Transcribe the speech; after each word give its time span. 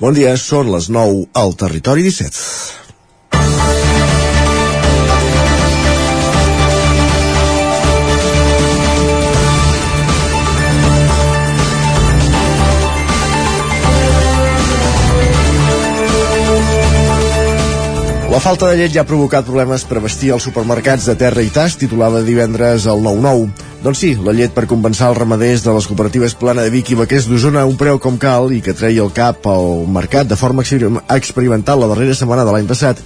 Bon 0.00 0.14
dia, 0.16 0.30
són 0.40 0.70
les 0.72 0.86
9 0.88 1.26
al 1.36 1.50
Territori 1.60 2.00
17. 2.06 2.38
La 18.30 18.38
falta 18.40 18.70
de 18.70 18.78
llet 18.78 18.94
ja 18.94 19.02
ha 19.02 19.04
provocat 19.04 19.44
problemes 19.44 19.84
per 19.84 20.00
vestir 20.00 20.32
als 20.32 20.48
supermercats 20.48 21.10
de 21.10 21.18
terra 21.20 21.44
i 21.44 21.52
tas, 21.52 21.76
titulava 21.76 22.24
divendres 22.24 22.88
el 22.88 23.04
9-9. 23.04 23.69
Doncs 23.80 24.02
sí, 24.02 24.10
la 24.20 24.34
llet 24.36 24.52
per 24.52 24.66
compensar 24.68 25.08
els 25.08 25.16
ramaders 25.16 25.62
de 25.64 25.72
les 25.72 25.86
cooperatives 25.88 26.34
Plana 26.36 26.66
de 26.66 26.72
Vic 26.74 26.90
i 26.92 26.98
Vaquers 26.98 27.24
d'Osona 27.30 27.62
un 27.64 27.78
preu 27.80 27.96
com 28.02 28.18
cal 28.20 28.52
i 28.52 28.60
que 28.60 28.74
treia 28.76 29.00
el 29.06 29.14
cap 29.16 29.46
al 29.48 29.86
mercat 29.88 30.28
de 30.28 30.36
forma 30.36 30.66
experimental 31.16 31.80
la 31.80 31.88
darrera 31.88 32.18
setmana 32.18 32.44
de 32.44 32.52
l'any 32.52 32.68
passat 32.68 33.00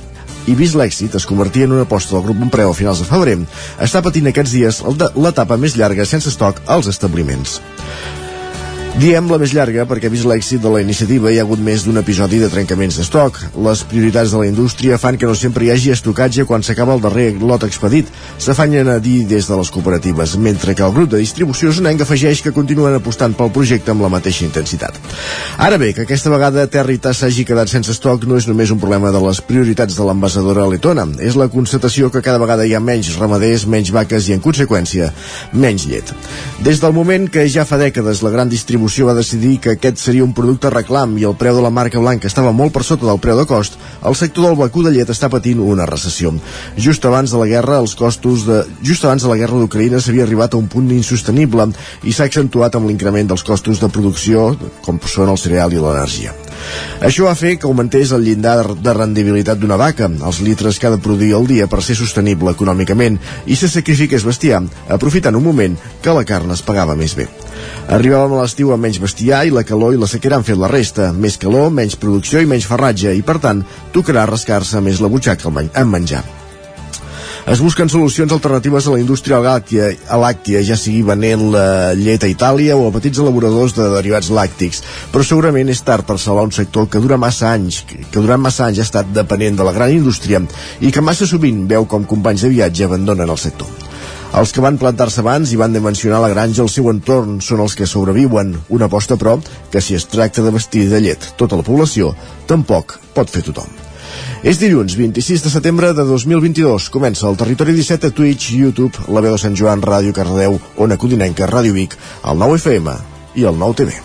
i 0.50 0.56
vist 0.58 0.74
l'èxit 0.74 1.14
es 1.14 1.28
convertia 1.30 1.68
en 1.68 1.76
una 1.78 1.86
aposta 1.86 2.16
del 2.16 2.26
grup 2.26 2.42
preu 2.50 2.74
a 2.74 2.74
finals 2.74 2.98
de 2.98 3.06
febrer, 3.06 3.38
està 3.78 4.02
patint 4.02 4.26
aquests 4.26 4.58
dies 4.58 4.82
l'etapa 5.14 5.56
més 5.56 5.78
llarga 5.78 6.04
sense 6.04 6.28
estoc 6.28 6.60
als 6.66 6.90
establiments. 6.90 7.60
Diem 8.94 9.26
la 9.26 9.40
més 9.42 9.50
llarga 9.50 9.82
perquè, 9.90 10.06
vist 10.06 10.22
l'èxit 10.22 10.60
de 10.62 10.70
la 10.70 10.78
iniciativa, 10.78 11.26
hi 11.26 11.40
ha 11.40 11.42
hagut 11.42 11.58
més 11.58 11.82
d'un 11.82 11.96
episodi 11.98 12.38
de 12.38 12.46
trencaments 12.46 12.94
d'estoc. 13.00 13.40
Les 13.66 13.80
prioritats 13.90 14.30
de 14.30 14.38
la 14.38 14.46
indústria 14.46 15.00
fan 15.02 15.16
que 15.18 15.26
no 15.26 15.34
sempre 15.34 15.66
hi 15.66 15.72
hagi 15.72 15.90
estocatge 15.90 16.44
quan 16.46 16.62
s'acaba 16.62 16.94
el 16.94 17.02
darrer 17.02 17.32
lot 17.40 17.66
expedit. 17.66 18.06
S'afanyen 18.38 18.86
a 18.92 19.00
dir 19.02 19.24
des 19.26 19.48
de 19.50 19.58
les 19.58 19.72
cooperatives, 19.74 20.36
mentre 20.38 20.76
que 20.78 20.84
el 20.86 20.94
grup 20.94 21.10
de 21.10 21.18
distribució 21.18 21.72
sonenc 21.74 22.04
afegeix 22.04 22.44
que 22.44 22.52
continuen 22.54 22.94
apostant 22.94 23.34
pel 23.34 23.50
projecte 23.56 23.90
amb 23.90 24.04
la 24.06 24.12
mateixa 24.14 24.44
intensitat. 24.46 25.00
Ara 25.58 25.80
bé, 25.82 25.90
que 25.90 26.06
aquesta 26.06 26.30
vegada 26.30 26.68
Tas 26.70 27.18
s'hagi 27.18 27.42
quedat 27.44 27.68
sense 27.68 27.90
estoc 27.90 28.28
no 28.30 28.38
és 28.38 28.46
només 28.46 28.70
un 28.70 28.78
problema 28.78 29.10
de 29.10 29.18
les 29.26 29.42
prioritats 29.42 29.98
de 29.98 30.06
l'ambasadora 30.06 30.68
letona, 30.70 31.08
és 31.18 31.34
la 31.34 31.48
constatació 31.50 32.12
que 32.14 32.22
cada 32.22 32.38
vegada 32.38 32.62
hi 32.62 32.76
ha 32.78 32.80
menys 32.80 33.16
ramaders, 33.18 33.66
menys 33.66 33.90
vaques 33.90 34.30
i, 34.30 34.38
en 34.38 34.44
conseqüència, 34.44 35.10
menys 35.52 35.88
llet. 35.90 36.14
Des 36.62 36.78
del 36.78 36.94
moment 36.94 37.26
que 37.26 37.48
ja 37.50 37.66
fa 37.66 37.80
dècades 37.80 38.22
la 38.22 38.30
gran 38.30 38.48
distribució 38.48 38.83
distribució 38.84 39.06
va 39.08 39.14
decidir 39.16 39.60
que 39.64 39.70
aquest 39.72 39.96
seria 39.96 40.24
un 40.24 40.34
producte 40.36 40.68
reclam 40.68 41.14
i 41.16 41.24
el 41.24 41.36
preu 41.40 41.56
de 41.56 41.62
la 41.64 41.70
marca 41.72 42.00
blanca 42.02 42.28
estava 42.28 42.52
molt 42.52 42.74
per 42.74 42.82
sota 42.84 43.06
del 43.06 43.20
preu 43.22 43.38
de 43.38 43.46
cost, 43.48 43.78
el 44.04 44.14
sector 44.14 44.44
del 44.44 44.58
vacú 44.58 44.82
de 44.84 44.92
llet 44.92 45.08
està 45.08 45.30
patint 45.32 45.62
una 45.64 45.86
recessió. 45.88 46.34
Just 46.76 47.04
abans 47.08 47.32
de 47.32 47.40
la 47.40 47.48
guerra, 47.48 47.78
els 47.80 47.94
costos 47.96 48.44
de... 48.44 48.60
Just 48.84 49.06
abans 49.08 49.24
de 49.24 49.30
la 49.30 49.38
guerra 49.40 49.56
d'Ucraïna 49.56 50.02
s'havia 50.04 50.26
arribat 50.26 50.52
a 50.52 50.60
un 50.60 50.68
punt 50.68 50.90
insostenible 50.92 51.70
i 52.04 52.12
s'ha 52.12 52.28
accentuat 52.28 52.76
amb 52.76 52.90
l'increment 52.90 53.30
dels 53.32 53.46
costos 53.46 53.80
de 53.80 53.88
producció, 53.88 54.50
com 54.84 55.00
són 55.08 55.32
el 55.32 55.40
cereal 55.40 55.72
i 55.72 55.80
l'energia. 55.80 56.34
Això 57.04 57.24
va 57.28 57.34
fer 57.38 57.54
que 57.56 57.68
augmentés 57.68 58.12
el 58.12 58.24
llindar 58.26 58.74
de 58.76 58.94
rendibilitat 58.96 59.60
d'una 59.60 59.80
vaca, 59.80 60.10
els 60.28 60.42
litres 60.44 60.78
que 60.78 60.90
ha 60.90 60.92
de 60.92 61.00
produir 61.00 61.32
al 61.38 61.48
dia 61.48 61.70
per 61.72 61.80
ser 61.84 61.96
sostenible 61.96 62.52
econòmicament, 62.52 63.16
i 63.46 63.56
se 63.56 63.72
sacrifiqués 63.72 64.28
bestiar, 64.28 64.60
aprofitant 64.92 65.40
un 65.40 65.48
moment 65.48 65.80
que 66.04 66.16
la 66.16 66.28
carn 66.28 66.52
es 66.52 66.64
pagava 66.64 66.96
més 66.96 67.16
bé. 67.16 67.30
Arribàvem 67.94 68.32
a 68.34 68.42
l'estiu 68.42 68.72
amb 68.74 68.84
menys 68.86 69.00
bestiar 69.02 69.44
i 69.46 69.52
la 69.54 69.64
calor 69.66 69.94
i 69.94 70.00
la 70.00 70.10
sequera 70.10 70.38
han 70.38 70.46
fet 70.46 70.60
la 70.60 70.70
resta. 70.70 71.12
Més 71.12 71.40
calor, 71.40 71.72
menys 71.74 71.98
producció 72.00 72.42
i 72.42 72.48
menys 72.50 72.68
farratge, 72.70 73.14
i 73.14 73.22
per 73.26 73.40
tant, 73.42 73.64
tocarà 73.94 74.28
rascar-se 74.30 74.82
més 74.84 75.00
la 75.00 75.12
butxaca 75.12 75.52
en 75.64 75.90
menjar. 75.90 76.24
Es 77.44 77.60
busquen 77.60 77.90
solucions 77.92 78.32
alternatives 78.32 78.86
a 78.88 78.92
la 78.94 78.98
indústria 79.02 79.36
làctia, 79.44 79.90
a 80.08 80.16
làctia, 80.16 80.62
ja 80.64 80.78
sigui 80.80 81.02
venent 81.04 81.50
la 81.52 81.92
llet 81.92 82.24
a 82.24 82.30
Itàlia 82.32 82.72
o 82.72 82.86
a 82.88 82.92
petits 82.94 83.20
elaboradors 83.20 83.74
de 83.76 83.90
derivats 83.92 84.30
làctics, 84.32 84.80
però 85.12 85.20
segurament 85.28 85.68
és 85.68 85.84
tard 85.84 86.08
per 86.08 86.16
salvar 86.16 86.46
un 86.48 86.54
sector 86.56 86.88
que 86.88 87.02
dura 87.04 87.20
massa 87.20 87.50
anys, 87.52 87.82
que 87.84 88.16
durant 88.16 88.40
massa 88.40 88.64
anys 88.70 88.80
ha 88.80 88.88
estat 88.88 89.12
depenent 89.12 89.60
de 89.60 89.68
la 89.68 89.76
gran 89.76 89.92
indústria 89.92 90.40
i 90.80 90.88
que 90.88 91.04
massa 91.04 91.28
sovint 91.28 91.66
veu 91.68 91.84
com 91.84 92.08
companys 92.08 92.46
de 92.46 92.54
viatge 92.54 92.88
abandonen 92.88 93.28
el 93.28 93.42
sector. 93.44 93.68
Els 94.34 94.50
que 94.50 94.62
van 94.64 94.74
plantar-se 94.80 95.22
abans 95.22 95.52
i 95.54 95.58
van 95.60 95.74
dimensionar 95.76 96.18
la 96.18 96.28
granja 96.32 96.64
al 96.64 96.70
seu 96.72 96.88
entorn 96.90 97.36
són 97.44 97.60
els 97.62 97.76
que 97.78 97.86
sobreviuen. 97.86 98.50
Una 98.74 98.88
aposta, 98.90 99.14
però, 99.14 99.36
que 99.70 99.82
si 99.84 99.94
es 99.94 100.08
tracta 100.10 100.42
de 100.42 100.50
vestir 100.50 100.88
de 100.90 100.98
llet 101.04 101.28
tota 101.38 101.60
la 101.60 101.66
població, 101.66 102.10
tampoc 102.50 102.96
pot 103.14 103.30
fer 103.30 103.44
tothom. 103.46 103.70
És 104.42 104.58
dilluns 104.58 104.98
26 104.98 105.46
de 105.46 105.54
setembre 105.54 105.92
de 105.94 106.02
2022. 106.10 106.90
Comença 106.90 107.28
el 107.30 107.38
Territori 107.38 107.76
17 107.78 108.10
a 108.10 108.16
Twitch, 108.18 108.50
YouTube, 108.58 109.06
la 109.06 109.22
veu 109.22 109.38
de 109.38 109.40
Sant 109.40 109.54
Joan, 109.54 109.86
Ràdio 109.86 110.12
Cardedeu, 110.16 110.58
Ona 110.82 110.98
Codinenca, 110.98 111.46
Ràdio 111.46 111.78
Vic, 111.78 111.94
el 112.26 112.42
9 112.42 112.58
FM 112.58 112.98
i 113.38 113.46
el 113.46 113.58
9 113.62 113.80
TV. 113.84 114.02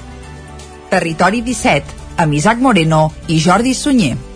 Territori 0.93 1.41
17, 1.41 2.01
amb 2.21 2.37
Isaac 2.37 2.61
Moreno 2.61 3.07
i 3.27 3.41
Jordi 3.41 3.73
Sunyer. 3.73 4.28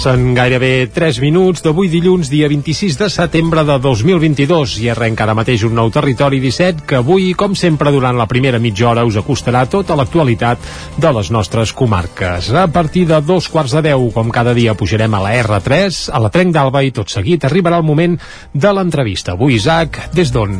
Passen 0.00 0.30
gairebé 0.32 0.86
3 0.88 1.18
minuts 1.20 1.60
d'avui 1.60 1.90
dilluns, 1.92 2.30
dia 2.32 2.46
26 2.48 2.94
de 2.96 3.08
setembre 3.12 3.66
de 3.68 3.74
2022 3.84 4.78
i 4.80 4.86
arrenca 4.88 5.26
ara 5.26 5.34
mateix 5.36 5.60
un 5.68 5.74
nou 5.76 5.90
territori 5.92 6.38
17 6.40 6.86
que 6.88 6.96
avui, 7.02 7.34
com 7.36 7.52
sempre, 7.52 7.92
durant 7.92 8.16
la 8.16 8.24
primera 8.24 8.56
mitja 8.56 8.86
hora 8.88 9.04
us 9.04 9.18
acostarà 9.20 9.66
tota 9.68 9.98
l'actualitat 10.00 10.64
de 10.96 11.10
les 11.18 11.28
nostres 11.28 11.74
comarques. 11.76 12.48
A 12.48 12.64
partir 12.72 13.04
de 13.10 13.18
dos 13.20 13.50
quarts 13.52 13.74
de 13.76 13.82
deu, 13.90 14.06
com 14.14 14.32
cada 14.32 14.54
dia, 14.56 14.72
pujarem 14.72 15.18
a 15.18 15.20
la 15.20 15.34
R3, 15.42 16.06
a 16.08 16.22
la 16.24 16.32
Trenc 16.32 16.56
d'Alba 16.56 16.80
i 16.80 16.94
tot 16.96 17.12
seguit 17.12 17.44
arribarà 17.44 17.76
el 17.76 17.84
moment 17.84 18.16
de 18.54 18.72
l'entrevista. 18.72 19.36
Avui, 19.36 19.60
Isaac, 19.60 20.00
des 20.16 20.32
d'on? 20.32 20.56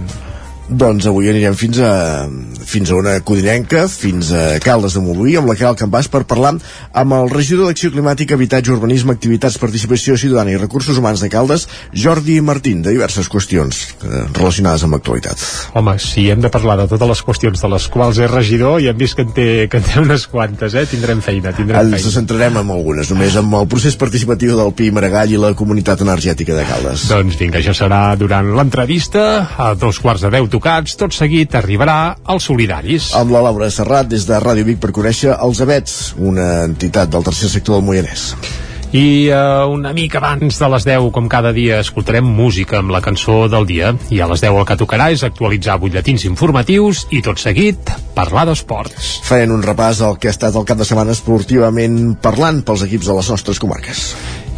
Doncs 0.71 1.07
avui 1.11 1.27
anirem 1.27 1.57
fins 1.59 1.81
a, 1.83 2.29
fins 2.63 2.93
a 2.93 2.95
una 2.95 3.17
codinenca, 3.27 3.89
fins 3.91 4.29
a 4.31 4.61
Caldes 4.63 4.95
de 4.95 5.01
Montbui, 5.03 5.35
amb 5.41 5.51
la 5.51 5.57
Caral 5.59 5.75
Campàs, 5.79 6.07
per 6.07 6.23
parlar 6.31 6.53
amb 6.95 7.17
el 7.17 7.31
regidor 7.33 7.67
d'Acció 7.67 7.91
Climàtica, 7.91 8.37
Habitatge, 8.39 8.71
Urbanisme, 8.77 9.17
Activitats, 9.17 9.59
Participació 9.59 10.15
Ciutadana 10.21 10.55
i 10.55 10.61
Recursos 10.61 11.01
Humans 11.01 11.25
de 11.25 11.31
Caldes, 11.33 11.67
Jordi 11.91 12.39
Martín, 12.41 12.85
de 12.87 12.95
diverses 12.95 13.27
qüestions 13.33 13.81
eh, 13.99 14.23
relacionades 14.37 14.85
amb 14.87 14.95
l'actualitat. 14.95 15.43
Home, 15.75 15.97
si 15.99 16.29
hem 16.31 16.45
de 16.45 16.53
parlar 16.55 16.79
de 16.79 16.87
totes 16.93 17.11
les 17.11 17.25
qüestions 17.27 17.65
de 17.67 17.73
les 17.75 17.89
quals 17.91 18.23
és 18.23 18.31
regidor, 18.31 18.79
i 18.79 18.87
hem 18.93 19.03
vist 19.03 19.19
que 19.19 19.27
en 19.27 19.35
té, 19.35 19.49
que 19.73 19.83
en 19.83 19.89
té 19.89 19.99
unes 20.05 20.29
quantes, 20.31 20.79
eh? 20.79 20.87
tindrem 20.91 21.19
feina, 21.25 21.51
tindrem 21.57 21.83
Ens 21.83 21.97
feina. 21.99 22.15
centrarem 22.21 22.61
en 22.63 22.73
algunes, 22.77 23.11
només 23.11 23.41
amb 23.43 23.59
el 23.59 23.67
procés 23.75 23.99
participatiu 23.99 24.55
del 24.61 24.71
PI 24.79 24.95
Maragall 24.95 25.35
i 25.35 25.43
la 25.43 25.53
Comunitat 25.59 26.07
Energètica 26.07 26.55
de 26.55 26.69
Caldes. 26.71 27.09
Doncs 27.11 27.43
vinga, 27.43 27.59
això 27.59 27.75
serà 27.75 28.15
durant 28.21 28.55
l'entrevista, 28.55 29.27
a 29.59 29.73
dos 29.75 29.99
quarts 29.99 30.23
de 30.29 30.35
deu 30.39 30.47
tocats, 30.61 30.97
tot 31.01 31.17
seguit 31.17 31.55
arribarà 31.57 32.17
als 32.29 32.51
solidaris. 32.51 33.15
Amb 33.17 33.33
la 33.33 33.41
Laura 33.49 33.71
Serrat 33.73 34.11
des 34.11 34.27
de 34.29 34.37
Ràdio 34.37 34.69
Vic 34.69 34.81
per 34.83 34.93
conèixer 34.93 35.33
els 35.33 35.61
Abets, 35.65 36.01
una 36.21 36.67
entitat 36.67 37.09
del 37.09 37.25
tercer 37.25 37.49
sector 37.49 37.79
del 37.79 37.87
Moianès. 37.87 38.35
I 38.91 39.31
uh, 39.31 39.71
una 39.71 39.93
mica 39.95 40.19
abans 40.19 40.59
de 40.59 40.69
les 40.73 40.85
10, 40.85 41.07
com 41.15 41.29
cada 41.31 41.53
dia, 41.55 41.79
escoltarem 41.81 42.27
música 42.27 42.81
amb 42.81 42.91
la 42.91 43.01
cançó 43.01 43.45
del 43.49 43.69
dia. 43.69 43.95
I 44.11 44.19
a 44.21 44.29
les 44.29 44.43
10 44.43 44.59
el 44.59 44.67
que 44.67 44.77
tocarà 44.83 45.09
és 45.15 45.23
actualitzar 45.25 45.79
butlletins 45.81 46.27
informatius 46.27 47.07
i 47.15 47.23
tot 47.23 47.41
seguit 47.41 47.95
parlar 48.19 48.49
d'esports. 48.51 49.15
Farem 49.31 49.55
un 49.55 49.65
repàs 49.65 50.03
al 50.03 50.19
que 50.19 50.29
ha 50.29 50.35
estat 50.35 50.59
el 50.59 50.67
cap 50.69 50.83
de 50.83 50.89
setmana 50.89 51.15
esportivament 51.15 52.17
parlant 52.21 52.65
pels 52.67 52.85
equips 52.91 53.09
de 53.09 53.21
les 53.23 53.33
nostres 53.33 53.63
comarques 53.63 54.09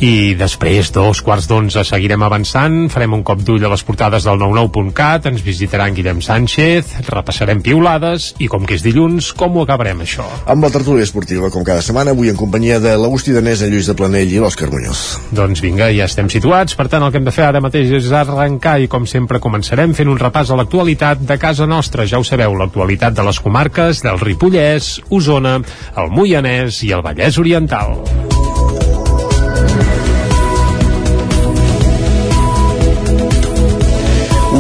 i 0.03 0.35
després, 0.35 0.89
dos 0.91 1.21
quarts 1.23 1.47
d'onze, 1.47 1.85
seguirem 1.87 2.25
avançant, 2.27 2.89
farem 2.91 3.13
un 3.15 3.23
cop 3.23 3.45
d'ull 3.47 3.63
a 3.63 3.71
les 3.71 3.85
portades 3.87 4.25
del 4.27 4.41
99.cat, 4.41 5.29
ens 5.31 5.45
visitarà 5.47 5.87
en 5.87 5.95
Guillem 5.95 6.19
Sánchez, 6.25 6.97
repassarem 7.07 7.63
piulades 7.63 8.33
i 8.43 8.49
com 8.51 8.67
que 8.67 8.75
és 8.75 8.83
dilluns, 8.83 9.31
com 9.39 9.55
ho 9.55 9.63
acabarem 9.63 10.03
això? 10.03 10.27
Amb 10.51 10.67
la 10.67 10.73
tertúlia 10.75 11.07
esportiva, 11.07 11.53
com 11.55 11.63
cada 11.63 11.85
setmana, 11.87 12.17
avui 12.17 12.33
en 12.33 12.41
companyia 12.41 12.81
de 12.83 12.97
l'Agustí 12.99 13.37
Danés, 13.37 13.63
en 13.63 13.71
Lluís 13.71 13.93
de 13.93 13.95
Planell 13.99 14.35
i 14.35 14.43
l'Òscar 14.43 14.73
Muñoz. 14.75 15.05
Doncs 15.31 15.63
vinga, 15.63 15.93
ja 15.95 16.11
estem 16.11 16.33
situats, 16.35 16.75
per 16.75 16.89
tant 16.91 17.07
el 17.07 17.15
que 17.15 17.23
hem 17.23 17.31
de 17.31 17.37
fer 17.39 17.47
ara 17.53 17.63
mateix 17.63 17.95
és 18.03 18.11
arrencar 18.11 18.81
i 18.83 18.91
com 18.91 19.07
sempre 19.07 19.39
començarem 19.45 19.95
fent 19.95 20.11
un 20.11 20.19
repàs 20.19 20.51
a 20.51 20.59
l'actualitat 20.59 21.23
de 21.31 21.39
casa 21.39 21.71
nostra, 21.71 22.11
ja 22.11 22.19
ho 22.19 22.27
sabeu, 22.27 22.59
l'actualitat 22.59 23.15
de 23.15 23.31
les 23.31 23.39
comarques 23.39 24.03
del 24.03 24.19
Ripollès, 24.19 24.97
Osona, 25.15 25.61
el 25.95 26.11
Moianès 26.11 26.83
i 26.83 26.91
el 26.91 27.07
Vallès 27.07 27.39
Oriental. 27.39 28.32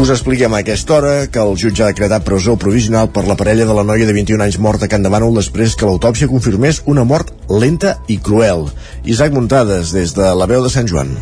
Us 0.02 0.10
expliquem 0.10 0.50
a 0.50 0.58
aquesta 0.64 0.96
hora 0.96 1.10
que 1.30 1.38
el 1.38 1.52
jutge 1.60 1.84
ha 1.84 1.90
decretat 1.92 2.24
presó 2.26 2.56
provisional 2.58 3.12
per 3.14 3.22
la 3.28 3.36
parella 3.38 3.68
de 3.68 3.76
la 3.76 3.84
noia 3.86 4.08
de 4.08 4.16
21 4.16 4.42
anys 4.42 4.56
morta 4.64 4.88
a 4.88 4.90
Can 4.90 5.06
Demànol 5.06 5.38
després 5.38 5.76
que 5.78 5.86
l'autòpsia 5.86 6.26
confirmés 6.32 6.80
una 6.90 7.04
mort 7.06 7.30
lenta 7.62 7.92
i 8.10 8.16
cruel. 8.18 8.66
Isaac 9.06 9.38
Muntades, 9.38 9.94
des 9.94 10.16
de 10.18 10.32
la 10.42 10.50
veu 10.50 10.66
de 10.66 10.74
Sant 10.74 10.90
Joan. 10.90 11.14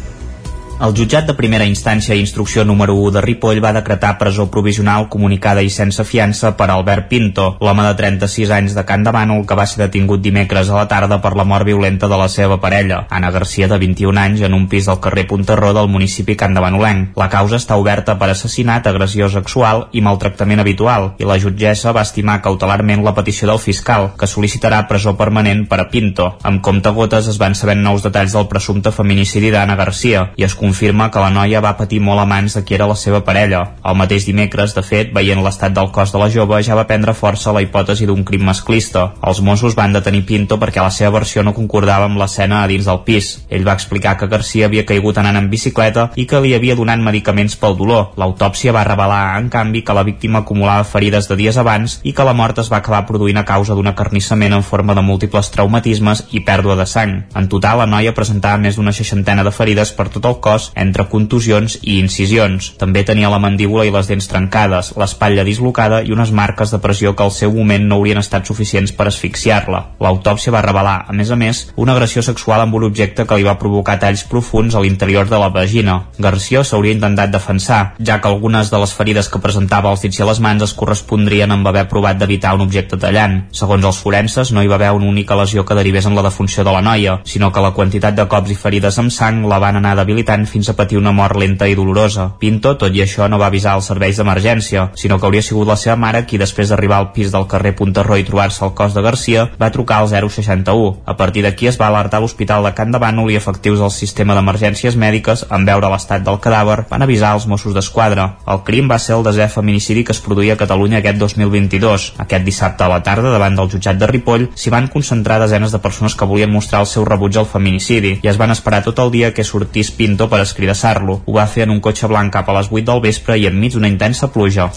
El 0.81 0.95
jutjat 0.97 1.27
de 1.29 1.35
primera 1.37 1.67
instància 1.69 2.15
i 2.17 2.23
instrucció 2.25 2.63
número 2.65 2.95
1 2.97 3.11
de 3.13 3.21
Ripoll 3.21 3.59
va 3.61 3.75
decretar 3.77 4.15
presó 4.17 4.47
provisional 4.49 5.11
comunicada 5.13 5.61
i 5.61 5.69
sense 5.69 6.07
fiança 6.09 6.55
per 6.57 6.71
Albert 6.73 7.11
Pinto, 7.11 7.45
l'home 7.61 7.85
de 7.85 7.91
36 7.99 8.49
anys 8.57 8.73
de 8.79 8.85
Can 8.89 9.05
de 9.05 9.13
Bànol 9.13 9.43
que 9.45 9.59
va 9.59 9.67
ser 9.69 9.83
detingut 9.83 10.23
dimecres 10.25 10.71
a 10.71 10.79
la 10.79 10.87
tarda 10.89 11.19
per 11.21 11.35
la 11.37 11.45
mort 11.45 11.69
violenta 11.69 12.09
de 12.09 12.17
la 12.17 12.29
seva 12.33 12.57
parella, 12.63 13.03
Anna 13.11 13.29
Garcia, 13.31 13.69
de 13.69 13.77
21 13.83 14.21
anys, 14.23 14.41
en 14.49 14.57
un 14.57 14.65
pis 14.73 14.89
del 14.89 15.03
carrer 15.05 15.27
Punterró 15.29 15.75
del 15.77 15.91
municipi 15.93 16.39
Can 16.41 16.57
de 16.57 16.65
Banolenc. 16.65 17.13
La 17.21 17.29
causa 17.29 17.61
està 17.61 17.77
oberta 17.77 18.17
per 18.17 18.31
assassinat, 18.33 18.89
agressió 18.89 19.29
sexual 19.29 19.91
i 19.93 20.01
maltractament 20.01 20.65
habitual, 20.65 21.11
i 21.21 21.29
la 21.29 21.37
jutgessa 21.45 21.93
va 21.93 22.07
estimar 22.09 22.39
cautelarment 22.41 23.05
la 23.05 23.13
petició 23.21 23.51
del 23.53 23.61
fiscal, 23.61 24.15
que 24.17 24.31
sol·licitarà 24.33 24.81
presó 24.89 25.13
permanent 25.21 25.67
per 25.69 25.83
a 25.85 25.89
Pinto. 25.93 26.33
Amb 26.41 26.65
compte 26.65 26.97
gotes 26.97 27.29
es 27.29 27.37
van 27.37 27.53
sabent 27.53 27.85
nous 27.85 28.01
detalls 28.09 28.33
del 28.33 28.49
presumpte 28.49 28.97
feminicidi 28.97 29.53
d'Anna 29.53 29.77
Garcia 29.77 30.31
i 30.41 30.49
es 30.49 30.57
confirma 30.71 31.11
que 31.11 31.19
la 31.19 31.33
noia 31.35 31.59
va 31.59 31.75
patir 31.75 31.99
molt 31.99 32.23
a 32.23 32.27
mans 32.31 32.55
de 32.55 32.61
qui 32.63 32.77
era 32.77 32.87
la 32.87 32.95
seva 32.95 33.25
parella. 33.27 33.61
El 33.83 33.97
mateix 33.99 34.23
dimecres, 34.29 34.71
de 34.77 34.85
fet, 34.87 35.09
veient 35.15 35.41
l'estat 35.43 35.73
del 35.75 35.89
cos 35.91 36.13
de 36.15 36.19
la 36.21 36.29
jove, 36.31 36.61
ja 36.63 36.77
va 36.79 36.87
prendre 36.87 37.15
força 37.19 37.51
la 37.51 37.63
hipòtesi 37.65 38.07
d'un 38.07 38.23
crim 38.29 38.45
masclista. 38.47 39.09
Els 39.27 39.41
Mossos 39.43 39.75
van 39.75 39.97
detenir 39.97 40.23
Pinto 40.29 40.61
perquè 40.63 40.79
la 40.79 40.93
seva 40.95 41.11
versió 41.17 41.43
no 41.43 41.55
concordava 41.57 42.07
amb 42.07 42.21
l'escena 42.21 42.61
a 42.63 42.69
dins 42.71 42.87
del 42.87 43.01
pis. 43.09 43.33
Ell 43.51 43.67
va 43.67 43.75
explicar 43.75 44.15
que 44.21 44.29
Garcia 44.31 44.69
havia 44.69 44.85
caigut 44.87 45.19
anant 45.19 45.41
en 45.41 45.49
bicicleta 45.51 46.11
i 46.15 46.29
que 46.31 46.39
li 46.45 46.55
havia 46.55 46.77
donat 46.79 47.03
medicaments 47.03 47.59
pel 47.59 47.75
dolor. 47.81 48.13
L'autòpsia 48.21 48.75
va 48.77 48.87
revelar, 48.87 49.41
en 49.41 49.51
canvi, 49.51 49.83
que 49.83 49.97
la 49.97 50.07
víctima 50.07 50.45
acumulava 50.45 50.87
ferides 50.87 51.27
de 51.27 51.39
dies 51.41 51.59
abans 51.59 51.99
i 52.05 52.15
que 52.15 52.29
la 52.29 52.37
mort 52.37 52.63
es 52.63 52.71
va 52.71 52.79
acabar 52.79 53.03
produint 53.11 53.43
a 53.43 53.47
causa 53.49 53.75
d'un 53.75 53.91
acarnissament 53.91 54.55
en 54.55 54.63
forma 54.63 54.95
de 54.95 55.03
múltiples 55.03 55.51
traumatismes 55.51 56.29
i 56.31 56.45
pèrdua 56.47 56.79
de 56.79 56.87
sang. 56.87 57.19
En 57.35 57.51
total, 57.51 57.83
la 57.83 57.91
noia 57.91 58.15
presentava 58.15 58.63
més 58.63 58.79
d'una 58.79 58.95
seixantena 58.95 59.43
de 59.43 59.55
ferides 59.57 59.91
per 59.99 60.11
tot 60.15 60.31
el 60.31 60.39
cos 60.45 60.60
entre 60.77 61.01
entre 61.01 61.09
contusions 61.09 61.79
i 61.81 61.99
incisions. 62.01 62.75
També 62.81 63.03
tenia 63.07 63.31
la 63.33 63.41
mandíbula 63.41 63.87
i 63.87 63.93
les 63.95 64.09
dents 64.11 64.27
trencades, 64.29 64.93
l'espatlla 65.01 65.47
dislocada 65.47 66.03
i 66.05 66.13
unes 66.13 66.33
marques 66.35 66.73
de 66.75 66.81
pressió 66.83 67.15
que 67.17 67.25
al 67.25 67.33
seu 67.33 67.55
moment 67.55 67.87
no 67.89 67.97
haurien 67.97 68.21
estat 68.21 68.47
suficients 68.47 68.93
per 68.93 69.07
asfixiar-la. 69.09 69.81
L'autòpsia 70.03 70.53
va 70.53 70.65
revelar, 70.67 70.97
a 71.09 71.17
més 71.17 71.31
a 71.31 71.39
més, 71.41 71.63
una 71.77 71.95
agressió 71.95 72.23
sexual 72.27 72.65
amb 72.65 72.77
un 72.77 72.85
objecte 72.91 73.25
que 73.25 73.39
li 73.39 73.47
va 73.47 73.57
provocar 73.59 73.99
talls 74.03 74.27
profuns 74.29 74.75
a 74.75 74.83
l'interior 74.85 75.29
de 75.31 75.39
la 75.41 75.49
vagina. 75.55 75.97
Garcia 76.19 76.65
s'hauria 76.65 76.97
intentat 76.97 77.33
defensar, 77.33 77.95
ja 77.99 78.21
que 78.21 78.29
algunes 78.29 78.71
de 78.71 78.83
les 78.83 78.93
ferides 78.93 79.31
que 79.31 79.41
presentava 79.41 79.91
als 79.91 80.05
dits 80.05 80.21
i 80.21 80.27
les 80.27 80.43
mans 80.45 80.67
es 80.67 80.77
correspondrien 80.77 81.51
amb 81.55 81.67
haver 81.71 81.87
provat 81.89 82.21
d'evitar 82.21 82.55
un 82.59 82.67
objecte 82.67 82.99
tallant. 83.01 83.47
Segons 83.57 83.87
els 83.87 84.03
forenses, 84.03 84.53
no 84.53 84.63
hi 84.63 84.69
va 84.69 84.77
haver 84.77 84.93
una 84.99 85.09
única 85.09 85.39
lesió 85.39 85.65
que 85.65 85.79
derivés 85.79 86.07
en 86.07 86.19
la 86.19 86.27
defunció 86.27 86.65
de 86.67 86.75
la 86.75 86.85
noia, 86.85 87.21
sinó 87.25 87.53
que 87.53 87.65
la 87.65 87.73
quantitat 87.77 88.19
de 88.19 88.29
cops 88.29 88.53
i 88.53 88.59
ferides 88.59 88.99
amb 89.01 89.15
sang 89.15 89.45
la 89.49 89.61
van 89.63 89.81
anar 89.81 89.97
debilitant 89.97 90.47
fins 90.51 90.69
a 90.69 90.77
patir 90.79 90.99
una 90.99 91.13
mort 91.15 91.39
lenta 91.39 91.69
i 91.71 91.77
dolorosa. 91.79 92.27
Pinto, 92.41 92.75
tot 92.81 92.95
i 92.95 93.05
això, 93.05 93.29
no 93.31 93.39
va 93.41 93.49
avisar 93.51 93.77
els 93.79 93.87
serveis 93.91 94.19
d'emergència, 94.19 94.89
sinó 94.99 95.19
que 95.19 95.29
hauria 95.29 95.43
sigut 95.47 95.69
la 95.69 95.79
seva 95.81 95.97
mare 95.97 96.25
qui, 96.27 96.41
després 96.43 96.71
d'arribar 96.71 96.99
al 96.99 97.11
pis 97.15 97.31
del 97.33 97.47
carrer 97.51 97.75
Punterró 97.79 98.19
i 98.19 98.27
trobar-se 98.27 98.65
el 98.67 98.75
cos 98.75 98.95
de 98.97 99.05
Garcia, 99.07 99.47
va 99.61 99.71
trucar 99.71 100.01
al 100.03 100.11
061. 100.11 100.91
A 101.07 101.17
partir 101.17 101.45
d'aquí 101.47 101.71
es 101.71 101.79
va 101.81 101.89
alertar 101.89 102.21
l'Hospital 102.21 102.67
de 102.67 102.75
Can 102.75 102.93
de 102.93 103.01
Bànol 103.03 103.31
i 103.31 103.39
efectius 103.39 103.81
del 103.81 103.95
sistema 103.95 104.37
d'emergències 104.37 104.99
mèdiques, 104.99 105.47
en 105.51 105.67
veure 105.69 105.91
l'estat 105.93 106.25
del 106.27 106.41
cadàver, 106.43 106.85
van 106.91 107.07
avisar 107.07 107.35
els 107.39 107.47
Mossos 107.47 107.75
d'Esquadra. 107.77 108.27
El 108.51 108.65
crim 108.67 108.91
va 108.91 108.99
ser 108.99 109.17
el 109.17 109.25
desè 109.27 109.49
feminicidi 109.53 110.05
que 110.05 110.17
es 110.17 110.23
produïa 110.25 110.59
a 110.59 110.61
Catalunya 110.61 111.01
aquest 111.01 111.21
2022. 111.23 112.11
Aquest 112.27 112.45
dissabte 112.47 112.85
a 112.85 112.91
la 112.93 113.03
tarda, 113.07 113.31
davant 113.33 113.57
del 113.57 113.71
jutjat 113.71 113.99
de 114.01 114.09
Ripoll, 114.11 114.49
s'hi 114.55 114.73
van 114.73 114.89
concentrar 114.93 115.41
desenes 115.41 115.73
de 115.73 115.83
persones 115.83 116.15
que 116.15 116.29
volien 116.29 116.51
mostrar 116.51 116.83
el 116.85 116.91
seu 116.91 117.05
rebuig 117.05 117.39
al 117.39 117.49
feminicidi 117.49 118.17
i 118.23 118.29
es 118.31 118.39
van 118.41 118.51
esperar 118.55 118.83
tot 118.85 118.99
el 119.03 119.13
dia 119.15 119.33
que 119.35 119.45
sortís 119.47 119.91
Pinto 119.91 120.29
per 120.31 120.40
escridassar-lo. 120.47 121.21
Ho 121.27 121.37
va 121.37 121.47
fer 121.47 121.67
en 121.67 121.75
un 121.75 121.81
cotxe 121.85 122.09
blanc 122.11 122.33
cap 122.33 122.49
a 122.49 122.57
les 122.59 122.71
8 122.71 122.87
del 122.89 123.03
vespre 123.05 123.37
i 123.39 123.47
enmig 123.49 123.75
d'una 123.75 123.91
intensa 123.91 124.31
pluja. 124.33 124.69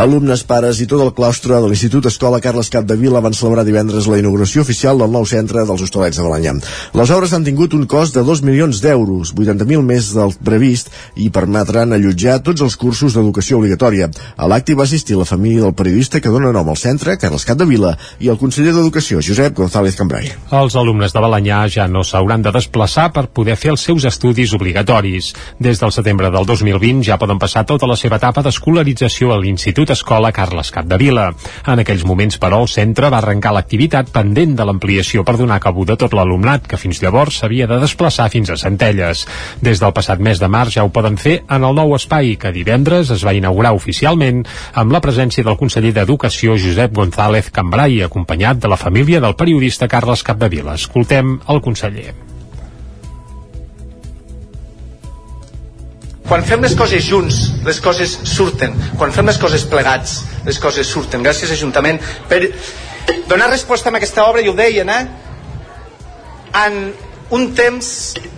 Alumnes, 0.00 0.44
pares 0.48 0.80
i 0.80 0.86
tot 0.90 1.02
el 1.04 1.12
claustre 1.16 1.56
de 1.56 1.68
l'Institut 1.68 2.06
Escola 2.10 2.40
Carles 2.40 2.70
Capdevila 2.72 3.22
van 3.24 3.36
celebrar 3.36 3.64
divendres 3.68 4.08
la 4.10 4.18
inauguració 4.20 4.64
oficial 4.64 4.98
del 4.98 5.12
nou 5.12 5.26
centre 5.28 5.64
dels 5.66 5.84
Hostalets 5.86 6.18
de 6.20 6.26
Balanyà. 6.26 6.56
Les 6.96 7.12
obres 7.14 7.34
han 7.36 7.44
tingut 7.46 7.74
un 7.76 7.86
cost 7.90 8.16
de 8.16 8.24
2 8.26 8.42
milions 8.46 8.80
d'euros, 8.82 9.34
80.000 9.36 9.84
més 9.86 10.12
del 10.16 10.34
previst, 10.44 10.90
i 11.16 11.30
permetran 11.34 11.92
allotjar 11.92 12.40
tots 12.46 12.64
els 12.66 12.76
cursos 12.80 13.14
d'educació 13.16 13.58
obligatòria. 13.60 14.10
A 14.36 14.48
l'acte 14.50 14.76
va 14.78 14.86
assistir 14.88 15.18
la 15.18 15.28
família 15.28 15.64
del 15.66 15.76
periodista 15.76 16.20
que 16.20 16.32
dona 16.32 16.52
nom 16.54 16.68
al 16.70 16.78
centre, 16.80 17.16
Carles 17.20 17.46
Capdevila, 17.48 17.96
i 18.20 18.30
el 18.32 18.38
conseller 18.40 18.74
d'Educació, 18.76 19.20
Josep 19.24 19.56
González 19.56 19.98
Cambrai. 19.98 20.30
Els 20.60 20.76
alumnes 20.76 21.12
de 21.14 21.22
Balanyà 21.22 21.62
ja 21.72 21.86
no 21.88 22.04
s'hauran 22.06 22.42
de 22.42 22.52
desplaçar 22.54 23.10
per 23.14 23.28
poder 23.34 23.56
fer 23.60 23.74
els 23.74 23.84
seus 23.86 24.06
estudis 24.08 24.54
obligatoris. 24.56 24.99
Des 25.00 25.80
del 25.80 25.92
setembre 25.92 26.30
del 26.30 26.46
2020 26.46 27.02
ja 27.06 27.18
poden 27.18 27.38
passar 27.40 27.64
tota 27.66 27.88
la 27.88 27.96
seva 27.96 28.18
etapa 28.20 28.42
d'escolarització 28.44 29.32
a 29.32 29.38
l'Institut 29.40 29.90
Escola 29.90 30.32
Carles 30.32 30.70
Capdevila. 30.70 31.30
En 31.66 31.80
aquells 31.80 32.04
moments, 32.04 32.38
però, 32.38 32.60
el 32.62 32.68
centre 32.68 33.08
va 33.10 33.18
arrencar 33.18 33.54
l'activitat 33.56 34.12
pendent 34.12 34.56
de 34.58 34.66
l'ampliació 34.66 35.24
per 35.24 35.36
donar 35.40 35.60
cabuda 35.60 35.96
a 35.96 36.00
tot 36.00 36.14
l'alumnat, 36.16 36.66
que 36.68 36.78
fins 36.80 37.00
llavors 37.02 37.40
s'havia 37.40 37.66
de 37.70 37.80
desplaçar 37.80 38.28
fins 38.30 38.50
a 38.50 38.58
Centelles. 38.60 39.26
Des 39.60 39.80
del 39.80 39.94
passat 39.96 40.20
mes 40.20 40.40
de 40.40 40.48
març 40.48 40.76
ja 40.76 40.84
ho 40.84 40.92
poden 40.92 41.16
fer 41.16 41.40
en 41.48 41.64
el 41.64 41.76
nou 41.76 41.94
espai, 41.96 42.36
que 42.36 42.52
divendres 42.52 43.10
es 43.10 43.24
va 43.26 43.36
inaugurar 43.36 43.74
oficialment 43.76 44.44
amb 44.74 44.92
la 44.92 45.02
presència 45.04 45.44
del 45.46 45.58
conseller 45.60 45.94
d'Educació 45.96 46.58
Josep 46.60 46.92
González 46.96 47.50
Cambrai, 47.50 48.02
acompanyat 48.04 48.60
de 48.60 48.68
la 48.68 48.80
família 48.80 49.20
del 49.20 49.36
periodista 49.36 49.88
Carles 49.88 50.22
Capdevila. 50.26 50.76
Escoltem 50.80 51.38
el 51.48 51.64
conseller. 51.64 52.12
Quan 56.30 56.44
fem 56.46 56.62
les 56.62 56.76
coses 56.78 57.02
junts, 57.02 57.36
les 57.66 57.80
coses 57.82 58.12
surten. 58.30 58.76
Quan 58.94 59.10
fem 59.10 59.26
les 59.26 59.38
coses 59.42 59.64
plegats, 59.66 60.20
les 60.46 60.60
coses 60.62 60.86
surten. 60.86 61.24
Gràcies, 61.26 61.50
Ajuntament, 61.50 61.98
per 62.30 62.38
donar 63.26 63.50
resposta 63.50 63.90
a 63.90 63.96
aquesta 63.98 64.28
obra, 64.30 64.38
i 64.38 64.46
ho 64.46 64.54
deien, 64.54 64.88
eh? 64.94 65.02
en 66.62 66.78
un 67.34 67.50
temps 67.54 67.90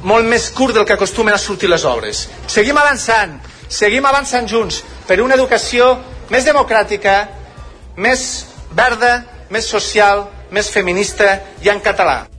molt 0.09 0.25
més 0.29 0.49
curt 0.57 0.77
del 0.77 0.89
que 0.89 0.97
acostumen 0.97 1.37
a 1.37 1.41
sortir 1.41 1.69
les 1.69 1.85
obres. 1.85 2.27
Seguim 2.49 2.81
avançant, 2.81 3.39
seguim 3.69 4.09
avançant 4.09 4.49
junts 4.49 4.83
per 5.05 5.21
una 5.21 5.37
educació 5.37 5.93
més 6.33 6.49
democràtica, 6.49 7.17
més 7.97 8.47
verda, 8.73 9.19
més 9.53 9.69
social, 9.69 10.31
més 10.51 10.73
feminista 10.73 11.41
i 11.61 11.69
en 11.69 11.85
català. 11.85 12.32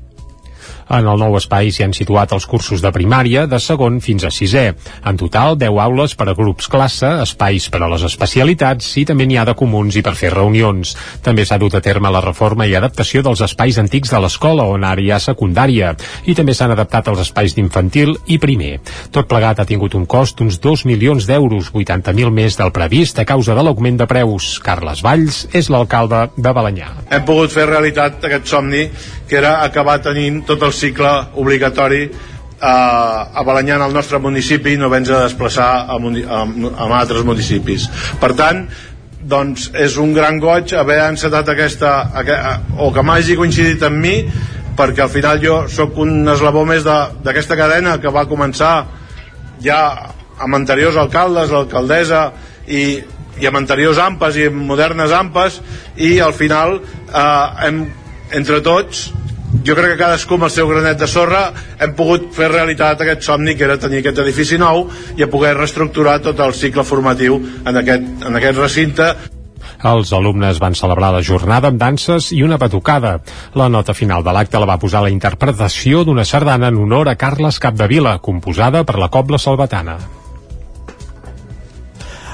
En 0.90 1.08
el 1.08 1.20
nou 1.20 1.38
espai 1.40 1.72
s'hi 1.72 1.86
han 1.86 1.96
situat 1.96 2.34
els 2.36 2.46
cursos 2.50 2.82
de 2.84 2.92
primària, 2.96 3.46
de 3.48 3.60
segon 3.60 4.00
fins 4.04 4.26
a 4.28 4.32
sisè. 4.34 4.66
En 5.08 5.20
total, 5.20 5.58
10 5.60 5.80
aules 5.86 6.16
per 6.20 6.28
a 6.30 6.36
grups 6.38 6.68
classe, 6.72 7.10
espais 7.24 7.70
per 7.72 7.84
a 7.84 7.90
les 7.94 8.04
especialitats 8.08 8.90
i 9.00 9.06
també 9.10 9.28
n'hi 9.28 9.38
ha 9.40 9.46
de 9.48 9.56
comuns 9.58 9.96
i 9.96 10.04
per 10.06 10.16
fer 10.20 10.34
reunions. 10.34 10.96
També 11.24 11.46
s'ha 11.46 11.60
dut 11.62 11.76
a 11.76 11.82
terme 11.84 12.12
la 12.12 12.24
reforma 12.24 12.68
i 12.68 12.76
adaptació 12.76 13.24
dels 13.24 13.42
espais 13.46 13.80
antics 13.82 14.12
de 14.14 14.22
l'escola, 14.24 14.68
on 14.70 14.84
ara 14.84 15.02
hi 15.02 15.12
ha 15.12 15.22
secundària, 15.24 15.94
i 16.26 16.36
també 16.36 16.54
s'han 16.54 16.74
adaptat 16.76 17.10
els 17.12 17.24
espais 17.26 17.56
d'infantil 17.56 18.16
i 18.28 18.40
primer. 18.42 18.78
Tot 19.12 19.30
plegat 19.30 19.62
ha 19.62 19.68
tingut 19.70 19.96
un 19.96 20.06
cost 20.10 20.40
d'uns 20.40 20.60
2 20.64 20.86
milions 20.90 21.28
d'euros, 21.30 21.72
80.000 21.74 22.34
més 22.34 22.58
del 22.60 22.74
previst 22.76 23.20
a 23.20 23.28
causa 23.30 23.56
de 23.56 23.64
l'augment 23.66 24.00
de 24.00 24.08
preus. 24.10 24.58
Carles 24.64 25.04
Valls 25.06 25.44
és 25.54 25.70
l'alcalde 25.74 26.28
de 26.38 26.54
Balanyà. 26.56 26.92
Hem 27.10 27.26
pogut 27.28 27.54
fer 27.54 27.68
realitat 27.70 28.24
aquest 28.28 28.50
somni 28.50 28.88
que 29.34 29.40
era 29.42 29.64
acabar 29.66 29.98
tenint 29.98 30.44
tot 30.46 30.62
el 30.62 30.74
cicle 30.78 31.10
obligatori 31.42 32.04
eh, 32.06 32.68
a 32.70 33.42
Balanyà 33.42 33.80
en 33.80 33.86
el 33.88 33.94
nostre 33.96 34.20
municipi 34.22 34.76
i 34.76 34.78
no 34.78 34.92
haver 34.92 35.00
de 35.08 35.22
desplaçar 35.24 35.70
a, 35.90 35.98
a, 35.98 36.42
a 36.46 36.90
altres 37.00 37.26
municipis. 37.26 37.88
Per 38.22 38.30
tant, 38.38 38.68
doncs 39.26 39.72
és 39.74 39.96
un 39.98 40.14
gran 40.14 40.38
goig 40.38 40.76
haver 40.78 41.00
encetat 41.08 41.50
aquesta, 41.50 41.94
o 42.78 42.92
que 42.94 43.02
m'hagi 43.02 43.40
coincidit 43.40 43.82
amb 43.88 43.98
mi 44.06 44.20
perquè 44.78 45.02
al 45.08 45.10
final 45.10 45.42
jo 45.42 45.64
sóc 45.66 45.98
un 46.06 46.30
eslabó 46.30 46.62
més 46.70 46.86
d'aquesta 46.86 47.58
cadena 47.58 47.98
que 47.98 48.14
va 48.14 48.28
començar 48.30 48.76
ja 49.66 49.80
amb 50.38 50.60
anteriors 50.60 50.98
alcaldes, 51.02 51.50
l'alcaldessa 51.50 52.28
i, 52.68 52.86
i 53.42 53.50
amb 53.50 53.64
anteriors 53.64 53.98
AMPAs 53.98 54.38
i 54.38 54.48
amb 54.52 54.62
modernes 54.70 55.10
AMPAs 55.10 55.60
i 55.98 56.20
al 56.22 56.38
final 56.38 56.78
eh, 56.84 57.66
hem 57.66 57.84
entre 58.34 58.62
tots 58.66 59.08
jo 59.66 59.76
crec 59.76 59.94
que 59.94 60.00
cadascú 60.02 60.38
amb 60.38 60.48
el 60.50 60.54
seu 60.54 60.68
granet 60.70 61.00
de 61.00 61.08
sorra 61.08 61.44
hem 61.80 61.94
pogut 61.98 62.32
fer 62.36 62.50
realitat 62.52 63.02
aquest 63.02 63.24
somni 63.24 63.56
que 63.56 63.68
era 63.68 63.80
tenir 63.80 64.02
aquest 64.02 64.20
edifici 64.26 64.60
nou 64.62 64.88
i 65.18 65.24
a 65.24 65.30
poder 65.32 65.56
reestructurar 65.58 66.20
tot 66.24 66.40
el 66.44 66.54
cicle 66.58 66.84
formatiu 66.84 67.40
en 67.66 67.80
aquest, 67.84 68.12
en 68.28 68.42
aquest 68.42 68.60
recinte 68.60 69.14
els 69.84 70.14
alumnes 70.16 70.60
van 70.64 70.76
celebrar 70.80 71.12
la 71.12 71.24
jornada 71.28 71.68
amb 71.68 71.80
danses 71.82 72.32
i 72.32 72.40
una 72.44 72.58
batucada. 72.58 73.18
La 73.60 73.68
nota 73.68 73.94
final 73.94 74.24
de 74.24 74.32
l'acte 74.32 74.60
la 74.60 74.70
va 74.70 74.80
posar 74.80 75.04
la 75.04 75.12
interpretació 75.12 76.06
d'una 76.08 76.24
sardana 76.24 76.72
en 76.72 76.80
honor 76.80 77.12
a 77.12 77.18
Carles 77.20 77.60
Capdevila, 77.60 78.20
composada 78.24 78.86
per 78.88 79.00
la 79.00 79.12
Cobla 79.12 79.38
Salvatana. 79.38 80.23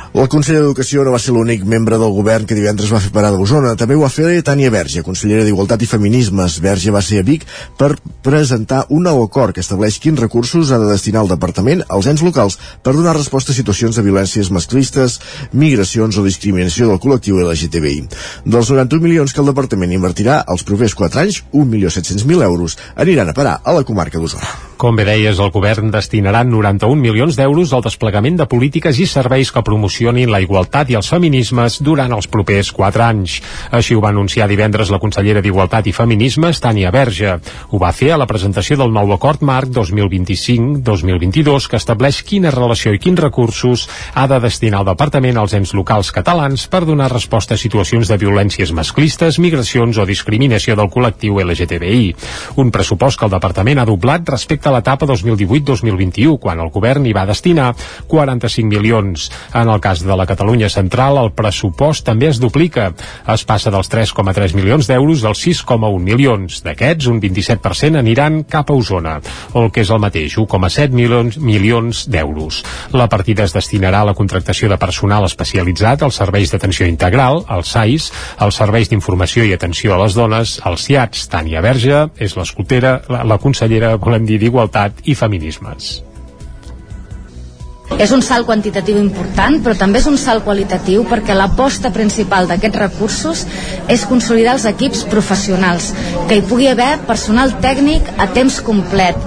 El 0.10 0.26
conseller 0.26 0.64
d'Educació 0.64 1.04
no 1.06 1.12
va 1.14 1.20
ser 1.22 1.36
l'únic 1.36 1.62
membre 1.70 1.98
del 2.02 2.14
govern 2.16 2.48
que 2.50 2.56
divendres 2.58 2.90
va 2.90 3.00
fer 3.04 3.12
parada 3.14 3.38
a 3.38 3.44
Osona. 3.44 3.76
També 3.78 3.94
ho 3.94 4.02
va 4.02 4.10
fer 4.10 4.40
Tània 4.42 4.72
Verge, 4.74 5.04
consellera 5.06 5.44
d'Igualtat 5.46 5.84
i 5.86 5.90
Feminismes. 5.90 6.56
Verge 6.66 6.90
va 6.90 7.04
ser 7.06 7.20
a 7.22 7.26
Vic 7.28 7.44
per 7.78 7.92
presentar 8.26 8.88
un 8.90 9.06
nou 9.06 9.22
acord 9.22 9.54
que 9.54 9.62
estableix 9.62 10.00
quins 10.02 10.20
recursos 10.20 10.72
ha 10.74 10.80
de 10.82 10.88
destinar 10.90 11.22
el 11.22 11.30
departament 11.30 11.84
als 11.88 12.10
ens 12.10 12.24
locals 12.26 12.58
per 12.82 12.96
donar 12.98 13.14
resposta 13.20 13.54
a 13.54 13.58
situacions 13.58 14.00
de 14.00 14.06
violències 14.08 14.50
masclistes, 14.50 15.20
migracions 15.54 16.18
o 16.18 16.26
discriminació 16.26 16.90
del 16.90 16.98
col·lectiu 17.04 17.38
LGTBI. 17.44 18.02
Dels 18.50 18.74
91 18.74 19.06
milions 19.06 19.36
que 19.36 19.44
el 19.46 19.52
departament 19.52 19.94
invertirà 19.94 20.42
els 20.50 20.66
propers 20.66 20.98
4 20.98 21.22
anys, 21.22 21.44
1.700.000 21.54 22.50
euros 22.50 22.80
aniran 22.96 23.30
a 23.30 23.38
parar 23.38 23.60
a 23.64 23.78
la 23.78 23.86
comarca 23.86 24.18
d'Osona. 24.18 24.70
Com 24.80 24.96
bé 24.96 25.04
deies, 25.04 25.36
el 25.44 25.50
govern 25.52 25.90
destinarà 25.92 26.46
91 26.48 27.02
milions 27.04 27.36
d'euros 27.36 27.74
al 27.76 27.84
desplegament 27.84 28.38
de 28.40 28.46
polítiques 28.48 28.96
i 29.04 29.08
serveis 29.12 29.52
que 29.52 29.60
promocionin 30.00 30.32
la 30.32 30.40
igualtat 30.40 30.90
i 30.90 30.96
els 30.96 31.10
feminismes 31.12 31.80
durant 31.84 32.14
els 32.16 32.28
propers 32.32 32.72
4 32.72 33.04
anys. 33.04 33.40
Així 33.76 33.96
ho 33.96 34.02
va 34.02 34.14
anunciar 34.14 34.48
divendres 34.48 34.90
la 34.90 35.00
consellera 35.00 35.42
d'Igualtat 35.44 35.88
i 35.88 35.94
Feminismes, 35.94 36.62
Tània 36.64 36.92
Verge. 36.92 37.36
Ho 37.72 37.80
va 37.80 37.92
fer 37.92 38.14
a 38.14 38.18
la 38.18 38.28
presentació 38.28 38.78
del 38.80 38.94
nou 38.96 39.12
acord 39.12 39.44
marc 39.44 39.70
2025-2022 39.76 41.68
que 41.68 41.76
estableix 41.78 42.22
quina 42.24 42.52
relació 42.52 42.94
i 42.94 43.00
quins 43.00 43.20
recursos 43.20 43.88
ha 44.16 44.28
de 44.28 44.40
destinar 44.40 44.82
el 44.82 44.90
Departament 44.94 45.38
als 45.38 45.54
ens 45.58 45.74
locals 45.76 46.14
catalans 46.16 46.68
per 46.72 46.86
donar 46.86 47.12
resposta 47.12 47.56
a 47.56 47.60
situacions 47.60 48.08
de 48.08 48.18
violències 48.18 48.72
masclistes, 48.72 49.40
migracions 49.40 50.00
o 50.00 50.08
discriminació 50.08 50.78
del 50.80 50.90
col·lectiu 50.90 51.42
LGTBI. 51.44 52.16
Un 52.56 52.72
pressupost 52.72 53.20
que 53.20 53.28
el 53.28 53.36
Departament 53.36 53.84
ha 53.84 53.88
doblat 53.90 54.32
respecte 54.32 54.70
a 54.70 54.76
l'etapa 54.78 55.10
2018-2021, 55.12 56.40
quan 56.40 56.64
el 56.64 56.72
govern 56.72 57.06
hi 57.06 57.14
va 57.14 57.28
destinar 57.28 57.74
45 58.08 58.70
milions. 58.70 59.30
En 59.54 59.68
el 59.68 59.82
cas 59.82 59.89
de 60.06 60.16
la 60.16 60.28
Catalunya 60.30 60.70
Central, 60.70 61.18
el 61.18 61.32
pressupost 61.34 62.06
també 62.06 62.30
es 62.30 62.40
duplica. 62.40 62.92
Es 63.30 63.44
passa 63.50 63.72
dels 63.74 63.90
3,3 63.90 64.54
milions 64.58 64.88
d'euros 64.90 65.26
als 65.26 65.42
6,1 65.46 66.00
milions. 66.06 66.62
D'aquests, 66.66 67.10
un 67.10 67.20
27% 67.24 68.00
aniran 68.00 68.44
cap 68.44 68.70
a 68.70 68.78
Osona, 68.78 69.18
o 69.54 69.66
el 69.66 69.72
que 69.74 69.82
és 69.82 69.90
el 69.90 70.02
mateix, 70.04 70.38
1,7 70.38 70.94
milions, 70.94 71.40
milions 71.42 72.06
d'euros. 72.10 72.62
La 72.94 73.10
partida 73.10 73.48
es 73.48 73.56
destinarà 73.56 74.04
a 74.04 74.10
la 74.12 74.18
contractació 74.18 74.70
de 74.70 74.78
personal 74.78 75.26
especialitzat 75.26 76.06
als 76.06 76.20
serveis 76.22 76.54
d'atenció 76.54 76.88
integral, 76.88 77.44
als 77.48 77.74
SAIS, 77.74 78.12
als 78.38 78.62
serveis 78.62 78.92
d'informació 78.94 79.48
i 79.48 79.56
atenció 79.56 79.96
a 79.96 80.04
les 80.04 80.18
dones, 80.18 80.60
als 80.64 80.86
CIATs. 80.88 81.28
Tània 81.34 81.64
Verge 81.66 82.06
és 82.18 82.38
l'escoltera, 82.38 83.00
la, 83.10 83.24
la 83.24 83.42
consellera, 83.42 83.96
volem 83.98 84.30
dir, 84.30 84.40
d'Igualtat 84.42 85.04
i 85.10 85.18
Feminismes. 85.18 86.09
És 87.98 88.12
un 88.14 88.22
salt 88.22 88.46
quantitatiu 88.46 89.00
important, 89.02 89.58
però 89.64 89.74
també 89.78 90.00
és 90.00 90.08
un 90.08 90.18
salt 90.22 90.46
qualitatiu 90.46 91.04
perquè 91.10 91.34
l'aposta 91.36 91.90
principal 91.96 92.48
d'aquests 92.48 92.82
recursos 92.84 93.44
és 93.90 94.06
consolidar 94.06 94.54
els 94.60 94.68
equips 94.70 95.04
professionals, 95.10 95.90
que 96.30 96.38
hi 96.38 96.46
pugui 96.46 96.70
haver 96.70 96.92
personal 97.10 97.56
tècnic 97.64 98.14
a 98.18 98.30
temps 98.38 98.62
complet. 98.62 99.18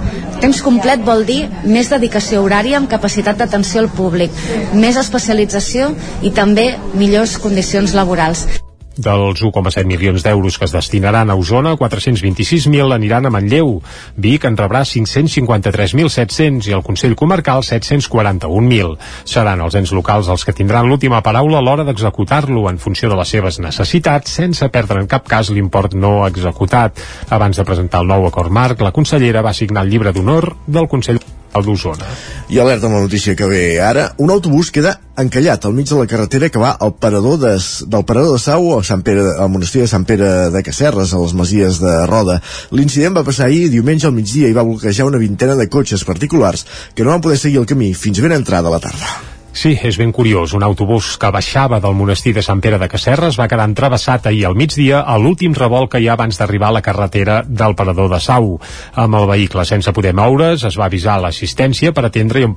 Temps 0.43 0.63
complet 0.63 1.03
vol 1.05 1.23
dir 1.27 1.43
més 1.67 1.91
dedicació 1.91 2.41
horària 2.43 2.79
amb 2.79 2.91
capacitat 2.91 3.39
d'atenció 3.39 3.83
al 3.83 3.91
públic, 3.91 4.31
més 4.73 4.99
especialització 4.99 5.93
i 6.23 6.33
també 6.35 6.73
millors 6.99 7.37
condicions 7.39 7.95
laborals. 7.95 8.47
Dels 8.93 9.41
1,7 9.41 9.87
milions 9.89 10.21
d'euros 10.21 10.59
que 10.59 10.67
es 10.67 10.73
destinaran 10.73 11.31
a 11.31 11.35
Osona, 11.35 11.73
426.000 11.79 12.93
aniran 12.93 13.25
a 13.25 13.31
Manlleu. 13.33 13.79
Vic 14.21 14.45
en 14.45 14.57
rebrà 14.59 14.83
553.700 14.85 16.69
i 16.69 16.75
el 16.77 16.85
Consell 16.85 17.15
Comarcal 17.17 17.65
741.000. 17.65 18.97
Seran 19.25 19.65
els 19.65 19.77
ens 19.81 19.93
locals 19.97 20.29
els 20.29 20.45
que 20.45 20.53
tindran 20.53 20.85
l'última 20.89 21.23
paraula 21.25 21.57
a 21.57 21.65
l'hora 21.65 21.87
d'executar-lo 21.87 22.67
en 22.69 22.77
funció 22.77 23.09
de 23.09 23.17
les 23.17 23.33
seves 23.33 23.57
necessitats, 23.59 24.37
sense 24.37 24.69
perdre 24.69 25.01
en 25.01 25.09
cap 25.09 25.25
cas 25.27 25.49
l'import 25.49 25.97
no 25.97 26.19
executat. 26.27 27.01
Abans 27.33 27.57
de 27.57 27.65
presentar 27.65 28.03
el 28.05 28.13
nou 28.13 28.27
acord 28.29 28.53
marc, 28.53 28.85
la 28.85 28.93
consellera 28.93 29.41
va 29.41 29.57
signar 29.57 29.87
el 29.87 29.89
llibre 29.89 30.13
d'honor 30.13 30.53
del 30.67 30.87
Consell 30.91 31.21
d'Osona. 31.61 32.07
I 32.49 32.59
alerta 32.59 32.87
amb 32.87 32.97
la 32.97 33.03
notícia 33.03 33.35
que 33.35 33.45
ve 33.45 33.79
ara. 33.81 34.09
Un 34.17 34.31
autobús 34.33 34.71
queda 34.73 34.95
encallat 35.17 35.65
al 35.65 35.75
mig 35.77 35.89
de 35.89 35.99
la 35.99 36.07
carretera 36.09 36.49
que 36.49 36.61
va 36.61 36.71
al 36.73 36.95
parador 36.95 37.37
de, 37.39 37.53
del 37.85 38.05
parador 38.05 38.33
de 38.37 38.41
Sau 38.41 38.71
a 38.77 38.83
Sant 38.83 39.03
Pere, 39.05 39.25
al 39.37 39.51
monestir 39.53 39.83
de 39.83 39.91
Sant 39.91 40.07
Pere 40.09 40.49
de 40.53 40.63
Casserres, 40.65 41.13
a 41.13 41.21
les 41.21 41.35
Masies 41.37 41.81
de 41.83 41.99
Roda. 42.09 42.39
L'incident 42.71 43.19
va 43.19 43.27
passar 43.27 43.49
ahir 43.49 43.69
diumenge 43.69 44.09
al 44.09 44.17
migdia 44.17 44.49
i 44.49 44.57
va 44.57 44.65
bloquejar 44.65 45.09
una 45.09 45.21
vintena 45.21 45.59
de 45.59 45.69
cotxes 45.69 46.07
particulars 46.07 46.65
que 46.95 47.05
no 47.05 47.13
van 47.13 47.21
poder 47.21 47.37
seguir 47.37 47.61
el 47.61 47.69
camí 47.69 47.93
fins 47.93 48.23
ben 48.23 48.33
entrada 48.33 48.73
la 48.73 48.81
tarda. 48.81 49.32
Sí, 49.53 49.75
és 49.85 49.99
ben 50.01 50.09
curiós. 50.11 50.55
Un 50.57 50.63
autobús 50.65 51.11
que 51.21 51.29
baixava 51.29 51.77
del 51.79 51.93
monestir 51.93 52.31
de 52.33 52.41
Sant 52.41 52.57
Pere 52.57 52.79
de 52.81 52.87
Casserres 52.89 53.35
va 53.37 53.45
quedar 53.47 53.67
entrevessat 53.69 54.25
ahir 54.25 54.47
al 54.47 54.55
migdia 54.57 55.03
a 55.05 55.13
l'últim 55.21 55.53
revolt 55.53 55.91
que 55.93 55.99
hi 56.01 56.07
ha 56.09 56.15
abans 56.17 56.39
d'arribar 56.39 56.71
a 56.71 56.75
la 56.79 56.81
carretera 56.81 57.35
del 57.45 57.75
Parador 57.77 58.09
de 58.09 58.17
Sau. 58.19 58.55
Amb 58.97 59.19
el 59.19 59.27
vehicle 59.29 59.61
sense 59.69 59.93
poder 59.93 60.15
moure's, 60.17 60.63
es 60.65 60.77
va 60.79 60.87
avisar 60.89 61.19
l'assistència 61.21 61.93
per 61.93 62.07
atendre 62.07 62.41
i, 62.41 62.47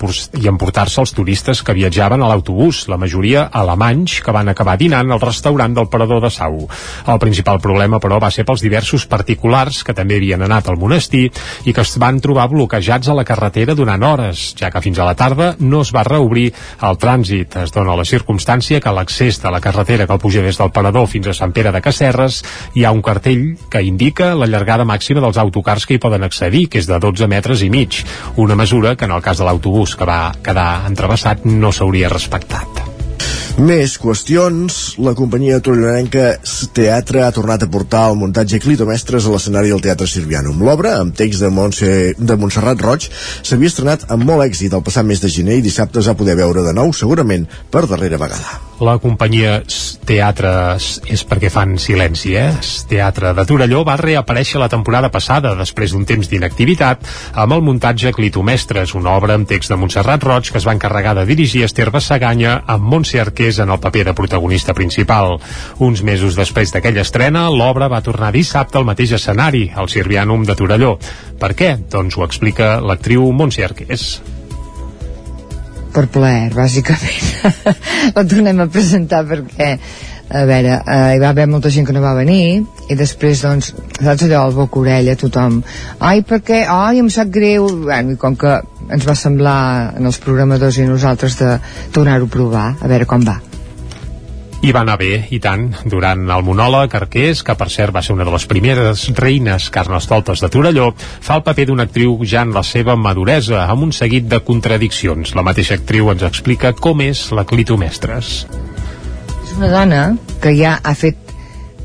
emportar-se 0.49 1.03
els 1.03 1.13
turistes 1.13 1.61
que 1.61 1.75
viatjaven 1.77 2.25
a 2.25 2.31
l'autobús, 2.33 2.87
la 2.89 2.97
majoria 2.97 3.45
alemanys 3.53 4.23
que 4.25 4.33
van 4.33 4.49
acabar 4.49 4.79
dinant 4.81 5.13
al 5.13 5.21
restaurant 5.21 5.77
del 5.77 5.91
Parador 5.93 6.25
de 6.25 6.33
Sau. 6.33 6.65
El 6.65 7.21
principal 7.21 7.61
problema, 7.61 8.01
però, 8.01 8.17
va 8.25 8.33
ser 8.33 8.47
pels 8.49 8.65
diversos 8.65 9.05
particulars 9.05 9.83
que 9.85 9.93
també 9.93 10.17
havien 10.17 10.49
anat 10.49 10.73
al 10.73 10.81
monestir 10.81 11.27
i 11.69 11.77
que 11.77 11.85
es 11.85 11.95
van 12.01 12.25
trobar 12.25 12.49
bloquejats 12.49 13.13
a 13.13 13.21
la 13.21 13.29
carretera 13.29 13.77
durant 13.77 14.09
hores, 14.15 14.49
ja 14.57 14.73
que 14.73 14.81
fins 14.81 14.97
a 14.99 15.11
la 15.13 15.15
tarda 15.15 15.53
no 15.61 15.85
es 15.85 15.93
va 15.93 16.09
reobrir 16.09 16.49
el 16.91 16.99
trànsit. 17.01 17.57
Es 17.63 17.73
dona 17.75 17.97
la 17.99 18.07
circumstància 18.09 18.81
que 18.81 18.93
l'accés 18.95 19.41
de 19.43 19.53
la 19.53 19.61
carretera 19.65 20.07
que 20.07 20.19
puja 20.23 20.45
des 20.45 20.59
del 20.61 20.73
Parador 20.73 21.09
fins 21.11 21.29
a 21.31 21.37
Sant 21.37 21.55
Pere 21.57 21.73
de 21.75 21.83
Casserres 21.85 22.43
hi 22.75 22.85
ha 22.85 22.95
un 22.95 23.03
cartell 23.03 23.47
que 23.71 23.83
indica 23.83 24.35
la 24.35 24.51
llargada 24.51 24.89
màxima 24.89 25.23
dels 25.25 25.41
autocars 25.43 25.87
que 25.87 25.97
hi 25.97 26.03
poden 26.03 26.27
accedir, 26.27 26.67
que 26.69 26.83
és 26.83 26.91
de 26.91 27.01
12 27.03 27.31
metres 27.31 27.63
i 27.63 27.71
mig. 27.71 28.03
Una 28.37 28.59
mesura 28.59 28.97
que 28.97 29.09
en 29.09 29.17
el 29.17 29.23
cas 29.23 29.39
de 29.39 29.49
l'autobús 29.49 29.97
que 29.97 30.09
va 30.09 30.35
quedar 30.43 30.87
entrevessat 30.91 31.45
no 31.47 31.73
s'hauria 31.73 32.13
respectat. 32.13 32.96
Més 33.57 33.95
qüestions. 33.97 34.75
La 35.01 35.15
companyia 35.17 35.63
torellonenca 35.65 36.35
Teatre 36.77 37.23
ha 37.25 37.33
tornat 37.33 37.65
a 37.65 37.69
portar 37.73 38.03
el 38.11 38.19
muntatge 38.21 38.61
Clitomestres 38.61 39.25
a 39.25 39.33
l'escenari 39.33 39.73
del 39.73 39.81
Teatre 39.81 40.09
Sirvianum. 40.11 40.61
L'obra, 40.61 40.99
amb 41.01 41.17
text 41.17 41.41
de, 41.41 41.49
Montse, 41.49 41.91
de 42.19 42.37
Montserrat 42.37 42.85
Roig, 42.85 43.09
s'havia 43.41 43.73
estrenat 43.73 44.05
amb 44.13 44.29
molt 44.29 44.45
èxit 44.45 44.77
el 44.77 44.85
passat 44.85 45.09
mes 45.09 45.25
de 45.25 45.33
gener 45.33 45.57
i 45.57 45.65
dissabte 45.65 46.03
es 46.03 46.11
va 46.13 46.19
poder 46.21 46.37
veure 46.37 46.67
de 46.67 46.77
nou, 46.77 46.93
segurament 46.93 47.49
per 47.73 47.87
darrera 47.89 48.21
vegada. 48.21 48.59
La 48.85 48.99
companyia 49.01 49.63
Teatre 50.07 50.51
és 50.77 51.23
perquè 51.25 51.49
fan 51.49 51.79
silenci, 51.81 52.35
eh? 52.37 52.51
Teatre 52.91 53.33
de 53.35 53.47
Torelló 53.49 53.81
va 53.89 53.97
reaparèixer 53.97 54.61
la 54.61 54.69
temporada 54.69 55.09
passada, 55.15 55.55
després 55.57 55.95
d'un 55.95 56.05
temps 56.05 56.29
d'inactivitat, 56.29 57.09
amb 57.41 57.57
el 57.57 57.65
muntatge 57.65 58.13
Clitomestres, 58.13 58.93
una 58.95 59.17
obra 59.17 59.39
amb 59.41 59.49
text 59.49 59.73
de 59.73 59.81
Montserrat 59.81 60.29
Roig 60.29 60.53
que 60.53 60.61
es 60.61 60.69
va 60.69 60.77
encarregar 60.77 61.17
de 61.17 61.25
dirigir 61.25 61.65
Esther 61.65 61.89
Bassaganya 61.95 62.59
amb 62.69 62.85
Montse 62.93 63.06
Arqués 63.15 63.61
en 63.63 63.71
el 63.71 63.79
paper 63.83 64.09
de 64.09 64.15
protagonista 64.19 64.75
principal. 64.75 65.37
Uns 65.79 66.03
mesos 66.03 66.35
després 66.35 66.75
d'aquella 66.75 67.05
estrena, 67.07 67.47
l'obra 67.51 67.89
va 67.93 68.03
tornar 68.03 68.33
dissabte 68.35 68.79
al 68.79 68.89
mateix 68.89 69.15
escenari, 69.21 69.69
al 69.75 69.89
Sirvianum 69.93 70.45
de 70.45 70.59
Torelló. 70.59 70.97
Per 71.39 71.53
què? 71.55 71.77
Doncs 71.93 72.19
ho 72.19 72.27
explica 72.27 72.81
l'actriu 72.83 73.31
Montse 73.33 73.65
Arqués 73.65 74.17
per 75.97 76.05
plaer, 76.13 76.51
bàsicament. 76.53 77.55
la 78.17 78.25
tornem 78.29 78.59
a 78.61 78.67
presentar 78.69 79.23
perquè, 79.25 79.71
a 80.29 80.45
veure, 80.45 80.81
eh, 80.83 81.15
hi 81.15 81.21
va 81.23 81.31
haver 81.31 81.47
molta 81.47 81.71
gent 81.71 81.87
que 81.87 81.95
no 81.95 82.03
va 82.03 82.15
venir 82.19 82.65
i 82.91 82.97
després, 82.99 83.43
doncs, 83.45 83.73
saps 84.01 84.27
allò, 84.27 84.47
el 84.49 84.55
boca 84.57 84.81
orella, 84.81 85.17
tothom, 85.19 85.61
ai, 85.99 86.23
per 86.27 86.41
què? 86.43 86.65
Ai, 86.67 86.99
em 87.03 87.11
sap 87.11 87.31
greu. 87.35 87.69
Bueno, 87.87 88.15
i 88.15 88.21
com 88.21 88.37
que 88.39 88.61
ens 88.91 89.07
va 89.07 89.15
semblar 89.19 89.59
en 89.99 90.07
els 90.07 90.19
programadors 90.23 90.79
i 90.79 90.87
nosaltres 90.87 91.39
de 91.39 91.59
tornar-ho 91.95 92.27
a 92.27 92.35
provar, 92.39 92.71
a 92.81 92.91
veure 92.91 93.07
com 93.07 93.27
va. 93.27 93.41
I 94.67 94.73
va 94.75 94.81
anar 94.83 94.97
bé, 94.99 95.27
i 95.31 95.39
tant, 95.39 95.69
durant 95.87 96.25
el 96.33 96.43
monòleg 96.43 96.95
Arqués, 96.99 97.43
que 97.47 97.55
per 97.55 97.69
cert 97.71 97.95
va 97.95 98.03
ser 98.03 98.17
una 98.17 98.25
de 98.27 98.33
les 98.35 98.47
primeres 98.51 99.05
reines 99.15 99.69
carnestoltes 99.71 100.43
de 100.43 100.51
Torelló, 100.51 100.89
fa 100.97 101.37
el 101.39 101.45
paper 101.47 101.69
d'una 101.69 101.87
actriu 101.87 102.17
ja 102.25 102.43
en 102.43 102.55
la 102.57 102.65
seva 102.67 102.97
maduresa, 102.99 103.67
amb 103.69 103.87
un 103.87 103.93
seguit 103.95 104.27
de 104.33 104.41
contradiccions. 104.43 105.37
La 105.39 105.47
mateixa 105.47 105.79
actriu 105.79 106.11
ens 106.11 106.27
explica 106.27 106.75
com 106.75 107.05
és 107.05 107.29
la 107.37 107.47
Clitomestres. 107.47 108.41
Una 109.57 109.71
dona 109.73 110.01
que 110.43 110.51
ja 110.53 110.75
ha 110.85 110.93
fet 110.93 111.17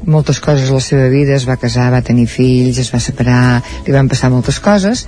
moltes 0.04 0.42
coses 0.44 0.68
a 0.68 0.75
la 0.75 0.82
seva 0.84 1.06
vida, 1.13 1.38
es 1.38 1.46
va 1.48 1.56
casar, 1.62 1.86
va 1.94 2.01
tenir 2.04 2.25
fills, 2.28 2.82
es 2.82 2.90
va 2.92 3.00
separar, 3.00 3.62
li 3.86 3.96
van 3.96 4.10
passar 4.12 4.32
moltes 4.34 4.60
coses, 4.60 5.06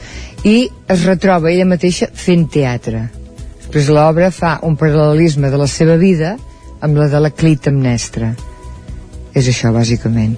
i 0.48 0.70
es 0.88 1.04
retroba 1.04 1.52
ella 1.52 1.68
mateixa 1.68 2.08
fent 2.08 2.48
teatre. 2.54 3.10
Després 3.66 3.92
l'obra 3.92 4.32
fa 4.32 4.60
un 4.64 4.78
paral·lelisme 4.80 5.52
de 5.52 5.60
la 5.60 5.68
seva 5.68 6.00
vida 6.00 6.38
amb 6.80 7.04
la 7.04 7.12
de 7.12 7.24
la 7.26 7.36
clitamnestra. 7.36 8.32
És 9.36 9.50
això, 9.50 9.76
bàsicament. 9.76 10.38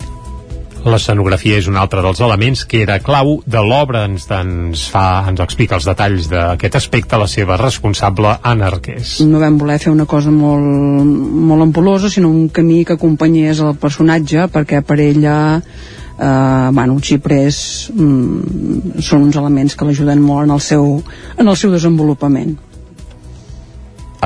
L'escenografia 0.85 1.57
és 1.57 1.65
un 1.65 1.79
altre 1.81 2.03
dels 2.05 2.19
elements 2.21 2.61
que 2.69 2.83
era 2.83 2.99
clau 3.01 3.39
de 3.49 3.61
l'obra. 3.65 4.03
Ens, 4.05 4.27
ens, 4.29 4.83
fa, 4.93 5.23
ens 5.31 5.41
explica 5.41 5.79
els 5.79 5.87
detalls 5.89 6.29
d'aquest 6.29 6.77
aspecte 6.77 7.17
la 7.17 7.25
seva 7.31 7.57
responsable 7.57 8.35
Anna 8.45 8.69
Arqués. 8.69 9.17
No 9.25 9.41
vam 9.41 9.57
voler 9.61 9.79
fer 9.81 9.93
una 9.93 10.05
cosa 10.05 10.33
molt, 10.33 11.09
molt 11.49 11.65
ampolosa, 11.65 12.11
sinó 12.13 12.29
un 12.29 12.49
camí 12.53 12.83
que 12.85 12.99
acompanyés 12.99 13.63
el 13.65 13.73
personatge, 13.81 14.45
perquè 14.53 14.83
per 14.85 14.99
ella 15.01 15.35
eh, 15.57 16.69
bueno, 16.71 16.99
els 16.99 17.09
xiprers 17.09 17.59
mm, 17.95 19.01
són 19.01 19.25
uns 19.31 19.41
elements 19.41 19.73
que 19.73 19.89
l'ajuden 19.89 20.21
molt 20.21 20.45
en 20.45 20.55
el 20.59 20.63
seu, 20.63 20.99
en 21.37 21.49
el 21.49 21.57
seu 21.57 21.73
desenvolupament 21.73 22.55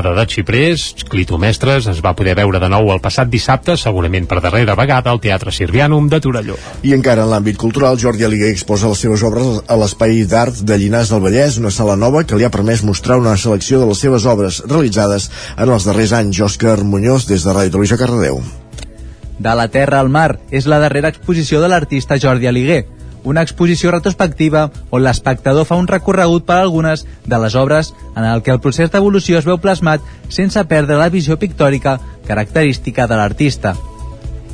de 0.02 0.24
Xiprés, 0.26 0.84
Clito 1.10 1.38
Mestres 1.38 1.88
es 1.92 2.00
va 2.00 2.14
poder 2.16 2.36
veure 2.38 2.60
de 2.62 2.70
nou 2.72 2.88
el 2.94 3.02
passat 3.04 3.28
dissabte, 3.30 3.76
segurament 3.78 4.28
per 4.30 4.40
darrera 4.40 4.76
vegada, 4.80 5.12
al 5.12 5.20
Teatre 5.20 5.52
Sirvianum 5.52 6.08
de 6.10 6.22
Torelló. 6.24 6.56
I 6.88 6.94
encara 6.96 7.26
en 7.26 7.34
l'àmbit 7.34 7.60
cultural, 7.60 8.00
Jordi 8.00 8.24
Aliguer 8.24 8.54
exposa 8.54 8.88
les 8.88 9.04
seves 9.04 9.24
obres 9.28 9.60
a 9.68 9.78
l'Espai 9.82 10.24
d'Art 10.24 10.64
de 10.64 10.78
Llinars 10.80 11.12
del 11.12 11.24
Vallès, 11.26 11.60
una 11.60 11.74
sala 11.76 11.98
nova 12.00 12.24
que 12.24 12.40
li 12.40 12.48
ha 12.48 12.54
permès 12.54 12.86
mostrar 12.88 13.20
una 13.20 13.36
selecció 13.38 13.82
de 13.82 13.90
les 13.92 14.00
seves 14.00 14.26
obres 14.26 14.62
realitzades 14.66 15.28
en 15.58 15.68
els 15.68 15.90
darrers 15.90 16.16
anys. 16.16 16.40
Òscar 16.48 16.80
Muñoz, 16.88 17.28
des 17.28 17.44
de 17.44 17.52
Ràdio 17.52 17.76
Televisió 17.76 18.00
Cardedeu. 18.00 18.40
De 19.40 19.52
la 19.56 19.68
Terra 19.68 20.00
al 20.00 20.10
Mar 20.10 20.40
és 20.52 20.66
la 20.68 20.80
darrera 20.80 21.12
exposició 21.12 21.60
de 21.60 21.68
l'artista 21.72 22.18
Jordi 22.20 22.48
Aliguer, 22.48 22.86
una 23.30 23.44
exposició 23.46 23.92
retrospectiva 23.94 24.64
on 24.90 25.04
l'espectador 25.06 25.68
fa 25.70 25.78
un 25.78 25.88
recorregut 25.88 26.48
per 26.48 26.58
algunes 26.58 27.06
de 27.30 27.40
les 27.44 27.56
obres 27.56 27.94
en 28.16 28.26
el 28.26 28.42
que 28.42 28.52
el 28.56 28.62
procés 28.64 28.90
d'evolució 28.90 29.38
es 29.38 29.46
veu 29.46 29.60
plasmat 29.62 30.02
sense 30.34 30.64
perdre 30.72 30.98
la 30.98 31.12
visió 31.14 31.38
pictòrica 31.38 32.00
característica 32.28 33.06
de 33.08 33.20
l'artista. 33.20 33.76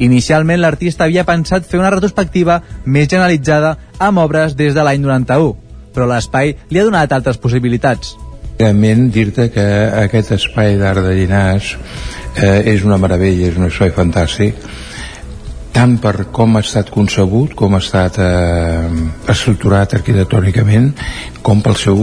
Inicialment 0.03 0.59
l'artista 0.59 1.05
havia 1.05 1.23
pensat 1.23 1.67
fer 1.69 1.79
una 1.79 1.93
retrospectiva 1.93 2.59
més 2.85 3.07
generalitzada 3.07 3.77
amb 3.97 4.19
obres 4.19 4.57
des 4.59 4.75
de 4.75 4.83
l'any 4.83 4.99
91, 4.99 5.55
però 5.95 6.07
l'espai 6.09 6.55
li 6.69 6.81
ha 6.81 6.87
donat 6.87 7.15
altres 7.15 7.39
possibilitats. 7.39 8.17
Realment 8.59 9.07
dir-te 9.11 9.49
que 9.51 9.65
aquest 10.03 10.35
espai 10.35 10.75
d'art 10.79 11.03
de 11.03 11.15
Llinars 11.15 11.75
eh, 12.35 12.75
és 12.75 12.83
una 12.83 12.99
meravella, 12.99 13.47
és 13.51 13.59
un 13.59 13.69
espai 13.71 13.95
fantàstic 13.95 14.59
tant 15.75 15.97
per 15.99 16.29
com 16.31 16.55
ha 16.55 16.61
estat 16.63 16.87
concebut, 16.93 17.51
com 17.59 17.73
ha 17.75 17.81
estat 17.83 18.15
eh, 18.23 18.89
estructurat 19.31 19.97
arquitectònicament, 19.97 20.93
com 21.43 21.59
pel 21.63 21.75
seu 21.75 21.97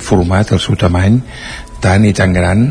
format, 0.00 0.54
el 0.56 0.62
seu 0.64 0.78
tamany, 0.80 1.18
tan 1.84 2.06
i 2.08 2.14
tan 2.16 2.32
gran, 2.32 2.62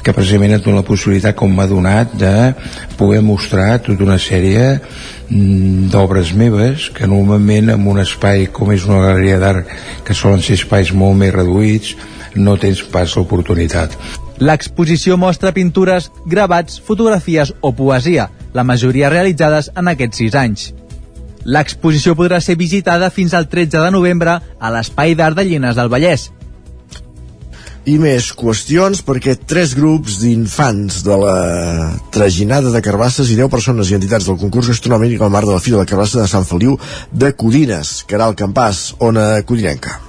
que 0.00 0.14
precisament 0.16 0.56
et 0.56 0.64
dona 0.64 0.80
la 0.80 0.86
possibilitat, 0.88 1.36
com 1.38 1.52
m'ha 1.54 1.68
donat, 1.70 2.16
de 2.18 2.32
poder 2.98 3.20
mostrar 3.22 3.76
tota 3.84 4.08
una 4.08 4.16
sèrie 4.18 4.64
mm, 4.72 5.90
d'obres 5.92 6.32
meves 6.34 6.88
que 6.96 7.06
normalment 7.06 7.70
en 7.76 7.86
un 7.92 8.00
espai 8.02 8.48
com 8.50 8.72
és 8.74 8.88
una 8.88 9.04
galeria 9.04 9.38
d'art 9.38 9.70
que 10.06 10.16
solen 10.16 10.42
ser 10.42 10.58
espais 10.58 10.90
molt 10.90 11.20
més 11.20 11.36
reduïts 11.36 11.94
no 12.34 12.56
tens 12.58 12.82
pas 12.90 13.14
l'oportunitat. 13.14 13.94
L'exposició 14.40 15.18
mostra 15.20 15.52
pintures, 15.52 16.08
gravats, 16.24 16.80
fotografies 16.80 17.52
o 17.60 17.74
poesia, 17.76 18.30
la 18.56 18.64
majoria 18.64 19.10
realitzades 19.12 19.68
en 19.76 19.90
aquests 19.92 20.22
sis 20.22 20.36
anys. 20.36 20.70
L'exposició 21.44 22.14
podrà 22.16 22.40
ser 22.40 22.56
visitada 22.56 23.10
fins 23.12 23.34
al 23.36 23.48
13 23.52 23.84
de 23.84 23.90
novembre 23.92 24.38
a 24.40 24.70
l'Espai 24.72 25.14
d'Art 25.16 25.36
de 25.36 25.44
Llines 25.44 25.76
del 25.76 25.92
Vallès. 25.92 26.30
I 27.88 27.96
més 28.00 28.28
qüestions 28.36 29.00
perquè 29.04 29.38
tres 29.48 29.72
grups 29.76 30.18
d'infants 30.20 31.00
de 31.04 31.16
la 31.20 31.36
Traginada 32.12 32.72
de 32.72 32.82
Carbasses 32.84 33.32
i 33.32 33.38
10 33.38 33.48
persones 33.52 33.88
i 33.88 33.96
entitats 33.96 34.28
del 34.28 34.40
concurs 34.40 34.68
gastronòmic 34.72 35.20
al 35.20 35.32
marc 35.32 35.48
de 35.48 35.56
la 35.56 35.64
Fira 35.64 35.80
de 35.80 35.88
Carbassa 35.88 36.20
de 36.20 36.28
Sant 36.28 36.44
Feliu 36.48 36.76
de 37.12 37.32
Codines, 37.32 38.02
Caral 38.08 38.36
Campàs, 38.36 38.94
Ona 39.00 39.32
Codinenca. 39.48 40.00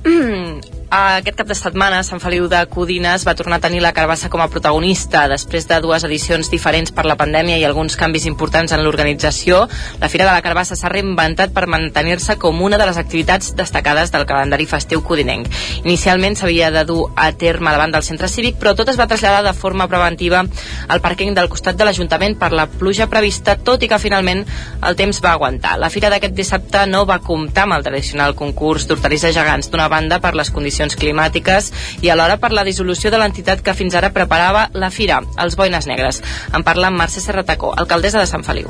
Aquest 0.90 1.36
cap 1.38 1.46
de 1.46 1.54
setmana, 1.54 2.00
Sant 2.02 2.18
Feliu 2.18 2.48
de 2.50 2.58
Codines 2.66 3.22
va 3.22 3.36
tornar 3.38 3.60
a 3.60 3.62
tenir 3.62 3.78
la 3.78 3.92
carbassa 3.94 4.26
com 4.26 4.40
a 4.42 4.48
protagonista. 4.50 5.28
Després 5.30 5.68
de 5.70 5.76
dues 5.78 6.02
edicions 6.02 6.48
diferents 6.50 6.90
per 6.90 7.04
la 7.06 7.14
pandèmia 7.14 7.60
i 7.60 7.66
alguns 7.68 7.94
canvis 7.94 8.24
importants 8.26 8.74
en 8.74 8.82
l'organització, 8.82 9.60
la 10.00 10.08
Fira 10.10 10.26
de 10.26 10.32
la 10.32 10.42
Carbassa 10.42 10.74
s'ha 10.74 10.90
reinventat 10.90 11.52
per 11.54 11.68
mantenir-se 11.70 12.34
com 12.42 12.58
una 12.66 12.80
de 12.80 12.88
les 12.90 12.98
activitats 12.98 13.52
destacades 13.54 14.10
del 14.10 14.26
calendari 14.26 14.66
festiu 14.66 15.04
codinenc. 15.06 15.46
Inicialment 15.84 16.34
s'havia 16.40 16.72
de 16.74 16.82
dur 16.88 17.04
a 17.14 17.28
terme 17.38 17.70
davant 17.70 17.94
del 17.94 18.02
centre 18.02 18.26
cívic, 18.26 18.58
però 18.58 18.74
tot 18.74 18.90
es 18.90 18.98
va 18.98 19.06
traslladar 19.06 19.44
de 19.46 19.54
forma 19.54 19.86
preventiva 19.86 20.42
al 20.42 21.04
pàrquing 21.06 21.38
del 21.38 21.52
costat 21.54 21.78
de 21.78 21.86
l'Ajuntament 21.86 22.34
per 22.34 22.50
la 22.50 22.66
pluja 22.66 23.06
prevista, 23.06 23.54
tot 23.54 23.86
i 23.86 23.92
que 23.94 24.02
finalment 24.02 24.42
el 24.82 24.98
temps 24.98 25.22
va 25.22 25.38
aguantar. 25.38 25.78
La 25.78 25.94
Fira 25.94 26.10
d'aquest 26.10 26.34
dissabte 26.34 26.82
no 26.90 27.06
va 27.06 27.22
comptar 27.22 27.68
amb 27.68 27.78
el 27.78 27.86
tradicional 27.86 28.34
concurs 28.34 28.90
d'hortalisses 28.90 29.38
gegants, 29.38 29.70
d'una 29.70 29.86
banda 29.86 30.18
per 30.18 30.34
les 30.34 30.50
condicions 30.50 30.79
condicions 30.80 30.96
climàtiques 30.96 31.70
i 32.02 32.10
alhora 32.10 32.38
per 32.40 32.52
la 32.52 32.64
dissolució 32.64 33.10
de 33.10 33.18
l'entitat 33.20 33.60
que 33.62 33.74
fins 33.74 33.94
ara 33.94 34.12
preparava 34.14 34.68
la 34.72 34.90
Fira, 34.90 35.20
els 35.38 35.56
Boines 35.56 35.86
Negres. 35.86 36.22
En 36.54 36.64
parla 36.64 36.90
Mercè 36.90 37.20
Serratacó, 37.20 37.74
alcaldessa 37.76 38.20
de 38.20 38.26
Sant 38.26 38.44
Feliu. 38.44 38.68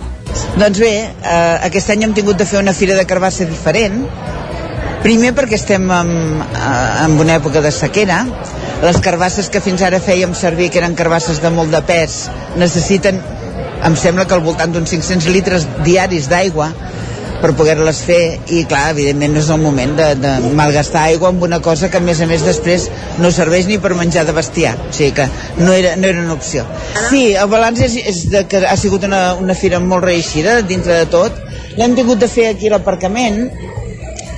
Doncs 0.58 0.78
bé, 0.78 0.92
eh, 1.06 1.58
aquest 1.62 1.90
any 1.90 2.04
hem 2.04 2.14
tingut 2.14 2.36
de 2.36 2.46
fer 2.46 2.58
una 2.58 2.74
Fira 2.74 2.96
de 2.96 3.06
Carbassa 3.06 3.44
diferent, 3.44 4.06
Primer 5.00 5.30
perquè 5.32 5.54
estem 5.56 5.90
en, 5.90 6.10
eh, 6.42 7.04
en 7.04 7.12
una 7.18 7.38
època 7.38 7.62
de 7.62 7.70
sequera, 7.72 8.26
les 8.82 8.98
carbasses 9.00 9.48
que 9.48 9.62
fins 9.64 9.80
ara 9.80 9.98
fèiem 9.98 10.34
servir, 10.34 10.68
que 10.70 10.76
eren 10.78 10.94
carbasses 10.94 11.40
de 11.40 11.48
molt 11.48 11.70
de 11.72 11.80
pes, 11.80 12.28
necessiten, 12.56 13.18
em 13.82 13.96
sembla 13.96 14.26
que 14.26 14.34
al 14.34 14.44
voltant 14.44 14.74
d'uns 14.74 14.90
500 14.90 15.32
litres 15.32 15.66
diaris 15.86 16.28
d'aigua, 16.28 16.68
per 17.40 17.52
poder-les 17.56 18.00
fer 18.04 18.20
i 18.52 18.64
clar, 18.68 18.90
evidentment 18.94 19.34
no 19.34 19.40
és 19.40 19.50
el 19.52 19.60
moment 19.62 19.94
de, 19.98 20.08
de 20.20 20.32
malgastar 20.56 21.06
aigua 21.08 21.30
amb 21.30 21.42
una 21.46 21.60
cosa 21.64 21.90
que 21.90 22.00
a 22.00 22.04
més 22.04 22.20
a 22.20 22.28
més 22.30 22.44
després 22.46 22.88
no 23.22 23.32
serveix 23.34 23.68
ni 23.68 23.78
per 23.82 23.94
menjar 23.98 24.26
de 24.28 24.34
bestiar. 24.36 24.74
O 24.88 24.92
sigui 24.94 25.12
que 25.16 25.26
no 25.60 25.72
era, 25.72 25.94
no 25.96 26.08
era 26.10 26.22
una 26.24 26.36
opció. 26.36 26.66
Sí, 27.08 27.30
el 27.32 27.48
balanç 27.52 27.84
és, 27.88 27.96
és 28.12 28.22
de 28.32 28.44
que 28.50 28.64
ha 28.66 28.76
sigut 28.80 29.06
una, 29.08 29.22
una 29.40 29.56
fira 29.56 29.80
molt 29.80 30.04
reeixida 30.04 30.60
dintre 30.62 31.00
de 31.02 31.08
tot. 31.12 31.40
L'hem 31.78 31.96
tingut 31.96 32.20
de 32.20 32.28
fer 32.28 32.50
aquí 32.50 32.68
a 32.68 32.76
l'aparcament 32.76 33.44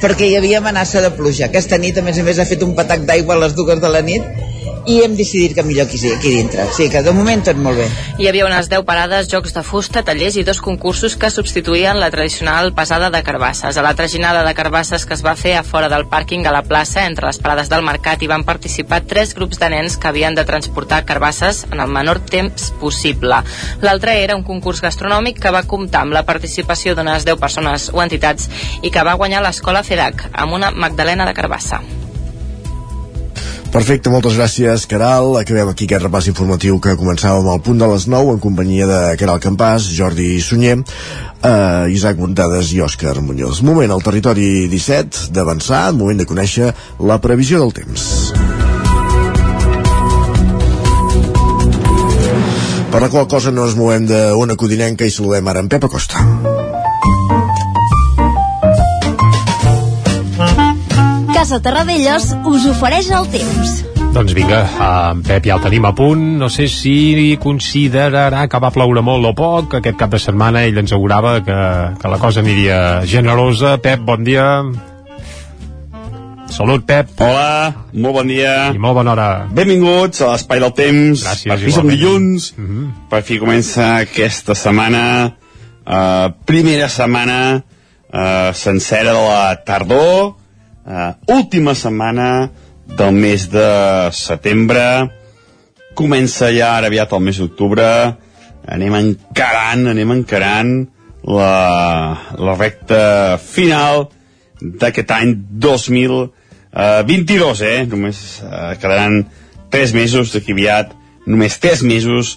perquè 0.02 0.26
hi 0.26 0.38
havia 0.38 0.58
amenaça 0.58 1.02
de 1.02 1.12
pluja. 1.14 1.46
Aquesta 1.48 1.78
nit 1.78 1.98
a 1.98 2.06
més 2.06 2.18
a 2.18 2.26
més 2.26 2.38
ha 2.42 2.48
fet 2.48 2.62
un 2.66 2.74
patac 2.78 3.06
d'aigua 3.08 3.36
a 3.36 3.44
les 3.44 3.54
dues 3.58 3.82
de 3.82 3.90
la 3.90 4.02
nit 4.06 4.42
i 4.86 4.98
hem 5.04 5.14
decidit 5.16 5.54
que 5.54 5.62
millor 5.62 5.86
aquí, 5.86 5.98
aquí 6.10 6.34
dintre. 6.36 6.64
O 6.64 6.72
sigui 6.74 6.90
que 6.90 7.02
de 7.02 7.12
moment 7.14 7.44
tot 7.46 7.58
molt 7.60 7.78
bé. 7.78 7.86
Hi 8.18 8.28
havia 8.28 8.46
unes 8.46 8.68
10 8.70 8.84
parades, 8.88 9.28
jocs 9.30 9.54
de 9.54 9.62
fusta, 9.66 10.02
tallers 10.06 10.36
i 10.40 10.44
dos 10.46 10.60
concursos 10.64 11.16
que 11.16 11.30
substituïen 11.30 12.00
la 12.00 12.10
tradicional 12.10 12.72
pesada 12.74 13.10
de 13.10 13.22
carbasses. 13.22 13.76
A 13.76 13.84
la 13.84 13.94
traginada 13.94 14.42
de 14.44 14.54
carbasses 14.58 15.06
que 15.06 15.14
es 15.14 15.24
va 15.24 15.36
fer 15.38 15.56
a 15.56 15.62
fora 15.62 15.88
del 15.92 16.06
pàrquing 16.10 16.46
a 16.46 16.54
la 16.54 16.64
plaça, 16.66 17.06
entre 17.06 17.28
les 17.30 17.38
parades 17.38 17.70
del 17.70 17.86
mercat, 17.86 18.22
hi 18.22 18.30
van 18.30 18.44
participar 18.44 19.02
tres 19.06 19.34
grups 19.38 19.60
de 19.62 19.70
nens 19.72 19.96
que 19.96 20.10
havien 20.10 20.34
de 20.34 20.46
transportar 20.48 21.04
carbasses 21.06 21.64
en 21.70 21.80
el 21.80 21.88
menor 21.88 22.20
temps 22.20 22.72
possible. 22.80 23.42
L'altre 23.82 24.18
era 24.22 24.36
un 24.36 24.46
concurs 24.46 24.82
gastronòmic 24.82 25.40
que 25.42 25.54
va 25.54 25.66
comptar 25.68 26.02
amb 26.06 26.16
la 26.16 26.26
participació 26.26 26.96
d'unes 26.96 27.26
10 27.28 27.38
persones 27.40 27.90
o 27.92 28.02
entitats 28.02 28.50
i 28.82 28.90
que 28.90 29.06
va 29.06 29.18
guanyar 29.18 29.42
l'escola 29.44 29.84
FEDAC 29.86 30.30
amb 30.32 30.58
una 30.58 30.70
Magdalena 30.70 31.26
de 31.28 31.36
Carbassa. 31.38 31.82
Perfecte, 33.72 34.10
moltes 34.12 34.34
gràcies, 34.36 34.82
Caral. 34.84 35.30
Acabem 35.40 35.70
aquí 35.70 35.86
aquest 35.88 36.04
repàs 36.04 36.26
informatiu 36.28 36.76
que 36.76 36.92
començàvem 37.00 37.46
al 37.48 37.62
punt 37.64 37.78
de 37.80 37.86
les 37.88 38.04
9 38.04 38.34
en 38.34 38.40
companyia 38.44 38.84
de 38.90 38.98
Caral 39.16 39.40
Campàs, 39.40 39.86
Jordi 39.96 40.34
Sunyer, 40.44 40.74
eh, 41.40 41.86
Isaac 41.88 42.20
Montades 42.20 42.74
i 42.76 42.82
Òscar 42.84 43.16
Muñoz. 43.24 43.62
Moment 43.64 43.90
al 43.90 44.04
territori 44.04 44.68
17 44.68 45.32
d'avançar, 45.32 45.94
moment 45.96 46.20
de 46.20 46.28
conèixer 46.28 46.74
la 47.00 47.16
previsió 47.18 47.64
del 47.64 47.72
temps. 47.72 48.34
Per 52.92 53.00
la 53.00 53.08
qual 53.08 53.26
cosa 53.26 53.50
no 53.50 53.64
ens 53.64 53.74
movem 53.74 54.04
d'una 54.04 54.54
codinenca 54.54 55.08
i 55.08 55.10
saludem 55.10 55.48
ara 55.48 55.64
en 55.64 55.72
Pep 55.72 55.88
Acosta. 55.88 56.20
Casa 61.42 61.58
Terradellos 61.58 62.28
us 62.46 62.64
ofereix 62.70 63.08
el 63.10 63.24
temps. 63.32 63.70
Doncs 64.14 64.30
vinga, 64.36 64.60
en 65.10 65.24
Pep 65.26 65.48
ja 65.48 65.56
el 65.56 65.62
tenim 65.64 65.88
a 65.88 65.90
punt. 65.98 66.20
No 66.38 66.46
sé 66.46 66.68
si 66.70 67.32
considerarà 67.42 68.44
que 68.46 68.60
va 68.62 68.68
ploure 68.70 69.00
molt 69.02 69.26
o 69.26 69.32
poc. 69.34 69.72
Aquest 69.80 69.96
cap 69.98 70.12
de 70.12 70.20
setmana 70.22 70.60
ell 70.62 70.76
ens 70.78 70.92
augurava 70.94 71.32
que, 71.42 71.56
que 71.98 72.12
la 72.12 72.18
cosa 72.22 72.44
aniria 72.44 72.76
generosa. 73.10 73.72
Pep, 73.82 74.04
bon 74.06 74.22
dia. 74.22 74.44
Salut, 76.54 76.84
Pep. 76.86 77.10
Hola, 77.26 77.72
molt 77.90 78.20
bon 78.20 78.30
dia. 78.30 78.52
I 78.70 78.78
molt 78.78 79.00
bona 79.00 79.16
hora. 79.16 79.26
Benvinguts 79.50 80.22
a 80.22 80.28
l'Espai 80.36 80.62
del 80.62 80.70
Temps. 80.78 81.24
Gràcies, 81.26 81.48
per 81.50 81.56
fi 81.64 81.74
som 81.74 81.90
dilluns. 81.90 82.52
Mm 82.54 82.68
-hmm. 82.68 82.92
Per 83.10 83.22
fi 83.26 83.40
comença 83.42 83.96
aquesta 83.96 84.54
setmana, 84.54 85.32
uh, 85.82 86.30
primera 86.46 86.86
setmana 86.88 87.40
uh, 87.58 88.54
sencera 88.54 89.10
de 89.10 89.26
la 89.26 89.64
tardor, 89.66 90.36
uh, 90.86 91.32
última 91.32 91.74
setmana 91.74 92.50
del 92.86 93.14
mes 93.14 93.48
de 93.50 94.10
setembre, 94.16 95.10
comença 95.94 96.50
ja 96.52 96.76
ara 96.78 96.86
aviat 96.90 97.12
el 97.12 97.22
mes 97.24 97.38
d'octubre, 97.40 98.16
anem 98.68 98.94
encarant, 98.98 99.86
anem 99.90 100.10
encarant 100.14 100.72
la, 101.22 102.16
la 102.38 102.54
recta 102.58 103.38
final 103.42 104.08
d'aquest 104.60 105.10
any 105.14 105.34
2022, 105.66 107.62
eh? 107.66 107.78
Només 107.90 108.42
eh, 108.42 108.74
quedaran 108.82 109.24
3 109.74 109.94
mesos 109.96 110.34
d'aquí 110.34 110.52
aviat, 110.54 110.94
només 111.26 111.58
3 111.62 111.82
mesos 111.88 112.36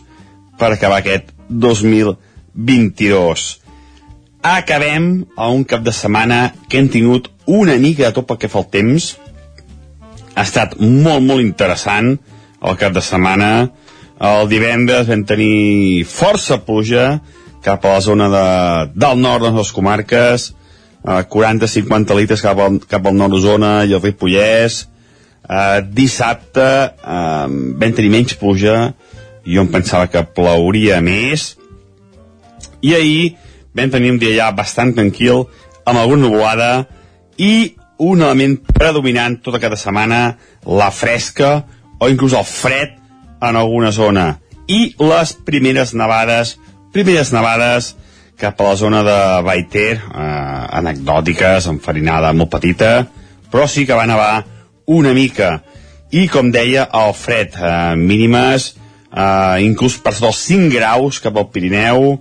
per 0.60 0.72
acabar 0.74 1.00
aquest 1.04 1.26
2022. 1.50 3.46
Acabem 4.46 5.26
a 5.38 5.50
un 5.50 5.64
cap 5.66 5.82
de 5.86 5.94
setmana 5.94 6.54
que 6.70 6.78
hem 6.80 6.90
tingut 6.94 7.30
una 7.48 7.78
mica 7.78 8.08
de 8.08 8.16
tot 8.16 8.28
pel 8.28 8.40
que 8.42 8.50
fa 8.52 8.62
el 8.64 8.70
temps. 8.74 9.14
Ha 10.36 10.44
estat 10.44 10.76
molt, 10.80 11.24
molt 11.24 11.44
interessant 11.44 12.16
el 12.66 12.78
cap 12.80 12.96
de 12.96 13.04
setmana. 13.06 13.70
El 14.16 14.50
divendres 14.52 15.10
vam 15.10 15.24
tenir 15.28 16.06
força 16.08 16.60
pluja 16.64 17.20
cap 17.66 17.86
a 17.86 17.96
la 17.96 18.02
zona 18.04 18.30
de, 18.30 18.48
del 18.94 19.22
nord 19.22 19.48
de 19.48 19.52
les 19.58 19.72
comarques, 19.74 20.52
eh, 21.02 21.22
40-50 21.34 22.18
litres 22.20 22.44
cap 22.46 22.60
al, 22.62 22.78
cap 22.86 23.08
al 23.08 23.18
nord 23.18 23.34
d'Osona 23.34 23.80
i 23.86 23.96
el 23.98 24.04
Ripollès. 24.04 24.84
Eh, 25.46 25.82
dissabte 25.98 26.66
eh, 26.66 27.48
vam 27.82 27.98
tenir 27.98 28.12
menys 28.14 28.38
pluja, 28.38 28.94
jo 29.46 29.66
em 29.66 29.72
pensava 29.74 30.10
que 30.10 30.24
plauria 30.38 31.02
més, 31.06 31.54
i 32.86 32.94
ahir 32.98 33.36
vam 33.78 33.92
tenir 33.94 34.14
un 34.14 34.22
dia 34.22 34.34
ja 34.38 34.52
bastant 34.56 34.94
tranquil, 34.98 35.46
amb 35.86 36.02
alguna 36.02 36.28
nuvolada, 36.28 36.72
i 37.38 37.76
un 37.98 38.22
element 38.22 38.58
predominant 38.76 39.40
tota 39.44 39.60
cada 39.64 39.78
setmana, 39.80 40.38
la 40.66 40.92
fresca 40.92 41.66
o 42.00 42.10
inclús 42.12 42.36
el 42.36 42.46
fred 42.48 42.98
en 43.42 43.56
alguna 43.56 43.92
zona. 43.92 44.40
I 44.68 44.96
les 45.00 45.36
primeres 45.46 45.94
nevades, 45.94 46.56
primeres 46.92 47.32
nevades 47.36 47.94
cap 48.36 48.60
a 48.60 48.72
la 48.72 48.76
zona 48.76 49.04
de 49.04 49.20
Baiter, 49.46 49.96
eh, 49.96 50.66
anecdòtiques, 50.80 51.70
enfarinada 51.72 52.34
molt 52.34 52.52
petita, 52.52 53.08
però 53.52 53.68
sí 53.68 53.86
que 53.86 53.96
va 53.96 54.08
nevar 54.08 54.44
una 54.86 55.14
mica. 55.14 55.62
I, 56.12 56.28
com 56.28 56.52
deia, 56.52 56.90
el 56.94 57.14
fred, 57.14 57.56
eh, 57.56 57.96
mínimes, 57.96 58.76
eh, 59.12 59.64
inclús 59.64 59.98
per 59.98 60.14
sota 60.14 60.28
els 60.34 60.44
5 60.44 60.70
graus 60.74 61.20
cap 61.20 61.38
al 61.38 61.50
Pirineu, 61.50 62.20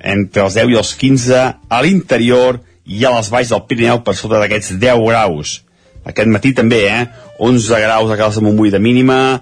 entre 0.00 0.42
els 0.42 0.54
10 0.54 0.72
i 0.72 0.76
els 0.80 0.94
15 0.96 1.40
a 1.68 1.82
l'interior 1.82 2.62
i 2.86 3.04
a 3.04 3.12
les 3.14 3.30
valls 3.32 3.50
del 3.52 3.64
Pirineu 3.68 4.02
per 4.04 4.16
sota 4.18 4.40
d'aquests 4.40 4.76
10 4.80 5.02
graus. 5.06 5.60
Aquest 6.06 6.30
matí 6.32 6.52
també, 6.56 6.84
eh? 6.88 7.06
11 7.40 7.80
graus 7.84 8.10
a 8.10 8.16
Cales 8.18 8.38
de 8.38 8.44
Montbui 8.44 8.72
de 8.72 8.80
mínima, 8.82 9.40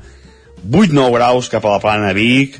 8-9 0.65 1.13
graus 1.15 1.49
cap 1.51 1.65
a 1.65 1.77
la 1.77 1.83
plana 1.83 2.11
de 2.11 2.19
Vic, 2.19 2.59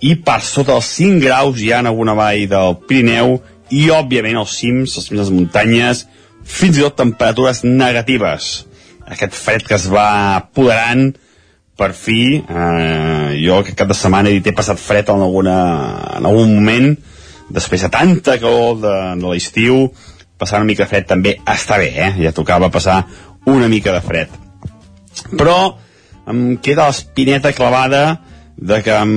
i 0.00 0.14
per 0.24 0.40
sota 0.46 0.76
els 0.78 0.88
5 0.96 1.20
graus 1.22 1.60
hi 1.60 1.72
ha 1.72 1.82
en 1.82 1.90
alguna 1.90 2.14
vall 2.18 2.46
del 2.50 2.76
Pirineu 2.88 3.38
i, 3.70 3.88
òbviament, 3.94 4.38
els 4.40 4.54
cims, 4.58 4.96
cims 4.96 5.12
de 5.12 5.22
les 5.22 5.32
muntanyes, 5.34 6.04
fins 6.44 6.78
i 6.78 6.84
tot 6.84 6.96
temperatures 6.98 7.62
negatives. 7.66 8.50
Aquest 9.10 9.34
fred 9.36 9.66
que 9.66 9.76
es 9.76 9.86
va 9.90 10.36
apoderant 10.38 11.10
per 11.80 11.92
fi, 11.96 12.36
eh, 12.36 13.28
jo 13.40 13.60
aquest 13.60 13.78
cap 13.78 13.88
de 13.88 13.96
setmana 13.96 14.28
he 14.28 14.38
dit 14.38 14.50
he 14.50 14.56
passat 14.56 14.80
fred 14.80 15.08
en, 15.08 15.22
alguna, 15.24 15.56
en 16.18 16.26
algun 16.28 16.52
moment, 16.52 16.92
després 17.50 17.86
de 17.86 17.90
tanta 17.92 18.36
calor 18.42 18.76
de, 18.82 18.96
de 19.22 19.30
l'estiu, 19.30 19.86
passar 20.40 20.62
una 20.62 20.68
mica 20.70 20.86
de 20.86 20.90
fred 20.90 21.06
també 21.08 21.36
està 21.44 21.78
bé, 21.80 21.92
eh? 21.92 22.10
ja 22.24 22.34
tocava 22.36 22.70
passar 22.72 23.04
una 23.50 23.68
mica 23.68 23.94
de 23.94 24.02
fred. 24.04 24.34
Però 25.36 25.56
em 26.30 26.56
queda 26.62 26.88
l'espineta 26.88 27.52
clavada 27.56 28.20
de 28.60 28.82
que 28.84 28.92
em, 28.92 29.14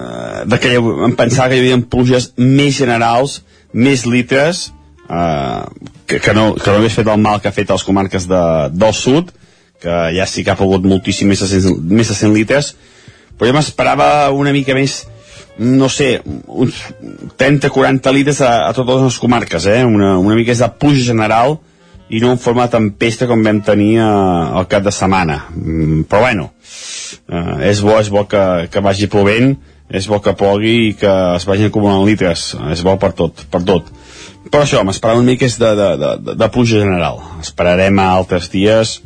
eh, 0.00 0.44
de 0.46 0.58
que 0.60 0.74
em 0.76 1.16
pensava 1.16 1.50
que 1.50 1.58
hi 1.60 1.64
havia 1.64 1.80
pluges 1.88 2.32
més 2.36 2.76
generals, 2.76 3.40
més 3.72 4.04
litres, 4.04 4.66
eh, 5.08 5.62
que, 6.06 6.20
que, 6.20 6.34
no, 6.36 6.52
que 6.58 6.68
no 6.68 6.80
hagués 6.80 6.98
fet 7.00 7.08
el 7.08 7.22
mal 7.22 7.40
que 7.40 7.48
ha 7.48 7.56
fet 7.56 7.70
a 7.70 7.78
les 7.78 7.86
comarques 7.86 8.28
de, 8.28 8.42
del 8.76 8.94
sud, 8.96 9.32
que 9.82 10.02
ja 10.14 10.28
sí 10.30 10.44
que 10.44 10.52
ha 10.52 10.58
pogut 10.58 10.84
moltíssim 10.86 11.32
més 11.32 11.42
de 11.42 11.48
100, 11.48 11.80
més 11.90 12.12
de 12.12 12.18
100 12.18 12.36
litres, 12.36 12.74
però 13.38 13.50
jo 13.50 13.56
m'esperava 13.56 14.08
una 14.36 14.52
mica 14.54 14.76
més, 14.78 15.02
no 15.58 15.88
sé, 15.92 16.22
uns 16.46 16.78
30-40 17.38 18.12
litres 18.14 18.40
a, 18.40 18.68
a 18.68 18.72
totes 18.76 19.02
les 19.04 19.18
comarques, 19.20 19.66
eh? 19.66 19.82
una, 19.84 20.16
una 20.18 20.36
mica 20.38 20.54
és 20.54 20.62
de 20.62 20.70
pluja 20.80 21.04
general 21.10 21.58
i 22.12 22.20
no 22.20 22.32
en 22.34 22.40
forma 22.40 22.68
tempesta 22.72 23.28
com 23.28 23.44
vam 23.44 23.60
tenir 23.64 23.96
eh, 24.00 24.06
al 24.06 24.68
cap 24.68 24.84
de 24.84 24.92
setmana. 24.92 25.38
Mm, 25.56 26.06
però 26.08 26.24
bueno, 26.26 26.50
eh, 27.28 27.68
és 27.70 27.82
bo, 27.84 27.98
és 28.00 28.10
bo 28.12 28.24
que, 28.28 28.42
que 28.72 28.84
vagi 28.84 29.08
plovent, 29.12 29.54
és 29.92 30.08
bo 30.08 30.22
que 30.24 30.36
plogui 30.36 30.76
i 30.88 30.92
que 30.96 31.12
es 31.36 31.46
vagin 31.48 31.68
acumulant 31.68 32.04
litres, 32.08 32.52
és 32.72 32.84
bo 32.84 32.96
per 33.00 33.12
tot, 33.16 33.44
per 33.52 33.62
tot. 33.68 33.88
Però 34.52 34.64
això, 34.64 34.82
m'esperava 34.84 35.20
una 35.20 35.32
mica 35.32 35.46
és 35.46 35.56
de, 35.60 35.70
de, 35.78 35.88
de, 36.00 36.36
de 36.36 36.48
pluja 36.52 36.80
general. 36.80 37.20
Esperarem 37.40 38.00
a 38.00 38.10
altres 38.16 38.48
dies, 38.52 38.98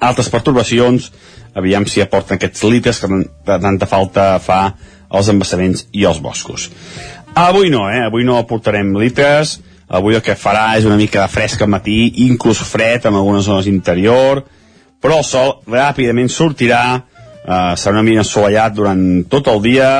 altres 0.00 0.30
pertorbacions, 0.32 1.10
aviam 1.56 1.86
si 1.88 2.02
aporten 2.02 2.36
aquests 2.36 2.64
litres 2.70 3.00
que 3.00 3.08
tanta 3.46 3.88
falta 3.88 4.36
fa 4.42 4.60
als 5.08 5.30
embassaments 5.32 5.86
i 5.92 6.04
als 6.06 6.20
boscos. 6.22 6.70
Avui 7.36 7.70
no, 7.70 7.86
eh? 7.90 8.02
Avui 8.06 8.24
no 8.24 8.38
aportarem 8.38 8.94
litres, 8.96 9.58
avui 9.88 10.16
el 10.16 10.22
que 10.24 10.38
farà 10.38 10.70
és 10.78 10.86
una 10.88 10.96
mica 10.96 11.22
de 11.22 11.32
fresc 11.32 11.62
al 11.62 11.72
matí, 11.72 11.98
inclús 12.26 12.62
fred 12.64 13.06
en 13.06 13.14
algunes 13.14 13.44
zones 13.46 13.68
interior, 13.70 14.44
però 15.02 15.20
el 15.20 15.26
sol 15.28 15.58
ràpidament 15.68 16.30
sortirà, 16.32 16.84
eh, 16.96 17.74
serà 17.76 17.92
una 17.92 18.06
mica 18.06 18.24
assolellat 18.24 18.74
durant 18.74 19.02
tot 19.30 19.46
el 19.52 19.62
dia, 19.62 19.90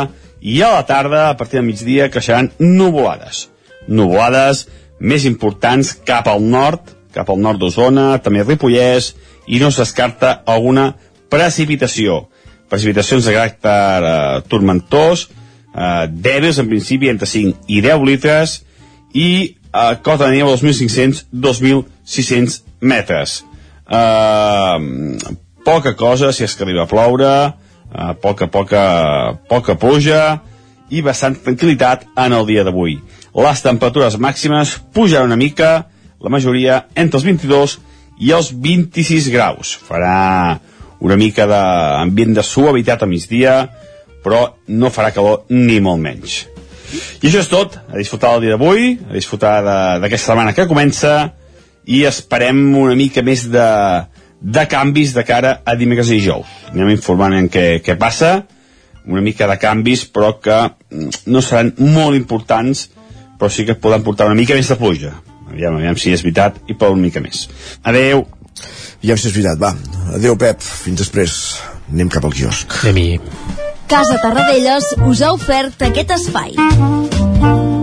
i 0.40 0.60
a 0.62 0.72
la 0.72 0.86
tarda, 0.86 1.28
a 1.28 1.36
partir 1.36 1.58
del 1.58 1.66
migdia, 1.66 2.10
creixeran 2.10 2.52
nuvolades. 2.58 3.48
Nuvolades 3.88 4.66
més 4.98 5.24
importants 5.24 5.92
cap 6.06 6.28
al 6.28 6.42
nord, 6.42 6.92
cap 7.12 7.30
al 7.30 7.40
nord 7.40 7.60
d'Osona, 7.60 8.18
també 8.22 8.44
Ripollès, 8.44 9.14
i 9.46 9.60
no 9.60 9.68
es 9.68 9.78
descarta 9.80 10.42
alguna 10.46 10.94
precipitació. 11.30 12.26
Precipitacions 12.70 13.24
de 13.26 13.32
caràcter 13.34 14.02
eh, 14.02 14.40
tormentós, 14.50 15.18
eh, 15.72 16.06
dèbils 16.10 16.58
en 16.62 16.68
principi 16.70 17.08
entre 17.12 17.26
5 17.30 17.54
i 17.70 17.80
10 17.84 18.00
litres, 18.08 18.48
i 19.14 19.28
eh, 19.52 19.94
cota 20.02 20.24
de 20.26 20.32
neu 20.38 20.46
a 20.50 20.56
2.500-2.600 20.56 22.62
metres. 22.80 23.44
Eh, 23.86 24.78
poca 25.66 25.92
cosa 25.98 26.32
si 26.32 26.44
és 26.46 26.54
que 26.54 26.62
arriba 26.66 26.82
a 26.84 26.90
ploure, 26.90 27.32
eh, 27.46 27.52
poca, 28.22 28.44
poca, 28.50 28.82
poca 29.48 29.74
pluja, 29.78 30.22
i 30.90 31.02
bastant 31.02 31.36
tranquil·litat 31.42 32.06
en 32.22 32.34
el 32.36 32.46
dia 32.46 32.64
d'avui. 32.66 32.98
Les 33.36 33.62
temperatures 33.62 34.18
màximes 34.22 34.76
pujaran 34.94 35.32
una 35.32 35.40
mica, 35.40 35.88
la 36.22 36.32
majoria 36.32 36.84
entre 36.94 37.18
els 37.18 37.26
22 37.26 37.76
i 38.22 38.32
els 38.32 38.52
26 38.54 39.28
graus. 39.34 39.74
Farà 39.88 40.58
una 41.00 41.16
mica 41.20 41.46
d'ambient 41.50 42.36
de 42.36 42.44
suavitat 42.44 43.02
a 43.02 43.08
migdia, 43.10 43.56
però 44.24 44.46
no 44.68 44.90
farà 44.90 45.12
calor 45.14 45.44
ni 45.52 45.78
molt 45.80 46.02
menys. 46.02 46.44
I 47.22 47.28
això 47.28 47.42
és 47.42 47.50
tot, 47.50 47.76
a 47.90 47.98
disfrutar 47.98 48.36
el 48.36 48.46
dia 48.46 48.54
d'avui, 48.54 48.92
a 49.10 49.14
disfrutar 49.14 49.56
d'aquesta 50.02 50.32
setmana 50.32 50.54
que 50.56 50.68
comença, 50.70 51.16
i 51.86 52.02
esperem 52.06 52.60
una 52.78 52.96
mica 52.98 53.22
més 53.22 53.46
de, 53.50 53.66
de 54.40 54.66
canvis 54.70 55.14
de 55.14 55.24
cara 55.26 55.60
a 55.64 55.76
dimecres 55.78 56.10
i 56.10 56.20
dijous. 56.20 56.50
Anem 56.72 56.94
informant 56.94 57.36
en 57.38 57.50
què, 57.52 57.66
què 57.84 57.96
passa, 57.98 58.40
una 59.06 59.22
mica 59.22 59.46
de 59.46 59.58
canvis, 59.62 60.06
però 60.10 60.34
que 60.42 60.58
no 61.30 61.42
seran 61.42 61.72
molt 61.78 62.18
importants, 62.18 62.88
però 63.38 63.50
sí 63.52 63.66
que 63.66 63.78
poden 63.78 64.02
portar 64.06 64.26
una 64.26 64.38
mica 64.38 64.56
més 64.58 64.70
de 64.70 64.78
pluja. 64.80 65.14
Aviam, 65.46 65.78
aviam 65.78 65.98
si 66.00 66.10
és 66.14 66.24
veritat 66.26 66.58
i 66.66 66.74
per 66.74 66.90
una 66.90 67.06
mica 67.06 67.22
més. 67.22 67.46
Adeu. 67.86 68.26
Aviam 69.00 69.20
si 69.20 69.28
és 69.30 69.36
veritat, 69.36 69.60
va. 69.60 69.74
Adeu, 70.16 70.36
Pep. 70.40 70.62
Fins 70.62 71.02
després. 71.04 71.38
Anem 71.92 72.10
cap 72.12 72.26
al 72.26 72.34
quiosc. 72.34 72.80
Anem-hi. 72.82 73.20
Casa 73.86 74.18
Tarradellas 74.22 74.92
us 75.06 75.22
ha 75.22 75.32
ofert 75.36 75.86
aquest 75.86 76.16
espai. 76.18 77.75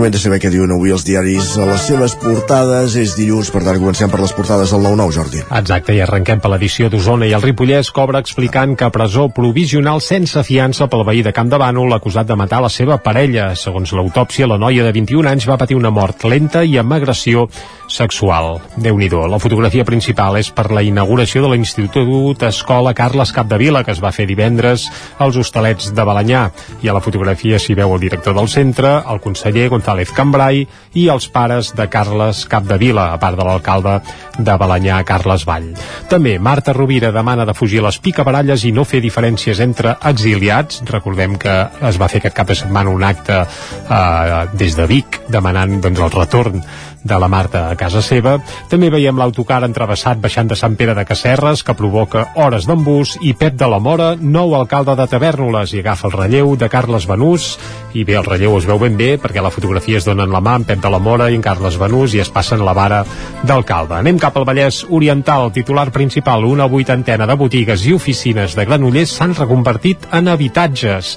Moment 0.00 0.14
de 0.16 0.20
saber 0.22 0.38
què 0.40 0.48
diuen 0.48 0.70
avui 0.72 0.94
els 0.94 1.02
diaris 1.04 1.50
a 1.60 1.66
les 1.68 1.82
seves 1.84 2.14
portades. 2.22 2.94
És 2.96 3.12
dilluns, 3.18 3.50
per 3.52 3.60
tant, 3.66 3.76
comencem 3.82 4.08
per 4.08 4.22
les 4.22 4.32
portades 4.32 4.70
del 4.72 4.80
9-9, 4.86 5.12
Jordi. 5.12 5.42
Exacte, 5.58 5.92
i 5.92 6.00
arrenquem 6.00 6.40
per 6.40 6.48
l'edició 6.54 6.88
d'Osona 6.88 7.28
i 7.28 7.34
el 7.36 7.44
Ripollès 7.44 7.90
cobra 7.92 8.22
explicant 8.24 8.72
que 8.80 8.88
presó 8.94 9.26
provisional 9.36 10.00
sense 10.00 10.40
fiança 10.48 10.88
pel 10.88 11.04
veí 11.04 11.20
de 11.20 11.34
Camp 11.36 11.50
de 11.52 11.58
Bànol 11.60 11.92
acusat 11.92 12.30
de 12.30 12.38
matar 12.40 12.62
la 12.64 12.70
seva 12.72 12.96
parella. 13.04 13.50
Segons 13.60 13.92
l'autòpsia, 13.92 14.48
la 14.48 14.56
noia 14.56 14.86
de 14.86 14.94
21 14.96 15.28
anys 15.34 15.44
va 15.50 15.58
patir 15.60 15.76
una 15.76 15.92
mort 15.92 16.24
lenta 16.24 16.64
i 16.64 16.78
amb 16.80 16.96
agressió 16.96 17.44
sexual. 17.90 18.60
déu 18.76 18.96
nhi 18.96 19.10
La 19.10 19.38
fotografia 19.38 19.84
principal 19.84 20.38
és 20.38 20.50
per 20.50 20.70
la 20.70 20.82
inauguració 20.82 21.42
de 21.42 21.50
l'Institut 21.52 22.42
Escola 22.42 22.94
Carles 22.94 23.32
Capdevila, 23.32 23.84
que 23.84 23.90
es 23.90 24.00
va 24.00 24.12
fer 24.12 24.26
divendres 24.26 24.88
als 25.18 25.36
hostalets 25.36 25.92
de 25.92 26.04
Balanyà. 26.04 26.50
I 26.82 26.88
a 26.88 26.94
la 26.94 27.00
fotografia 27.04 27.58
s'hi 27.58 27.74
veu 27.74 27.92
el 27.92 28.00
director 28.00 28.34
del 28.34 28.48
centre, 28.48 29.02
el 29.10 29.20
conseller 29.20 29.68
González 29.90 30.12
Cambrai 30.14 30.60
i 30.94 31.06
els 31.10 31.26
pares 31.34 31.72
de 31.74 31.86
Carles 31.90 32.44
Capdevila, 32.50 33.08
a 33.10 33.18
part 33.18 33.34
de 33.38 33.42
l'alcalde 33.46 33.96
de 34.38 34.54
Balanyà, 34.54 35.00
Carles 35.06 35.42
Vall. 35.48 35.72
També 36.10 36.36
Marta 36.38 36.74
Rovira 36.76 37.10
demana 37.10 37.46
de 37.48 37.56
fugir 37.58 37.82
les 37.82 37.98
picabaralles 37.98 38.62
i 38.68 38.70
no 38.70 38.84
fer 38.86 39.00
diferències 39.02 39.58
entre 39.64 39.96
exiliats. 40.12 40.84
Recordem 40.86 41.34
que 41.42 41.56
es 41.90 41.98
va 41.98 42.06
fer 42.06 42.22
aquest 42.22 42.38
cap 42.38 42.52
de 42.52 42.58
setmana 42.60 42.94
un 42.94 43.02
acte 43.02 43.40
eh, 43.42 44.46
des 44.54 44.78
de 44.78 44.86
Vic 44.86 45.24
demanant 45.26 45.80
doncs, 45.80 46.06
el 46.06 46.14
retorn 46.14 46.62
de 47.02 47.18
la 47.18 47.28
Marta 47.28 47.68
a 47.70 47.76
casa 47.76 48.02
seva. 48.04 48.36
També 48.70 48.90
veiem 48.92 49.18
l'autocar 49.18 49.62
entrevessat 49.64 50.20
baixant 50.20 50.48
de 50.50 50.58
Sant 50.58 50.76
Pere 50.76 50.94
de 50.96 51.04
Casserres, 51.08 51.62
que 51.64 51.76
provoca 51.76 52.26
hores 52.36 52.66
d'embús, 52.68 53.16
i 53.24 53.32
Pep 53.34 53.56
de 53.60 53.68
la 53.70 53.80
Mora, 53.80 54.12
nou 54.20 54.54
alcalde 54.56 54.96
de 54.98 55.06
Tavernoles, 55.10 55.74
i 55.74 55.80
agafa 55.80 56.08
el 56.08 56.16
relleu 56.16 56.54
de 56.60 56.68
Carles 56.72 57.06
Benús, 57.08 57.52
i 57.94 58.04
bé, 58.04 58.18
el 58.20 58.26
relleu 58.28 58.56
es 58.58 58.68
veu 58.68 58.78
ben 58.78 58.96
bé, 59.00 59.14
perquè 59.20 59.42
la 59.42 59.52
fotografia 59.54 59.98
es 59.98 60.08
donen 60.08 60.30
la 60.32 60.42
mà 60.44 60.56
en 60.60 60.66
Pep 60.68 60.82
de 60.82 60.92
la 60.92 61.00
Mora 61.02 61.30
i 61.30 61.38
en 61.38 61.44
Carles 61.44 61.78
Benús, 61.80 62.14
i 62.14 62.22
es 62.24 62.32
passen 62.32 62.64
la 62.64 62.76
vara 62.76 63.04
d'alcalde. 63.42 63.96
Anem 63.98 64.20
cap 64.20 64.36
al 64.36 64.48
Vallès 64.48 64.84
Oriental, 64.90 65.50
titular 65.52 65.90
principal, 65.90 66.44
una 66.44 66.68
vuitantena 66.70 67.26
de 67.26 67.38
botigues 67.40 67.86
i 67.86 67.94
oficines 67.96 68.56
de 68.56 68.66
Granollers 68.68 69.16
s'han 69.16 69.34
reconvertit 69.38 70.06
en 70.12 70.28
habitatges 70.28 71.16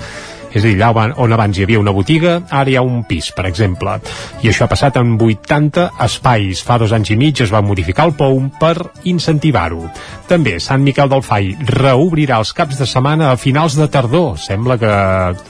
és 0.53 0.63
a 0.63 0.67
dir, 0.67 0.77
allà 0.77 1.13
on 1.17 1.33
abans 1.33 1.57
hi 1.57 1.65
havia 1.65 1.81
una 1.81 1.93
botiga, 1.95 2.37
ara 2.49 2.69
hi 2.69 2.77
ha 2.77 2.83
un 2.85 3.03
pis, 3.09 3.31
per 3.35 3.47
exemple. 3.49 3.97
I 4.43 4.51
això 4.51 4.65
ha 4.65 4.71
passat 4.71 4.97
en 5.01 5.15
80 5.17 5.89
espais. 6.05 6.61
Fa 6.63 6.77
dos 6.81 6.93
anys 6.93 7.13
i 7.13 7.17
mig 7.17 7.41
es 7.41 7.53
va 7.53 7.63
modificar 7.65 8.05
el 8.09 8.15
POUM 8.17 8.51
per 8.59 8.75
incentivar-ho. 9.09 9.87
També 10.29 10.57
Sant 10.63 10.83
Miquel 10.83 11.09
del 11.11 11.23
Fai 11.25 11.51
reobrirà 11.67 12.37
els 12.41 12.53
caps 12.55 12.79
de 12.79 12.87
setmana 12.89 13.31
a 13.31 13.37
finals 13.37 13.77
de 13.79 13.87
tardor. 13.91 14.37
Sembla 14.41 14.77
que 14.81 14.91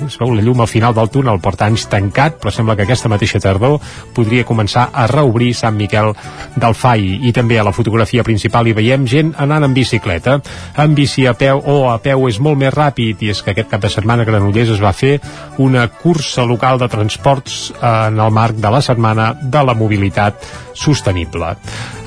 es 0.08 0.18
veu 0.22 0.34
la 0.34 0.46
llum 0.46 0.64
al 0.64 0.72
final 0.72 0.96
del 0.96 1.12
túnel, 1.14 1.42
porta 1.44 1.68
anys 1.68 1.88
tancat, 1.92 2.40
però 2.42 2.54
sembla 2.54 2.76
que 2.76 2.88
aquesta 2.88 3.12
mateixa 3.12 3.42
tardor 3.44 3.80
podria 4.16 4.48
començar 4.48 4.90
a 4.94 5.08
reobrir 5.12 5.54
Sant 5.58 5.78
Miquel 5.78 6.14
del 6.56 6.78
Fai. 6.78 7.20
I 7.28 7.34
també 7.36 7.60
a 7.60 7.68
la 7.68 7.76
fotografia 7.76 8.24
principal 8.24 8.68
hi 8.68 8.78
veiem 8.78 9.08
gent 9.10 9.34
anant 9.38 9.68
en 9.68 9.76
bicicleta. 9.76 10.40
En 10.80 10.96
bici 10.96 11.28
a 11.28 11.36
peu 11.38 11.60
o 11.60 11.90
a 11.92 11.98
peu 12.04 12.28
és 12.30 12.40
molt 12.40 12.60
més 12.60 12.74
ràpid 12.74 13.24
i 13.24 13.34
és 13.34 13.44
que 13.44 13.54
aquest 13.54 13.70
cap 13.72 13.84
de 13.84 13.92
setmana 13.92 14.26
Granollers 14.28 14.74
es 14.78 14.82
va 14.82 14.93
fer 14.94 15.20
una 15.58 15.88
cursa 15.88 16.46
local 16.46 16.80
de 16.80 16.90
transports 16.90 17.74
en 17.82 18.20
el 18.20 18.32
marc 18.32 18.58
de 18.62 18.72
la 18.72 18.82
setmana 18.82 19.34
de 19.42 19.64
la 19.64 19.76
mobilitat 19.78 20.46
sostenible. 20.74 21.54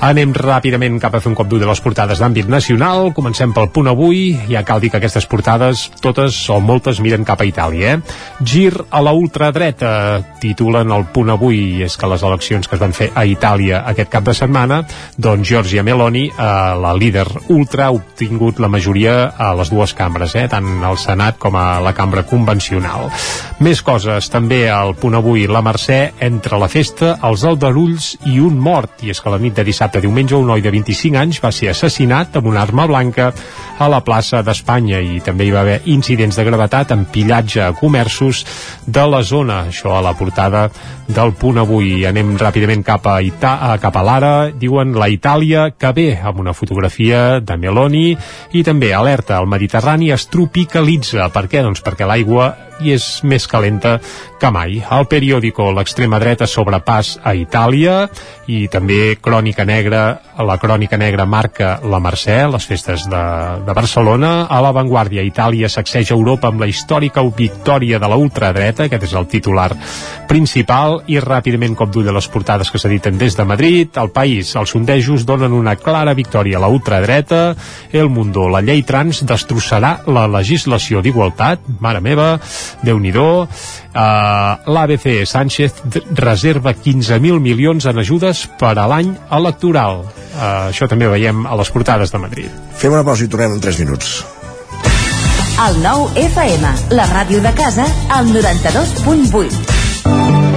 Anem 0.03 0.33
ràpidament 0.35 0.99
cap 1.01 1.15
a 1.15 1.21
fer 1.23 1.31
un 1.31 1.35
cop 1.37 1.47
d'ull 1.49 1.63
de 1.63 1.69
les 1.69 1.81
portades 1.81 2.19
d'àmbit 2.21 2.49
nacional. 2.51 3.11
Comencem 3.17 3.53
pel 3.55 3.69
punt 3.73 3.89
avui. 3.89 4.35
Ja 4.51 4.61
cal 4.67 4.81
dir 4.83 4.91
que 4.93 4.99
aquestes 4.99 5.25
portades, 5.25 5.87
totes 6.03 6.37
o 6.53 6.59
moltes, 6.61 7.01
miren 7.01 7.25
cap 7.25 7.41
a 7.41 7.47
Itàlia. 7.47 7.95
Eh? 7.95 8.17
Gir 8.43 8.73
a 8.91 9.01
la 9.01 9.13
ultradreta, 9.17 10.21
titulen 10.41 10.91
el 10.93 11.07
punt 11.13 11.31
avui. 11.33 11.81
És 11.87 11.97
que 11.97 12.09
les 12.11 12.23
eleccions 12.23 12.67
que 12.67 12.77
es 12.77 12.83
van 12.83 12.93
fer 12.93 13.09
a 13.15 13.25
Itàlia 13.25 13.81
aquest 13.89 14.11
cap 14.13 14.27
de 14.27 14.35
setmana, 14.37 14.83
doncs 15.17 15.47
Giorgia 15.49 15.83
Meloni, 15.83 16.27
eh, 16.29 16.51
la 16.83 16.93
líder 16.93 17.25
ultra, 17.49 17.87
ha 17.87 17.95
obtingut 17.95 18.59
la 18.59 18.69
majoria 18.69 19.33
a 19.37 19.53
les 19.57 19.71
dues 19.73 19.95
cambres, 19.97 20.35
eh? 20.35 20.47
tant 20.51 20.67
al 20.83 20.97
Senat 20.97 21.37
com 21.41 21.55
a 21.55 21.79
la 21.81 21.93
cambra 21.97 22.25
convencional. 22.27 22.76
Més 23.63 23.81
coses, 23.81 24.27
també 24.29 24.67
al 24.69 24.93
punt 24.99 25.17
avui, 25.17 25.47
la 25.49 25.63
Mercè, 25.65 25.99
entre 26.27 26.59
la 26.61 26.69
festa, 26.69 27.15
els 27.25 27.45
aldarulls 27.47 28.11
i 28.29 28.37
un 28.43 28.59
mort. 28.61 29.01
I 29.01 29.13
és 29.13 29.21
que 29.21 29.33
la 29.33 29.39
nit 29.41 29.55
de 29.57 29.65
dissabte 29.65 29.97
a 29.97 30.03
diumenge 30.03 30.37
un 30.37 30.45
noi 30.51 30.61
de 30.61 30.73
25 30.73 31.17
anys 31.17 31.41
va 31.43 31.51
ser 31.51 31.71
assassinat 31.71 32.37
amb 32.37 32.51
una 32.51 32.61
arma 32.61 32.85
blanca 32.89 33.31
a 33.77 33.87
la 33.89 34.01
plaça 34.05 34.43
d'Espanya 34.45 34.99
i 35.01 35.21
també 35.25 35.47
hi 35.47 35.53
va 35.53 35.63
haver 35.65 35.79
incidents 35.93 36.37
de 36.37 36.45
gravetat 36.45 36.93
amb 36.93 37.09
pillatge 37.13 37.63
a 37.63 37.73
comerços 37.77 38.43
de 38.85 39.07
la 39.09 39.23
zona. 39.23 39.63
Això 39.71 39.97
a 39.97 40.03
la 40.05 40.13
portada 40.17 40.67
del 41.07 41.33
punt 41.39 41.57
avui. 41.61 42.05
Anem 42.05 42.35
ràpidament 42.37 42.83
cap 42.85 43.07
a, 43.07 43.17
Ita 43.23 43.77
cap 43.81 43.97
a 43.97 44.03
l'ara. 44.05 44.33
Diuen 44.51 44.93
la 44.97 45.09
Itàlia 45.09 45.71
que 45.77 45.93
ve 45.95 46.09
amb 46.17 46.41
una 46.43 46.53
fotografia 46.53 47.39
de 47.39 47.57
Meloni 47.57 48.11
i 48.53 48.63
també 48.63 48.93
alerta, 48.93 49.39
el 49.41 49.49
Mediterrani 49.49 50.11
es 50.13 50.27
tropicalitza. 50.31 51.29
Per 51.33 51.47
què? 51.47 51.63
Doncs 51.65 51.83
perquè 51.85 52.07
l'aigua 52.07 52.53
i 52.81 52.93
és 52.95 53.05
més 53.23 53.47
calenta 53.47 53.97
que 54.39 54.51
mai. 54.53 54.81
Al 54.81 55.07
periòdico 55.09 55.71
l'extrema 55.73 56.19
dreta 56.21 56.47
sobre 56.47 56.79
pas 56.85 57.15
a 57.23 57.33
Itàlia 57.37 58.07
i 58.47 58.67
també 58.71 59.17
Crònica 59.21 59.65
Negra, 59.65 60.03
la 60.45 60.57
Crònica 60.61 60.97
Negra 60.97 61.25
marca 61.25 61.77
la 61.83 61.99
Mercè, 62.03 62.39
les 62.51 62.67
festes 62.69 63.07
de, 63.09 63.23
de 63.65 63.75
Barcelona. 63.77 64.47
A 64.49 64.61
l'avantguàrdia, 64.63 65.25
Itàlia 65.25 65.69
sacseja 65.69 66.15
Europa 66.15 66.51
amb 66.51 66.61
la 66.61 66.69
històrica 66.69 67.23
victòria 67.37 67.99
de 67.99 68.07
la 68.09 68.17
ultradreta, 68.17 68.85
aquest 68.85 69.07
és 69.09 69.15
el 69.17 69.27
titular 69.31 69.69
principal, 70.29 71.01
i 71.07 71.19
ràpidament 71.23 71.75
cop 71.77 71.91
d'ull 71.93 72.09
a 72.09 72.15
les 72.15 72.27
portades 72.31 72.71
que 72.71 72.79
s'editen 72.81 73.17
des 73.17 73.35
de 73.37 73.45
Madrid. 73.47 73.97
El 73.97 74.11
País, 74.15 74.53
els 74.55 74.73
sondejos 74.73 75.25
donen 75.25 75.53
una 75.53 75.75
clara 75.75 76.13
victòria 76.17 76.57
a 76.57 76.63
la 76.63 76.71
ultradreta. 76.71 77.55
El 77.91 78.09
Mundo, 78.09 78.47
la 78.49 78.61
llei 78.61 78.83
trans 78.87 79.23
destrossarà 79.27 80.01
la 80.07 80.27
legislació 80.31 81.01
d'igualtat. 81.01 81.67
Mare 81.83 82.01
meva, 82.01 82.29
déu 82.83 82.99
nhi 82.99 83.11
uh, 83.17 83.47
l'ABC 84.67 85.25
Sánchez 85.25 85.81
reserva 86.15 86.73
15.000 86.73 87.39
milions 87.39 87.85
en 87.85 87.97
ajudes 87.97 88.47
per 88.59 88.77
a 88.77 88.87
l'any 88.87 89.15
electoral. 89.31 90.05
Uh, 90.37 90.69
això 90.69 90.87
també 90.87 91.07
veiem 91.07 91.45
a 91.47 91.55
les 91.57 91.71
portades 91.71 92.11
de 92.11 92.21
Madrid. 92.21 92.51
Fem 92.77 92.93
una 92.93 93.03
pausa 93.03 93.25
i 93.25 93.31
tornem 93.31 93.57
en 93.57 93.63
3 93.63 93.85
minuts. 93.85 94.19
El 95.57 95.79
nou 95.81 96.05
FM, 96.13 96.75
la 96.93 97.07
ràdio 97.09 97.41
de 97.41 97.53
casa, 97.57 97.87
al 98.13 98.29
92.8 98.29 100.46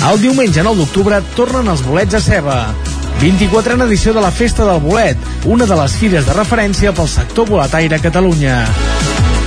El 0.00 0.16
diumenge 0.22 0.62
9 0.64 0.80
d'octubre 0.80 1.18
tornen 1.36 1.68
els 1.68 1.82
bolets 1.84 2.16
a 2.16 2.20
ceba. 2.24 2.56
24a 3.20 3.84
edició 3.84 4.14
de 4.16 4.22
la 4.24 4.30
Festa 4.32 4.64
del 4.64 4.80
Bolet, 4.80 5.18
una 5.44 5.66
de 5.68 5.76
les 5.76 5.96
fires 6.00 6.24
de 6.24 6.36
referència 6.36 6.94
pel 6.96 7.08
sector 7.12 7.44
boletaire 7.50 7.98
a 7.98 8.00
Catalunya. 8.00 8.56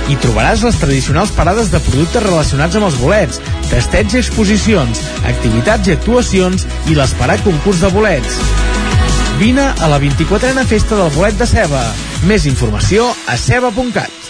Hi 0.06 0.16
trobaràs 0.22 0.62
les 0.62 0.78
tradicionals 0.78 1.34
parades 1.34 1.72
de 1.72 1.82
productes 1.82 2.22
relacionats 2.22 2.78
amb 2.78 2.86
els 2.86 2.98
bolets, 3.02 3.40
testets 3.72 4.14
i 4.14 4.20
exposicions, 4.22 5.02
activitats 5.26 5.90
i 5.90 5.96
actuacions 5.98 6.68
i 6.86 6.94
l'esperat 6.94 7.42
concurs 7.42 7.82
de 7.82 7.90
bolets. 7.90 8.38
Vine 9.40 9.72
a 9.74 9.90
la 9.90 9.98
24a 9.98 10.68
Festa 10.70 11.00
del 11.00 11.10
Bolet 11.18 11.40
de 11.40 11.50
Ceba. 11.50 11.82
Més 12.30 12.46
informació 12.46 13.10
a 13.26 13.40
ceba.cat. 13.40 14.23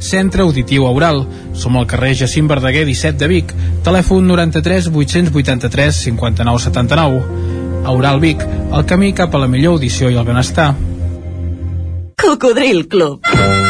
Centre 0.00 0.42
Auditiu 0.42 0.86
Aural. 0.88 1.22
Som 1.54 1.76
al 1.76 1.86
carrer 1.86 2.16
Jacint 2.18 2.48
Verdaguer 2.50 2.84
17 2.88 3.20
de 3.20 3.30
Vic. 3.30 3.54
Telèfon 3.86 4.26
93 4.26 4.90
883 4.90 6.04
59 6.10 6.64
79. 6.66 7.22
Aural 7.84 8.20
Vic, 8.20 8.42
el 8.44 8.84
camí 8.84 9.14
cap 9.16 9.34
a 9.34 9.40
la 9.40 9.48
millor 9.48 9.78
audició 9.78 10.10
i 10.10 10.18
el 10.20 10.26
benestar. 10.28 10.74
Cocodril 12.20 12.88
Club. 12.88 13.69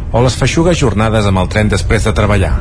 o 0.11 0.21
les 0.23 0.35
feixugues 0.37 0.79
jornades 0.79 1.27
amb 1.27 1.41
el 1.43 1.51
tren 1.51 1.71
després 1.71 2.07
de 2.07 2.13
treballar. 2.15 2.55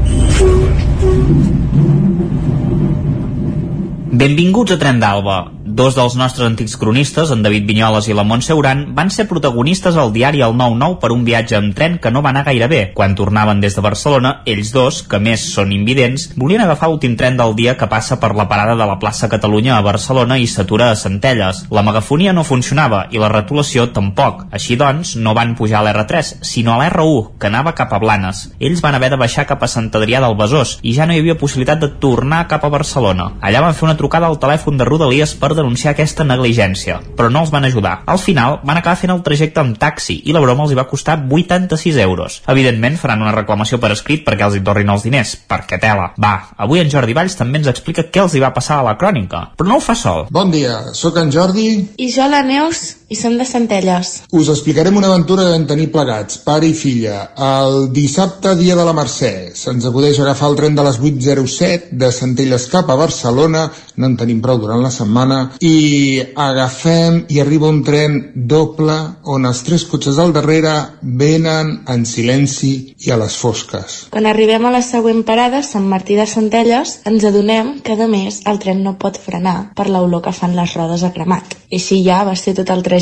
Benvinguts 4.10 4.74
a 4.74 4.78
Tren 4.78 5.00
d'Alba. 5.02 5.59
Dos 5.70 5.94
dels 5.94 6.16
nostres 6.18 6.48
antics 6.48 6.72
cronistes, 6.74 7.30
en 7.30 7.44
David 7.44 7.62
Vinyoles 7.68 8.08
i 8.10 8.14
la 8.16 8.24
Montse 8.26 8.56
Uran, 8.58 8.80
van 8.96 9.10
ser 9.14 9.28
protagonistes 9.30 9.94
al 9.94 10.08
diari 10.10 10.40
El 10.42 10.56
9-9 10.58 10.96
per 10.98 11.12
un 11.14 11.20
viatge 11.22 11.54
amb 11.54 11.76
tren 11.78 12.00
que 12.02 12.10
no 12.10 12.24
va 12.24 12.32
anar 12.32 12.42
gaire 12.48 12.66
bé. 12.66 12.80
Quan 12.96 13.14
tornaven 13.14 13.60
des 13.62 13.76
de 13.78 13.84
Barcelona, 13.84 14.32
ells 14.50 14.72
dos, 14.74 14.98
que 15.06 15.20
més 15.22 15.44
són 15.54 15.70
invidents, 15.70 16.24
volien 16.34 16.64
agafar 16.64 16.88
l'últim 16.90 17.14
tren 17.14 17.38
del 17.38 17.54
dia 17.54 17.76
que 17.78 17.86
passa 17.86 18.18
per 18.18 18.32
la 18.34 18.48
parada 18.50 18.74
de 18.74 18.88
la 18.88 18.96
plaça 18.98 19.28
Catalunya 19.30 19.76
a 19.76 19.84
Barcelona 19.86 20.40
i 20.42 20.48
s'atura 20.50 20.88
a 20.90 20.96
Centelles. 20.98 21.62
La 21.70 21.86
megafonia 21.86 22.34
no 22.34 22.42
funcionava 22.42 23.04
i 23.14 23.22
la 23.22 23.30
retolació 23.30 23.86
tampoc. 23.94 24.48
Així 24.50 24.74
doncs, 24.74 25.14
no 25.22 25.36
van 25.38 25.54
pujar 25.54 25.84
a 25.84 25.86
l'R3, 25.86 26.32
sinó 26.42 26.74
a 26.74 26.80
l'R1, 26.82 27.38
que 27.38 27.46
anava 27.46 27.76
cap 27.78 27.94
a 27.94 28.02
Blanes. 28.02 28.48
Ells 28.58 28.82
van 28.82 28.98
haver 28.98 29.12
de 29.14 29.20
baixar 29.22 29.46
cap 29.46 29.62
a 29.62 29.70
Sant 29.70 29.92
Adrià 29.94 30.18
del 30.26 30.34
Besòs 30.34 30.80
i 30.82 30.96
ja 30.98 31.06
no 31.06 31.14
hi 31.14 31.22
havia 31.22 31.38
possibilitat 31.38 31.78
de 31.86 31.94
tornar 32.02 32.48
cap 32.50 32.66
a 32.66 32.74
Barcelona. 32.74 33.36
Allà 33.38 33.62
van 33.62 33.78
fer 33.78 33.86
una 33.86 33.98
trucada 34.02 34.26
al 34.26 34.42
telèfon 34.42 34.74
de 34.74 34.90
Rodalies 34.90 35.38
per 35.38 35.54
denunciar 35.60 35.94
aquesta 35.94 36.26
negligència, 36.26 36.98
però 37.16 37.30
no 37.30 37.44
els 37.44 37.52
van 37.54 37.68
ajudar. 37.68 38.00
Al 38.10 38.18
final 38.18 38.58
van 38.64 38.80
acabar 38.80 38.98
fent 38.98 39.14
el 39.14 39.22
trajecte 39.26 39.62
amb 39.62 39.78
taxi 39.80 40.20
i 40.24 40.34
la 40.36 40.42
broma 40.42 40.66
els 40.66 40.74
hi 40.74 40.78
va 40.80 40.88
costar 40.90 41.18
86 41.22 42.00
euros. 42.04 42.40
Evidentment 42.50 42.98
faran 43.00 43.22
una 43.24 43.34
reclamació 43.36 43.80
per 43.80 43.92
escrit 43.94 44.24
perquè 44.26 44.48
els 44.48 44.58
hi 44.58 44.64
tornin 44.66 44.92
els 44.92 45.06
diners, 45.06 45.36
perquè 45.50 45.80
tela. 45.82 46.10
Va, 46.20 46.34
avui 46.56 46.82
en 46.82 46.90
Jordi 46.92 47.16
Valls 47.16 47.38
també 47.38 47.60
ens 47.60 47.70
explica 47.70 48.08
què 48.10 48.24
els 48.24 48.34
hi 48.34 48.42
va 48.42 48.54
passar 48.56 48.80
a 48.80 48.86
la 48.90 48.96
crònica, 49.00 49.50
però 49.56 49.70
no 49.70 49.78
ho 49.78 49.84
fa 49.84 49.96
sol. 49.98 50.26
Bon 50.30 50.50
dia, 50.50 50.80
sóc 50.96 51.18
en 51.20 51.32
Jordi. 51.34 51.68
I 52.00 52.10
jo 52.14 52.26
la 52.30 52.42
Neus, 52.46 52.99
i 53.10 53.18
som 53.18 53.34
de 53.36 53.44
Centelles. 53.44 54.12
Us 54.30 54.48
explicarem 54.52 54.96
una 54.96 55.08
aventura 55.10 55.42
que 55.42 55.54
vam 55.56 55.66
tenir 55.66 55.88
plegats, 55.90 56.38
pare 56.46 56.68
i 56.70 56.74
filla. 56.78 57.16
El 57.34 57.90
dissabte, 57.94 58.54
dia 58.54 58.76
de 58.78 58.84
la 58.86 58.94
Mercè, 58.94 59.50
se'ns 59.58 59.88
acudeix 59.88 60.20
agafar 60.22 60.52
el 60.52 60.58
tren 60.60 60.78
de 60.78 60.84
les 60.86 61.00
8.07 61.02 61.90
de 61.98 62.12
Centelles 62.14 62.68
cap 62.70 62.90
a 62.90 62.98
Barcelona, 63.00 63.66
no 63.98 64.06
en 64.06 64.14
tenim 64.20 64.38
prou 64.44 64.60
durant 64.62 64.82
la 64.84 64.92
setmana, 64.94 65.40
i 65.58 66.22
agafem 66.38 67.24
i 67.34 67.40
arriba 67.42 67.68
un 67.68 67.82
tren 67.84 68.20
doble 68.34 68.96
on 69.26 69.48
els 69.50 69.64
tres 69.66 69.84
cotxes 69.90 70.20
al 70.22 70.32
darrere 70.36 70.76
venen 71.02 71.80
en 71.90 72.06
silenci 72.06 72.72
i 72.94 73.10
a 73.10 73.18
les 73.18 73.34
fosques. 73.36 73.98
Quan 74.14 74.30
arribem 74.30 74.64
a 74.66 74.74
la 74.74 74.84
següent 74.86 75.24
parada, 75.26 75.64
Sant 75.66 75.88
Martí 75.90 76.14
de 76.14 76.28
Centelles, 76.30 77.00
ens 77.10 77.26
adonem 77.26 77.80
que, 77.82 77.98
a 77.98 78.08
més, 78.08 78.42
el 78.46 78.62
tren 78.62 78.84
no 78.86 78.94
pot 79.02 79.18
frenar 79.18 79.72
per 79.74 79.90
l'olor 79.90 80.22
que 80.22 80.36
fan 80.36 80.54
les 80.54 80.78
rodes 80.78 81.02
a 81.02 81.10
cremat. 81.16 81.58
I 81.70 81.78
així 81.78 82.00
ja 82.06 82.22
va 82.26 82.34
ser 82.38 82.54
tot 82.58 82.70
el 82.70 82.82
trajecte, 82.82 82.99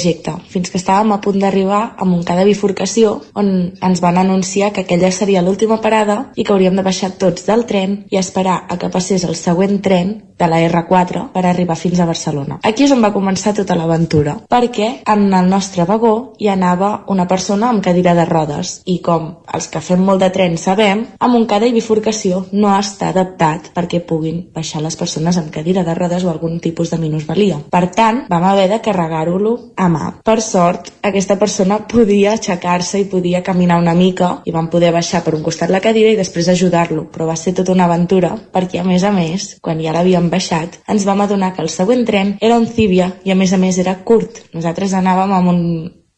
fins 0.49 0.71
que 0.71 0.79
estàvem 0.81 1.13
a 1.13 1.21
punt 1.25 1.41
d'arribar 1.43 1.83
a 1.99 2.07
Montcada 2.09 2.47
bifurcació, 2.49 3.19
on 3.35 3.51
ens 3.83 4.01
van 4.05 4.19
anunciar 4.19 4.73
que 4.73 4.87
aquella 4.87 5.11
seria 5.13 5.43
l'última 5.43 5.81
parada 5.83 6.33
i 6.37 6.45
que 6.45 6.53
hauríem 6.53 6.77
de 6.77 6.87
baixar 6.87 7.15
tots 7.19 7.47
del 7.47 7.67
tren 7.67 8.05
i 8.11 8.19
esperar 8.19 8.65
a 8.69 8.79
que 8.79 8.91
passés 8.93 9.25
el 9.25 9.37
següent 9.37 9.81
tren 9.83 10.17
de 10.39 10.47
la 10.47 10.61
R4 10.63 11.25
per 11.35 11.45
arribar 11.47 11.77
fins 11.77 11.99
a 11.99 12.07
Barcelona. 12.07 12.61
Aquí 12.63 12.85
és 12.87 12.93
on 12.95 13.03
va 13.03 13.11
començar 13.13 13.55
tota 13.57 13.75
l'aventura, 13.75 14.37
perquè 14.49 15.03
en 15.11 15.27
el 15.35 15.49
nostre 15.51 15.85
vagó 15.85 16.35
hi 16.39 16.49
anava 16.53 17.05
una 17.09 17.27
persona 17.27 17.73
amb 17.73 17.83
cadira 17.83 18.15
de 18.15 18.25
rodes 18.29 18.83
i 18.87 19.01
com 19.03 19.33
els 19.55 19.67
que 19.73 19.83
fem 19.83 20.05
molt 20.05 20.23
de 20.23 20.31
tren 20.31 20.57
sabem, 20.57 21.05
a 21.19 21.29
Montcada 21.29 21.67
i 21.67 21.75
bifurcació 21.75 22.45
no 22.53 22.71
està 22.77 23.11
adaptat 23.11 23.73
perquè 23.75 24.01
puguin 24.07 24.45
baixar 24.55 24.83
les 24.85 24.97
persones 24.97 25.37
amb 25.37 25.51
cadira 25.51 25.83
de 25.83 25.97
rodes 25.99 26.25
o 26.25 26.31
algun 26.31 26.61
tipus 26.63 26.95
de 26.95 27.01
minusvalia. 27.03 27.59
Per 27.71 27.85
tant, 27.91 28.25
vam 28.31 28.47
haver 28.47 28.69
de 28.71 28.81
carregar-ho 28.85 29.39
a 29.77 29.88
mà. 29.93 30.13
Per 30.25 30.39
sort, 30.45 30.93
aquesta 31.03 31.39
persona 31.41 31.81
podia 31.91 32.33
aixecar-se 32.37 33.03
i 33.03 33.09
podia 33.11 33.43
caminar 33.47 33.79
una 33.81 33.95
mica 33.99 34.31
i 34.45 34.55
vam 34.55 34.71
poder 34.73 34.93
baixar 34.95 35.23
per 35.25 35.35
un 35.37 35.45
costat 35.47 35.73
la 35.75 35.83
cadira 35.85 36.13
i 36.13 36.19
després 36.19 36.49
ajudar-lo, 36.49 37.07
però 37.13 37.29
va 37.29 37.37
ser 37.37 37.55
tota 37.57 37.75
una 37.75 37.89
aventura 37.89 38.35
perquè 38.53 38.81
a 38.81 38.87
més 38.87 39.05
a 39.05 39.13
més, 39.15 39.55
quan 39.63 39.81
ja 39.85 39.95
l'havíem 39.95 40.31
baixat, 40.33 40.81
ens 40.89 41.07
vam 41.09 41.25
adonar 41.25 41.55
que 41.55 41.65
el 41.65 41.73
següent 41.73 42.05
tren 42.09 42.37
era 42.41 42.59
un 42.59 42.67
Cíbia 42.67 43.13
i 43.25 43.33
a 43.33 43.39
més 43.39 43.53
a 43.53 43.61
més 43.61 43.79
era 43.79 43.99
curt. 44.05 44.45
Nosaltres 44.55 44.95
anàvem 44.95 45.33
amb 45.35 45.55
un 45.55 45.63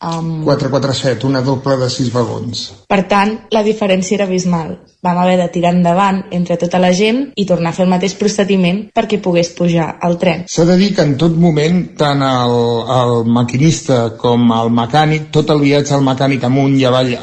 amb... 0.00 0.44
447, 0.44 1.26
una 1.26 1.42
doble 1.44 1.76
de 1.76 1.90
6 1.90 2.12
vagons. 2.12 2.64
Per 2.88 3.02
tant, 3.08 3.36
la 3.54 3.62
diferència 3.66 4.16
era 4.16 4.26
abismal. 4.28 4.78
Vam 5.00 5.16
haver 5.16 5.38
de 5.40 5.46
tirar 5.48 5.70
endavant 5.72 6.18
entre 6.36 6.58
tota 6.60 6.76
la 6.80 6.90
gent 6.92 7.30
i 7.40 7.46
tornar 7.48 7.70
a 7.70 7.76
fer 7.76 7.86
el 7.86 7.92
mateix 7.92 8.12
procediment 8.20 8.82
perquè 8.92 9.16
pogués 9.24 9.48
pujar 9.56 9.86
al 10.04 10.18
tren. 10.20 10.42
S'ha 10.44 10.66
de 10.68 10.76
dir 10.76 10.90
que 10.96 11.06
en 11.06 11.14
tot 11.20 11.38
moment, 11.40 11.78
tant 11.96 12.20
el, 12.26 12.56
el 12.96 13.12
maquinista 13.24 14.00
com 14.20 14.50
el 14.52 14.68
mecànic, 14.76 15.30
tot 15.32 15.52
el 15.54 15.62
viatge 15.64 15.94
al 15.96 16.04
mecànic 16.04 16.44
amunt 16.44 16.76
i 16.76 16.84
avall 16.88 17.14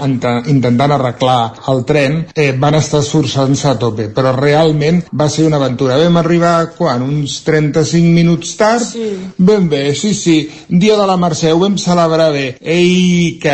intentant 0.49 0.95
arreglar 0.95 1.37
el 1.69 1.83
tren, 1.85 2.23
eh, 2.33 2.49
van 2.57 2.79
estar 2.79 3.03
esforçant-se 3.05 3.69
a 3.69 3.75
tope, 3.77 4.09
però 4.15 4.33
realment 4.33 5.03
va 5.13 5.29
ser 5.29 5.45
una 5.45 5.61
aventura. 5.61 5.99
Vam 6.01 6.17
arribar, 6.17 6.55
quan? 6.77 7.05
Uns 7.05 7.43
35 7.45 8.09
minuts 8.17 8.55
tard? 8.57 8.89
Sí. 8.89 9.11
Ben 9.37 9.69
bé, 9.69 9.93
sí, 9.93 10.15
sí. 10.17 10.39
Dia 10.67 10.97
de 10.97 11.05
la 11.05 11.19
Mercè, 11.21 11.53
ho 11.53 11.61
vam 11.61 11.77
celebrar 11.77 12.31
bé. 12.33 12.47
Ei, 12.67 13.39
que 13.39 13.53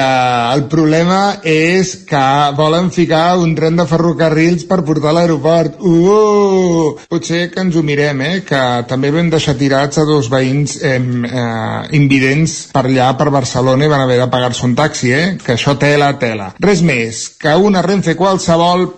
el 0.56 0.63
problema 0.71 1.36
és 1.45 1.91
que 2.10 2.21
volen 2.58 2.88
ficar 2.89 3.38
un 3.38 3.52
tren 3.54 3.78
de 3.78 3.86
ferrocarrils 3.86 4.65
per 4.65 4.80
portar 4.88 5.12
a 5.12 5.13
l'aeroport. 5.19 5.76
Uh! 5.86 6.95
Potser 7.12 7.43
que 7.54 7.62
ens 7.62 7.78
ho 7.78 7.84
mirem, 7.86 8.23
eh? 8.26 8.39
Que 8.47 8.63
també 8.89 9.12
vam 9.13 9.30
deixar 9.30 9.54
tirats 9.60 10.02
a 10.02 10.08
dos 10.10 10.32
veïns 10.34 10.80
eh, 10.82 10.97
eh, 10.97 11.84
invidents 11.99 12.58
per 12.73 12.88
allà, 12.88 13.12
per 13.19 13.30
Barcelona, 13.38 13.86
i 13.86 13.93
van 13.93 14.02
haver 14.08 14.17
de 14.23 14.30
pagar-se 14.34 14.65
un 14.65 14.73
taxi, 14.82 15.13
eh? 15.13 15.23
Que 15.45 15.60
això 15.60 15.78
tela, 15.78 16.10
tela. 16.17 16.49
Res 16.58 16.82
més, 16.82 17.28
que 17.38 17.54
una 17.69 17.86
Renfe 17.86 18.17
qualsevol 18.17 18.89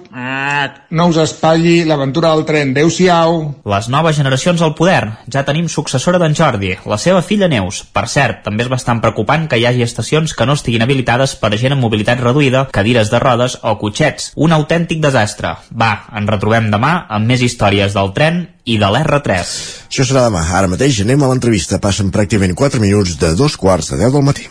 no 0.96 1.08
us 1.12 1.18
espatlli 1.20 1.84
l'aventura 1.84 2.32
del 2.32 2.46
tren. 2.48 2.72
Adéu-siau. 2.72 3.42
Les 3.68 3.90
noves 3.92 4.16
generacions 4.16 4.62
al 4.64 4.72
poder. 4.78 5.04
Ja 5.32 5.44
tenim 5.44 5.68
successora 5.68 6.22
d'en 6.22 6.36
Jordi, 6.38 6.72
la 6.88 6.98
seva 7.02 7.22
filla 7.22 7.50
Neus. 7.52 7.82
Per 7.92 8.06
cert, 8.08 8.40
també 8.46 8.64
és 8.64 8.72
bastant 8.72 9.02
preocupant 9.04 9.50
que 9.52 9.60
hi 9.60 9.66
hagi 9.68 9.84
estacions 10.06 10.36
que 10.38 10.46
no 10.46 10.54
estiguin 10.54 10.84
habilitades 10.86 11.36
per 11.42 11.52
a 11.54 11.58
gent 11.58 11.74
amb 11.74 11.84
mobilitat 11.84 12.22
reduïda, 12.22 12.68
cadires 12.72 13.10
de 13.10 13.20
rodes 13.20 13.58
o 13.64 13.76
cotxets. 13.82 14.32
Un 14.36 14.54
autèntic 14.54 15.02
desastre. 15.02 15.56
Va, 15.74 16.06
ens 16.16 16.30
retrobem 16.30 16.70
demà 16.74 17.08
amb 17.10 17.26
més 17.26 17.42
històries 17.42 17.98
del 17.98 18.14
tren 18.14 18.44
i 18.66 18.78
de 18.82 18.92
l'R3. 18.92 19.56
Això 19.90 20.06
serà 20.06 20.28
demà. 20.28 20.46
Ara 20.54 20.70
mateix 20.70 21.02
anem 21.02 21.24
a 21.24 21.32
l'entrevista. 21.32 21.82
Passen 21.82 22.14
pràcticament 22.14 22.54
4 22.54 22.82
minuts 22.82 23.18
de 23.22 23.34
dos 23.36 23.58
quarts 23.58 23.92
de 23.94 24.02
10 24.04 24.14
del 24.14 24.26
matí. 24.30 24.48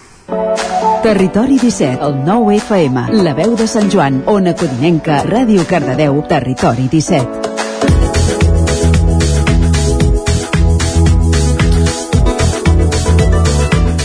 Territori 1.05 1.59
17, 1.61 2.01
el 2.01 2.23
9 2.25 2.57
FM, 2.57 3.09
la 3.23 3.35
veu 3.37 3.55
de 3.61 3.69
Sant 3.69 3.93
Joan, 3.93 4.23
Ona 4.27 4.57
Codinenca, 4.57 5.21
Ràdio 5.29 5.67
Cardedeu, 5.69 6.23
Territori 6.31 6.88
17. 6.88 7.63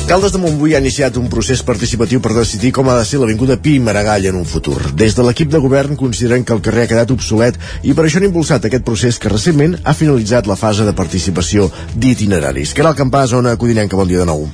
Caldes 0.09 0.31
de 0.33 0.39
Montbui 0.41 0.71
ha 0.73 0.79
iniciat 0.81 1.19
un 1.21 1.27
procés 1.29 1.59
participatiu 1.61 2.17
per 2.17 2.31
decidir 2.33 2.71
com 2.73 2.87
ha 2.89 2.95
de 2.97 3.03
ser 3.05 3.19
l'Avinguda 3.21 3.59
Pi 3.61 3.75
i 3.77 3.81
Maragall 3.85 4.23
en 4.25 4.39
un 4.39 4.47
futur. 4.51 4.79
Des 4.97 5.13
de 5.13 5.21
l'equip 5.21 5.51
de 5.53 5.61
govern 5.61 5.93
consideren 5.99 6.41
que 6.41 6.55
el 6.55 6.63
carrer 6.65 6.87
ha 6.87 6.89
quedat 6.89 7.13
obsolet 7.13 7.59
i 7.85 7.93
per 7.93 8.07
això 8.07 8.17
han 8.17 8.25
impulsat 8.25 8.65
aquest 8.65 8.87
procés 8.87 9.19
que 9.21 9.29
recentment 9.29 9.75
ha 9.83 9.93
finalitzat 9.93 10.49
la 10.49 10.57
fase 10.57 10.87
de 10.87 10.95
participació 10.97 11.67
d'itineraris. 11.93 12.73
Caral 12.73 12.97
Campàs, 12.97 13.35
Ona 13.37 13.53
Codinenca, 13.61 14.01
bon 14.01 14.09
dia 14.09 14.23
de 14.23 14.25
nou. 14.31 14.49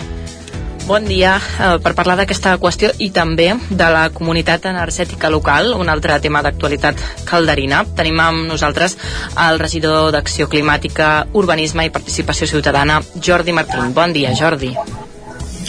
Bon 0.89 1.07
dia 1.07 1.37
eh, 1.39 1.71
per 1.79 1.95
parlar 1.95 2.17
d'aquesta 2.19 2.57
qüestió 2.59 2.91
i 2.99 3.07
també 3.15 3.47
de 3.71 3.89
la 3.95 4.09
comunitat 4.11 4.67
energètica 4.75 5.31
local, 5.31 5.71
un 5.79 5.87
altre 5.87 6.19
tema 6.19 6.43
d'actualitat 6.43 6.99
calderina. 7.31 7.85
Tenim 7.95 8.19
amb 8.19 8.43
nosaltres 8.51 8.99
el 9.47 9.63
regidor 9.63 10.11
d'Acció 10.11 10.51
Climàtica, 10.51 11.29
Urbanisme 11.31 11.87
i 11.87 11.95
Participació 11.95 12.51
Ciutadana, 12.57 12.99
Jordi 13.15 13.55
Martín. 13.55 13.95
Bon 13.95 14.11
dia, 14.11 14.35
Jordi. 14.35 14.75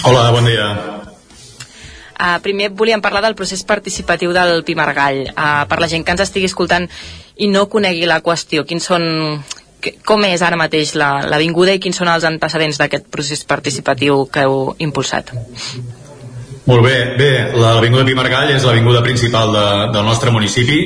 Hola, 0.04 0.30
bon 0.30 0.44
dia. 0.44 0.66
Uh, 2.16 2.38
primer 2.40 2.70
volíem 2.72 3.00
parlar 3.04 3.22
del 3.24 3.36
procés 3.36 3.62
participatiu 3.64 4.32
del 4.32 4.64
Pimargall. 4.64 5.26
Uh, 5.32 5.64
per 5.68 5.78
la 5.80 5.88
gent 5.88 6.04
que 6.04 6.14
ens 6.14 6.24
estigui 6.24 6.48
escoltant 6.48 6.88
i 7.36 7.48
no 7.48 7.66
conegui 7.72 8.08
la 8.08 8.22
qüestió, 8.24 8.64
quins 8.64 8.88
són, 8.88 9.04
com 10.08 10.24
és 10.24 10.42
ara 10.42 10.56
mateix 10.56 10.94
l'avinguda 10.96 11.74
la, 11.74 11.76
i 11.76 11.82
quins 11.82 12.00
són 12.00 12.08
els 12.12 12.24
antecedents 12.24 12.80
d'aquest 12.80 13.08
procés 13.12 13.44
participatiu 13.44 14.24
que 14.32 14.46
heu 14.46 14.74
impulsat? 14.80 15.32
Molt 16.66 16.82
bé, 16.82 16.96
bé, 17.14 17.32
l'Avinguda 17.54 18.06
Pimargall 18.08 18.50
és 18.56 18.64
l'avinguda 18.66 19.04
principal 19.04 19.52
de, 19.54 19.66
del 19.94 20.08
nostre 20.08 20.32
municipi, 20.34 20.80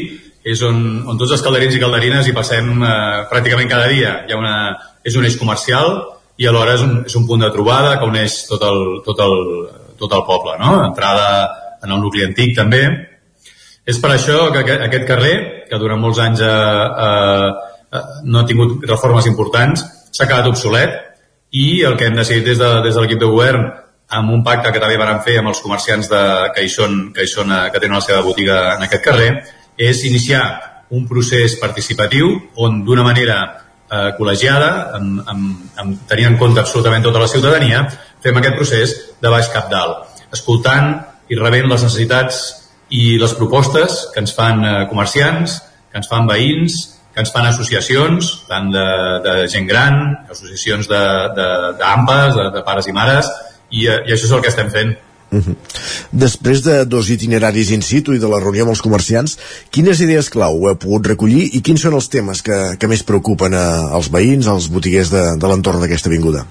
és 0.45 0.61
on, 0.67 0.77
on 1.09 1.21
tots 1.21 1.33
els 1.37 1.45
calderins 1.45 1.77
i 1.77 1.81
calderines 1.81 2.27
hi 2.29 2.35
passem 2.37 2.69
eh, 2.85 2.91
pràcticament 3.31 3.71
cada 3.71 3.87
dia. 3.89 4.13
Hi 4.27 4.35
ha 4.35 4.41
una, 4.41 4.57
és 5.05 5.17
un 5.17 5.25
eix 5.25 5.39
comercial 5.41 5.95
i 6.41 6.49
alhora 6.49 6.75
és 6.79 6.83
un, 6.87 7.03
és 7.05 7.17
un 7.19 7.27
punt 7.29 7.45
de 7.45 7.51
trobada 7.53 7.99
que 8.01 8.09
uneix 8.09 8.41
tot 8.49 8.63
el, 8.65 8.79
tot 9.05 9.19
el, 9.21 9.35
tot 10.01 10.13
el 10.17 10.25
poble, 10.25 10.57
no? 10.61 10.79
Entrada 10.87 11.27
en 11.85 11.93
el 11.93 12.01
nucli 12.01 12.25
antic 12.25 12.55
també. 12.57 12.81
És 13.85 13.99
per 14.01 14.15
això 14.15 14.49
que 14.55 14.65
aquest 14.77 15.07
carrer, 15.09 15.35
que 15.69 15.81
durant 15.81 16.01
molts 16.01 16.21
anys 16.23 16.41
eh, 16.45 16.49
eh, 16.49 18.03
no 18.25 18.41
ha 18.41 18.49
tingut 18.49 18.87
reformes 18.89 19.29
importants, 19.29 19.85
s'ha 20.11 20.27
quedat 20.27 20.49
obsolet 20.49 20.97
i 21.57 21.83
el 21.87 21.97
que 21.99 22.09
hem 22.09 22.17
decidit 22.17 22.47
des 22.53 22.59
de, 22.61 22.73
des 22.87 22.95
de 22.95 23.05
l'equip 23.05 23.21
de 23.21 23.31
govern 23.31 23.69
amb 24.21 24.33
un 24.35 24.43
pacte 24.47 24.73
que 24.73 24.83
també 24.83 24.99
van 24.99 25.23
fer 25.27 25.39
amb 25.39 25.53
els 25.53 25.61
comerciants 25.63 26.09
de, 26.11 26.23
que, 26.55 26.65
hi 26.65 26.71
són, 26.73 27.11
que, 27.15 27.25
hi 27.25 27.31
són, 27.31 27.53
que 27.71 27.83
tenen 27.83 27.99
la 27.99 28.05
seva 28.05 28.25
botiga 28.27 28.61
en 28.75 28.87
aquest 28.87 29.05
carrer, 29.05 29.31
és 29.79 30.05
iniciar 30.09 30.45
un 30.91 31.07
procés 31.07 31.55
participatiu 31.61 32.33
on 32.59 32.81
d'una 32.87 33.05
manera 33.07 33.41
eh, 33.91 34.13
col·legiada, 34.19 34.71
amb, 34.99 35.21
amb, 35.27 35.75
amb, 35.83 35.99
tenint 36.11 36.33
en 36.33 36.39
compte 36.41 36.63
absolutament 36.63 37.05
tota 37.07 37.23
la 37.23 37.31
ciutadania, 37.31 37.85
fem 38.23 38.39
aquest 38.39 38.57
procés 38.59 38.95
de 39.21 39.33
baix 39.33 39.51
cap 39.53 39.71
dalt, 39.73 40.23
escoltant 40.33 40.95
i 41.31 41.39
rebent 41.39 41.69
les 41.71 41.83
necessitats 41.87 42.41
i 42.91 43.19
les 43.21 43.35
propostes 43.39 44.07
que 44.15 44.23
ens 44.23 44.33
fan 44.37 44.65
eh, 44.65 44.79
comerciants, 44.91 45.61
que 45.91 46.01
ens 46.01 46.11
fan 46.11 46.27
veïns, 46.31 46.81
que 47.15 47.23
ens 47.23 47.33
fan 47.35 47.47
associacions, 47.51 48.31
tant 48.49 48.71
de, 48.71 48.87
de 49.25 49.37
gent 49.51 49.67
gran, 49.67 50.01
associacions 50.31 50.89
de, 50.91 51.05
de, 51.37 51.49
de, 51.79 52.49
de 52.57 52.65
pares 52.67 52.91
i 52.91 52.95
mares, 52.95 53.31
i, 53.71 53.87
eh, 53.87 54.03
i 54.07 54.15
això 54.15 54.27
és 54.27 54.35
el 54.35 54.43
que 54.45 54.53
estem 54.53 54.71
fent. 54.75 54.95
Uh 55.31 55.39
-huh. 55.39 55.55
Després 56.11 56.63
de 56.63 56.85
dos 56.85 57.09
itineraris 57.11 57.71
in 57.71 57.83
situ 57.83 58.15
i 58.15 58.19
de 58.19 58.29
la 58.29 58.41
reunió 58.41 58.63
amb 58.63 58.71
els 58.71 58.83
comerciants, 58.83 59.39
quines 59.71 60.01
idees 60.01 60.29
clau 60.29 60.67
heu 60.67 60.77
pogut 60.77 61.07
recollir 61.07 61.55
i 61.55 61.61
quins 61.61 61.81
són 61.81 61.95
els 61.95 62.09
temes 62.09 62.43
que, 62.43 62.77
que 62.79 62.89
més 62.89 63.03
preocupen 63.03 63.55
a, 63.55 63.95
als 63.95 64.11
veïns, 64.11 64.47
als 64.47 64.69
botiguers 64.69 65.11
de, 65.11 65.37
de 65.39 65.47
l'entorn 65.47 65.81
d'aquesta 65.81 66.09
avinguda? 66.09 66.47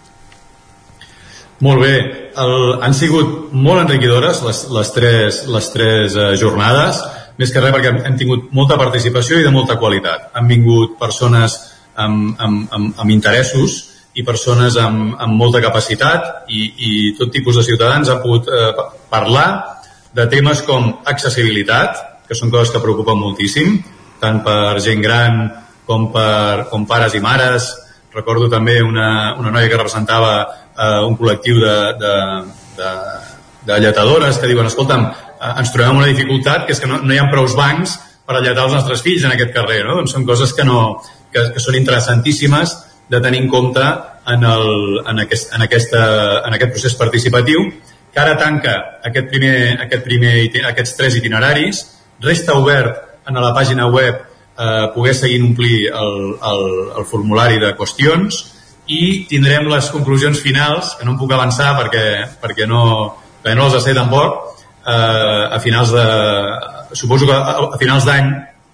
Molt 1.60 1.82
bé, 1.82 2.32
el, 2.38 2.80
han 2.82 2.94
sigut 2.94 3.52
molt 3.52 3.82
enriquidores 3.82 4.42
les, 4.44 4.70
les 4.72 4.92
tres, 4.92 5.48
les 5.48 5.72
tres 5.72 6.16
eh, 6.16 6.36
jornades, 6.40 7.02
més 7.38 7.52
que 7.52 7.60
res 7.60 7.74
perquè 7.76 7.88
hem, 7.92 8.00
hem 8.06 8.18
tingut 8.18 8.48
molta 8.56 8.78
participació 8.78 9.40
i 9.40 9.44
de 9.44 9.52
molta 9.52 9.76
qualitat. 9.76 10.32
Han 10.34 10.48
vingut 10.48 10.96
persones 11.00 11.60
amb, 11.96 12.36
amb, 12.40 12.68
amb, 12.72 12.94
amb 12.96 13.10
interessos 13.12 13.89
i 14.18 14.24
persones 14.26 14.78
amb, 14.82 15.14
amb 15.22 15.38
molta 15.38 15.62
capacitat 15.62 16.50
i, 16.50 16.64
i 16.78 16.92
tot 17.18 17.32
tipus 17.34 17.60
de 17.60 17.66
ciutadans 17.68 18.10
han 18.10 18.22
pogut 18.24 18.50
eh, 18.50 18.72
parlar 19.12 19.50
de 20.16 20.26
temes 20.32 20.64
com 20.66 20.90
accessibilitat, 21.06 22.26
que 22.28 22.38
són 22.38 22.50
coses 22.54 22.74
que 22.74 22.82
preocupen 22.82 23.20
moltíssim, 23.20 23.78
tant 24.22 24.42
per 24.46 24.80
gent 24.84 25.04
gran 25.06 25.44
com 25.90 26.10
per 26.14 26.70
com 26.70 26.86
pares 26.90 27.16
i 27.18 27.22
mares. 27.22 27.70
Recordo 28.14 28.50
també 28.50 28.80
una, 28.82 29.36
una 29.38 29.54
noia 29.54 29.70
que 29.70 29.78
representava 29.78 30.34
eh, 30.42 31.00
un 31.06 31.16
col·lectiu 31.18 31.62
de, 31.62 31.78
de, 32.02 32.14
de, 32.78 32.92
de 33.70 33.80
lletadores 33.86 34.42
que 34.42 34.50
diuen, 34.50 34.70
escolta'm, 34.70 35.08
eh, 35.38 35.54
ens 35.62 35.74
trobem 35.74 36.02
una 36.02 36.10
dificultat 36.10 36.66
que 36.66 36.74
és 36.74 36.82
que 36.82 36.90
no, 36.90 37.02
no 37.06 37.14
hi 37.14 37.22
ha 37.22 37.30
prous 37.30 37.56
bancs 37.58 37.98
per 38.26 38.38
alletar 38.38 38.66
els 38.68 38.78
nostres 38.78 39.02
fills 39.06 39.26
en 39.26 39.34
aquest 39.34 39.54
carrer, 39.54 39.84
no? 39.86 39.98
Doncs 40.02 40.14
són 40.18 40.26
coses 40.26 40.54
que, 40.58 40.66
no, 40.66 41.00
que, 41.34 41.48
que 41.54 41.62
són 41.62 41.78
interessantíssimes 41.78 42.76
de 43.10 43.22
tenir 43.22 43.42
en 43.44 43.50
compte 43.50 43.84
en, 44.28 44.44
el, 44.46 45.02
en, 45.08 45.20
aquest, 45.26 45.54
en, 45.56 45.64
aquesta, 45.66 46.02
en 46.46 46.56
aquest 46.56 46.76
procés 46.76 46.96
participatiu 46.98 47.66
que 48.14 48.22
ara 48.22 48.38
tanca 48.38 48.76
aquest 49.06 49.30
primer, 49.32 49.78
aquest 49.86 50.06
primer, 50.06 50.34
aquests 50.72 50.96
tres 50.98 51.18
itineraris, 51.20 51.84
resta 52.22 52.58
obert 52.58 53.28
en 53.30 53.38
la 53.42 53.54
pàgina 53.56 53.88
web 53.90 54.22
eh, 54.60 54.86
poder 54.96 55.16
seguir 55.16 55.42
omplir 55.46 55.90
el, 55.90 56.16
el, 56.52 56.66
el 56.98 57.10
formulari 57.10 57.60
de 57.62 57.74
qüestions 57.78 58.42
i 58.90 59.26
tindrem 59.30 59.70
les 59.70 59.90
conclusions 59.94 60.42
finals, 60.42 60.96
que 60.98 61.06
no 61.06 61.14
em 61.14 61.20
puc 61.22 61.34
avançar 61.34 61.76
perquè, 61.78 62.06
perquè, 62.42 62.66
no, 62.70 62.84
perquè 63.44 63.56
no 63.58 63.70
les 63.70 63.86
sé 63.86 63.94
tampoc, 63.98 64.56
eh, 64.86 65.56
a 65.56 65.60
finals 65.62 65.94
de... 65.94 66.06
Suposo 66.98 67.28
que 67.30 67.36
a, 67.38 67.58
a 67.70 67.78
finals 67.78 68.08
d'any, 68.08 68.32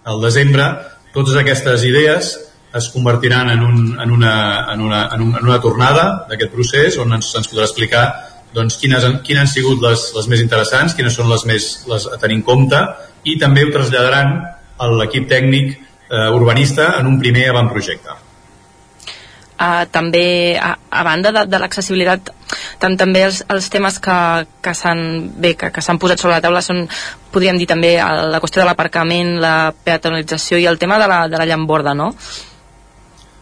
al 0.07 0.21
desembre, 0.23 0.69
totes 1.11 1.35
aquestes 1.41 1.83
idees 1.83 2.31
es 2.75 2.89
convertiran 2.91 3.49
en, 3.49 3.63
un, 3.63 3.77
en, 4.01 4.11
una, 4.11 4.35
en, 4.73 4.81
una, 4.81 5.07
en, 5.13 5.21
un, 5.21 5.35
en 5.39 5.47
una 5.47 5.61
tornada 5.63 6.05
d'aquest 6.29 6.51
procés 6.51 6.97
on 7.01 7.15
ens, 7.15 7.31
ens 7.39 7.47
podrà 7.51 7.67
explicar 7.67 8.05
doncs, 8.55 8.77
quines, 8.81 9.05
quines 9.23 9.45
han 9.45 9.51
sigut 9.51 9.81
les, 9.83 10.09
les 10.15 10.27
més 10.31 10.43
interessants, 10.43 10.95
quines 10.95 11.15
són 11.15 11.31
les 11.31 11.45
més 11.47 11.69
les 11.91 12.07
a 12.11 12.19
tenir 12.21 12.39
en 12.39 12.45
compte 12.47 12.81
i 13.27 13.37
també 13.41 13.65
ho 13.65 13.73
traslladaran 13.73 14.37
a 14.77 14.91
l'equip 14.91 15.27
tècnic 15.31 15.75
eh, 15.75 16.29
urbanista 16.35 16.93
en 16.99 17.07
un 17.11 17.19
primer 17.19 17.49
avantprojecte 17.51 18.15
uh, 19.59 19.85
també 19.91 20.57
a, 20.59 20.75
a 20.75 21.03
banda 21.07 21.31
de, 21.35 21.45
de 21.51 21.61
l'accessibilitat 21.61 22.31
tant 22.81 22.97
també 22.99 23.23
els, 23.27 23.41
els 23.51 23.69
temes 23.71 23.99
que, 24.03 24.17
que 24.63 24.73
s'han 24.75 25.05
que, 25.41 25.71
que 25.71 25.83
s'han 25.83 25.99
posat 26.01 26.21
sobre 26.21 26.35
la 26.35 26.43
taula 26.43 26.63
són, 26.65 26.83
podríem 27.31 27.59
dir 27.59 27.69
també 27.71 27.95
la 27.99 28.41
qüestió 28.43 28.61
de 28.61 28.67
l'aparcament, 28.69 29.37
la 29.43 29.71
peatonalització 29.71 30.59
i 30.59 30.67
el 30.69 30.79
tema 30.81 30.99
de 31.01 31.07
la, 31.11 31.21
de 31.31 31.39
la 31.39 31.47
llamborda, 31.47 31.95
no? 31.95 32.11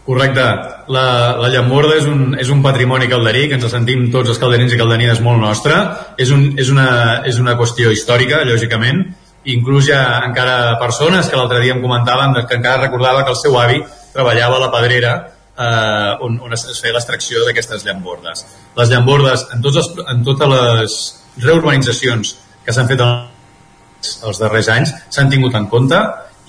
Correcte. 0.03 0.45
La, 0.91 1.05
la 1.39 1.49
llamborda 1.49 1.95
és 1.95 2.07
un, 2.11 2.33
és 2.39 2.49
un 2.51 2.63
patrimoni 2.63 3.07
calderí 3.11 3.45
que 3.47 3.55
ens 3.55 3.69
sentim 3.71 4.09
tots 4.11 4.33
els 4.33 4.39
calderins 4.41 4.73
i 4.75 4.79
calderines 4.79 5.21
molt 5.23 5.39
nostre. 5.39 5.77
És, 6.19 6.33
un, 6.35 6.49
és, 6.59 6.71
una, 6.73 6.87
és 7.29 7.39
una 7.39 7.55
qüestió 7.59 7.91
històrica, 7.93 8.41
lògicament. 8.47 9.05
Inclús 9.53 9.87
hi 9.87 9.95
ha 9.95 10.03
encara 10.27 10.75
persones 10.79 11.29
que 11.29 11.39
l'altre 11.39 11.61
dia 11.63 11.75
em 11.75 11.81
comentaven 11.83 12.35
que 12.43 12.59
encara 12.59 12.83
recordava 12.85 13.23
que 13.23 13.31
el 13.31 13.39
seu 13.39 13.55
avi 13.59 13.79
treballava 14.13 14.59
a 14.59 14.65
la 14.65 14.71
pedrera 14.75 15.13
eh, 15.57 16.11
on, 16.23 16.37
on 16.43 16.55
es 16.55 16.67
feia 16.81 16.95
l'extracció 16.95 17.43
d'aquestes 17.47 17.85
llambordes. 17.87 18.45
Les 18.77 18.91
llambordes, 18.91 19.47
en, 19.55 19.63
tots 19.63 19.81
els, 19.81 19.91
en 20.03 20.23
totes 20.27 20.51
les 20.53 20.97
reurbanitzacions 21.43 22.35
que 22.65 22.75
s'han 22.75 22.91
fet 22.91 23.03
els, 23.03 24.39
darrers 24.39 24.69
anys, 24.71 24.93
s'han 25.11 25.31
tingut 25.31 25.55
en 25.55 25.67
compte 25.71 25.99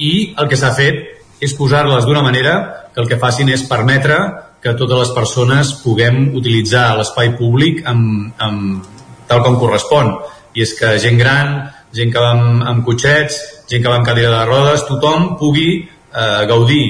i 0.02 0.34
el 0.38 0.50
que 0.50 0.58
s'ha 0.58 0.72
fet 0.74 1.13
és 1.44 1.54
posar-les 1.58 2.06
d'una 2.06 2.22
manera 2.24 2.54
que 2.94 3.02
el 3.02 3.08
que 3.10 3.20
facin 3.20 3.50
és 3.52 3.66
permetre 3.68 4.18
que 4.64 4.72
totes 4.78 5.00
les 5.02 5.12
persones 5.12 5.74
puguem 5.82 6.30
utilitzar 6.38 6.94
l'espai 6.96 7.34
públic 7.36 7.82
amb, 7.90 8.32
amb, 8.40 8.86
tal 9.28 9.42
com 9.44 9.58
correspon. 9.60 10.14
I 10.56 10.64
és 10.64 10.72
que 10.78 10.94
gent 11.02 11.18
gran, 11.20 11.56
gent 11.94 12.12
que 12.14 12.22
va 12.22 12.32
amb, 12.32 12.62
amb 12.70 12.84
cotxets, 12.86 13.40
gent 13.68 13.82
que 13.84 13.90
va 13.90 13.98
amb 14.00 14.08
cadira 14.08 14.30
de 14.32 14.44
rodes, 14.48 14.86
tothom 14.88 15.34
pugui 15.40 15.68
eh, 15.82 16.44
gaudir 16.48 16.84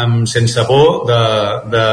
amb, 0.00 0.24
sense 0.30 0.64
por 0.66 1.04
de, 1.06 1.20
de, 1.70 1.84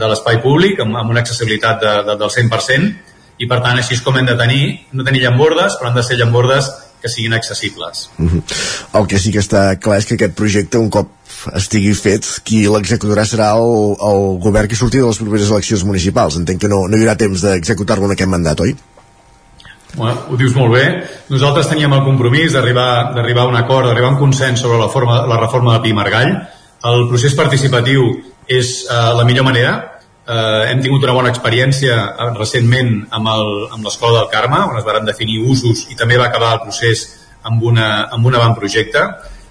de 0.00 0.08
l'espai 0.12 0.40
públic, 0.44 0.80
amb, 0.80 0.96
amb 1.02 1.12
una 1.12 1.22
accessibilitat 1.24 1.82
de, 1.82 1.94
de, 2.08 2.16
del 2.22 2.32
100%, 2.32 2.88
i 3.36 3.48
per 3.50 3.60
tant 3.60 3.76
així 3.76 3.98
és 3.98 4.04
com 4.04 4.16
hem 4.16 4.28
de 4.28 4.36
tenir, 4.38 4.62
no 4.96 5.04
tenir 5.04 5.26
llambordes, 5.26 5.76
però 5.76 5.90
han 5.90 5.98
de 5.98 6.04
ser 6.06 6.16
llambordes 6.20 6.70
que 7.02 7.10
siguin 7.12 7.36
accessibles. 7.36 8.08
Mm 8.16 8.28
-hmm. 8.28 8.42
El 9.00 9.06
que 9.06 9.18
sí 9.18 9.32
que 9.32 9.40
està 9.44 9.78
clar 9.78 9.98
és 9.98 10.06
que 10.06 10.14
aquest 10.14 10.34
projecte, 10.34 10.78
un 10.78 10.90
cop 10.90 11.08
estigui 11.54 11.92
fet, 11.94 12.26
qui 12.44 12.64
l'executarà 12.66 13.24
serà 13.28 13.52
el, 13.58 13.94
el 14.10 14.20
govern 14.42 14.68
que 14.68 14.76
surti 14.78 14.98
de 14.98 15.06
les 15.06 15.18
properes 15.22 15.50
eleccions 15.50 15.84
municipals. 15.84 16.36
Entenc 16.40 16.60
que 16.64 16.68
no, 16.72 16.84
no 16.88 16.96
hi 16.96 17.04
haurà 17.04 17.16
temps 17.20 17.42
d'executar-lo 17.46 18.06
en 18.10 18.14
aquest 18.16 18.30
mandat, 18.32 18.60
oi? 18.60 18.74
Bueno, 19.96 20.16
ho 20.28 20.36
dius 20.36 20.52
molt 20.58 20.74
bé. 20.74 20.84
Nosaltres 21.32 21.68
teníem 21.70 21.92
el 21.96 22.02
compromís 22.04 22.52
d'arribar 22.52 22.88
a 23.14 23.48
un 23.48 23.56
acord, 23.56 23.86
d'arribar 23.88 24.10
a 24.10 24.14
un 24.14 24.18
consens 24.20 24.60
sobre 24.60 24.78
la, 24.82 24.88
forma, 24.92 25.22
la 25.26 25.38
reforma 25.40 25.72
de 25.76 25.80
Pi 25.86 25.92
Margall, 25.96 26.34
el 26.86 27.06
procés 27.08 27.34
participatiu 27.34 28.02
és 28.46 28.82
eh, 28.90 28.96
la 29.16 29.24
millor 29.26 29.46
manera 29.48 29.72
eh, 30.28 30.68
hem 30.70 30.82
tingut 30.84 31.02
una 31.06 31.14
bona 31.16 31.30
experiència 31.32 31.94
eh, 31.96 32.26
recentment 32.36 33.06
amb 33.10 33.30
el- 33.32 33.64
amb 33.72 33.86
l'Escola 33.88 34.20
del 34.20 34.28
Carme, 34.34 34.60
on 34.68 34.76
es 34.78 34.84
van 34.84 35.08
definir 35.08 35.40
usos 35.48 35.86
i 35.90 35.96
també 35.96 36.18
va 36.20 36.28
acabar 36.28 36.52
el 36.58 36.60
procés 36.66 37.06
amb, 37.42 37.62
una, 37.62 38.04
amb 38.12 38.26
un 38.26 38.34
avantprojecte. 38.36 39.02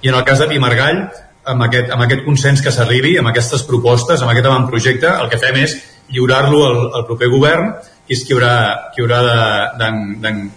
I 0.06 0.12
en 0.14 0.16
el 0.20 0.24
cas 0.28 0.40
de 0.40 0.48
Pimargall, 0.52 1.08
amb 1.46 1.64
aquest, 1.68 1.92
amb 1.92 2.02
aquest 2.06 2.24
consens 2.26 2.62
que 2.62 2.72
s'arribi, 2.72 3.18
amb 3.18 3.30
aquestes 3.30 3.64
propostes, 3.64 4.22
amb 4.22 4.32
aquest 4.32 4.46
avantprojecte, 4.50 5.08
el 5.22 5.30
que 5.30 5.38
fem 5.42 5.56
és 5.64 5.76
lliurar-lo 6.10 6.64
al, 6.66 6.80
al 7.00 7.06
proper 7.08 7.30
govern, 7.34 7.74
que 8.06 8.14
és 8.14 8.24
qui 8.26 8.34
haurà, 8.34 8.92
qui 8.94 9.02
haurà 9.02 9.22
de- 9.26 9.68
d'en- 9.80 10.22
d'en- 10.22 10.52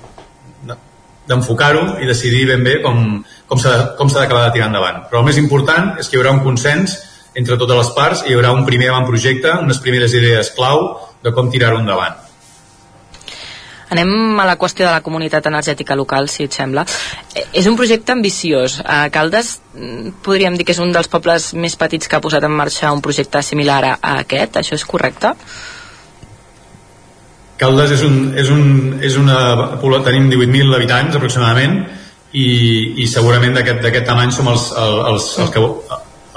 d'enfocar-ho 1.28 1.98
i 2.02 2.06
decidir 2.08 2.46
ben 2.48 2.64
bé 2.64 2.80
com, 2.82 3.22
de- 3.22 3.96
com 3.98 4.08
s'ha 4.08 4.20
d'acabar 4.20 4.46
de 4.46 4.52
tirar 4.52 4.68
endavant. 4.68 5.02
Però 5.10 5.20
el 5.20 5.26
més 5.26 5.36
important 5.36 5.98
és 6.00 6.08
que 6.08 6.16
hi 6.16 6.20
haurà 6.20 6.32
un 6.32 6.40
consens 6.44 6.98
entre 7.34 7.56
totes 7.56 7.76
les 7.76 7.90
parts 7.96 8.24
i 8.26 8.32
hi 8.32 8.34
haurà 8.38 8.52
un 8.52 8.64
primer 8.66 8.88
avantprojecte, 8.88 9.52
unes 9.62 9.78
primeres 9.78 10.14
idees 10.14 10.50
clau 10.56 10.96
de 11.22 11.32
com 11.32 11.50
tirar-ho 11.50 11.78
endavant. 11.78 12.16
Anem 13.90 14.40
a 14.40 14.44
la 14.44 14.58
qüestió 14.60 14.84
de 14.86 14.92
la 14.92 15.00
comunitat 15.04 15.46
energètica 15.48 15.96
local, 15.96 16.28
si 16.28 16.44
et 16.44 16.52
sembla. 16.52 16.84
Eh, 17.34 17.46
És 17.52 17.66
un 17.66 17.76
projecte 17.76 18.12
ambiciós. 18.12 18.80
A 18.84 19.08
Caldes 19.10 19.60
mm, 19.74 20.20
podríem 20.22 20.56
dir 20.56 20.66
que 20.68 20.74
és 20.76 20.82
un 20.82 20.92
dels 20.92 21.08
pobles 21.08 21.54
més 21.54 21.76
petits 21.76 22.08
que 22.08 22.16
ha 22.16 22.20
posat 22.20 22.44
en 22.44 22.52
marxa 22.52 22.92
un 22.92 23.00
projecte 23.00 23.42
similar 23.42 23.82
a, 23.84 23.94
a 24.02 24.18
aquest, 24.24 24.60
això 24.60 24.76
és 24.76 24.84
correcte? 24.84 25.32
Caldes 27.58 27.90
és, 27.96 28.02
un, 28.06 28.18
és, 28.38 28.50
un, 28.54 28.98
és 29.02 29.16
una 29.18 29.38
tenim 30.06 30.28
18.000 30.30 30.76
habitants 30.76 31.16
aproximadament 31.16 31.80
i, 32.32 33.02
i 33.02 33.06
segurament 33.10 33.56
d'aquest 33.56 34.04
tamany 34.06 34.30
som 34.30 34.50
els, 34.52 34.68
els, 34.78 35.00
els, 35.10 35.30
els 35.42 35.54
que, 35.54 35.64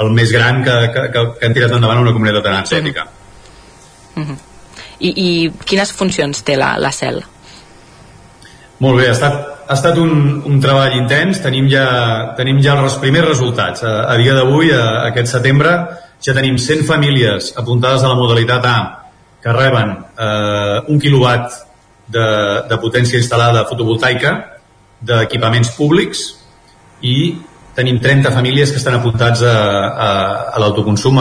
el 0.02 0.10
més 0.16 0.32
gran 0.34 0.64
que, 0.66 0.78
que, 0.94 1.04
que, 1.14 1.26
que 1.38 1.46
han 1.46 1.58
tirat 1.58 1.76
endavant 1.78 2.02
una 2.02 2.16
comunitat 2.16 2.48
energètica. 2.54 3.06
Mhm. 4.16 4.40
I, 5.02 5.10
I 5.10 5.30
quines 5.66 5.92
funcions 5.98 6.44
té 6.46 6.56
la, 6.58 6.76
la 6.82 6.92
CEL? 6.94 7.24
Molt 8.82 8.98
bé, 8.98 9.10
ha 9.12 9.14
estat, 9.14 9.36
ha 9.68 9.76
estat 9.78 9.98
un, 10.02 10.42
un 10.50 10.62
treball 10.62 10.96
intens, 10.98 11.42
tenim 11.44 11.68
ja, 11.70 11.86
tenim 12.38 12.62
ja 12.66 12.80
els 12.82 12.96
primers 13.02 13.28
resultats. 13.30 13.84
A, 13.86 14.08
a 14.10 14.16
dia 14.18 14.34
d'avui, 14.34 14.72
aquest 14.74 15.36
setembre, 15.36 15.76
ja 16.22 16.34
tenim 16.38 16.58
100 16.58 16.88
famílies 16.88 17.52
apuntades 17.62 18.02
a 18.02 18.10
la 18.10 18.18
modalitat 18.18 18.66
A 18.66 18.78
que 19.42 19.54
reben 19.54 19.94
eh, 19.98 20.78
un 20.90 21.00
quilowatt 21.02 21.54
de, 22.12 22.26
de 22.70 22.78
potència 22.82 23.22
instal·lada 23.22 23.64
fotovoltaica 23.70 24.34
d'equipaments 25.02 25.72
públics 25.78 26.26
i 27.02 27.16
tenim 27.74 28.02
30 28.04 28.34
famílies 28.36 28.74
que 28.74 28.82
estan 28.82 28.98
apuntats 28.98 29.42
a, 29.48 29.54
a, 29.90 30.10
a 30.52 30.62
l'autoconsum 30.62 31.18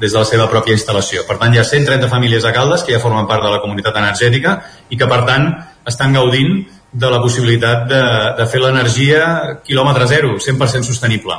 des 0.00 0.10
de 0.10 0.18
la 0.18 0.26
seva 0.28 0.48
pròpia 0.50 0.74
instal·lació. 0.76 1.22
Per 1.28 1.36
tant, 1.40 1.54
hi 1.54 1.60
ha 1.60 1.64
130 1.68 2.10
famílies 2.12 2.44
a 2.44 2.52
Caldes 2.52 2.82
que 2.84 2.96
ja 2.96 3.02
formen 3.02 3.28
part 3.30 3.44
de 3.44 3.52
la 3.52 3.60
comunitat 3.62 3.96
energètica 4.00 4.58
i 4.90 4.98
que, 4.98 5.08
per 5.08 5.22
tant, 5.28 5.52
estan 5.88 6.16
gaudint 6.16 6.64
de 6.94 7.10
la 7.10 7.18
possibilitat 7.22 7.88
de, 7.90 8.02
de 8.38 8.46
fer 8.46 8.60
l'energia 8.62 9.24
quilòmetre 9.66 10.06
zero, 10.06 10.36
100% 10.38 10.86
sostenible. 10.86 11.34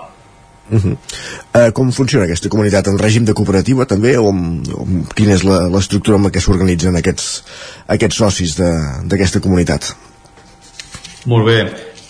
Uh 0.66 0.82
-huh. 0.82 0.96
uh, 1.54 1.72
com 1.74 1.92
funciona 1.92 2.26
aquesta 2.26 2.50
comunitat? 2.50 2.88
En 2.88 2.98
règim 2.98 3.24
de 3.26 3.34
cooperativa 3.34 3.86
també? 3.86 4.18
O, 4.18 4.30
amb, 4.30 4.68
o 4.74 4.82
amb, 4.82 5.14
quina 5.14 5.34
és 5.34 5.44
la- 5.44 5.68
l'estructura 5.70 6.16
amb 6.18 6.26
la 6.26 6.32
que 6.32 6.42
s'organitzen 6.42 6.96
aquests, 6.96 7.44
aquests 7.88 8.18
socis 8.18 8.56
de- 8.58 9.02
d'aquesta 9.04 9.40
comunitat? 9.40 9.96
Molt 11.26 11.46
bé. 11.46 11.60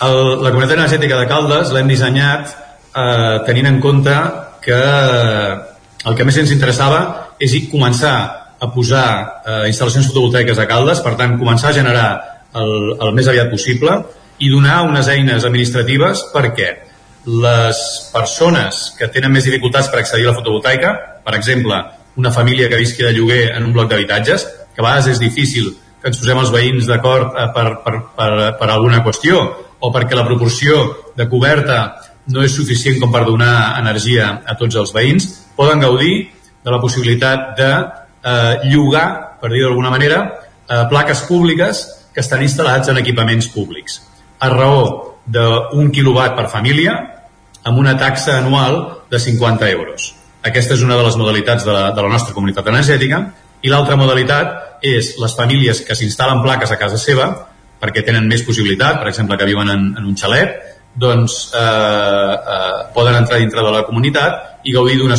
El, 0.02 0.43
la 0.43 0.50
comunitat 0.52 0.78
energètica 0.78 1.20
de 1.20 1.28
Caldes 1.28 1.72
l'hem 1.72 1.88
dissenyat 1.88 2.48
eh, 2.96 3.46
tenint 3.46 3.68
en 3.68 3.80
compte 3.82 4.16
que 4.62 4.82
el 6.06 6.16
que 6.16 6.26
més 6.26 6.38
ens 6.38 6.52
interessava 6.52 7.00
és 7.39 7.52
començar 7.72 8.16
a 8.60 8.68
posar 8.72 9.41
eh, 9.46 9.68
instal·lacions 9.70 10.08
fotovoltaiques 10.08 10.58
a 10.60 10.68
Caldes, 10.68 11.02
per 11.02 11.16
tant, 11.16 11.38
començar 11.39 11.70
a 11.70 11.74
generar 11.74 12.35
el, 12.62 12.76
el 13.01 13.14
més 13.16 13.30
aviat 13.32 13.51
possible 13.51 13.99
i 14.39 14.49
donar 14.51 14.82
unes 14.88 15.08
eines 15.12 15.45
administratives 15.47 16.26
perquè 16.34 16.72
les 17.26 17.80
persones 18.14 18.91
que 18.99 19.10
tenen 19.14 19.34
més 19.34 19.47
dificultats 19.47 19.89
per 19.89 20.01
accedir 20.01 20.28
a 20.28 20.32
la 20.32 20.38
fotovoltaica, 20.38 20.91
per 21.26 21.34
exemple, 21.38 21.80
una 22.22 22.32
família 22.32 22.70
que 22.70 22.80
visqui 22.80 23.03
de 23.03 23.14
lloguer 23.16 23.49
en 23.56 23.66
un 23.66 23.74
bloc 23.74 23.89
d'habitatges, 23.89 24.45
que 24.76 24.84
a 24.84 24.86
vegades 24.86 25.16
és 25.16 25.22
difícil 25.24 25.72
que 26.01 26.12
ens 26.12 26.20
posem 26.22 26.38
els 26.38 26.51
veïns 26.53 26.89
d'acord 26.89 27.34
eh, 27.34 27.47
per, 27.56 27.66
per, 27.84 27.95
per, 28.18 28.32
per 28.60 28.70
alguna 28.70 29.01
qüestió 29.03 29.39
o 29.80 29.91
perquè 29.93 30.18
la 30.18 30.28
proporció 30.28 30.84
de 31.18 31.26
coberta 31.32 31.80
no 32.34 32.43
és 32.45 32.53
suficient 32.53 32.99
com 33.01 33.12
per 33.14 33.24
donar 33.26 33.78
energia 33.80 34.30
a 34.45 34.56
tots 34.60 34.78
els 34.82 34.93
veïns, 34.93 35.28
poden 35.58 35.82
gaudir 35.82 36.28
de 36.66 36.74
la 36.74 36.82
possibilitat 36.82 37.53
de 37.58 37.72
eh, 37.72 38.53
llogar, 38.70 39.38
per 39.41 39.51
dir 39.53 39.64
d'alguna 39.66 39.93
manera, 39.93 40.22
eh, 40.70 40.84
plaques 40.89 41.26
públiques 41.30 41.84
que 42.16 42.24
estan 42.24 42.43
instal·lats 42.45 42.89
en 42.89 43.01
equipaments 43.01 43.49
públics. 43.51 43.99
A 44.39 44.49
raó 44.49 44.86
d'un 45.28 45.89
quilowatt 45.91 46.38
per 46.38 46.47
família, 46.49 46.93
amb 47.66 47.82
una 47.82 47.95
taxa 47.99 48.38
anual 48.39 48.80
de 49.11 49.20
50 49.20 49.70
euros. 49.74 50.13
Aquesta 50.45 50.78
és 50.78 50.84
una 50.86 50.95
de 50.95 51.03
les 51.03 51.18
modalitats 51.18 51.66
de 51.66 51.74
la, 51.74 51.89
de 51.91 52.05
la 52.05 52.11
nostra 52.13 52.34
comunitat 52.34 52.70
energètica 52.70 53.20
i 53.66 53.72
l'altra 53.72 53.97
modalitat 53.97 54.86
és 54.86 55.16
les 55.18 55.34
famílies 55.36 55.82
que 55.84 55.97
s'instal·len 55.97 56.43
plaques 56.45 56.72
a 56.72 56.78
casa 56.80 56.99
seva 57.01 57.28
perquè 57.82 58.05
tenen 58.05 58.30
més 58.30 58.45
possibilitat, 58.45 59.01
per 59.01 59.09
exemple, 59.09 59.38
que 59.38 59.47
viuen 59.49 59.70
en, 59.74 59.88
en 59.97 60.05
un 60.05 60.16
xalet, 60.18 60.53
doncs 60.95 61.49
eh, 61.51 61.59
eh, 61.59 62.84
poden 62.95 63.18
entrar 63.20 63.41
dintre 63.41 63.66
de 63.66 63.74
la 63.74 63.84
comunitat 63.84 64.63
i 64.63 64.74
gaudir 64.74 64.95
d'una 65.01 65.18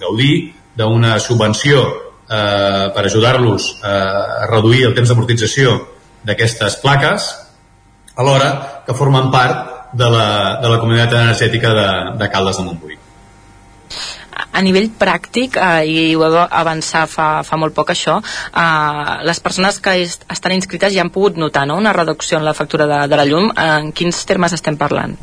gaudir 0.00 0.32
d'una 0.78 1.18
subvenció 1.18 1.82
eh, 2.30 2.86
per 2.94 3.04
ajudar-los 3.04 3.68
eh, 3.82 3.90
a 3.90 4.46
reduir 4.48 4.86
el 4.88 4.94
temps 4.96 5.10
d'amortització 5.10 5.74
d'aquestes 6.28 6.78
plaques 6.84 7.32
alhora 8.18 8.82
que 8.86 8.94
formen 8.94 9.30
part 9.32 9.92
de 9.92 10.08
la, 10.10 10.58
de 10.62 10.68
la 10.68 10.78
comunitat 10.82 11.14
energètica 11.22 11.74
de, 11.74 11.90
de 12.20 12.28
Caldes 12.30 12.58
de 12.58 12.64
Montbui. 12.66 12.98
A 14.58 14.62
nivell 14.62 14.88
pràctic, 14.98 15.56
eh, 15.58 15.86
i 15.86 16.14
ho 16.16 16.24
heu 16.26 16.36
avançar 16.38 17.06
fa, 17.10 17.28
fa 17.46 17.58
molt 17.60 17.74
poc 17.74 17.92
això, 17.94 18.18
eh, 18.18 19.14
les 19.26 19.40
persones 19.40 19.78
que 19.82 19.94
est 20.02 20.26
estan 20.30 20.54
inscrites 20.56 20.94
ja 20.94 21.04
han 21.04 21.12
pogut 21.14 21.38
notar 21.38 21.64
no? 21.66 21.78
una 21.78 21.94
reducció 21.94 22.38
en 22.38 22.44
la 22.44 22.54
factura 22.54 22.86
de, 22.90 23.00
de 23.08 23.18
la 23.18 23.26
llum. 23.26 23.50
En 23.54 23.92
quins 23.92 24.24
termes 24.26 24.54
estem 24.54 24.76
parlant? 24.76 25.16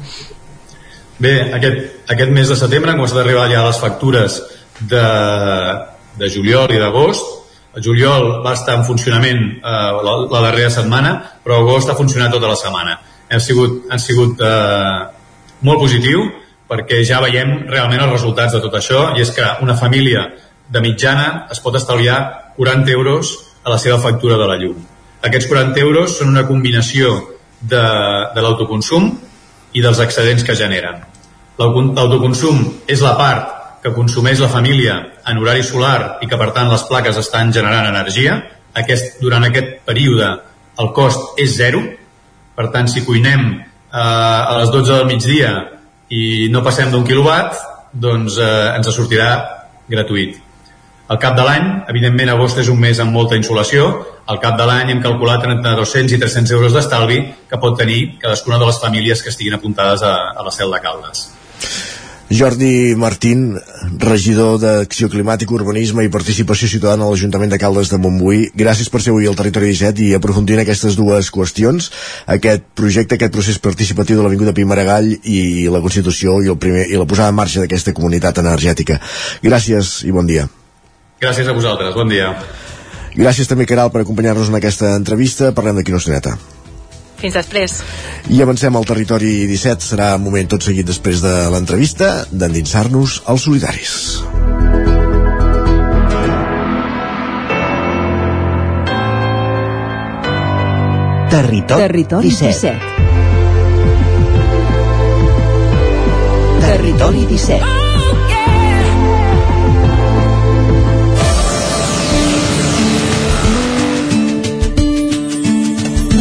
Bé, 1.19 1.35
aquest, 1.55 2.01
aquest 2.11 2.31
mes 2.35 2.51
de 2.51 2.57
setembre 2.59 2.91
han 2.91 2.99
començat 2.99 3.21
a 3.21 3.23
arribar 3.23 3.47
ja 3.51 3.63
les 3.67 3.79
factures 3.79 4.41
de, 4.81 5.07
de 6.19 6.31
juliol 6.31 6.73
i 6.75 6.81
d'agost. 6.81 7.44
Juliol 7.83 8.41
va 8.45 8.53
estar 8.55 8.77
en 8.79 8.85
funcionament 8.87 9.41
eh, 9.57 9.91
la, 10.07 10.15
la 10.31 10.41
darrera 10.47 10.71
setmana, 10.71 11.15
però 11.43 11.59
agost 11.61 11.91
ha 11.91 11.97
funcionat 11.97 12.33
tota 12.33 12.49
la 12.51 12.57
setmana. 12.59 12.97
Han 13.31 13.41
sigut, 13.41 13.85
han 13.91 13.99
sigut 13.99 14.41
eh, 14.41 15.05
molt 15.65 15.81
positiu 15.81 16.25
perquè 16.69 17.01
ja 17.05 17.21
veiem 17.21 17.65
realment 17.69 18.03
els 18.05 18.15
resultats 18.15 18.55
de 18.55 18.61
tot 18.63 18.73
això 18.79 19.11
i 19.17 19.21
és 19.21 19.31
que 19.35 19.45
una 19.61 19.75
família 19.77 20.25
de 20.71 20.81
mitjana 20.81 21.45
es 21.53 21.61
pot 21.61 21.75
estalviar 21.77 22.53
40 22.57 22.91
euros 22.95 23.35
a 23.63 23.73
la 23.73 23.77
seva 23.81 23.99
factura 23.99 24.37
de 24.37 24.47
la 24.49 24.57
llum. 24.61 24.77
Aquests 25.25 25.49
40 25.49 25.81
euros 25.81 26.17
són 26.19 26.31
una 26.33 26.45
combinació 26.47 27.15
de, 27.61 27.83
de 28.35 28.41
l'autoconsum 28.41 29.11
i 29.73 29.83
dels 29.83 29.99
excedents 30.01 30.45
que 30.45 30.55
generen. 30.57 31.01
L'autoconsum 31.59 32.61
és 32.87 33.01
la 33.03 33.15
part 33.19 33.54
que 33.85 33.93
consumeix 33.93 34.39
la 34.41 34.49
família 34.49 34.95
en 35.29 35.37
horari 35.37 35.61
solar 35.63 36.17
i 36.25 36.29
que 36.29 36.39
per 36.41 36.49
tant 36.55 36.71
les 36.71 36.83
plaques 36.89 37.19
estan 37.21 37.51
generant 37.53 37.85
energia. 37.85 38.39
Aquest, 38.81 39.19
durant 39.21 39.45
aquest 39.45 39.85
període 39.85 40.31
el 40.81 40.89
cost 40.97 41.37
és 41.39 41.53
zero, 41.53 41.83
per 42.57 42.71
tant 42.73 42.89
si 42.89 43.05
cuinem 43.05 43.45
eh, 43.53 43.99
a 43.99 44.57
les 44.57 44.73
12 44.73 44.89
del 44.89 45.05
migdia 45.11 45.51
i 46.09 46.49
no 46.49 46.65
passem 46.65 46.89
d'un 46.89 47.05
quilowatt, 47.05 47.61
doncs 47.93 48.39
eh, 48.41 48.73
ens 48.73 48.89
sortirà 48.89 49.29
gratuït. 49.91 50.41
Al 51.05 51.21
cap 51.21 51.37
de 51.37 51.45
l'any, 51.45 51.69
evidentment 51.93 52.33
agost 52.33 52.57
és 52.57 52.71
un 52.73 52.81
mes 52.81 52.97
amb 52.99 53.13
molta 53.13 53.37
insolació, 53.37 53.91
al 54.25 54.41
cap 54.41 54.57
de 54.57 54.65
l'any 54.65 54.95
hem 54.95 55.03
calculat 55.05 55.45
entre 55.45 55.75
200 55.77 56.17
i 56.17 56.21
300 56.25 56.57
euros 56.57 56.73
d'estalvi 56.73 57.21
que 57.45 57.61
pot 57.61 57.77
tenir 57.77 58.15
cadascuna 58.17 58.57
de 58.57 58.71
les 58.71 58.81
famílies 58.81 59.21
que 59.21 59.29
estiguin 59.29 59.59
apuntades 59.59 60.01
a, 60.01 60.15
a 60.33 60.47
la 60.49 60.55
cel 60.57 60.73
de 60.73 60.81
Caldes. 60.81 61.27
Jordi 62.29 62.95
Martín, 62.97 63.53
regidor 64.01 64.57
d'Acció 64.57 65.11
Climàtica, 65.13 65.53
Urbanisme 65.53 66.01
i 66.01 66.09
Participació 66.09 66.65
Ciutadana 66.65 67.05
a 67.05 67.11
l'Ajuntament 67.11 67.51
de 67.53 67.59
Caldes 67.61 67.91
de 67.93 67.99
Montbui. 68.01 68.47
Gràcies 68.57 68.89
per 68.89 69.03
ser 69.03 69.13
avui 69.13 69.29
al 69.29 69.37
Territori 69.37 69.69
17 69.69 70.01
i 70.07 70.15
aprofundir 70.17 70.57
en 70.57 70.63
aquestes 70.63 70.97
dues 70.97 71.29
qüestions, 71.29 71.91
aquest 72.25 72.65
projecte, 72.73 73.19
aquest 73.19 73.35
procés 73.35 73.61
participatiu 73.61 74.17
de 74.17 74.25
l'Avinguda 74.25 74.55
Pimaragall 74.57 75.11
i 75.21 75.69
la 75.69 75.83
Constitució 75.85 76.39
i, 76.41 76.49
el 76.49 76.57
primer, 76.57 76.87
i 76.89 76.97
la 76.97 77.05
posada 77.05 77.29
en 77.29 77.37
marxa 77.37 77.61
d'aquesta 77.61 77.93
comunitat 77.93 78.41
energètica. 78.41 78.97
Gràcies 79.45 79.99
i 80.09 80.15
bon 80.15 80.25
dia. 80.25 80.49
Gràcies 81.21 81.45
a 81.45 81.53
vosaltres, 81.53 81.93
bon 81.93 82.09
dia. 82.09 82.33
Gràcies 83.15 83.47
també, 83.47 83.69
Caral, 83.69 83.93
per 83.93 84.01
acompanyar-nos 84.01 84.49
en 84.49 84.57
aquesta 84.57 84.95
entrevista. 84.97 85.53
Parlem 85.53 85.77
d'aquí 85.77 85.93
una 85.93 86.01
estoneta. 86.01 86.39
Fins 87.25 87.33
després. 87.33 87.79
I 88.29 88.41
avancem 88.45 88.75
al 88.77 88.85
territori 88.85 89.47
17. 89.49 89.81
Serà 89.81 90.11
un 90.19 90.21
moment 90.27 90.45
tot 90.51 90.61
seguit 90.61 90.85
després 90.85 91.23
de 91.25 91.33
l'entrevista 91.49 92.09
d'endinsar-nos 92.29 93.23
als 93.25 93.47
solidaris. 93.47 93.95
Territori, 101.33 101.81
Territori 101.81 102.29
17. 102.29 102.77
17. 102.77 102.93
Territori 106.61 107.25
17. 107.33 107.84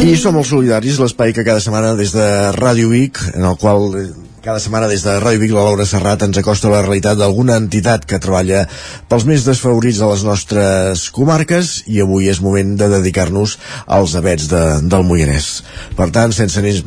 I 0.05 0.13
som 0.21 0.35
els 0.37 0.51
solidaris, 0.51 0.99
l'espai 1.01 1.31
que 1.33 1.41
cada 1.41 1.61
setmana 1.63 1.95
des 1.97 2.11
de 2.13 2.25
Ràdio 2.53 2.91
Vic, 2.91 3.17
en 3.33 3.47
el 3.49 3.55
qual 3.57 3.87
eh, 3.97 4.03
cada 4.45 4.61
setmana 4.61 4.85
des 4.91 5.01
de 5.01 5.15
Ràdio 5.17 5.41
Vic 5.41 5.55
la 5.55 5.63
Laura 5.65 5.87
Serrat 5.89 6.21
ens 6.21 6.37
acosta 6.37 6.69
la 6.69 6.83
realitat 6.83 7.17
d'alguna 7.17 7.57
entitat 7.57 8.05
que 8.05 8.21
treballa 8.21 8.67
pels 9.09 9.25
més 9.25 9.47
desfavorits 9.49 10.03
de 10.03 10.11
les 10.11 10.27
nostres 10.27 11.07
comarques 11.15 11.73
i 11.89 12.03
avui 12.05 12.29
és 12.29 12.43
moment 12.45 12.77
de 12.77 12.91
dedicar-nos 12.93 13.57
als 13.97 14.13
abets 14.21 14.45
de, 14.53 14.63
del 14.85 15.09
Moianès. 15.09 15.51
Per 15.97 16.11
tant, 16.13 16.37
sense, 16.37 16.61
més, 16.61 16.85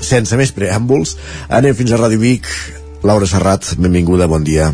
sense 0.00 0.40
més 0.40 0.56
preàmbuls, 0.56 1.18
anem 1.52 1.76
fins 1.76 1.92
a 1.92 2.00
Ràdio 2.00 2.24
Vic. 2.24 2.48
Laura 3.04 3.28
Serrat, 3.28 3.74
benvinguda, 3.76 4.24
bon 4.24 4.48
dia. 4.48 4.72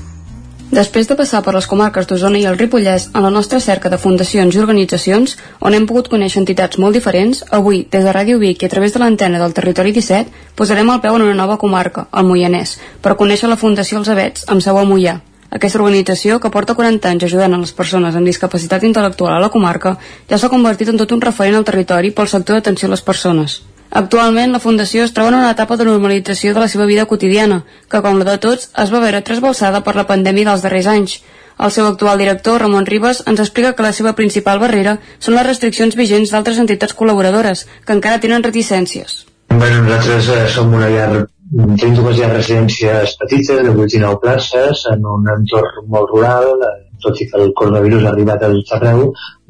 Després 0.75 1.07
de 1.07 1.15
passar 1.15 1.39
per 1.47 1.53
les 1.55 1.67
comarques 1.71 2.09
d'Osona 2.11 2.39
i 2.41 2.47
el 2.51 2.57
Ripollès 2.59 3.05
en 3.13 3.23
la 3.23 3.31
nostra 3.31 3.61
cerca 3.63 3.91
de 3.93 3.99
fundacions 4.05 4.57
i 4.57 4.59
organitzacions, 4.59 5.37
on 5.63 5.75
hem 5.77 5.85
pogut 5.87 6.09
conèixer 6.11 6.41
entitats 6.41 6.81
molt 6.83 6.97
diferents, 6.99 7.45
avui, 7.59 7.85
des 7.93 8.03
de 8.03 8.15
Ràdio 8.17 8.41
Vic 8.43 8.65
i 8.65 8.67
a 8.67 8.73
través 8.73 8.91
de 8.91 8.99
l'antena 8.99 9.39
del 9.39 9.55
Territori 9.55 9.93
17, 9.95 10.33
posarem 10.59 10.91
el 10.91 10.99
peu 11.05 11.15
en 11.15 11.23
una 11.29 11.37
nova 11.39 11.61
comarca, 11.63 12.09
el 12.11 12.27
Moianès, 12.27 12.73
per 13.05 13.15
conèixer 13.21 13.53
la 13.53 13.59
Fundació 13.61 14.01
Els 14.01 14.11
Avets, 14.11 14.49
amb 14.51 14.65
seu 14.65 14.81
a 14.81 14.83
Moià. 14.89 15.21
Aquesta 15.55 15.79
organització, 15.79 16.41
que 16.43 16.51
porta 16.51 16.75
40 16.75 17.13
anys 17.13 17.29
ajudant 17.29 17.55
a 17.55 17.61
les 17.63 17.75
persones 17.83 18.19
amb 18.19 18.27
discapacitat 18.27 18.83
intel·lectual 18.83 19.37
a 19.37 19.45
la 19.45 19.53
comarca, 19.55 19.95
ja 20.27 20.41
s'ha 20.43 20.51
convertit 20.51 20.91
en 20.91 20.99
tot 20.99 21.15
un 21.15 21.23
referent 21.23 21.61
al 21.61 21.69
territori 21.71 22.11
pel 22.11 22.33
sector 22.35 22.59
d'atenció 22.59 22.91
a 22.91 22.97
les 22.97 23.07
persones. 23.13 23.61
Actualment, 23.95 24.51
la 24.51 24.59
Fundació 24.59 25.05
es 25.07 25.13
troba 25.15 25.31
en 25.31 25.37
una 25.39 25.51
etapa 25.55 25.77
de 25.79 25.85
normalització 25.87 26.53
de 26.55 26.63
la 26.63 26.67
seva 26.71 26.87
vida 26.91 27.05
quotidiana, 27.07 27.61
que, 27.91 28.01
com 28.03 28.17
la 28.19 28.25
de 28.27 28.41
tots, 28.43 28.71
es 28.83 28.91
va 28.91 29.03
veure 29.05 29.21
trasbalsada 29.29 29.85
per 29.87 29.95
la 29.95 30.07
pandèmia 30.09 30.49
dels 30.49 30.65
darrers 30.67 30.89
anys. 30.91 31.21
El 31.63 31.71
seu 31.71 31.87
actual 31.87 32.19
director, 32.19 32.59
Ramon 32.65 32.89
Ribas, 32.91 33.23
ens 33.31 33.43
explica 33.45 33.73
que 33.79 33.87
la 33.87 33.93
seva 33.95 34.17
principal 34.19 34.59
barrera 34.59 34.97
són 35.21 35.39
les 35.39 35.47
restriccions 35.47 35.95
vigents 35.95 36.35
d'altres 36.35 36.59
entitats 36.59 36.97
col·laboradores, 36.99 37.69
que 37.87 37.95
encara 37.95 38.19
tenen 38.25 38.43
reticències. 38.43 39.21
Bueno, 39.55 39.85
nosaltres 39.87 40.33
eh, 40.35 40.43
som 40.51 40.75
una 40.75 40.91
llar 40.91 41.29
tenim 41.55 41.95
dues 41.99 42.17
ja 42.19 42.29
residències 42.33 43.15
petites 43.21 43.63
de 43.67 43.73
8 43.73 43.99
i 43.99 44.01
9 44.03 44.21
places 44.23 44.87
en 44.93 45.05
un 45.17 45.29
entorn 45.37 45.87
molt 45.95 46.11
rural 46.15 46.49
eh, 46.69 46.73
tot 47.05 47.21
i 47.21 47.27
que 47.31 47.41
el 47.43 47.53
coronavirus 47.59 48.07
ha 48.07 48.13
arribat 48.13 48.43
a 48.43 48.51
tot 48.55 48.73
arreu, 48.77 49.03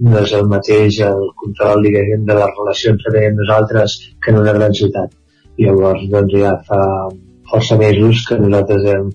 no 0.08 0.16
és 0.20 0.32
el 0.38 0.48
mateix 0.50 0.98
el 1.08 1.20
control 1.42 1.84
diguem, 1.86 2.24
de 2.28 2.36
les 2.40 2.56
relacions 2.58 3.04
que 3.04 3.12
tenim 3.16 3.38
nosaltres 3.40 3.96
que 4.24 4.32
en 4.32 4.40
una 4.40 4.56
gran 4.56 4.74
ciutat. 4.80 5.14
Llavors 5.62 6.08
doncs, 6.10 6.34
ja 6.42 6.54
fa 6.68 6.80
força 7.50 7.78
mesos 7.78 8.24
que 8.28 8.40
nosaltres 8.42 8.88
hem, 8.92 9.12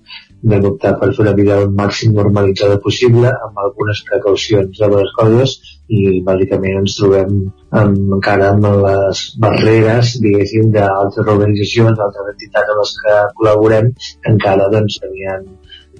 vam 0.53 0.69
optar 0.71 0.93
per 1.01 1.11
fer 1.11 1.25
una 1.25 1.35
vida 1.41 1.57
el 1.61 1.73
màxim 1.81 2.15
normalitzada 2.15 2.79
possible 2.85 3.33
amb 3.33 3.59
algunes 3.65 4.05
precaucions 4.09 4.79
de 4.79 4.91
les 4.95 5.11
coses 5.19 5.57
i 5.89 6.19
bàsicament 6.25 6.81
ens 6.83 6.97
trobem 6.99 7.37
amb, 7.81 7.97
encara 8.17 8.51
amb 8.53 8.67
les 8.85 9.23
barreres 9.41 10.15
diguéssim 10.23 10.69
d'altres 10.75 11.31
organitzacions, 11.35 11.97
d'altres 11.97 12.33
entitats 12.35 12.73
amb 12.73 12.83
les 12.83 12.93
que 13.03 13.15
col·laborem 13.39 13.93
que 13.97 14.33
encara 14.33 14.69
doncs 14.73 14.99
tenien 15.03 15.47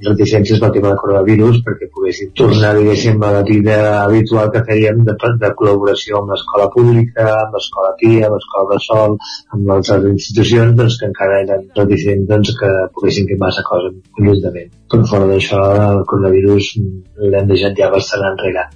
reticències 0.06 0.60
pel 0.62 0.72
tema 0.76 0.92
del 0.92 1.00
coronavirus 1.02 1.60
perquè 1.66 1.90
poguéssim 1.92 2.32
tornar, 2.40 2.72
diguéssim, 2.78 3.20
a 3.24 3.32
la 3.36 3.44
vida 3.48 3.78
habitual 4.04 4.52
que 4.54 4.64
fèiem 4.70 5.04
de, 5.08 5.16
de 5.44 5.52
col·laboració 5.60 6.22
amb 6.22 6.34
l'escola 6.34 6.70
pública, 6.76 7.28
amb 7.44 7.58
l'escola 7.58 7.94
PIA, 8.00 8.30
amb 8.30 8.38
l'escola 8.38 8.80
sol, 8.86 9.18
amb 9.56 9.74
altres 9.76 10.08
institucions, 10.14 10.76
doncs 10.80 11.00
que 11.00 11.10
encara 11.12 11.42
eren 11.44 11.66
reticents 11.76 12.28
doncs, 12.32 12.56
que 12.60 12.74
poguessin 12.96 13.28
fer 13.32 13.40
massa 13.44 13.66
coses 13.68 13.98
conjuntament. 14.18 14.72
Però 14.90 15.06
fora 15.12 15.32
d'això, 15.34 15.64
el 15.90 16.06
coronavirus 16.12 16.76
l'hem 17.26 17.52
deixat 17.52 17.76
ja 17.82 17.92
bastant 17.94 18.30
enrere. 18.32 18.70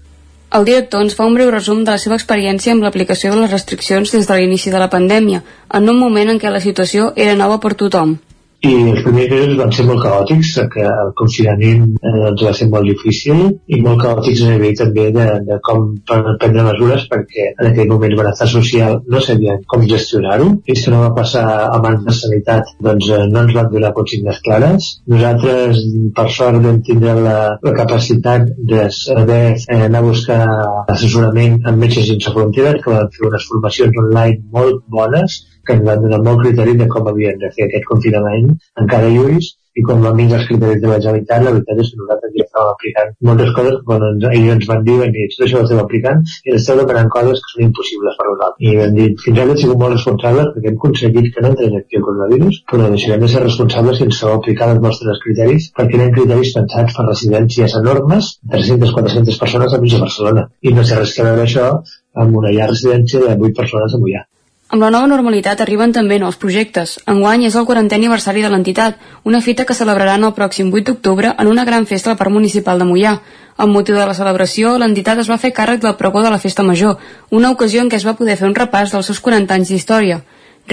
El 0.57 0.65
director 0.69 1.01
ens 1.01 1.15
fa 1.17 1.25
un 1.25 1.33
breu 1.33 1.49
resum 1.53 1.79
de 1.85 1.95
la 1.95 2.01
seva 2.01 2.17
experiència 2.19 2.73
amb 2.75 2.85
l'aplicació 2.85 3.31
de 3.31 3.39
les 3.41 3.53
restriccions 3.53 4.11
des 4.13 4.27
de 4.29 4.35
l'inici 4.37 4.73
de 4.73 4.81
la 4.83 4.89
pandèmia, 4.95 5.41
en 5.79 5.89
un 5.89 5.97
moment 5.97 6.29
en 6.29 6.41
què 6.43 6.51
la 6.53 6.61
situació 6.61 7.09
era 7.25 7.33
nova 7.39 7.57
per 7.63 7.73
tothom 7.79 8.19
i 8.63 8.73
els 8.89 9.01
primers 9.03 9.31
mesos 9.33 9.57
van 9.59 9.71
ser 9.75 9.83
molt 9.87 10.01
caòtics, 10.05 10.51
que 10.71 10.83
el 10.87 11.09
confinament 11.19 11.83
eh, 11.99 12.11
doncs 12.15 12.43
va 12.47 12.53
ser 12.55 12.67
molt 12.71 12.87
difícil 12.87 13.41
i 13.67 13.79
molt 13.83 13.99
caòtics 14.03 14.43
a 14.45 14.53
nivell 14.53 14.77
també 14.79 15.09
de, 15.17 15.25
de 15.49 15.57
com 15.67 15.89
prendre 16.07 16.63
mesures 16.69 17.03
perquè 17.11 17.49
en 17.51 17.69
aquell 17.69 17.91
moment 17.91 18.15
benestar 18.21 18.47
social 18.53 19.01
no 19.11 19.21
sabien 19.25 19.59
com 19.73 19.83
gestionar-ho. 19.89 20.47
I 20.63 20.77
que 20.79 20.93
no 20.93 21.03
va 21.03 21.11
passar 21.17 21.43
a 21.65 21.81
mans 21.83 22.05
de 22.07 22.15
sanitat, 22.15 22.71
doncs 22.87 23.09
eh, 23.11 23.21
no 23.33 23.43
ens 23.43 23.53
van 23.57 23.69
donar 23.73 23.93
consignes 23.99 24.39
clares. 24.47 24.89
Nosaltres, 25.11 25.83
per 26.15 26.27
sort, 26.37 26.61
vam 26.63 26.79
tindre 26.87 27.17
la, 27.19 27.37
la 27.67 27.75
capacitat 27.81 28.47
de 28.73 28.87
saber 28.95 29.43
eh, 29.57 29.81
anar 29.89 30.03
a 30.03 30.07
buscar 30.07 30.41
assessorament 30.95 31.59
amb 31.67 31.83
metges 31.83 32.07
sense 32.13 32.31
fronteres, 32.31 32.79
que 32.83 32.95
van 32.95 33.11
fer 33.11 33.27
unes 33.27 33.49
formacions 33.51 34.03
online 34.05 34.39
molt 34.55 34.85
bones 34.87 35.43
que 35.65 35.77
ens 35.77 35.85
van 35.89 36.05
donar 36.05 36.21
molt 36.27 36.45
criteri 36.45 36.77
de 36.79 36.87
com 36.93 37.11
havien 37.11 37.41
de 37.43 37.51
fer 37.57 37.67
aquest 37.67 37.89
confinament 37.91 38.55
encara 38.85 39.11
lluís 39.17 39.53
i 39.73 39.83
quan 39.85 40.03
van 40.05 40.17
vindre 40.17 40.37
els 40.37 40.47
criteris 40.49 40.81
de 40.81 40.89
la 40.89 40.99
Generalitat, 41.01 41.43
la 41.43 41.53
veritat 41.53 41.79
és 41.81 41.87
que 41.91 41.99
nosaltres 41.99 42.33
ja 42.35 42.43
estàvem 42.45 42.71
aplicant 42.73 43.13
moltes 43.29 43.53
coses 43.57 43.77
quan 43.87 44.03
ens, 44.09 44.25
ells 44.29 44.51
ens 44.55 44.67
van 44.71 44.83
dir, 44.87 44.97
van 45.01 45.13
dir, 45.15 45.23
tot 45.33 45.45
això 45.45 45.59
ho 45.59 45.65
estem 45.65 45.81
aplicant 45.83 46.19
i 46.45 46.53
esteu 46.57 46.81
demanant 46.81 47.09
coses 47.15 47.41
que 47.41 47.53
són 47.53 47.63
impossibles 47.65 48.19
per 48.19 48.27
nosaltres. 48.29 48.67
I 48.69 48.75
vam 48.81 48.93
dir, 48.99 49.07
fins 49.23 49.41
ara 49.41 49.55
hem 49.55 49.61
sigut 49.63 49.81
molt 49.83 49.95
responsables 49.95 50.51
perquè 50.53 50.71
hem 50.71 50.77
aconseguit 50.79 51.29
que 51.33 51.45
no 51.45 51.51
entrés 51.53 51.77
aquí 51.79 51.99
el 51.99 52.05
coronavirus, 52.09 52.59
però 52.73 52.91
deixarem 52.93 53.25
de 53.25 53.31
ser 53.33 53.43
responsables 53.45 54.01
sense 54.03 54.29
aplicar 54.33 54.69
els 54.75 54.83
nostres 54.85 55.23
criteris 55.25 55.71
perquè 55.79 55.99
eren 55.99 56.13
criteris 56.19 56.53
pensats 56.59 56.97
per 56.99 57.07
residències 57.07 57.77
enormes, 57.81 58.35
300-400 58.53 59.41
persones 59.45 59.73
a 59.73 59.81
de 59.83 60.03
Barcelona. 60.05 60.45
I 60.61 60.77
no 60.77 60.85
sé 60.85 61.01
res 61.01 61.17
que 61.17 61.25
veure 61.25 61.47
això 61.47 61.65
amb 62.23 62.37
una 62.43 62.53
llar 62.53 62.69
residència 62.69 63.25
de 63.25 63.33
8 63.33 63.57
persones 63.57 63.97
a 63.97 64.03
Mollà. 64.03 64.27
Amb 64.73 64.81
la 64.81 64.89
nova 64.89 65.05
normalitat 65.05 65.59
arriben 65.61 65.91
també 65.93 66.15
nous 66.17 66.37
projectes. 66.41 66.95
Enguany 67.11 67.43
és 67.45 67.55
el 67.59 67.65
40è 67.67 67.93
aniversari 67.93 68.41
de 68.41 68.49
l'entitat, 68.49 68.95
una 69.29 69.41
fita 69.47 69.67
que 69.69 69.75
celebraran 69.77 70.25
el 70.25 70.33
pròxim 70.33 70.71
8 70.73 70.87
d'octubre 70.87 71.33
en 71.43 71.51
una 71.51 71.65
gran 71.67 71.85
festa 71.85 72.09
al 72.09 72.17
Parc 72.17 72.33
Municipal 72.33 72.81
de 72.81 72.87
Mollà. 72.89 73.11
Amb 73.65 73.77
motiu 73.77 73.99
de 73.99 74.07
la 74.09 74.15
celebració, 74.17 74.71
l'entitat 74.81 75.21
es 75.21 75.29
va 75.29 75.37
fer 75.37 75.53
càrrec 75.53 75.83
del 75.83 75.93
pregó 76.01 76.25
de 76.25 76.33
la 76.33 76.41
Festa 76.41 76.65
Major, 76.65 76.97
una 77.29 77.53
ocasió 77.53 77.85
en 77.85 77.93
què 77.93 78.01
es 78.01 78.07
va 78.09 78.15
poder 78.17 78.39
fer 78.41 78.49
un 78.49 78.57
repàs 78.57 78.97
dels 78.97 79.11
seus 79.11 79.21
40 79.21 79.53
anys 79.59 79.69
d'història. 79.75 80.23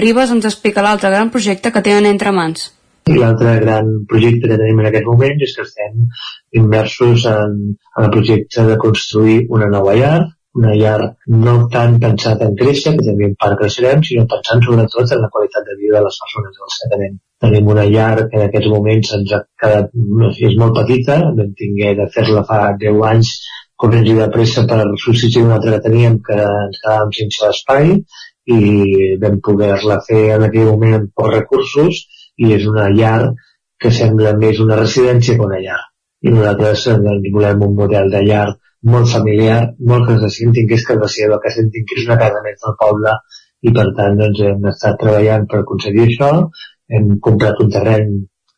Ribas 0.01 0.33
ens 0.33 0.49
explica 0.49 0.81
l'altre 0.81 1.13
gran 1.13 1.29
projecte 1.29 1.69
que 1.69 1.85
tenen 1.85 2.09
entre 2.09 2.33
mans. 2.33 2.71
L'altre 3.05 3.53
gran 3.61 3.93
projecte 4.09 4.49
que 4.49 4.57
tenim 4.57 4.81
en 4.81 4.89
aquest 4.89 5.05
moment 5.13 5.45
és 5.45 5.53
que 5.53 5.67
estem 5.69 6.09
immersos 6.57 7.29
en, 7.29 7.57
en 7.77 8.09
el 8.09 8.13
projecte 8.17 8.65
de 8.65 8.81
construir 8.81 9.43
una 9.49 9.69
nova 9.69 9.93
llar, 9.93 10.21
una 10.59 10.73
llar 10.75 10.99
no 11.43 11.53
tant 11.73 11.97
pensat 12.03 12.41
en 12.45 12.55
créixer, 12.59 12.93
que 12.97 13.05
també 13.07 13.27
en 13.29 13.35
part 13.43 13.57
creixerem, 13.59 14.01
sinó 14.07 14.25
pensant 14.31 14.63
sobretot 14.65 15.13
en 15.15 15.21
la 15.23 15.29
qualitat 15.35 15.67
de 15.67 15.77
vida 15.79 15.97
de 15.97 16.05
les 16.07 16.17
persones 16.23 16.57
dels 16.57 16.79
que 16.81 16.89
tenim. 16.93 17.19
Tenim 17.45 17.69
una 17.73 17.85
llar 17.89 18.15
que 18.27 18.39
en 18.39 18.47
aquests 18.47 18.71
moments 18.73 19.13
ens 19.17 19.33
ha 19.35 19.41
quedat, 19.63 19.93
és 20.49 20.57
molt 20.63 20.75
petita, 20.79 21.17
vam 21.37 21.53
tingué 21.61 21.93
de 21.99 22.07
fer-la 22.15 22.43
fa 22.49 22.59
10 22.81 23.05
anys 23.11 23.31
corrents 23.81 24.09
i 24.11 24.17
de 24.17 24.27
pressa 24.33 24.65
per 24.69 24.81
substituir 25.03 25.45
una 25.47 25.55
altra 25.57 25.77
que 25.77 25.85
teníem 25.87 26.19
que 26.25 26.37
ens 26.37 26.81
quedàvem 26.83 27.13
sense 27.19 27.47
espai 27.55 27.93
i 28.55 28.59
vam 29.21 29.39
poder-la 29.47 30.01
fer 30.09 30.21
en 30.35 30.45
aquell 30.49 30.67
moment 30.73 30.97
amb 30.97 31.13
pocs 31.17 31.33
recursos 31.37 32.01
i 32.37 32.51
és 32.57 32.67
una 32.69 32.89
llar 32.93 33.31
que 33.81 33.93
sembla 33.97 34.35
més 34.43 34.59
una 34.61 34.77
residència 34.81 35.37
que 35.37 35.47
una 35.47 35.61
llar. 35.63 35.79
I 36.21 36.33
nosaltres 36.35 36.85
doncs, 37.01 37.31
volem 37.33 37.63
un 37.65 37.73
model 37.79 38.11
de 38.13 38.21
llar 38.27 38.49
molt 38.89 39.11
familiar, 39.13 39.59
molt 39.91 40.07
que 40.07 40.17
se 40.23 40.31
sentin 40.37 40.67
que 40.69 40.77
és 40.79 40.87
casa 40.87 41.07
seva, 41.15 41.39
que 41.43 41.53
sentin 41.53 41.85
que 41.87 41.99
és 41.99 42.07
una 42.09 42.17
casa 42.21 42.41
més 42.45 42.59
del 42.63 42.77
poble 42.81 43.15
i 43.61 43.73
per 43.77 43.87
tant 43.97 44.17
doncs, 44.17 44.41
hem 44.47 44.67
estat 44.71 44.97
treballant 45.01 45.47
per 45.49 45.61
aconseguir 45.61 46.07
això, 46.07 46.31
hem 46.89 47.15
comprat 47.27 47.61
un 47.63 47.69
terreny 47.73 48.11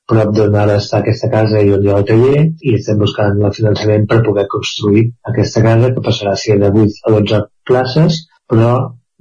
prop 0.10 0.34
d'on 0.36 0.56
ara 0.60 0.80
està 0.82 1.00
aquesta 1.00 1.30
casa 1.32 1.62
i 1.64 1.72
on 1.76 1.84
hi 1.84 1.92
ha 1.92 2.00
el 2.02 2.08
taller 2.08 2.42
i 2.44 2.74
estem 2.78 3.00
buscant 3.04 3.40
el 3.40 3.56
finançament 3.58 4.08
per 4.10 4.24
poder 4.26 4.46
construir 4.52 5.06
aquesta 5.32 5.64
casa 5.68 5.94
que 5.94 6.04
passarà 6.08 6.34
a 6.36 6.42
ser 6.42 6.60
de 6.64 6.72
8 6.84 7.08
a 7.08 7.14
12 7.16 7.40
places 7.70 8.20
però 8.52 8.74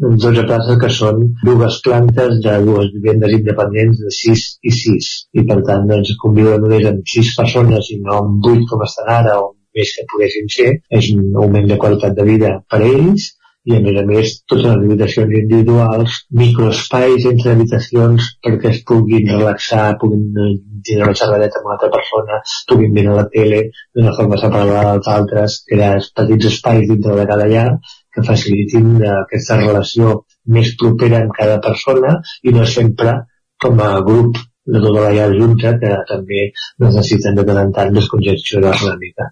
12 0.03 0.45
places 0.49 0.79
que 0.83 0.91
són 0.91 1.23
dues 1.47 1.79
plantes 1.87 2.41
de 2.47 2.57
dues 2.67 2.91
vivendes 2.97 3.37
independents 3.39 4.03
de 4.03 4.15
6 4.19 4.47
i 4.71 4.75
6 4.79 5.11
i 5.39 5.47
per 5.51 5.61
tant 5.69 5.87
doncs, 5.91 6.17
conviuen 6.25 6.65
només 6.65 6.89
amb 6.91 7.15
6 7.15 7.35
persones 7.39 7.91
i 7.95 8.01
no 8.03 8.19
amb 8.25 8.53
8 8.55 8.71
com 8.73 8.83
estan 8.89 9.13
ara 9.21 9.39
o 9.45 9.53
més 9.77 9.95
que 9.97 10.09
poguessin 10.13 10.51
ser, 10.57 10.73
és 11.01 11.13
un 11.17 11.39
augment 11.45 11.71
de 11.71 11.79
qualitat 11.85 12.19
de 12.19 12.27
vida 12.29 12.59
per 12.71 12.83
a 12.83 12.91
ells 12.91 13.31
i 13.71 13.77
a 13.77 13.81
més 13.83 13.99
a 14.01 14.03
més 14.07 14.31
totes 14.51 14.65
les 14.67 14.73
habitacions 14.75 15.35
individuals, 15.39 16.15
microespais 16.41 17.27
entre 17.31 17.53
habitacions 17.53 18.31
perquè 18.47 18.73
es 18.73 18.81
puguin 18.89 19.29
relaxar, 19.31 19.85
puguin 20.01 20.25
eh, 20.45 20.55
tindre 20.89 21.09
una 21.09 21.19
xerradeta 21.21 21.61
amb 21.61 21.69
una 21.69 21.77
altra 21.77 21.91
persona, 21.97 22.41
puguin 22.73 22.95
mirar 22.97 23.19
la 23.21 23.27
tele 23.35 23.61
d'una 23.95 24.15
forma 24.17 24.39
separada 24.43 24.87
dels 24.89 25.11
altres, 25.17 25.59
crear 25.71 25.93
petits 26.21 26.49
espais 26.51 26.89
dintre 26.91 27.19
de 27.21 27.27
cada 27.31 27.47
llar 27.53 27.69
que 28.13 28.25
facilitin 28.27 28.97
aquesta 29.11 29.61
relació 29.61 30.17
més 30.57 30.73
propera 30.81 31.21
amb 31.23 31.37
cada 31.37 31.61
persona 31.69 32.17
i 32.43 32.55
no 32.57 32.67
sempre 32.67 33.15
com 33.63 33.79
a 33.85 33.93
grup 34.09 34.41
de 34.67 34.83
tota 34.83 35.07
la 35.07 35.15
llar 35.15 35.31
junta 35.39 35.77
que 35.79 35.95
també 36.11 36.49
necessiten 36.83 37.39
de 37.39 37.47
tant 37.47 37.63
en 37.63 37.73
tant 37.79 37.95
descongestionar 37.95 38.75
una 38.83 38.99
mica. 38.99 39.31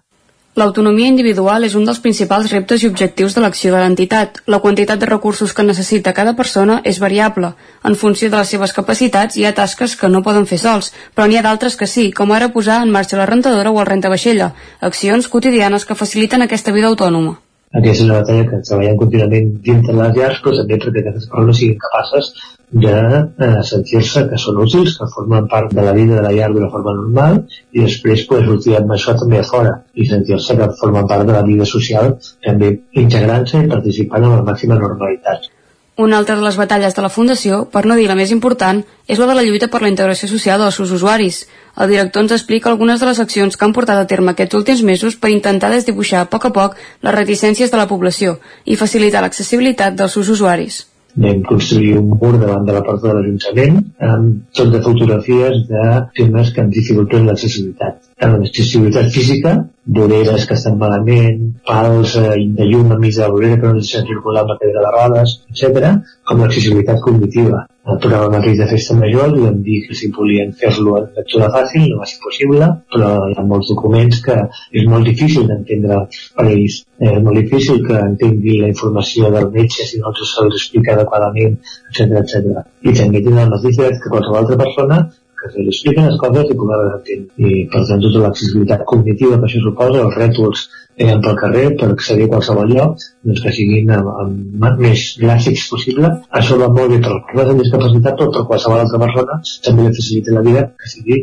L'autonomia 0.59 1.07
individual 1.07 1.63
és 1.63 1.77
un 1.79 1.85
dels 1.87 2.01
principals 2.03 2.49
reptes 2.51 2.81
i 2.83 2.87
objectius 2.89 3.35
de 3.37 3.41
l'acció 3.43 3.69
de 3.71 3.79
l'entitat. 3.79 4.41
La 4.51 4.59
quantitat 4.59 4.99
de 4.99 5.07
recursos 5.07 5.53
que 5.55 5.63
necessita 5.63 6.11
cada 6.17 6.33
persona 6.35 6.81
és 6.91 6.99
variable. 6.99 7.53
En 7.87 7.95
funció 7.95 8.27
de 8.29 8.35
les 8.35 8.51
seves 8.51 8.75
capacitats 8.75 9.37
hi 9.37 9.45
ha 9.47 9.53
tasques 9.55 9.95
que 9.95 10.09
no 10.11 10.23
poden 10.25 10.49
fer 10.49 10.59
sols, 10.59 10.91
però 11.15 11.29
n'hi 11.29 11.39
ha 11.39 11.45
d'altres 11.45 11.79
que 11.79 11.87
sí, 11.87 12.09
com 12.11 12.35
ara 12.35 12.51
posar 12.51 12.81
en 12.83 12.91
marxa 12.91 13.21
la 13.21 13.29
rentadora 13.31 13.71
o 13.71 13.79
el 13.79 13.87
rentavaixella, 13.93 14.51
accions 14.91 15.31
quotidianes 15.31 15.87
que 15.87 15.95
faciliten 15.95 16.43
aquesta 16.43 16.75
vida 16.75 16.91
autònoma. 16.91 17.37
Aquesta 17.71 18.03
és 18.03 18.09
una 18.09 18.19
batalla 18.19 18.49
que 18.49 18.63
treballem 18.67 18.97
contínuament 18.99 19.53
dins 19.63 19.87
de 19.87 19.99
les 20.01 20.17
llars, 20.17 20.43
però 20.43 20.57
també 20.59 20.81
perquè 20.83 21.05
aquestes 21.05 21.31
persones 21.31 21.61
siguin 21.63 21.79
capaces 21.79 22.33
de 22.71 22.95
eh, 23.37 23.63
sentir-se 23.67 24.23
que 24.29 24.39
són 24.39 24.61
útils, 24.63 24.95
que 24.97 25.07
formen 25.13 25.47
part 25.51 25.73
de 25.75 25.83
la 25.83 25.91
vida 25.91 26.15
de 26.15 26.23
la 26.23 26.31
llar 26.31 26.51
d'una 26.51 26.71
forma 26.71 26.93
normal 26.95 27.41
i 27.71 27.83
després 27.83 28.23
pues, 28.29 28.45
sortir 28.47 28.77
amb 28.79 28.93
això 28.95 29.15
també 29.19 29.41
a 29.41 29.47
fora 29.47 29.73
i 29.93 30.07
sentir-se 30.07 30.55
que 30.59 30.69
formen 30.79 31.07
part 31.07 31.27
de 31.27 31.35
la 31.35 31.43
vida 31.47 31.67
social 31.67 32.13
també 32.45 32.77
integrant-se 33.03 33.65
i 33.65 33.71
participant 33.71 34.23
amb 34.27 34.39
la 34.39 34.45
màxima 34.53 34.79
normalitat. 34.79 35.51
Una 35.99 36.17
altra 36.17 36.37
de 36.37 36.41
les 36.41 36.55
batalles 36.55 36.95
de 36.95 37.01
la 37.03 37.11
Fundació, 37.11 37.65
per 37.69 37.83
no 37.85 37.97
dir 37.99 38.07
la 38.07 38.15
més 38.15 38.31
important, 38.31 38.79
és 39.11 39.19
la 39.19 39.27
de 39.27 39.35
la 39.35 39.43
lluita 39.43 39.67
per 39.67 39.81
la 39.83 39.89
integració 39.91 40.29
social 40.31 40.61
dels 40.63 40.77
seus 40.79 40.93
usuaris. 40.95 41.41
El 41.75 41.91
director 41.91 42.23
ens 42.23 42.31
explica 42.31 42.71
algunes 42.71 43.03
de 43.03 43.09
les 43.09 43.19
accions 43.19 43.57
que 43.57 43.67
han 43.67 43.75
portat 43.75 43.99
a 43.99 44.07
terme 44.07 44.31
aquests 44.31 44.55
últims 44.55 44.85
mesos 44.87 45.19
per 45.19 45.33
intentar 45.35 45.69
desdibuixar 45.75 46.23
a 46.23 46.29
poc 46.31 46.47
a 46.47 46.53
poc 46.55 46.79
les 47.03 47.15
reticències 47.19 47.75
de 47.75 47.77
la 47.77 47.89
població 47.91 48.39
i 48.63 48.79
facilitar 48.79 49.21
l'accessibilitat 49.21 49.99
dels 49.99 50.15
seus 50.15 50.31
usuaris. 50.31 50.85
Vam 51.15 51.41
construir 51.43 51.97
un 51.99 52.13
mur 52.13 52.31
davant 52.39 52.67
de 52.67 52.75
la 52.77 52.83
porta 52.87 53.09
de 53.09 53.15
l'Ajuntament 53.17 53.81
amb 54.07 54.37
tot 54.55 54.71
de 54.71 54.81
fotografies 54.85 55.65
de 55.67 55.83
temes 56.19 56.53
que 56.55 56.63
ens 56.63 56.75
dificulten 56.77 57.27
l'accessibilitat. 57.27 57.99
Tant 58.21 58.37
l'accessibilitat 58.37 59.09
física, 59.15 59.55
voreres 59.97 60.45
que 60.49 60.57
estan 60.59 60.77
malament, 60.81 61.39
pals 61.69 62.15
eh, 62.21 62.37
de 62.59 62.69
llum 62.69 62.93
a 62.93 62.99
mig 63.01 63.17
de 63.17 63.23
la 63.23 63.31
vorera 63.33 63.59
que 63.59 63.67
no 63.67 63.79
deixen 63.79 64.05
circular 64.13 64.45
la 64.45 64.57
cadira 64.61 64.85
de 64.85 64.95
rodes, 64.97 65.37
etc., 65.53 65.93
com 66.29 66.43
l'accessibilitat 66.43 67.01
cognitiva 67.07 67.65
el 67.89 67.97
programa 67.97 68.37
mateix 68.37 68.59
de 68.59 68.65
festa 68.69 68.95
major 68.97 69.31
li 69.31 69.39
vam 69.43 69.55
dir 69.65 69.79
que 69.87 69.95
si 69.99 70.09
volien 70.17 70.51
fer-lo 70.61 70.97
en 70.99 71.07
lectura 71.15 71.47
fàcil 71.55 71.87
no 71.89 72.01
va 72.01 72.09
ser 72.11 72.19
possible, 72.25 72.67
però 72.93 73.09
hi 73.29 73.37
ha 73.37 73.45
molts 73.51 73.71
documents 73.71 74.19
que 74.27 74.35
és 74.81 74.85
molt 74.91 75.09
difícil 75.09 75.47
d'entendre 75.49 75.97
per 76.37 76.45
ells. 76.51 76.77
És 77.09 77.17
molt 77.25 77.39
difícil 77.41 77.81
que 77.87 77.97
entengui 78.09 78.59
la 78.61 78.69
informació 78.73 79.31
del 79.35 79.49
metge 79.55 79.87
si 79.89 80.03
no 80.03 80.13
se'ls 80.19 80.59
explica 80.59 80.93
adequadament, 80.93 81.57
etc 81.89 82.21
etc. 82.21 82.61
I 82.85 82.93
també 83.01 83.23
tenen 83.25 83.43
el 83.47 83.53
mateix 83.55 83.81
dret 83.81 83.97
que 84.03 84.13
qualsevol 84.13 84.43
altra 84.43 84.61
persona 84.61 85.01
que 85.41 85.51
se 85.51 85.63
li 85.65 85.73
expliquen 85.73 86.09
les 86.09 86.19
coses 86.21 86.53
i 86.53 86.59
poder-les 86.61 86.95
entendre. 86.99 87.49
I 87.49 87.65
per 87.73 87.83
tant 87.89 88.05
tota 88.05 88.23
l'accessibilitat 88.25 88.85
cognitiva 88.93 89.39
que 89.39 89.49
això 89.49 89.65
suposa, 89.65 90.05
els 90.05 90.19
rètols 90.21 90.67
eh, 90.97 91.17
pel 91.23 91.37
carrer 91.39 91.65
per 91.79 91.89
accedir 91.91 92.27
a 92.27 92.31
qualsevol 92.33 92.73
lloc 92.73 93.05
doncs 93.25 93.43
que 93.43 93.53
siguin 93.57 93.91
amb, 93.97 94.09
amb 94.23 94.81
més 94.85 95.05
gràfics 95.21 95.67
possible 95.73 96.11
això 96.41 96.57
va 96.61 96.71
molt 96.73 96.93
bé 96.93 96.99
per 97.03 97.13
les 97.13 97.23
persones 97.29 97.53
amb 97.53 97.63
discapacitat 97.63 98.19
però 98.19 98.33
per 98.35 98.47
qualsevol 98.49 98.83
altra 98.83 99.01
persona 99.05 99.39
també 99.67 99.87
li 99.87 99.95
facilita 99.99 100.35
la 100.37 100.43
vida 100.49 100.67
que 100.81 100.91
sigui 100.95 101.21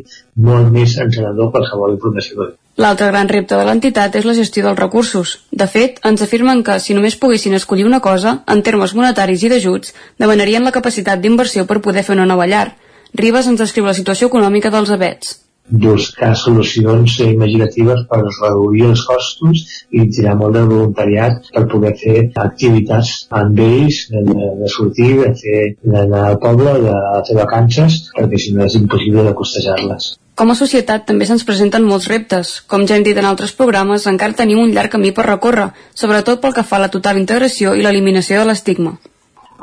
molt 0.48 0.72
més 0.78 0.96
encenedor 1.04 1.52
qualsevol 1.54 1.94
informació 1.98 2.50
L'altre 2.78 3.08
gran 3.10 3.26
repte 3.26 3.56
de 3.58 3.64
l'entitat 3.66 4.14
és 4.14 4.26
la 4.26 4.36
gestió 4.36 4.62
dels 4.62 4.78
recursos. 4.78 5.32
De 5.50 5.66
fet, 5.66 5.96
ens 6.06 6.20
afirmen 6.22 6.60
que, 6.62 6.76
si 6.78 6.94
només 6.94 7.16
poguessin 7.18 7.56
escollir 7.58 7.88
una 7.88 7.98
cosa, 7.98 8.36
en 8.46 8.62
termes 8.62 8.94
monetaris 8.94 9.42
i 9.42 9.50
d'ajuts, 9.50 9.90
demanarien 10.22 10.62
la 10.62 10.70
capacitat 10.76 11.18
d'inversió 11.18 11.66
per 11.66 11.80
poder 11.82 12.04
fer 12.06 12.14
una 12.14 12.28
nova 12.30 12.46
llar. 12.46 12.68
Ribes 13.14 13.48
ens 13.50 13.60
descriu 13.60 13.86
la 13.88 13.96
situació 13.96 14.28
econòmica 14.32 14.72
dels 14.74 14.90
abets 14.94 15.36
buscar 15.70 16.34
solucions 16.36 17.18
imaginatives 17.20 18.04
per 18.08 18.20
reduir 18.24 18.86
els 18.88 19.02
costos 19.04 19.64
i 19.92 20.06
tirar 20.08 20.36
molt 20.40 20.56
de 20.56 20.64
voluntariat 20.64 21.50
per 21.54 21.66
poder 21.68 21.94
fer 22.00 22.22
activitats 22.40 23.26
amb 23.40 23.58
ells, 23.60 24.06
de, 24.12 24.22
de 24.62 24.70
sortir, 24.72 25.10
de 25.20 25.34
fer 25.42 25.58
d'anar 25.82 26.24
al 26.30 26.38
poble, 26.40 26.72
de 26.86 26.94
fer 27.28 27.36
vacances, 27.36 28.00
perquè 28.16 28.40
si 28.40 28.54
no 28.56 28.64
és 28.64 28.78
impossible 28.80 29.26
de 29.28 29.34
costejar-les. 29.36 30.14
Com 30.38 30.52
a 30.52 30.56
societat 30.56 31.04
també 31.04 31.26
se'ns 31.26 31.44
presenten 31.44 31.84
molts 31.84 32.06
reptes. 32.08 32.60
Com 32.70 32.86
ja 32.86 32.96
hem 32.96 33.04
dit 33.04 33.16
en 33.18 33.26
altres 33.26 33.52
programes, 33.58 34.06
encara 34.06 34.38
tenim 34.38 34.62
un 34.62 34.72
llarg 34.72 34.94
camí 34.94 35.10
per 35.12 35.26
recórrer, 35.26 35.72
sobretot 35.94 36.40
pel 36.40 36.54
que 36.54 36.64
fa 36.64 36.78
a 36.78 36.86
la 36.86 36.92
total 36.94 37.18
integració 37.18 37.74
i 37.74 37.82
l'eliminació 37.82 38.38
de 38.40 38.52
l'estigma. 38.52 38.96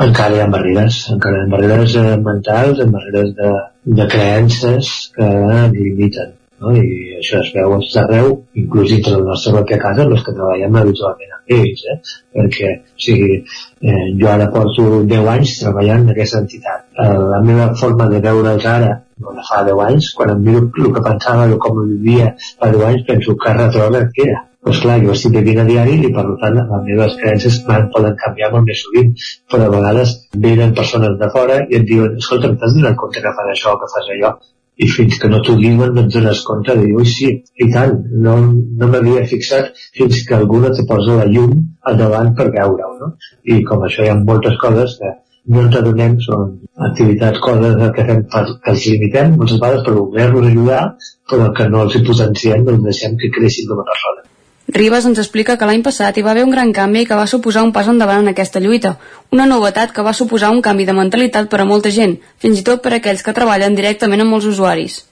Encara 0.04 0.36
hi 0.36 0.42
ha 0.44 0.48
barreres, 0.52 0.96
encara 1.14 1.38
hi 1.40 1.46
ha 1.46 1.52
barreres 1.52 1.94
eh, 2.02 2.08
mentals, 2.24 2.82
barreres 2.96 3.30
de, 3.38 3.52
de 4.00 4.08
creences 4.12 4.90
que 5.16 5.30
limiten 5.76 6.34
no? 6.60 6.74
i 6.76 7.16
això 7.20 7.40
es 7.42 7.52
veu 7.56 7.76
arreu 8.02 8.32
inclús 8.62 8.92
dintre 8.92 9.14
de 9.14 9.22
la 9.22 9.32
nostra 9.32 9.54
pròpia 9.56 9.80
casa 9.82 10.06
els 10.06 10.24
que 10.26 10.34
treballem 10.38 10.80
habitualment 10.82 11.36
amb 11.38 11.56
ells 11.58 11.84
eh? 11.92 11.98
perquè 12.38 12.72
o 12.80 13.06
sigui, 13.06 13.40
eh, 13.82 14.06
jo 14.22 14.32
ara 14.32 14.50
porto 14.56 14.88
10 15.14 15.32
anys 15.36 15.56
treballant 15.62 16.06
en 16.06 16.14
aquesta 16.16 16.42
entitat 16.44 16.86
eh, 17.06 17.12
la 17.34 17.42
meva 17.50 17.70
forma 17.82 18.10
de 18.14 18.24
veure'ls 18.28 18.68
ara 18.72 18.92
no 19.24 19.36
la 19.38 19.46
fa 19.50 19.62
10 19.70 19.86
anys 19.90 20.12
quan 20.18 20.36
em 20.36 20.44
miro 20.50 20.66
el 20.66 20.92
que 20.98 21.06
pensava 21.10 21.48
com 21.68 21.82
vivia 21.84 22.34
fa 22.42 22.72
10 22.72 22.90
anys 22.92 23.08
penso 23.12 23.38
que 23.44 23.58
retrògrad 23.62 24.12
que 24.16 24.30
era 24.30 24.44
doncs 24.66 24.82
clar, 24.84 24.98
jo 25.06 25.14
estic 25.14 25.36
vivint 25.38 25.62
a 25.62 25.68
diari 25.70 26.00
i 26.08 26.12
per 26.18 26.26
tant 26.42 26.58
les 26.58 26.74
meves 26.90 27.16
creences 27.22 27.62
poden 27.68 28.18
canviar 28.24 28.52
molt 28.56 28.68
més 28.72 28.82
sovint 28.86 29.14
però 29.52 29.70
a 29.70 29.76
vegades 29.78 30.18
venen 30.48 30.76
persones 30.82 31.18
de 31.22 31.32
fora 31.38 31.62
i 31.70 31.80
et 31.80 31.88
diuen 31.92 32.20
escolta, 32.22 32.54
t'has 32.60 32.78
donat 32.78 33.00
compte 33.02 33.24
que 33.26 33.36
fas 33.40 33.54
això 33.54 33.78
que 33.82 33.92
fas 33.94 34.14
allò 34.18 34.36
i 34.76 34.88
fins 34.92 35.20
que 35.22 35.30
no 35.32 35.42
t'ho 35.44 35.56
diuen 35.60 35.94
no 35.96 36.04
et 36.04 36.10
dones 36.14 36.42
compte 36.48 36.76
de 36.78 36.88
dir, 36.88 37.06
sí, 37.12 37.30
i 37.64 37.68
tant, 37.76 37.94
no, 38.26 38.34
no 38.82 38.90
m'havia 38.92 39.24
fixat 39.30 39.72
fins 40.00 40.24
que 40.28 40.36
algú 40.40 40.60
no 40.64 40.72
te 40.76 40.84
posa 40.90 41.20
la 41.22 41.30
llum 41.36 41.54
al 41.92 42.02
davant 42.02 42.34
per 42.40 42.50
veure-ho, 42.58 42.92
no? 43.00 43.14
I 43.54 43.62
com 43.70 43.86
això 43.88 44.04
hi 44.04 44.12
ha 44.12 44.18
moltes 44.20 44.60
coses 44.66 44.98
que 45.00 45.14
no 45.56 45.64
ens 45.64 45.80
adonem, 45.80 46.20
són 46.28 46.46
activitats, 46.90 47.42
coses 47.48 47.76
que 47.96 48.08
fem 48.12 48.24
per, 48.36 48.46
que 48.66 48.76
els 48.76 48.88
limitem 48.92 49.36
moltes 49.40 49.60
vegades 49.62 49.88
per 49.88 49.98
voler-los 50.00 50.52
ajudar, 50.52 50.86
però 51.32 51.52
que 51.58 51.70
no 51.72 51.88
els 51.88 51.96
hi 51.96 52.08
potenciem, 52.08 52.66
doncs 52.70 52.88
deixem 52.90 53.20
que 53.22 53.36
creixin 53.38 53.70
com 53.72 53.84
a 53.84 53.92
persona. 53.94 54.32
Ribas 54.68 55.06
ens 55.06 55.20
explica 55.22 55.56
que 55.62 55.68
l'any 55.70 55.84
passat 55.86 56.16
hi 56.18 56.24
va 56.26 56.32
haver 56.34 56.44
un 56.44 56.54
gran 56.54 56.72
canvi 56.74 57.04
que 57.06 57.18
va 57.18 57.28
suposar 57.30 57.62
un 57.64 57.72
pas 57.74 57.90
endavant 57.92 58.24
en 58.24 58.32
aquesta 58.32 58.62
lluita, 58.64 58.96
una 59.36 59.46
novetat 59.46 59.94
que 59.94 60.06
va 60.08 60.14
suposar 60.20 60.50
un 60.56 60.64
canvi 60.66 60.88
de 60.90 60.96
mentalitat 60.98 61.52
per 61.52 61.60
a 61.62 61.68
molta 61.70 61.92
gent, 61.94 62.16
fins 62.42 62.62
i 62.62 62.66
tot 62.70 62.82
per 62.82 62.96
a 62.96 62.98
aquells 62.98 63.22
que 63.22 63.36
treballen 63.38 63.78
directament 63.78 64.26
amb 64.26 64.40
els 64.40 64.50
usuaris. 64.50 65.04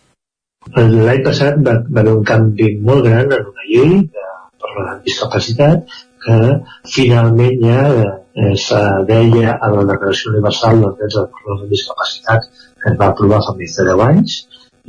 L'any 0.73 1.21
passat 1.27 1.61
va, 1.61 1.77
va 1.85 2.01
haver 2.01 2.15
un 2.17 2.25
canvi 2.25 2.73
molt 2.81 3.05
gran 3.05 3.29
en 3.29 3.45
una 3.53 3.69
llei 3.69 3.95
per 4.63 4.73
la 4.79 4.97
discapacitat 5.05 5.95
que 6.25 6.37
finalment 6.89 7.61
ja 7.61 7.79
eh, 7.93 8.53
se 8.57 8.83
deia 9.07 9.57
a 9.59 9.71
la 9.75 9.87
Declaració 9.93 10.31
Universal 10.33 10.81
dels 10.81 10.99
Drets 10.99 11.17
de 11.19 11.25
Persones 11.29 11.65
amb 11.65 11.73
Discapacitat 11.77 12.47
que 12.55 12.93
es 12.93 13.01
va 13.01 13.09
aprovar 13.11 13.43
fa 13.45 13.57
més 13.59 13.75
de 13.77 13.89
10 13.91 14.05
anys 14.07 14.37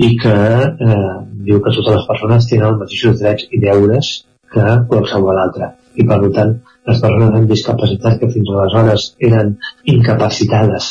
i 0.07 0.15
que 0.23 0.37
eh, 0.37 1.17
diu 1.49 1.61
que 1.61 1.75
totes 1.75 1.99
les 1.99 2.07
persones 2.13 2.49
tenen 2.51 2.71
els 2.71 2.81
mateixos 2.85 3.19
drets 3.21 3.51
i 3.51 3.61
deures 3.67 4.15
que 4.55 4.67
qualsevol 4.91 5.41
altra. 5.45 5.73
I 5.95 6.07
per 6.11 6.21
tant, 6.37 6.55
les 6.89 7.01
persones 7.03 7.37
amb 7.39 7.51
discapacitat 7.51 8.19
que 8.21 8.31
fins 8.35 8.51
aleshores 8.55 9.07
eren 9.29 9.55
incapacitades 9.95 10.91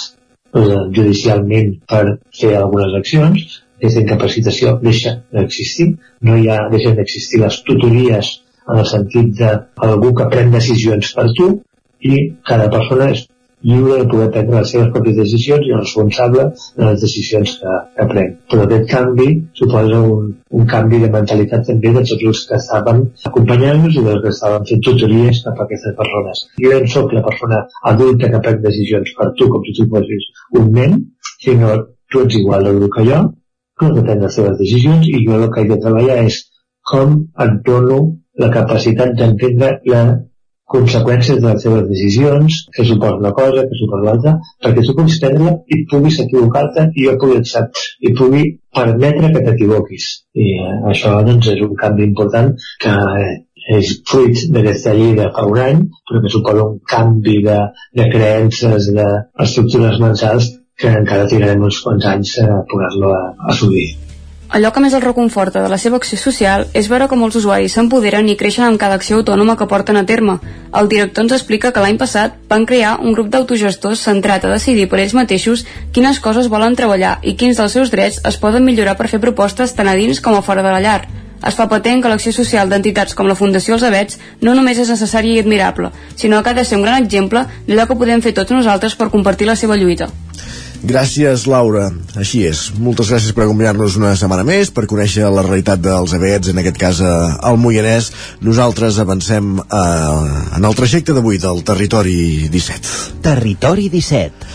eh, 0.55 0.79
judicialment 0.97 1.75
per 1.89 2.03
fer 2.39 2.55
algunes 2.59 2.95
accions, 3.01 3.59
aquesta 3.77 4.03
incapacitació 4.05 4.77
deixa 4.83 5.17
d'existir, 5.35 5.89
no 6.27 6.37
hi 6.39 6.47
ha, 6.47 6.61
deixen 6.71 6.95
d'existir 6.99 7.41
les 7.43 7.59
tutories 7.67 8.31
en 8.69 8.79
el 8.79 8.87
sentit 8.87 9.33
d'algú 9.39 10.13
que 10.19 10.29
pren 10.31 10.53
decisions 10.53 11.11
per 11.17 11.27
tu 11.39 11.49
i 12.13 12.19
cada 12.47 12.69
persona 12.71 13.09
és 13.15 13.25
lliure 13.63 13.99
de 14.01 14.07
poder 14.11 14.29
prendre 14.35 14.59
les 14.59 14.71
seves 14.73 14.89
pròpies 14.93 15.17
decisions 15.19 15.67
i 15.67 15.73
responsable 15.75 16.45
de 16.77 16.87
les 16.87 17.01
decisions 17.01 17.53
que, 17.59 17.75
que 17.97 18.07
pren. 18.11 18.31
Però 18.51 18.65
aquest 18.65 18.89
canvi 18.91 19.27
suposa 19.59 20.01
un, 20.13 20.31
un 20.59 20.69
canvi 20.73 20.99
de 21.03 21.11
mentalitat 21.15 21.65
també 21.69 21.93
de 21.97 22.03
tots 22.11 22.25
els 22.31 22.43
que 22.49 22.59
estaven 22.59 23.03
acompanyant-nos 23.31 23.99
i 23.99 24.05
dels 24.07 24.23
que 24.25 24.33
estaven 24.35 24.67
fent 24.71 24.83
tutories 24.87 25.43
cap 25.45 25.61
a 25.61 25.67
aquestes 25.67 25.95
persones. 26.01 26.43
Jo 26.65 26.81
no 26.83 26.91
sóc 26.95 27.15
la 27.17 27.23
persona 27.29 27.61
adulta 27.93 28.31
que 28.33 28.43
pren 28.47 28.59
decisions 28.65 29.15
per 29.19 29.29
tu 29.39 29.49
com 29.53 29.63
si 29.67 29.77
tu 29.79 29.87
fossis 29.95 30.27
un 30.59 30.73
nen, 30.79 30.99
sinó 31.45 31.77
tu 32.11 32.25
ets 32.25 32.41
igual 32.41 32.67
de 32.67 32.89
que 32.97 33.07
jo, 33.11 33.21
que 33.79 33.93
pren 34.01 34.27
les 34.27 34.35
teves 34.39 34.59
decisions 34.59 35.07
i 35.09 35.23
jo 35.27 35.39
el 35.39 35.47
que 35.53 35.63
he 35.63 35.71
de 35.71 35.79
treballar 35.85 36.19
és 36.25 36.43
com 36.91 37.15
et 37.45 37.57
dono 37.65 38.03
la 38.43 38.49
capacitat 38.53 39.13
d'entendre 39.17 39.77
la 39.89 40.03
conseqüències 40.73 41.39
de 41.41 41.47
les 41.51 41.63
seves 41.65 41.87
decisions, 41.89 42.59
que 42.75 42.85
suposa 42.87 43.19
una 43.19 43.31
cosa, 43.35 43.65
que 43.69 43.79
suposa 43.79 44.07
l'altra, 44.07 44.33
perquè 44.63 44.83
tu 44.87 44.95
puguis 44.97 45.19
prendre 45.21 45.55
i 45.67 45.79
puguis 45.91 46.19
equivocar-te 46.23 46.89
i 46.95 47.07
jo 47.07 47.15
pugui 47.21 47.41
i 48.07 48.13
pugui 48.19 48.43
permetre 48.73 49.31
que 49.33 49.43
t'equivoquis. 49.47 50.09
I 50.39 50.47
eh, 50.65 50.77
això 50.93 51.17
doncs, 51.27 51.51
és 51.53 51.61
un 51.67 51.75
canvi 51.79 52.07
important 52.09 52.53
que 52.83 52.95
eh, 53.23 53.33
és 53.77 53.93
fruit 54.09 54.39
d'aquesta 54.55 54.95
llei 54.97 55.13
de 55.19 55.29
fa 55.35 55.45
un 55.47 55.59
any, 55.65 55.83
però 56.09 56.23
que 56.23 56.33
suposa 56.33 56.65
un 56.71 56.79
canvi 56.95 57.37
de, 57.45 57.59
de 57.99 58.09
creences, 58.15 58.89
d'estructures 58.97 60.01
mensals 60.03 60.51
que 60.79 60.89
encara 60.89 61.29
trigarem 61.29 61.67
uns 61.69 61.79
quants 61.85 62.09
anys 62.15 62.39
a 62.43 62.63
poder-lo 62.71 63.13
assolir. 63.53 63.91
Allò 64.53 64.69
que 64.69 64.81
més 64.83 64.93
el 64.93 65.01
reconforta 65.01 65.63
de 65.63 65.69
la 65.71 65.79
seva 65.81 65.97
acció 65.97 66.17
social 66.21 66.67
és 66.77 66.85
veure 66.89 67.07
com 67.09 67.23
els 67.25 67.37
usuaris 67.39 67.73
s'empoderen 67.73 68.27
i 68.29 68.35
creixen 68.37 68.67
amb 68.67 68.77
cada 68.77 68.99
acció 68.99 69.17
autònoma 69.17 69.55
que 69.57 69.65
porten 69.71 69.97
a 69.97 70.03
terme. 70.05 70.35
El 70.79 70.89
director 70.91 71.25
ens 71.25 71.33
explica 71.39 71.71
que 71.73 71.81
l'any 71.81 71.97
passat 71.97 72.35
van 72.51 72.67
crear 72.69 72.91
un 73.01 73.15
grup 73.17 73.31
d'autogestors 73.33 74.03
centrat 74.05 74.45
a 74.45 74.51
decidir 74.51 74.85
per 74.91 74.99
ells 75.01 75.15
mateixos 75.17 75.63
quines 75.95 76.19
coses 76.21 76.51
volen 76.53 76.77
treballar 76.77 77.15
i 77.23 77.33
quins 77.33 77.57
dels 77.57 77.73
seus 77.73 77.89
drets 77.89 78.19
es 78.29 78.37
poden 78.37 78.61
millorar 78.69 78.93
per 78.99 79.09
fer 79.09 79.19
propostes 79.23 79.73
tant 79.73 79.89
a 79.89 79.95
dins 79.97 80.21
com 80.21 80.37
a 80.37 80.43
fora 80.45 80.61
de 80.61 80.75
la 80.75 80.83
llar. 80.85 80.99
Es 81.41 81.57
fa 81.57 81.65
patent 81.71 82.03
que 82.03 82.11
l'acció 82.13 82.31
social 82.37 82.69
d'entitats 82.69 83.17
com 83.17 83.25
la 83.27 83.39
Fundació 83.39 83.73
Els 83.73 83.87
Avets 83.89 84.19
no 84.41 84.53
només 84.53 84.77
és 84.77 84.93
necessària 84.93 85.33
i 85.33 85.41
admirable, 85.41 85.89
sinó 86.13 86.43
que 86.43 86.53
ha 86.53 86.59
de 86.61 86.63
ser 86.63 86.77
un 86.77 86.85
gran 86.85 87.01
exemple 87.01 87.47
d'allò 87.65 87.89
que 87.89 87.97
podem 87.97 88.21
fer 88.21 88.37
tots 88.37 88.53
nosaltres 88.53 88.93
per 89.01 89.09
compartir 89.09 89.49
la 89.49 89.57
seva 89.57 89.81
lluita. 89.81 90.11
Gràcies, 90.83 91.45
Laura. 91.47 91.85
Així 92.19 92.41
és. 92.43 92.65
Moltes 92.75 93.07
gràcies 93.13 93.31
per 93.35 93.45
acompanyar-nos 93.45 93.95
una 93.99 94.11
setmana 94.19 94.43
més, 94.47 94.67
per 94.75 94.83
conèixer 94.91 95.29
la 95.31 95.45
realitat 95.45 95.79
dels 95.79 96.11
avets, 96.17 96.51
en 96.51 96.59
aquest 96.59 96.79
cas 96.81 96.99
eh, 96.99 97.13
al 97.47 97.59
Moianès. 97.61 98.11
Nosaltres 98.43 98.99
avancem 98.99 99.55
eh, 99.63 99.79
en 100.59 100.67
el 100.67 100.75
trajecte 100.75 101.15
d'avui 101.15 101.39
del 101.39 101.63
Territori 101.63 102.49
17. 102.51 103.21
Territori 103.23 103.87
17. 103.93 104.51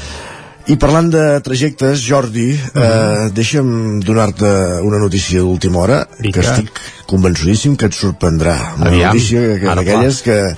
I 0.68 0.76
parlant 0.76 1.08
de 1.08 1.24
trajectes, 1.40 2.04
Jordi, 2.04 2.50
uh 2.52 2.76
-huh. 2.76 2.84
eh, 2.84 3.30
deixa'm 3.32 4.00
donar-te 4.04 4.52
una 4.84 4.98
notícia 4.98 5.40
d'última 5.40 5.78
hora, 5.78 6.06
Vinga. 6.20 6.32
que 6.34 6.46
estic 6.46 6.68
convençudíssim 7.06 7.74
que 7.74 7.86
et 7.86 7.94
sorprendrà. 7.94 8.74
Una 8.76 8.88
Aviam. 8.88 9.14
notícia 9.14 9.40
que, 9.40 9.60
que 9.60 9.74
d'aquelles 9.74 10.22
que, 10.22 10.54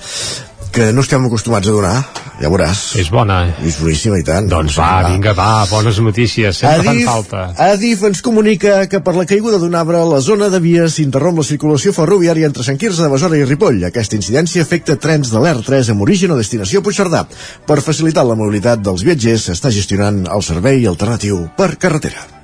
que 0.71 0.91
no 0.95 1.03
estem 1.03 1.25
acostumats 1.27 1.67
a 1.67 1.73
donar 1.75 1.95
ja 2.41 2.49
veuràs. 2.49 2.79
És 2.99 3.11
bona. 3.13 3.43
És 3.67 3.77
boníssima 3.81 4.17
i 4.21 4.25
tant. 4.25 4.47
Doncs 4.49 4.77
va, 4.79 5.03
vinga, 5.11 5.35
va, 5.37 5.65
bones 5.69 5.99
notícies, 6.01 6.57
sempre 6.63 6.89
Adif, 6.89 7.05
fan 7.05 7.21
falta. 7.21 7.43
Adif 7.67 8.03
ens 8.09 8.23
comunica 8.25 8.79
que 8.89 9.03
per 9.05 9.13
la 9.17 9.27
caiguda 9.29 9.59
d'un 9.61 9.77
arbre 9.77 10.01
a 10.01 10.07
la 10.09 10.21
zona 10.25 10.49
de 10.49 10.61
vies 10.63 10.97
s'interromp 10.97 11.41
la 11.41 11.47
circulació 11.47 11.93
ferroviària 11.97 12.49
entre 12.49 12.65
Sant 12.65 12.81
Quirze 12.81 13.05
de 13.05 13.11
Besora 13.13 13.37
i 13.37 13.45
Ripoll. 13.45 13.83
Aquesta 13.91 14.17
incidència 14.17 14.65
afecta 14.65 14.97
trens 14.97 15.31
de 15.33 15.41
l'ER3 15.43 15.93
amb 15.93 16.07
origen 16.07 16.33
o 16.33 16.41
destinació 16.41 16.81
Puigcerdà. 16.81 17.27
Per 17.67 17.81
facilitar 17.85 18.25
la 18.25 18.39
mobilitat 18.39 18.81
dels 18.81 19.05
viatgers 19.05 19.49
s'està 19.51 19.73
gestionant 19.73 20.23
el 20.25 20.45
servei 20.45 20.87
alternatiu 20.89 21.45
per 21.57 21.75
carretera. 21.77 22.40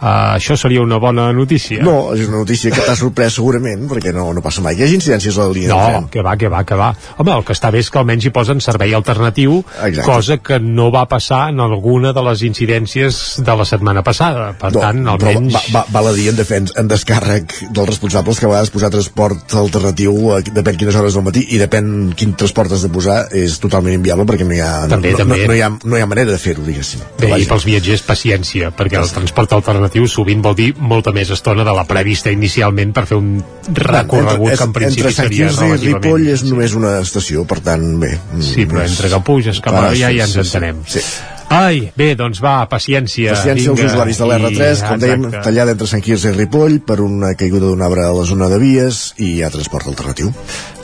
Uh, 0.00 0.38
això 0.38 0.56
seria 0.56 0.80
una 0.80 0.96
bona 0.96 1.26
notícia. 1.36 1.82
No, 1.84 2.14
és 2.16 2.24
una 2.24 2.40
notícia 2.40 2.72
que 2.72 2.80
t'ha 2.86 2.94
sorprès 2.96 3.34
segurament, 3.36 3.82
perquè 3.90 4.14
no, 4.16 4.30
no 4.32 4.40
passa 4.40 4.62
mai. 4.64 4.78
Hi 4.78 4.86
ha 4.86 4.88
incidències 4.94 5.36
a 5.36 5.44
la 5.44 5.52
línia 5.52 5.74
no, 5.74 5.80
tren. 5.84 6.06
que 6.14 6.22
va, 6.24 6.36
que 6.40 6.48
va, 6.48 6.62
que 6.64 6.78
va. 6.80 6.88
Home, 7.20 7.34
el 7.34 7.44
que 7.44 7.52
està 7.52 7.68
bé 7.74 7.82
és 7.84 7.90
que 7.92 8.00
almenys 8.00 8.24
hi 8.24 8.32
posen 8.32 8.62
servei 8.64 8.94
alternatiu, 8.96 9.58
Exacte. 9.60 10.06
cosa 10.06 10.38
que 10.40 10.56
no 10.64 10.88
va 10.94 11.04
passar 11.10 11.42
en 11.52 11.60
alguna 11.60 12.14
de 12.16 12.24
les 12.30 12.44
incidències 12.48 13.18
de 13.44 13.56
la 13.60 13.66
setmana 13.68 14.00
passada. 14.06 14.54
Per 14.56 14.70
no, 14.72 14.84
tant, 14.86 15.02
almenys... 15.16 15.52
va, 15.52 15.62
va, 15.74 15.84
val 15.92 16.08
a 16.08 16.14
dir 16.16 16.30
en, 16.32 16.40
defens, 16.40 16.72
en 16.80 16.88
descàrrec 16.88 17.58
dels 17.68 17.92
responsables 17.92 18.40
que 18.40 18.48
a 18.48 18.52
vegades 18.54 18.72
posar 18.72 18.90
transport 18.96 19.52
alternatiu 19.60 20.16
eh, 20.38 20.40
depèn 20.48 20.80
quines 20.80 20.96
hores 20.96 21.18
del 21.18 21.26
matí 21.28 21.44
i 21.52 21.60
depèn 21.60 22.14
quin 22.16 22.32
transport 22.40 22.72
has 22.72 22.88
de 22.88 22.92
posar 22.94 23.20
és 23.36 23.60
totalment 23.60 23.98
inviable 24.00 24.24
perquè 24.24 24.48
no 24.48 24.56
hi 24.56 24.64
ha, 24.64 24.72
També, 24.88 25.12
no, 25.12 25.20
també. 25.20 25.42
no, 25.44 25.52
no, 25.52 25.58
hi 25.58 25.64
ha, 25.66 25.70
no 25.84 26.00
hi 26.00 26.06
ha 26.06 26.08
manera 26.08 26.32
de 26.32 26.40
fer-ho, 26.40 26.64
diguéssim. 26.64 27.04
Bé, 27.20 27.34
i 27.36 27.48
pels 27.50 27.68
viatgers, 27.68 28.06
paciència, 28.08 28.72
perquè 28.72 28.96
el 28.96 29.12
transport 29.12 29.58
alternatiu 29.60 29.89
sovint 30.06 30.42
vol 30.42 30.54
dir 30.54 30.68
molta 30.78 31.10
més 31.12 31.30
estona 31.34 31.64
de 31.66 31.72
la 31.74 31.84
prevista 31.88 32.30
inicialment 32.30 32.92
per 32.94 33.06
fer 33.10 33.18
un 33.18 33.32
recorregut 33.74 34.54
que 34.56 34.68
en 34.68 34.72
principi 34.76 35.08
entre 35.08 35.16
Sant 35.16 35.28
seria 35.28 35.48
Quirze 35.50 35.68
i. 35.74 35.92
Ripoll 35.92 36.28
és 36.30 36.44
només 36.46 36.74
una 36.78 36.94
estació, 37.02 37.44
per 37.50 37.58
tant, 37.66 37.84
bé. 38.00 38.14
Sí, 38.38 38.66
però 38.70 38.84
entre 38.86 39.10
que 39.10 39.20
puges 39.26 39.60
cap 39.64 39.74
allà 39.82 39.92
sí, 40.12 40.18
ja 40.20 40.24
ens 40.28 40.36
sí, 40.38 40.42
entenem. 40.44 40.82
Sí. 40.86 41.04
Ai, 41.50 41.88
bé, 41.98 42.12
doncs 42.14 42.38
va, 42.38 42.60
paciència. 42.70 43.32
Paciència 43.34 43.72
als 43.72 43.80
usuaris 43.88 44.20
de 44.22 44.26
l'R3, 44.30 44.84
I- 44.84 44.84
com 44.86 45.00
dèiem, 45.02 45.24
exacte. 45.26 45.44
tallada 45.48 45.72
entre 45.74 45.88
Sant 45.90 46.04
Quirze 46.06 46.30
i 46.30 46.36
Ripoll 46.36 46.78
per 46.86 47.00
una 47.02 47.34
caiguda 47.34 47.66
d'un 47.66 47.82
arbre 47.82 48.04
a 48.06 48.12
la 48.14 48.24
zona 48.28 48.46
de 48.52 48.60
vies 48.62 49.00
i 49.18 49.32
hi 49.34 49.42
ha 49.42 49.50
transport 49.50 49.90
alternatiu. 49.90 50.30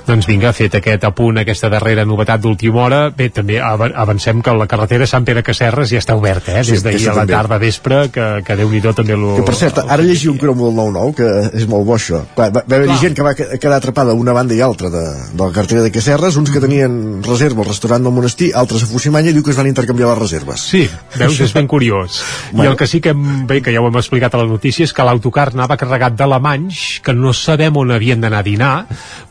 Doncs 0.07 0.26
vinga, 0.30 0.52
fet 0.54 0.74
aquest 0.78 1.02
apunt, 1.09 1.38
aquesta 1.40 1.66
darrera 1.72 2.04
novetat 2.07 2.40
d'última 2.40 2.84
hora, 2.84 2.98
bé, 3.11 3.26
també 3.34 3.57
av- 3.59 3.82
avancem 3.90 4.38
que 4.42 4.52
la 4.54 4.66
carretera 4.70 5.07
Sant 5.11 5.24
Pere 5.26 5.42
Casserres 5.42 5.90
ja 5.90 5.98
està 5.98 6.14
oberta, 6.14 6.54
eh? 6.61 6.62
Sí, 6.64 6.76
Des 6.76 6.84
d'ahir 6.84 6.96
aquesta 7.00 7.11
a 7.11 7.14
la 7.16 7.20
també. 7.24 7.34
tarda 7.34 7.59
vespre, 7.59 7.98
que, 8.14 8.26
que 8.46 8.57
Déu-n'hi-do 8.61 8.92
també 8.94 9.16
lo... 9.18 9.32
Que, 9.40 9.42
per 9.48 9.57
cert, 9.59 9.80
ara 9.82 10.02
llegi 10.07 10.28
un 10.30 10.38
cromo 10.38 10.68
del 10.70 10.76
9-9, 10.78 11.14
que 11.18 11.59
és 11.59 11.66
molt 11.66 11.84
bo 11.88 11.96
això. 11.96 12.20
Clar, 12.36 12.52
va, 12.54 12.62
va 12.62 12.76
haver-hi 12.76 12.92
Clar. 12.92 13.00
gent 13.02 13.16
que 13.18 13.26
va 13.26 13.34
que- 13.34 13.48
quedar 13.59 13.80
atrapada 13.80 14.14
una 14.14 14.32
banda 14.32 14.54
i 14.54 14.61
altra 14.62 14.90
de, 14.94 15.02
de 15.32 15.42
la 15.42 15.50
cartera 15.52 15.82
de 15.82 15.90
Cacerres, 15.90 16.36
uns 16.38 16.50
que 16.54 16.62
tenien 16.62 17.20
reserva 17.26 17.64
al 17.64 17.68
restaurant 17.72 18.07
del 18.07 18.14
monestir, 18.14 18.52
altres 18.54 18.84
a 18.84 18.86
Fusimanya, 18.86 19.30
i 19.30 19.34
diu 19.34 19.42
que 19.42 19.50
es 19.50 19.59
van 19.59 19.66
intercanviar 19.66 20.12
les 20.14 20.18
reserves. 20.22 20.62
Sí, 20.70 20.86
veus, 21.18 21.40
és 21.42 21.52
ben 21.52 21.66
curiós. 21.66 22.22
I 22.52 22.57
Bueno. 22.57 22.70
el 22.70 22.76
que 22.78 22.86
sí 22.86 23.00
que, 23.00 23.11
hem- 23.11 23.46
bé, 23.50 23.61
que 23.61 23.74
ja 23.74 23.82
ho 23.82 23.88
hem 23.90 23.98
explicat 23.98 24.34
a 24.38 24.44
la 24.44 24.46
notícia, 24.46 24.84
és 24.86 24.92
que 24.94 25.02
l'autocar 25.02 25.50
anava 25.52 25.76
carregat 25.76 26.14
d'alemanys 26.14 27.00
que 27.02 27.12
no 27.12 27.34
sabem 27.34 27.76
on 27.76 27.90
havien 27.90 28.20
d'anar 28.22 28.44
a 28.44 28.46
dinar, 28.46 28.74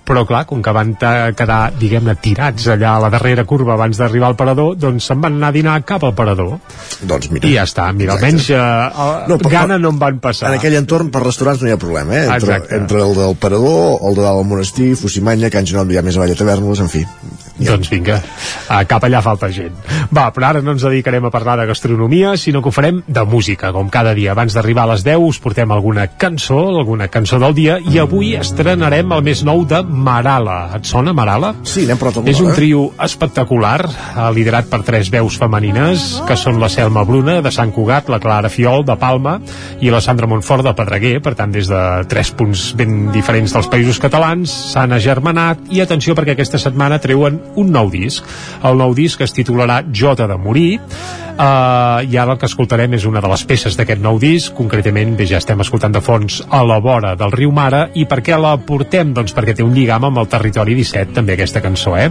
però 0.06 0.22
clar, 0.28 0.44
com 0.46 0.62
que 0.66 0.74
van 0.74 0.96
quedar, 0.98 1.60
diguem-ne, 1.78 2.16
tirats 2.22 2.66
allà 2.74 2.96
a 2.98 3.04
la 3.06 3.12
darrera 3.14 3.46
curva 3.46 3.76
abans 3.76 4.00
d'arribar 4.02 4.32
al 4.32 4.38
parador, 4.40 4.74
doncs 4.82 5.06
se'n 5.12 5.22
van 5.22 5.38
anar 5.38 5.52
a 5.54 5.56
dinar 5.56 5.76
cap 5.86 6.04
al 6.08 6.16
parador. 6.18 6.56
Doncs 7.06 7.30
mira. 7.32 7.46
I 7.48 7.54
ja 7.60 7.68
està, 7.70 7.86
mira, 7.94 8.16
almenys 8.18 8.50
eh, 8.50 8.58
no, 8.58 9.36
No, 9.36 9.38
però- 9.38 9.52
gana 9.60 9.78
no 9.78 9.94
en 9.94 10.00
van 10.02 10.20
passar. 10.24 10.50
En 10.50 10.58
aquell 10.60 10.76
entorn, 10.80 11.12
per 11.14 11.22
restaurants 11.26 11.62
no 11.62 11.70
hi 11.70 11.76
ha 11.76 11.82
problema, 11.82 12.16
eh? 12.18 12.24
Entre, 12.26 12.38
Exacte. 12.40 12.76
entre 12.82 13.04
el 13.06 13.14
del 13.16 13.36
Parador, 13.38 14.00
el 14.10 14.16
de 14.18 14.22
dalt 14.26 14.42
del 14.42 14.50
monestir, 14.50 14.96
Fusimanya, 14.98 15.50
Can 15.54 15.66
Genot, 15.70 15.92
hi 15.92 15.98
ha 16.02 16.06
més 16.06 16.18
avall 16.18 16.32
a 16.34 16.40
Tavernes, 16.40 16.80
en 16.82 16.90
fi. 16.90 17.06
Doncs 17.56 17.88
vinga, 17.88 18.18
uh, 18.20 18.82
cap 18.88 19.06
allà 19.08 19.22
falta 19.24 19.48
gent. 19.54 19.76
Va, 20.12 20.28
però 20.36 20.50
ara 20.50 20.62
no 20.64 20.74
ens 20.76 20.84
dedicarem 20.84 21.24
a 21.24 21.32
parlar 21.32 21.56
de 21.62 21.68
gastronomia, 21.70 22.34
sinó 22.38 22.62
que 22.62 22.68
ho 22.68 22.76
farem 22.76 23.02
de 23.08 23.24
música. 23.24 23.72
Com 23.72 23.88
cada 23.90 24.12
dia, 24.18 24.34
abans 24.34 24.56
d'arribar 24.58 24.84
a 24.84 24.92
les 24.94 25.06
10, 25.08 25.24
us 25.24 25.40
portem 25.40 25.72
alguna 25.72 26.08
cançó, 26.20 26.60
alguna 26.82 27.08
cançó 27.08 27.40
del 27.40 27.56
dia, 27.56 27.78
i 27.80 28.00
avui 28.02 28.34
estrenarem 28.36 29.14
el 29.16 29.24
més 29.24 29.46
nou 29.48 29.64
de 29.68 29.80
Marala. 29.88 30.58
Et 30.76 30.90
sona, 30.90 31.14
Marala? 31.16 31.54
Sí, 31.64 31.86
n'hem 31.88 32.00
parlat 32.02 32.28
És 32.28 32.42
un 32.44 32.52
eh? 32.52 32.56
trio 32.58 32.84
espectacular, 33.06 33.80
eh, 33.88 34.28
liderat 34.36 34.68
per 34.72 34.82
tres 34.84 35.10
veus 35.14 35.40
femenines, 35.40 36.06
que 36.28 36.36
són 36.40 36.60
la 36.60 36.70
Selma 36.70 37.06
Bruna, 37.08 37.40
de 37.46 37.56
Sant 37.56 37.72
Cugat, 37.72 38.12
la 38.12 38.20
Clara 38.20 38.52
Fiol, 38.52 38.84
de 38.84 38.98
Palma, 39.00 39.38
i 39.80 39.94
la 39.94 40.04
Sandra 40.04 40.28
Montfort, 40.28 40.66
de 40.68 40.76
Pedreguer, 40.76 41.16
per 41.24 41.38
tant, 41.40 41.56
des 41.56 41.72
de 41.72 41.82
tres 42.12 42.34
punts 42.36 42.68
ben 42.76 43.14
diferents 43.16 43.56
dels 43.56 43.72
països 43.72 44.02
catalans, 44.04 44.52
s'han 44.74 44.92
agermanat, 44.96 45.70
i 45.72 45.80
atenció 45.84 46.18
perquè 46.18 46.36
aquesta 46.36 46.60
setmana 46.60 47.00
treuen 47.00 47.45
un 47.56 47.72
nou 47.72 47.92
disc. 47.94 48.26
El 48.64 48.78
nou 48.82 48.96
disc 48.98 49.22
es 49.22 49.36
titularà 49.36 49.84
Jota 49.94 50.28
de 50.28 50.38
morir, 50.38 50.80
Uh, 51.36 52.00
I 52.08 52.16
ara 52.16 52.32
el 52.32 52.38
que 52.40 52.48
escoltarem 52.48 52.94
és 52.96 53.04
una 53.04 53.20
de 53.20 53.28
les 53.28 53.42
peces 53.44 53.76
d'aquest 53.76 54.00
nou 54.00 54.16
disc, 54.22 54.54
concretament 54.56 55.18
bé, 55.20 55.26
ja 55.28 55.42
estem 55.42 55.60
escoltant 55.60 55.92
de 55.92 56.00
fons 56.00 56.38
a 56.48 56.62
la 56.64 56.78
vora 56.80 57.10
del 57.20 57.34
riu 57.34 57.52
Mara, 57.52 57.90
i 57.92 58.06
per 58.08 58.22
què 58.24 58.38
la 58.40 58.54
portem? 58.64 59.12
Doncs 59.12 59.36
perquè 59.36 59.52
té 59.58 59.66
un 59.66 59.74
lligam 59.76 60.08
amb 60.08 60.22
el 60.22 60.30
territori 60.32 60.78
17, 60.78 61.12
també 61.18 61.36
aquesta 61.36 61.60
cançó, 61.60 61.98
eh? 62.00 62.08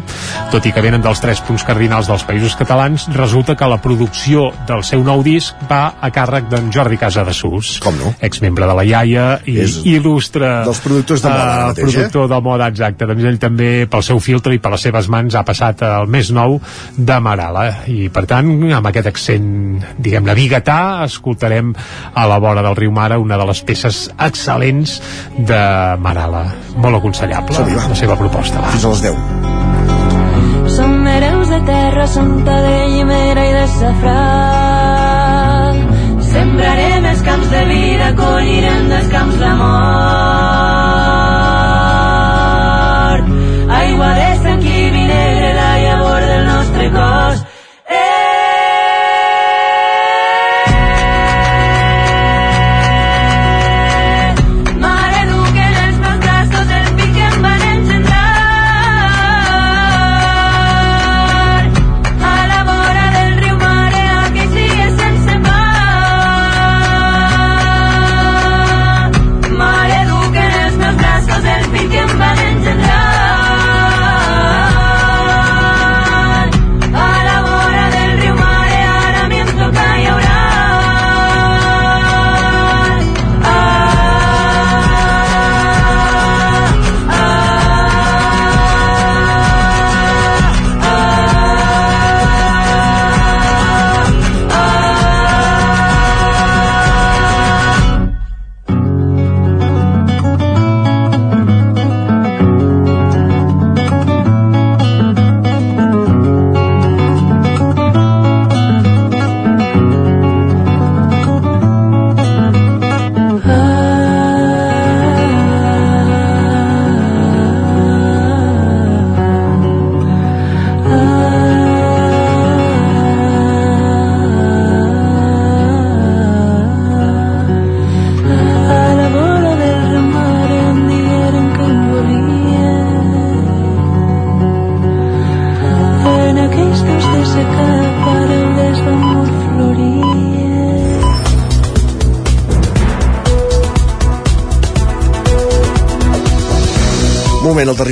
Tot 0.53 0.69
i 0.69 0.75
que 0.77 0.83
venen 0.85 1.01
dels 1.01 1.23
tres 1.25 1.41
punts 1.41 1.65
cardinals 1.65 2.11
dels 2.11 2.25
països 2.29 2.57
catalans, 2.59 3.07
resulta 3.17 3.57
que 3.57 3.69
la 3.71 3.79
producció 3.81 4.51
del 4.69 4.85
seu 4.85 5.01
nou 5.07 5.25
disc 5.25 5.57
va 5.71 5.95
a 5.97 6.13
càrrec 6.13 6.53
d'en 6.53 6.69
Jordi 6.69 7.01
Casa 7.01 7.25
de 7.25 7.33
Sus, 7.33 7.79
Com 7.81 7.97
no? 8.03 8.13
exmembre 8.21 8.69
de 8.69 8.77
la 8.77 8.85
iaia 8.85 9.27
i 9.49 9.57
És 9.65 9.79
il·lustre 9.89 10.53
dels 10.69 10.83
productors 10.85 11.25
de 11.25 11.33
moda, 11.33 11.49
eh, 11.49 11.65
mateix, 11.73 11.89
eh? 11.89 11.97
productor 11.97 12.29
de 12.35 12.43
moda, 12.45 12.69
exacte. 12.69 13.09
Doncs 13.09 13.25
ell 13.33 13.41
també, 13.41 13.73
pel 13.89 14.05
seu 14.05 14.21
filtre 14.21 14.53
i 14.53 14.61
per 14.61 14.77
les 14.77 14.85
seves 14.85 15.09
mans, 15.09 15.24
ha 15.33 15.45
passat 15.47 15.81
el 15.87 16.11
més 16.13 16.29
nou 16.35 16.59
de 16.97 17.17
Marala. 17.25 17.65
I, 17.89 18.11
per 18.13 18.27
tant, 18.29 18.51
amb 18.77 18.91
aquest 18.91 19.09
accent, 19.09 19.49
diguem-ne, 19.97 20.37
biguetà, 20.37 20.79
escoltarem 21.09 21.73
a 22.13 22.27
la 22.29 22.39
vora 22.43 22.65
del 22.67 22.77
riu 22.77 22.93
Mara 22.93 23.19
una 23.23 23.39
de 23.41 23.49
les 23.49 23.65
peces 23.65 24.05
excel·lents 24.29 24.99
de 25.39 25.63
Marala. 26.05 26.45
Molt 26.77 27.01
aconsellable, 27.01 27.65
la 27.89 27.99
seva 27.99 28.19
proposta. 28.21 28.61
Va. 28.61 28.75
Fins 28.75 28.85
a 28.85 28.93
les 28.93 29.05
10. 29.09 29.55
Som 30.75 31.07
hereus 31.07 31.49
de 31.53 31.61
terra, 31.69 32.07
som 32.11 32.31
de 32.45 32.59
llimera 32.93 33.45
i 33.47 33.55
de 33.55 33.65
safrà. 33.79 34.21
Sembrarem 36.35 37.11
els 37.13 37.25
camps 37.29 37.51
de 37.53 37.65
vida, 37.71 38.13
collirem 38.19 38.87
dels 38.91 39.11
camps 39.15 39.43
la 39.43 39.57
mort. 39.61 40.24
Del 46.91 47.44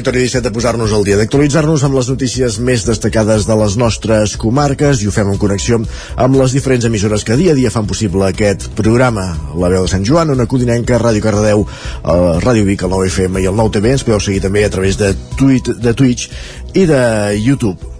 territori 0.02 0.26
17 0.26 0.48
de 0.48 0.50
posar-nos 0.50 0.92
al 0.92 1.04
dia, 1.06 1.16
d'actualitzar-nos 1.18 1.84
amb 1.86 1.94
les 1.94 2.08
notícies 2.10 2.56
més 2.58 2.82
destacades 2.82 3.44
de 3.46 3.54
les 3.60 3.76
nostres 3.78 4.34
comarques 4.40 5.02
i 5.02 5.06
ho 5.06 5.14
fem 5.14 5.30
en 5.30 5.38
connexió 5.38 5.78
amb 5.78 6.38
les 6.40 6.56
diferents 6.56 6.88
emissores 6.88 7.22
que 7.22 7.36
dia 7.38 7.54
a 7.54 7.58
dia 7.58 7.70
fan 7.70 7.86
possible 7.86 8.26
aquest 8.26 8.72
programa. 8.78 9.28
La 9.54 9.70
veu 9.70 9.86
de 9.86 9.92
Sant 9.92 10.06
Joan, 10.08 10.34
una 10.34 10.48
codinenca, 10.50 10.98
Ràdio 10.98 11.22
Cardedeu, 11.22 11.62
eh, 11.62 12.18
Ràdio 12.42 12.66
Vic, 12.66 12.82
el 12.82 12.90
9FM 12.96 13.44
i 13.44 13.46
el 13.46 13.54
9TV. 13.54 13.94
Ens 13.94 14.06
podeu 14.08 14.20
seguir 14.20 14.42
també 14.42 14.66
a 14.66 14.74
través 14.74 14.98
de, 14.98 15.14
tweet, 15.38 15.70
de 15.78 15.94
Twitch 15.94 16.28
i 16.74 16.86
de 16.90 17.02
YouTube. 17.38 17.91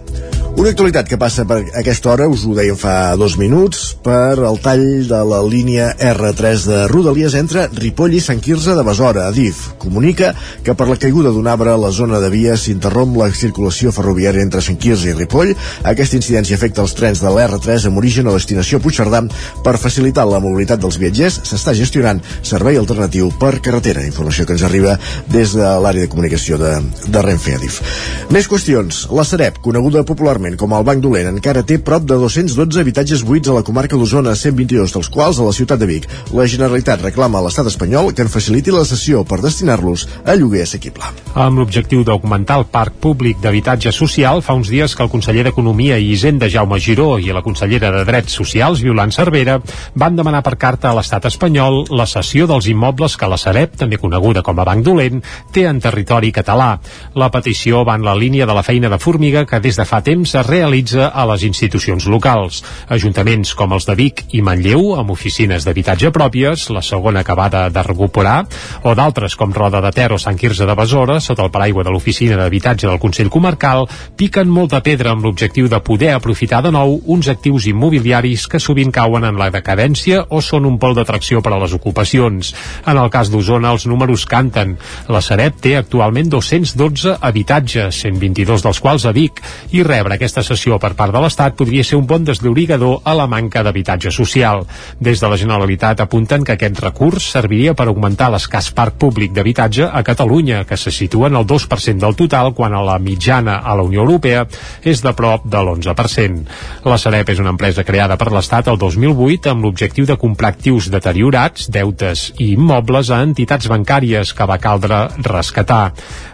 Una 0.53 0.69
actualitat 0.69 1.07
que 1.09 1.17
passa 1.17 1.47
per 1.49 1.63
aquesta 1.73 2.11
hora, 2.11 2.27
us 2.29 2.43
ho 2.45 2.53
dèiem 2.53 2.77
fa 2.77 3.15
dos 3.17 3.33
minuts, 3.41 3.95
per 4.05 4.37
el 4.37 4.59
tall 4.61 4.83
de 5.09 5.21
la 5.25 5.39
línia 5.49 5.87
R3 5.97 6.65
de 6.69 6.81
Rodalies 6.91 7.33
entre 7.39 7.63
Ripoll 7.73 8.13
i 8.13 8.21
Sant 8.21 8.37
Quirze 8.43 8.75
de 8.77 8.83
Besora. 8.85 9.25
Adif 9.31 9.63
comunica 9.81 10.29
que 10.63 10.75
per 10.77 10.85
la 10.87 10.99
caiguda 11.01 11.31
d'un 11.33 11.49
arbre 11.49 11.73
a 11.73 11.79
la 11.81 11.89
zona 11.91 12.19
de 12.21 12.29
via 12.29 12.53
s'interromp 12.59 13.17
la 13.17 13.31
circulació 13.33 13.91
ferroviària 13.95 14.45
entre 14.45 14.61
Sant 14.61 14.77
Quirze 14.77 15.09
i 15.09 15.15
Ripoll. 15.17 15.55
Aquesta 15.89 16.19
incidència 16.21 16.59
afecta 16.59 16.85
els 16.85 16.93
trens 16.93 17.23
de 17.23 17.33
l'R3 17.33 17.89
amb 17.89 18.03
origen 18.03 18.29
a 18.29 18.37
destinació 18.37 18.77
Puigcerdà. 18.83 19.23
Per 19.65 19.75
facilitar 19.81 20.27
la 20.29 20.43
mobilitat 20.43 20.85
dels 20.85 21.01
viatgers 21.01 21.41
s'està 21.49 21.73
gestionant 21.73 22.21
servei 22.43 22.77
alternatiu 22.77 23.33
per 23.41 23.55
carretera. 23.57 24.05
Informació 24.05 24.45
que 24.45 24.53
ens 24.53 24.67
arriba 24.69 24.99
des 25.33 25.57
de 25.57 25.65
l'àrea 25.81 26.05
de 26.05 26.13
comunicació 26.13 26.61
de, 26.61 26.77
de 27.09 27.25
Renfe 27.25 27.57
Adif. 27.57 27.81
Més 28.29 28.47
qüestions. 28.51 29.07
La 29.17 29.25
Sareb, 29.25 29.57
coneguda 29.65 30.05
popularment 30.05 30.42
actualment 30.43 30.59
com 30.59 30.73
el 30.75 30.83
Banc 30.83 31.01
Dolent 31.03 31.29
encara 31.31 31.63
té 31.63 31.77
prop 31.79 32.03
de 32.03 32.17
212 32.19 32.81
habitatges 32.81 33.23
buits 33.23 33.47
a 33.47 33.55
la 33.55 33.63
comarca 33.63 33.95
d'Osona, 33.95 34.35
122 34.35 34.91
dels 34.93 35.09
quals 35.09 35.39
a 35.39 35.45
la 35.47 35.53
ciutat 35.55 35.79
de 35.79 35.87
Vic. 35.87 36.07
La 36.35 36.45
Generalitat 36.47 37.01
reclama 37.01 37.39
a 37.39 37.45
l'estat 37.45 37.67
espanyol 37.69 38.11
que 38.13 38.23
en 38.25 38.31
faciliti 38.31 38.71
la 38.73 38.83
cessió 38.83 39.23
per 39.23 39.39
destinar-los 39.41 40.07
a 40.25 40.35
lloguer 40.35 40.63
assequible. 40.63 41.03
Amb 41.33 41.61
l'objectiu 41.61 42.03
d'augmentar 42.03 42.59
el 42.59 42.67
parc 42.71 42.97
públic 42.99 43.39
d'habitatge 43.39 43.93
social, 43.95 44.41
fa 44.43 44.55
uns 44.57 44.69
dies 44.69 44.95
que 44.95 45.03
el 45.03 45.11
conseller 45.11 45.45
d'Economia 45.47 45.97
i 45.97 46.11
Hisenda, 46.11 46.49
Jaume 46.51 46.79
Giró, 46.79 47.17
i 47.19 47.31
la 47.31 47.43
consellera 47.45 47.91
de 47.95 48.03
Drets 48.05 48.35
Socials, 48.35 48.83
Violant 48.83 49.13
Cervera, 49.15 49.59
van 49.95 50.19
demanar 50.19 50.43
per 50.43 50.57
carta 50.59 50.91
a 50.91 50.97
l'estat 50.97 51.29
espanyol 51.31 51.85
la 51.91 52.07
cessió 52.09 52.47
dels 52.49 52.67
immobles 52.67 53.15
que 53.17 53.29
la 53.31 53.39
Sareb, 53.39 53.77
també 53.79 54.01
coneguda 54.01 54.43
com 54.43 54.59
a 54.59 54.67
Banc 54.67 54.83
Dolent, 54.85 55.23
té 55.53 55.65
en 55.69 55.79
territori 55.79 56.33
català. 56.35 56.73
La 57.15 57.31
petició 57.31 57.85
va 57.87 57.95
en 57.95 58.05
la 58.05 58.17
línia 58.17 58.45
de 58.49 58.53
la 58.57 58.65
feina 58.65 58.91
de 58.91 58.99
formiga 58.99 59.45
que 59.47 59.61
des 59.63 59.79
de 59.79 59.87
fa 59.87 60.03
temps 60.03 60.32
es 60.35 60.47
realitza 60.47 61.07
a 61.09 61.25
les 61.29 61.43
institucions 61.47 62.05
locals. 62.09 62.61
Ajuntaments 62.89 63.53
com 63.57 63.73
els 63.75 63.85
de 63.87 63.95
Vic 63.97 64.23
i 64.33 64.41
Manlleu, 64.41 64.93
amb 64.97 65.13
oficines 65.13 65.65
d'habitatge 65.65 66.11
pròpies, 66.15 66.69
la 66.73 66.81
segona 66.81 67.21
acabada 67.21 67.67
de 67.69 67.83
recuperar, 67.85 68.45
o 68.83 68.95
d'altres 68.95 69.35
com 69.39 69.53
Roda 69.53 69.81
de 69.83 69.91
Ter 69.93 70.11
o 70.13 70.19
Sant 70.21 70.37
Quirze 70.39 70.65
de 70.65 70.75
Besora, 70.75 71.19
sota 71.21 71.45
el 71.45 71.51
paraigua 71.53 71.83
de 71.83 71.93
l'oficina 71.93 72.37
d'habitatge 72.39 72.87
del 72.87 72.99
Consell 72.99 73.29
Comarcal, 73.33 73.85
piquen 74.17 74.49
molta 74.49 74.81
pedra 74.83 75.13
amb 75.13 75.25
l'objectiu 75.25 75.69
de 75.69 75.79
poder 75.85 76.13
aprofitar 76.15 76.63
de 76.63 76.71
nou 76.73 76.99
uns 77.05 77.29
actius 77.31 77.67
immobiliaris 77.69 78.47
que 78.47 78.61
sovint 78.61 78.91
cauen 78.93 79.27
en 79.27 79.37
la 79.39 79.51
decadència 79.53 80.25
o 80.29 80.41
són 80.41 80.65
un 80.69 80.79
pol 80.81 80.95
d'atracció 80.97 81.41
per 81.43 81.53
a 81.53 81.61
les 81.61 81.73
ocupacions. 81.77 82.53
En 82.87 82.97
el 82.97 83.11
cas 83.13 83.31
d'Osona, 83.31 83.73
els 83.73 83.85
números 83.89 84.25
canten. 84.29 84.77
La 85.11 85.21
Sareb 85.21 85.59
té 85.61 85.75
actualment 85.77 86.29
212 86.33 87.17
habitatges, 87.21 88.01
122 88.03 88.63
dels 88.65 88.81
quals 88.83 89.05
a 89.05 89.13
Vic, 89.15 89.41
i 89.71 89.83
rebre 89.85 90.17
aquesta 90.23 90.43
sessió 90.47 90.77
per 90.79 90.93
part 90.95 91.11
de 91.11 91.19
l'Estat 91.19 91.57
podria 91.59 91.83
ser 91.83 91.97
un 91.99 92.05
bon 92.07 92.23
desllorigador 92.23 93.01
a 93.03 93.11
la 93.17 93.25
manca 93.27 93.59
d'habitatge 93.65 94.11
social. 94.15 94.61
Des 95.03 95.19
de 95.19 95.27
la 95.27 95.35
Generalitat 95.35 95.99
apunten 95.99 96.45
que 96.47 96.53
aquest 96.55 96.79
recurs 96.79 97.25
serviria 97.33 97.73
per 97.75 97.89
augmentar 97.91 98.29
l'escàs 98.31 98.69
parc 98.71 98.95
públic 99.01 99.33
d'habitatge 99.35 99.89
a 99.91 99.99
Catalunya, 100.07 100.61
que 100.63 100.77
se 100.79 100.93
situa 100.95 101.27
en 101.27 101.35
el 101.35 101.47
2% 101.47 101.99
del 101.99 102.15
total, 102.15 102.53
quan 102.55 102.71
a 102.71 102.83
la 102.87 102.95
mitjana 103.03 103.57
a 103.59 103.75
la 103.75 103.83
Unió 103.83 104.05
Europea 104.05 104.45
és 104.81 105.01
de 105.03 105.11
prop 105.11 105.43
de 105.43 105.59
l'11%. 105.59 106.47
La 106.87 106.97
Sareb 106.97 107.33
és 107.35 107.43
una 107.43 107.51
empresa 107.51 107.83
creada 107.83 108.15
per 108.15 108.31
l'Estat 108.31 108.71
el 108.71 108.79
2008 108.79 109.51
amb 109.51 109.67
l'objectiu 109.67 110.07
de 110.07 110.15
comprar 110.15 110.53
actius 110.53 110.87
deteriorats, 110.93 111.67
deutes 111.67 112.29
i 112.37 112.53
immobles 112.53 113.11
a 113.11 113.19
entitats 113.27 113.67
bancàries 113.67 114.31
que 114.31 114.47
va 114.47 114.61
caldre 114.63 115.03
rescatar. 115.19 115.83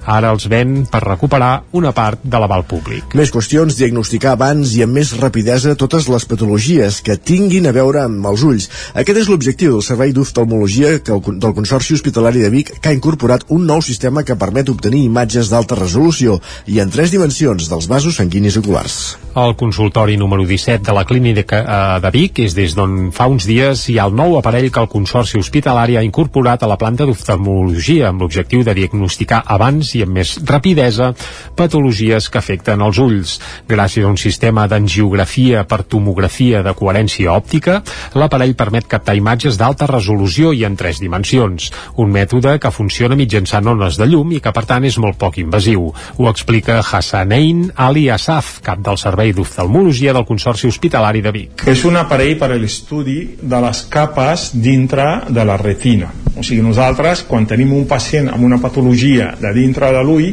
Ara 0.06 0.30
els 0.36 0.46
ven 0.50 0.84
per 0.90 1.02
recuperar 1.08 1.64
una 1.74 1.92
part 1.94 2.22
de 2.22 2.38
l'aval 2.38 2.68
públic. 2.70 3.18
Més 3.18 3.34
qüestions 3.34 3.79
diagnosticar 3.80 4.36
abans 4.36 4.76
i 4.76 4.84
amb 4.86 4.98
més 5.00 5.14
rapidesa 5.20 5.76
totes 5.80 6.10
les 6.12 6.26
patologies 6.30 7.00
que 7.06 7.18
tinguin 7.18 7.70
a 7.70 7.74
veure 7.76 8.04
amb 8.04 8.28
els 8.30 8.44
ulls. 8.46 8.68
Aquest 8.94 9.24
és 9.24 9.32
l'objectiu 9.32 9.78
del 9.78 9.86
Servei 9.86 10.14
d'Oftalmologia 10.16 10.98
del 11.08 11.56
Consorci 11.56 11.96
Hospitalari 11.98 12.44
de 12.44 12.52
Vic, 12.54 12.74
que 12.80 12.92
ha 12.92 12.98
incorporat 12.98 13.48
un 13.56 13.66
nou 13.70 13.84
sistema 13.86 14.26
que 14.28 14.38
permet 14.40 14.70
obtenir 14.70 15.06
imatges 15.08 15.52
d'alta 15.54 15.80
resolució 15.80 16.40
i 16.68 16.84
en 16.84 16.92
tres 16.94 17.16
dimensions 17.16 17.72
dels 17.72 17.90
vasos 17.90 18.20
sanguinis 18.20 18.60
oculars. 18.60 19.00
El 19.36 19.56
consultori 19.56 20.18
número 20.18 20.44
17 20.44 20.84
de 20.84 20.94
la 20.94 21.06
clínica 21.06 21.58
eh, 21.62 22.00
de 22.02 22.10
Vic 22.10 22.40
és 22.42 22.56
des 22.58 22.74
d'on 22.74 23.12
fa 23.14 23.28
uns 23.30 23.46
dies 23.46 23.84
hi 23.92 24.00
ha 24.00 24.08
el 24.10 24.16
nou 24.18 24.40
aparell 24.40 24.72
que 24.74 24.82
el 24.82 24.90
Consorci 24.90 25.38
Hospitalari 25.38 26.00
ha 26.00 26.04
incorporat 26.04 26.64
a 26.66 26.70
la 26.70 26.80
planta 26.82 27.06
d'oftalmologia 27.06 28.08
amb 28.10 28.24
l'objectiu 28.24 28.64
de 28.66 28.74
diagnosticar 28.74 29.44
abans 29.46 29.94
i 29.96 30.02
amb 30.02 30.18
més 30.18 30.32
rapidesa 30.50 31.12
patologies 31.56 32.30
que 32.30 32.40
afecten 32.42 32.82
els 32.82 32.98
ulls. 32.98 33.36
Gràcies 33.70 34.08
a 34.08 34.10
un 34.10 34.18
sistema 34.18 34.66
d'angiografia 34.68 35.62
per 35.70 35.84
tomografia 35.84 36.64
de 36.66 36.74
coherència 36.74 37.30
òptica, 37.38 37.84
l'aparell 38.18 38.56
permet 38.58 38.90
captar 38.90 39.18
imatges 39.20 39.62
d'alta 39.62 39.88
resolució 39.94 40.56
i 40.58 40.66
en 40.66 40.76
tres 40.80 41.00
dimensions, 41.04 41.70
un 42.02 42.10
mètode 42.12 42.58
que 42.58 42.74
funciona 42.74 43.20
mitjançant 43.20 43.70
ones 43.76 44.02
de 44.02 44.10
llum 44.10 44.34
i 44.34 44.42
que 44.42 44.56
per 44.56 44.66
tant 44.66 44.90
és 44.90 44.98
molt 44.98 45.22
poc 45.22 45.38
invasiu. 45.38 45.92
Ho 46.18 46.30
explica 46.34 46.82
Hassanein 46.82 47.70
Ali 47.76 48.10
Asaf, 48.10 48.58
cap 48.66 48.82
del 48.82 48.98
Servei 48.98 49.29
d'Oftalmologia 49.36 50.14
del 50.16 50.26
Consorci 50.28 50.68
Hospitalari 50.68 51.22
de 51.26 51.34
Vic. 51.36 51.66
És 51.70 51.84
un 51.88 52.00
aparell 52.00 52.36
per 52.40 52.52
a 52.54 52.58
l'estudi 52.60 53.20
de 53.42 53.62
les 53.66 53.84
capes 53.92 54.50
dintre 54.54 55.08
de 55.30 55.46
la 55.46 55.58
retina. 55.60 56.12
O 56.36 56.44
sigui, 56.44 56.62
nosaltres, 56.66 57.26
quan 57.28 57.48
tenim 57.50 57.74
un 57.76 57.88
pacient 57.88 58.30
amb 58.32 58.46
una 58.48 58.60
patologia 58.62 59.34
de 59.40 59.54
dintre 59.56 59.92
de 59.96 60.04
l'ull, 60.06 60.32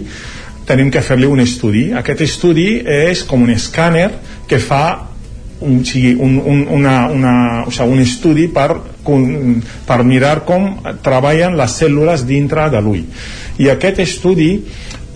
tenim 0.66 0.90
que 0.90 1.02
fer-li 1.02 1.28
un 1.30 1.40
estudi. 1.40 1.90
Aquest 1.94 2.24
estudi 2.26 2.68
és 2.82 3.22
com 3.26 3.44
un 3.46 3.52
escàner 3.54 4.08
que 4.50 4.58
fa 4.62 4.84
un, 5.60 5.84
sigui, 5.84 6.14
un, 6.14 6.36
un, 6.44 6.66
una, 6.68 6.96
una, 7.08 7.34
o 7.66 7.72
sigui, 7.72 7.96
un 7.96 8.02
estudi 8.04 8.48
per, 8.52 8.68
per 9.86 10.00
mirar 10.04 10.40
com 10.48 10.68
treballen 11.04 11.56
les 11.56 11.78
cèl·lules 11.80 12.26
dintre 12.28 12.68
de 12.72 12.82
l'ull. 12.84 13.04
I 13.62 13.70
aquest 13.72 14.02
estudi 14.04 14.50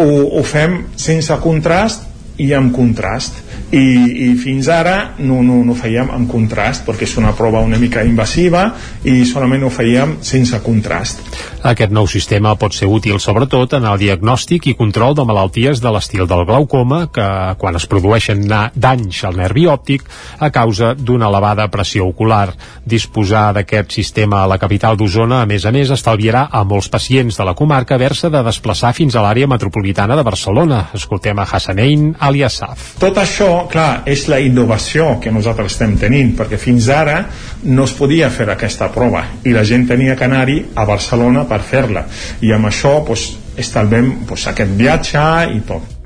ho, 0.00 0.08
ho 0.38 0.42
fem 0.46 0.84
sense 0.96 1.36
contrast 1.42 2.06
i 2.40 2.52
amb 2.56 2.72
contrast 2.72 3.49
i, 3.70 3.86
i 4.26 4.34
fins 4.40 4.68
ara 4.72 5.14
no, 5.18 5.40
no, 5.46 5.60
no 5.66 5.76
fèiem 5.78 6.10
amb 6.14 6.30
contrast 6.30 6.86
perquè 6.86 7.06
és 7.06 7.16
una 7.20 7.34
prova 7.38 7.62
una 7.62 7.78
mica 7.78 8.02
invasiva 8.06 8.66
i 9.04 9.22
solament 9.28 9.64
ho 9.66 9.70
fèiem 9.72 10.18
sense 10.26 10.58
contrast 10.64 11.22
Aquest 11.60 11.92
nou 11.92 12.06
sistema 12.08 12.54
pot 12.56 12.72
ser 12.72 12.88
útil 12.88 13.20
sobretot 13.20 13.74
en 13.76 13.84
el 13.84 13.98
diagnòstic 14.00 14.70
i 14.70 14.76
control 14.78 15.14
de 15.14 15.26
malalties 15.28 15.82
de 15.84 15.92
l'estil 15.92 16.24
del 16.26 16.46
glaucoma 16.48 17.02
que 17.12 17.26
quan 17.60 17.76
es 17.76 17.86
produeixen 17.90 18.46
danys 18.74 19.20
al 19.28 19.36
nervi 19.36 19.66
òptic 19.68 20.06
a 20.40 20.48
causa 20.50 20.94
d'una 20.96 21.28
elevada 21.28 21.68
pressió 21.70 22.06
ocular. 22.08 22.54
Disposar 22.84 23.50
d'aquest 23.54 23.92
sistema 23.92 24.42
a 24.42 24.48
la 24.50 24.58
capital 24.58 24.96
d'Osona 24.96 25.42
a 25.42 25.48
més 25.50 25.66
a 25.68 25.72
més 25.74 25.92
estalviarà 25.92 26.46
a 26.50 26.64
molts 26.64 26.88
pacients 26.88 27.36
de 27.36 27.44
la 27.44 27.54
comarca 27.54 27.94
haver-se 27.94 28.30
de 28.32 28.42
desplaçar 28.46 28.94
fins 28.96 29.14
a 29.14 29.24
l'àrea 29.24 29.48
metropolitana 29.50 30.16
de 30.16 30.24
Barcelona. 30.24 30.86
Escoltem 30.96 31.38
a 31.38 31.44
Hassanein 31.44 32.14
Aliasaf. 32.18 32.94
Tot 33.04 33.20
això 33.20 33.59
clar, 33.70 34.02
és 34.08 34.26
la 34.30 34.40
innovació 34.40 35.16
que 35.20 35.32
nosaltres 35.34 35.74
estem 35.74 35.96
tenint, 36.00 36.32
perquè 36.38 36.58
fins 36.60 36.88
ara 36.94 37.22
no 37.64 37.84
es 37.84 37.94
podia 37.96 38.30
fer 38.32 38.48
aquesta 38.52 38.90
prova 38.94 39.26
i 39.44 39.54
la 39.56 39.64
gent 39.66 39.86
tenia 39.90 40.16
que 40.16 40.28
anar-hi 40.28 40.58
a 40.74 40.86
Barcelona 40.88 41.46
per 41.50 41.60
fer-la. 41.60 42.06
I 42.40 42.52
amb 42.56 42.70
això 42.70 43.00
pues, 43.06 43.30
estalvem 43.60 44.12
pues, 44.28 44.46
aquest 44.50 44.76
viatge 44.78 45.24
i 45.54 45.64
tot. 45.68 45.96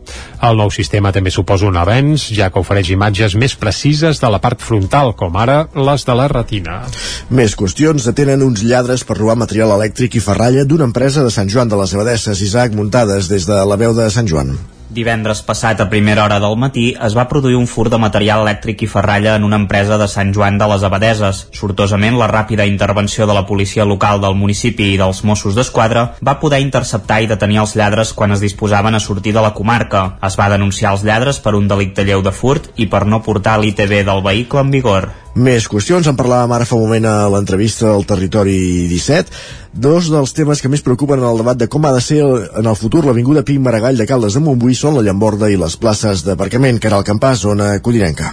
El 0.45 0.59
nou 0.61 0.69
sistema 0.75 1.13
també 1.15 1.33
suposa 1.33 1.65
un 1.69 1.79
avenç, 1.81 2.27
ja 2.37 2.51
que 2.53 2.61
ofereix 2.61 2.91
imatges 2.93 3.37
més 3.41 3.55
precises 3.57 4.21
de 4.21 4.31
la 4.35 4.41
part 4.45 4.61
frontal, 4.61 5.15
com 5.17 5.39
ara 5.41 5.63
les 5.89 6.05
de 6.05 6.19
la 6.19 6.29
retina. 6.33 6.83
Més 7.31 7.57
qüestions 7.57 8.11
detenen 8.11 8.45
uns 8.45 8.67
lladres 8.67 9.07
per 9.09 9.17
robar 9.21 9.39
material 9.41 9.73
elèctric 9.79 10.19
i 10.19 10.25
ferralla 10.27 10.69
d'una 10.69 10.91
empresa 10.91 11.25
de 11.25 11.33
Sant 11.33 11.49
Joan 11.49 11.73
de 11.73 11.81
les 11.81 11.97
Abadesses, 11.97 12.45
Isaac, 12.45 12.77
muntades 12.77 13.33
des 13.33 13.49
de 13.49 13.65
la 13.65 13.81
veu 13.81 13.97
de 13.97 14.11
Sant 14.13 14.29
Joan. 14.29 14.57
Divendres 14.95 15.41
passat 15.43 15.81
a 15.83 15.89
primera 15.91 16.23
hora 16.23 16.37
del 16.39 16.53
matí 16.55 16.85
es 17.07 17.17
va 17.19 17.25
produir 17.27 17.57
un 17.59 17.67
fur 17.67 17.89
de 17.91 17.99
material 17.99 18.45
elèctric 18.45 18.85
i 18.85 18.89
ferralla 18.93 19.33
en 19.35 19.43
una 19.43 19.59
empresa 19.59 19.97
de 19.99 20.07
Sant 20.13 20.31
Joan 20.37 20.61
de 20.61 20.69
les 20.71 20.85
Abadeses. 20.87 21.41
Sortosament, 21.59 22.15
la 22.21 22.29
ràpida 22.31 22.67
intervenció 22.71 23.27
de 23.27 23.35
la 23.35 23.43
policia 23.49 23.89
local 23.91 24.23
del 24.23 24.39
municipi 24.39 24.93
i 24.93 25.01
dels 25.01 25.25
Mossos 25.27 25.59
d'Esquadra 25.59 26.05
va 26.23 26.37
poder 26.39 26.63
interceptar 26.63 27.19
i 27.25 27.29
detenir 27.33 27.59
els 27.65 27.75
lladres 27.75 28.15
quan 28.15 28.39
es 28.39 28.47
disposaven 28.47 28.95
a 28.95 29.03
sortir 29.03 29.35
de 29.35 29.43
la 29.43 29.55
comarca. 29.59 30.05
Es 30.23 30.39
va 30.39 30.51
denunciar 30.55 30.95
els 30.95 31.03
lladres 31.03 31.43
per 31.43 31.57
un 31.59 31.67
delicte 31.67 32.07
lleu 32.07 32.23
de 32.23 32.31
furt 32.31 32.71
i 32.77 32.87
per 32.87 33.03
no 33.11 33.25
portar 33.27 33.59
l'ITB 33.59 34.05
del 34.07 34.23
vehicle 34.23 34.63
en 34.63 34.75
vigor. 34.79 35.11
Més 35.35 35.65
qüestions, 35.67 36.07
en 36.07 36.15
parlàvem 36.15 36.53
ara 36.55 36.67
fa 36.69 36.77
un 36.79 36.85
moment 36.85 37.09
a 37.11 37.15
l'entrevista 37.27 37.89
al 37.91 38.07
Territori 38.07 38.87
17. 38.87 39.35
Dos 39.75 40.07
dels 40.13 40.31
temes 40.37 40.63
que 40.63 40.71
més 40.71 40.85
preocupen 40.87 41.19
en 41.19 41.27
el 41.27 41.43
debat 41.43 41.59
de 41.59 41.67
com 41.67 41.83
ha 41.83 41.93
de 41.97 42.05
ser 42.07 42.23
en 42.23 42.71
el 42.71 42.79
futur 42.79 43.03
l'Avinguda 43.03 43.43
Pi 43.43 43.59
Maragall 43.59 43.99
de 43.99 44.07
Caldes 44.07 44.39
de 44.39 44.47
Montbui 44.47 44.79
són 44.79 44.95
la 44.95 45.03
Llamborda 45.03 45.51
i 45.51 45.59
les 45.59 45.75
places 45.75 46.23
d'aparcament, 46.23 46.79
que 46.79 46.87
era 46.87 47.03
el 47.03 47.09
campàs, 47.11 47.43
zona 47.49 47.81
codinenca. 47.83 48.31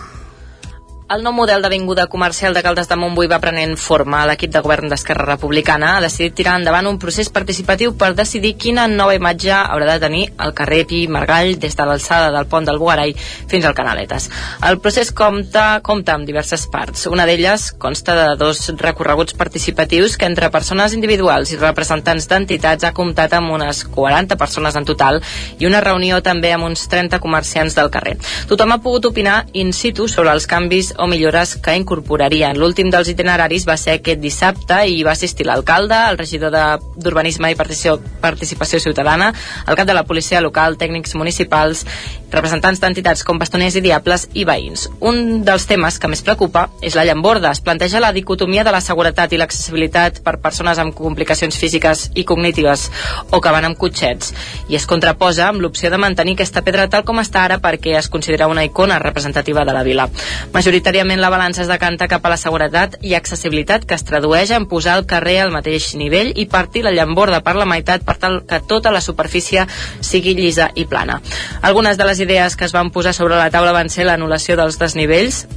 El 1.12 1.26
nou 1.26 1.34
model 1.36 1.60
d'avinguda 1.60 2.06
comercial 2.08 2.54
de 2.56 2.62
Caldes 2.64 2.88
de 2.88 2.96
Montbui 2.96 3.28
va 3.28 3.42
prenent 3.44 3.74
forma. 3.76 4.22
L'equip 4.30 4.52
de 4.54 4.62
govern 4.64 4.88
d'Esquerra 4.88 5.26
Republicana 5.28 5.90
ha 5.98 6.04
decidit 6.06 6.38
tirar 6.38 6.54
endavant 6.56 6.88
un 6.88 7.00
procés 7.02 7.28
participatiu 7.28 7.92
per 8.00 8.14
decidir 8.16 8.54
quina 8.56 8.86
nova 8.88 9.18
imatge 9.18 9.52
haurà 9.52 9.90
de 9.92 10.06
tenir 10.06 10.22
el 10.46 10.54
carrer 10.56 10.86
Pi 10.88 11.02
Margall 11.12 11.58
des 11.60 11.76
de 11.76 11.88
l'alçada 11.90 12.30
del 12.32 12.48
pont 12.48 12.64
del 12.64 12.80
Bugarai 12.80 13.12
fins 13.52 13.68
al 13.68 13.76
Canaletes. 13.76 14.30
El 14.70 14.80
procés 14.80 15.12
compta, 15.12 15.82
compta 15.84 16.14
amb 16.16 16.30
diverses 16.30 16.64
parts. 16.72 17.04
Una 17.12 17.26
d'elles 17.28 17.68
consta 17.76 18.16
de 18.16 18.30
dos 18.40 18.64
recorreguts 18.80 19.36
participatius 19.36 20.16
que 20.16 20.32
entre 20.32 20.48
persones 20.56 20.96
individuals 20.96 21.52
i 21.52 21.60
representants 21.60 22.30
d'entitats 22.32 22.88
ha 22.88 22.94
comptat 22.96 23.36
amb 23.36 23.52
unes 23.58 23.84
40 23.84 24.40
persones 24.40 24.80
en 24.80 24.88
total 24.88 25.20
i 25.60 25.68
una 25.68 25.84
reunió 25.84 26.24
també 26.24 26.56
amb 26.56 26.72
uns 26.72 26.88
30 26.88 27.20
comerciants 27.20 27.76
del 27.76 27.92
carrer. 27.92 28.16
Tothom 28.48 28.78
ha 28.78 28.82
pogut 28.88 29.12
opinar 29.12 29.42
in 29.52 29.76
situ 29.76 30.08
sobre 30.08 30.32
els 30.32 30.48
canvis 30.48 30.96
o 31.02 31.08
millores 31.10 31.56
que 31.58 31.74
incorporarien. 31.76 32.60
L'últim 32.62 32.92
dels 32.94 33.10
itineraris 33.10 33.66
va 33.68 33.76
ser 33.82 33.98
aquest 33.98 34.22
dissabte 34.22 34.78
i 34.88 35.02
va 35.04 35.16
assistir 35.16 35.48
l'alcalde, 35.50 35.98
el 36.12 36.20
regidor 36.20 36.54
d'Urbanisme 36.96 37.52
i 37.52 37.58
Participació, 37.58 37.98
Participació 38.22 38.80
Ciutadana, 38.80 39.32
el 39.68 39.78
cap 39.80 39.88
de 39.90 39.96
la 39.98 40.06
policia 40.06 40.42
local, 40.46 40.78
tècnics 40.78 41.16
municipals, 41.18 41.84
representants 42.32 42.80
d'entitats 42.80 43.26
com 43.28 43.42
bastoners 43.42 43.76
i 43.76 43.84
diables 43.84 44.28
i 44.38 44.46
veïns. 44.48 44.86
Un 45.02 45.42
dels 45.48 45.66
temes 45.68 45.98
que 46.00 46.12
més 46.12 46.22
preocupa 46.24 46.68
és 46.86 46.96
la 46.96 47.04
llamborda. 47.08 47.52
Es 47.52 47.64
planteja 47.66 48.00
la 48.00 48.14
dicotomia 48.16 48.64
de 48.64 48.72
la 48.72 48.82
seguretat 48.82 49.34
i 49.34 49.42
l'accessibilitat 49.42 50.22
per 50.24 50.38
persones 50.44 50.80
amb 50.80 50.96
complicacions 50.96 51.58
físiques 51.58 52.08
i 52.16 52.24
cognitives 52.24 52.88
o 53.32 53.42
que 53.42 53.52
van 53.52 53.68
amb 53.68 53.80
cotxets 53.82 54.32
i 54.70 54.78
es 54.78 54.86
contraposa 54.88 55.50
amb 55.50 55.64
l'opció 55.64 55.90
de 55.92 56.00
mantenir 56.00 56.38
aquesta 56.38 56.64
pedra 56.64 56.88
tal 56.92 57.04
com 57.08 57.20
està 57.20 57.44
ara 57.44 57.60
perquè 57.64 57.98
es 58.00 58.08
considera 58.12 58.48
una 58.48 58.64
icona 58.64 59.00
representativa 59.00 59.66
de 59.66 59.76
la 59.76 59.84
vila. 59.84 60.08
Majoritàriament 60.54 60.91
la 60.92 61.30
balança 61.30 61.62
es 61.62 61.70
decanta 61.70 62.08
cap 62.08 62.26
a 62.26 62.30
la 62.30 62.38
seguretat 62.38 62.98
i 63.02 63.14
accessibilitat 63.16 63.86
que 63.88 63.96
es 63.96 64.04
tradueix 64.04 64.52
en 64.52 64.66
posar 64.68 64.98
el 65.00 65.06
carrer 65.06 65.40
al 65.40 65.52
mateix 65.52 65.96
nivell 65.96 66.34
i 66.36 66.46
partir 66.46 66.84
la 66.84 66.92
llamborda 66.92 67.42
per 67.42 67.56
la 67.56 67.66
meitat 67.66 68.04
per 68.04 68.18
tal 68.18 68.42
que 68.46 68.60
tota 68.60 68.92
la 68.92 69.02
superfície 69.02 69.66
sigui 70.02 70.36
llisa 70.36 70.70
i 70.76 70.86
plana. 70.86 71.22
Algunes 71.62 71.98
de 71.98 72.06
les 72.06 72.20
idees 72.20 72.56
que 72.56 72.66
es 72.66 72.74
van 72.74 72.92
posar 72.92 73.14
sobre 73.14 73.38
la 73.38 73.50
taula 73.50 73.72
van 73.72 73.90
ser 73.90 74.06
l'anul·lació 74.06 74.58
dels 74.60 74.78
desnivells, 74.80 75.48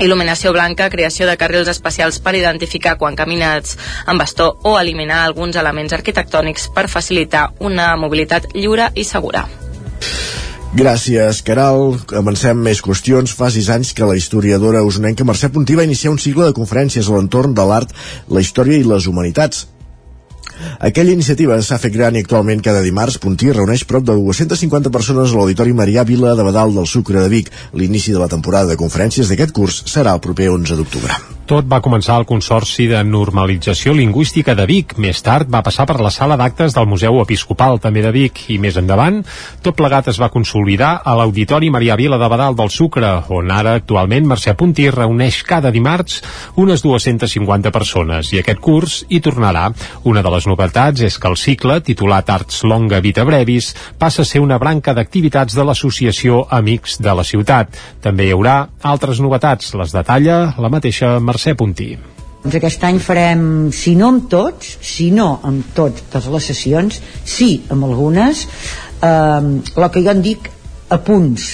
il·luminació 0.00 0.52
blanca, 0.52 0.88
creació 0.88 1.26
de 1.28 1.36
carrils 1.36 1.68
especials 1.68 2.18
per 2.24 2.34
identificar 2.34 2.96
quan 2.96 3.16
caminats 3.16 3.76
amb 4.06 4.20
bastó 4.20 4.56
o 4.64 4.78
eliminar 4.80 5.26
alguns 5.26 5.56
elements 5.60 5.92
arquitectònics 5.92 6.70
per 6.74 6.88
facilitar 6.88 7.50
una 7.60 7.96
mobilitat 7.96 8.48
lliure 8.54 8.90
i 8.94 9.04
segura. 9.04 9.44
Gràcies, 10.70 11.40
Caral. 11.42 11.96
Avancem 12.14 12.60
més 12.62 12.78
qüestions. 12.84 13.32
Fa 13.34 13.48
sis 13.50 13.66
anys 13.74 13.90
que 13.96 14.06
la 14.06 14.14
historiadora 14.14 14.84
usonenca 14.86 15.26
Mercè 15.26 15.50
Puntí 15.50 15.74
va 15.74 15.86
iniciar 15.86 16.12
un 16.12 16.20
cicle 16.22 16.46
de 16.46 16.54
conferències 16.54 17.08
a 17.08 17.16
l'entorn 17.16 17.56
de 17.58 17.64
l'art, 17.66 17.90
la 18.30 18.42
història 18.44 18.78
i 18.78 18.86
les 18.86 19.08
humanitats. 19.10 19.66
Aquella 20.78 21.16
iniciativa 21.16 21.58
s'ha 21.64 21.80
fet 21.82 21.96
gran 21.96 22.14
i 22.14 22.22
actualment 22.22 22.62
cada 22.62 22.84
dimarts 22.84 23.18
Puntí 23.18 23.50
reuneix 23.50 23.82
prop 23.88 24.06
de 24.06 24.14
250 24.14 24.94
persones 24.94 25.34
a 25.34 25.40
l'Auditori 25.40 25.74
Marià 25.74 26.06
Vila 26.06 26.36
de 26.38 26.46
Badal 26.46 26.76
del 26.76 26.86
Sucre 26.86 27.18
de 27.18 27.34
Vic. 27.34 27.50
L'inici 27.74 28.14
de 28.14 28.22
la 28.22 28.30
temporada 28.30 28.70
de 28.70 28.78
conferències 28.78 29.26
d'aquest 29.26 29.56
curs 29.56 29.82
serà 29.90 30.14
el 30.14 30.22
proper 30.22 30.52
11 30.54 30.78
d'octubre. 30.78 31.39
Tot 31.50 31.66
va 31.66 31.80
començar 31.82 32.14
al 32.14 32.28
Consorci 32.30 32.84
de 32.86 33.00
Normalització 33.02 33.90
Lingüística 33.90 34.54
de 34.54 34.62
Vic. 34.70 34.92
Més 35.02 35.18
tard 35.26 35.48
va 35.50 35.64
passar 35.66 35.82
per 35.82 35.96
la 35.98 36.12
sala 36.14 36.36
d'actes 36.38 36.76
del 36.76 36.86
Museu 36.86 37.16
Episcopal, 37.24 37.80
també 37.82 38.04
de 38.04 38.12
Vic, 38.14 38.44
i 38.54 38.58
més 38.62 38.76
endavant, 38.78 39.16
tot 39.58 39.74
plegat 39.74 40.06
es 40.12 40.20
va 40.22 40.28
consolidar 40.30 40.92
a 41.02 41.16
l'Auditori 41.18 41.66
Maria 41.74 41.96
Vila 41.98 42.20
de 42.22 42.28
Badal 42.30 42.54
del 42.54 42.70
Sucre, 42.70 43.10
on 43.34 43.50
ara 43.50 43.72
actualment 43.80 44.28
Mercè 44.30 44.54
Puntí 44.54 44.86
reuneix 44.94 45.40
cada 45.48 45.72
dimarts 45.74 46.20
unes 46.54 46.84
250 46.86 47.74
persones, 47.74 48.30
i 48.30 48.38
aquest 48.44 48.62
curs 48.62 49.00
hi 49.08 49.18
tornarà. 49.18 49.72
Una 50.06 50.22
de 50.22 50.30
les 50.36 50.46
novetats 50.46 51.02
és 51.02 51.18
que 51.18 51.34
el 51.34 51.34
cicle, 51.34 51.80
titulat 51.82 52.30
Arts 52.30 52.62
Longa 52.62 53.02
Vita 53.02 53.26
Brevis, 53.26 53.72
passa 53.98 54.22
a 54.22 54.30
ser 54.30 54.38
una 54.38 54.60
branca 54.62 54.94
d'activitats 54.94 55.58
de 55.58 55.66
l'associació 55.66 56.44
Amics 56.46 57.00
de 57.02 57.18
la 57.18 57.26
Ciutat. 57.26 57.74
També 58.06 58.30
hi 58.30 58.38
haurà 58.38 58.56
altres 58.94 59.18
novetats, 59.18 59.74
les 59.74 59.98
detalla 59.98 60.40
la 60.54 60.70
mateixa 60.70 61.16
Mercè 61.18 61.39
Mercè 61.40 61.54
Puntí. 61.56 61.94
Doncs 62.42 62.56
aquest 62.58 62.82
any 62.84 62.98
farem, 63.00 63.42
si 63.72 63.94
no 63.96 64.10
amb 64.12 64.26
tots, 64.28 64.74
si 64.84 65.06
no 65.08 65.38
amb 65.48 65.70
totes 65.72 66.26
les 66.28 66.48
sessions, 66.50 66.98
sí 67.24 67.62
amb 67.72 67.86
algunes, 67.86 68.42
eh, 69.00 69.40
el 69.72 69.86
que 69.88 70.02
jo 70.04 70.12
en 70.12 70.20
dic 70.20 70.50
apunts 70.92 71.46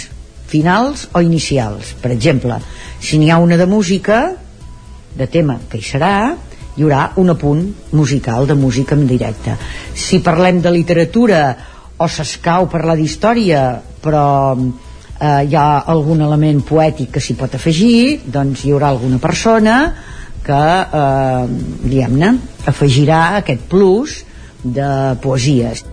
finals 0.51 1.07
o 1.15 1.23
inicials. 1.23 1.93
Per 2.03 2.11
exemple, 2.11 2.59
si 2.99 3.19
n'hi 3.19 3.31
ha 3.31 3.39
una 3.39 3.57
de 3.57 3.67
música, 3.71 4.35
de 5.15 5.29
tema 5.31 5.61
que 5.71 5.79
hi 5.79 5.87
serà, 5.87 6.35
hi 6.75 6.83
haurà 6.83 7.13
un 7.23 7.31
apunt 7.31 7.63
musical 7.93 8.51
de 8.51 8.59
música 8.59 8.99
en 8.99 9.07
directe. 9.07 9.55
Si 9.95 10.19
parlem 10.19 10.59
de 10.67 10.75
literatura 10.75 11.45
o 11.97 12.11
s'escau 12.11 12.67
parlar 12.67 12.99
d'història, 12.99 13.69
però 14.03 14.27
eh, 15.21 15.47
hi 15.49 15.57
ha 15.57 15.69
algun 15.93 16.23
element 16.27 16.63
poètic 16.67 17.15
que 17.17 17.23
s'hi 17.23 17.37
pot 17.39 17.55
afegir 17.57 18.21
doncs 18.27 18.65
hi 18.65 18.75
haurà 18.75 18.93
alguna 18.93 19.19
persona 19.23 19.81
que 20.47 20.63
eh, 21.03 21.45
diguem-ne 21.83 22.33
afegirà 22.71 23.21
aquest 23.43 23.69
plus 23.71 24.23
de 24.67 25.17
poesies. 25.23 25.85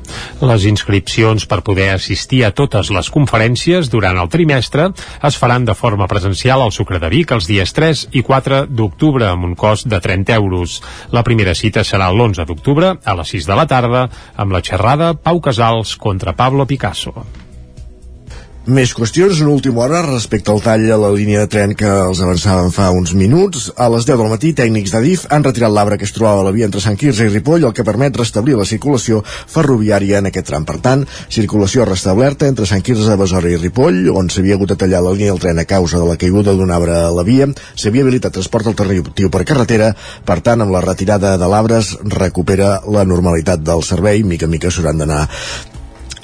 Les 0.42 0.66
inscripcions 0.66 1.46
per 1.50 1.62
poder 1.66 1.90
assistir 1.94 2.42
a 2.46 2.52
totes 2.56 2.90
les 2.96 3.10
conferències 3.14 3.90
durant 3.92 4.18
el 4.20 4.32
trimestre 4.34 4.90
es 5.30 5.38
faran 5.40 5.68
de 5.68 5.76
forma 5.78 6.08
presencial 6.10 6.64
al 6.64 6.74
Sucre 6.76 7.00
de 7.04 7.12
Vic 7.14 7.36
els 7.36 7.48
dies 7.50 7.76
3 7.76 8.08
i 8.18 8.24
4 8.26 8.64
d'octubre 8.70 9.30
amb 9.30 9.50
un 9.52 9.56
cost 9.56 9.88
de 9.88 10.02
30 10.02 10.34
euros. 10.40 10.82
La 11.12 11.24
primera 11.28 11.54
cita 11.54 11.86
serà 11.86 12.10
l'11 12.12 12.48
d'octubre 12.50 12.96
a 13.04 13.18
les 13.20 13.38
6 13.38 13.50
de 13.52 13.62
la 13.62 13.70
tarda 13.70 14.08
amb 14.36 14.58
la 14.58 14.64
xerrada 14.66 15.14
Pau 15.14 15.42
Casals 15.42 15.96
contra 15.98 16.34
Pablo 16.34 16.66
Picasso. 16.66 17.43
Més 18.64 18.94
qüestions, 18.96 19.42
una 19.44 19.52
última 19.52 19.82
hora 19.84 19.98
respecte 20.06 20.48
al 20.48 20.62
tall 20.64 20.86
a 20.88 20.96
la 20.96 21.10
línia 21.12 21.42
de 21.42 21.50
tren 21.52 21.74
que 21.76 21.90
els 22.06 22.22
avançàvem 22.24 22.70
fa 22.72 22.86
uns 22.96 23.12
minuts. 23.12 23.66
A 23.76 23.90
les 23.92 24.06
10 24.08 24.22
del 24.22 24.30
matí, 24.32 24.54
tècnics 24.56 24.94
d'Adif 24.94 25.26
han 25.36 25.44
retirat 25.44 25.74
l'arbre 25.76 25.98
que 26.00 26.08
es 26.08 26.14
trobava 26.16 26.40
a 26.40 26.46
la 26.48 26.54
via 26.56 26.70
entre 26.70 26.80
Sant 26.80 26.96
Quirze 26.96 27.28
i 27.28 27.34
Ripoll, 27.34 27.66
el 27.68 27.74
que 27.76 27.84
permet 27.84 28.16
restablir 28.16 28.56
la 28.56 28.64
circulació 28.64 29.20
ferroviària 29.28 30.22
en 30.24 30.32
aquest 30.32 30.48
tram. 30.48 30.64
Per 30.64 30.78
tant, 30.80 31.04
circulació 31.28 31.84
restablerta 31.90 32.48
entre 32.48 32.70
Sant 32.70 32.86
Quirze, 32.88 33.20
Besora 33.20 33.52
i 33.52 33.60
Ripoll, 33.60 34.08
on 34.16 34.32
s'havia 34.32 34.56
hagut 34.56 34.72
de 34.72 34.80
tallar 34.80 35.04
la 35.04 35.12
línia 35.12 35.36
del 35.36 35.44
tren 35.44 35.60
a 35.60 35.68
causa 35.68 36.00
de 36.00 36.08
la 36.08 36.16
caiguda 36.16 36.56
d'un 36.56 36.72
arbre 36.72 36.96
a 37.02 37.12
la 37.12 37.28
via. 37.28 37.52
S'havia 37.76 38.08
habilitat 38.08 38.40
transport 38.40 38.72
alternatiu 38.72 39.28
per 39.28 39.44
carretera, 39.44 39.92
per 40.24 40.40
tant, 40.40 40.64
amb 40.64 40.72
la 40.72 40.86
retirada 40.88 41.36
de 41.36 41.52
l'arbre 41.52 41.84
es 41.84 41.98
recupera 42.16 42.78
la 42.88 43.04
normalitat 43.04 43.60
del 43.60 43.84
servei. 43.84 44.24
Mica 44.24 44.48
en 44.48 44.56
mica 44.56 44.72
s'hauran 44.72 45.04
d'anar 45.04 45.26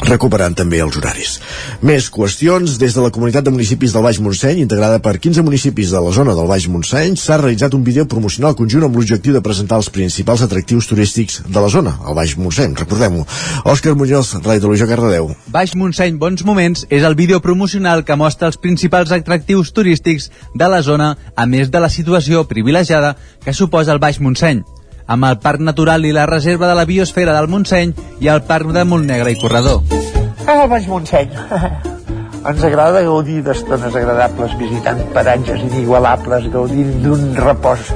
recuperant 0.08 0.56
també 0.56 0.80
els 0.84 0.96
horaris. 0.98 1.38
Més 1.82 2.10
qüestions. 2.14 2.78
Des 2.80 2.96
de 2.96 3.04
la 3.04 3.12
comunitat 3.12 3.46
de 3.46 3.52
municipis 3.52 3.94
del 3.94 4.06
Baix 4.06 4.20
Montseny, 4.24 4.62
integrada 4.64 5.00
per 5.04 5.18
15 5.20 5.44
municipis 5.44 5.92
de 5.92 6.02
la 6.04 6.14
zona 6.16 6.36
del 6.38 6.48
Baix 6.48 6.68
Montseny, 6.72 7.18
s'ha 7.20 7.40
realitzat 7.42 7.76
un 7.76 7.84
vídeo 7.84 8.06
promocional 8.08 8.56
conjunt 8.56 8.86
amb 8.88 8.96
l'objectiu 8.96 9.36
de 9.36 9.44
presentar 9.44 9.80
els 9.82 9.92
principals 9.94 10.44
atractius 10.46 10.88
turístics 10.88 11.42
de 11.48 11.60
la 11.60 11.70
zona, 11.70 11.98
el 12.08 12.16
Baix 12.16 12.38
Montseny, 12.40 12.78
recordem-ho. 12.80 13.26
Òscar 13.66 13.96
Muñoz, 14.00 14.36
Ràdio 14.40 14.66
Televisió 14.68 14.88
Cardedeu. 14.88 15.34
Baix 15.52 15.76
Montseny 15.76 16.18
Bons 16.22 16.46
Moments 16.48 16.86
és 16.90 17.04
el 17.04 17.16
vídeo 17.20 17.42
promocional 17.44 18.06
que 18.06 18.18
mostra 18.20 18.48
els 18.48 18.58
principals 18.58 19.12
atractius 19.12 19.74
turístics 19.76 20.32
de 20.56 20.72
la 20.72 20.82
zona, 20.82 21.16
a 21.36 21.46
més 21.46 21.72
de 21.72 21.80
la 21.84 21.92
situació 21.92 22.48
privilegiada 22.48 23.16
que 23.44 23.54
suposa 23.54 23.94
el 23.94 24.00
Baix 24.00 24.20
Montseny 24.20 24.64
amb 25.10 25.26
el 25.26 25.40
Parc 25.42 25.62
Natural 25.66 26.06
i 26.06 26.14
la 26.14 26.28
Reserva 26.30 26.68
de 26.70 26.76
la 26.78 26.86
Biosfera 26.86 27.34
del 27.34 27.50
Montseny 27.50 27.96
i 28.22 28.30
el 28.30 28.44
Parc 28.46 28.70
de 28.76 28.86
Montnegre 28.86 29.34
i 29.34 29.40
Corredor. 29.42 29.82
Ah, 30.46 30.62
el 30.64 30.68
Baix 30.70 30.86
Montseny. 30.88 31.34
Ens 32.50 32.62
agrada 32.64 33.02
gaudir 33.04 33.42
d'estones 33.44 33.96
agradables 33.96 34.54
visitant 34.62 35.02
paratges 35.16 35.66
inigualables, 35.66 36.46
gaudint 36.54 36.94
d'un 37.04 37.34
repòs 37.36 37.90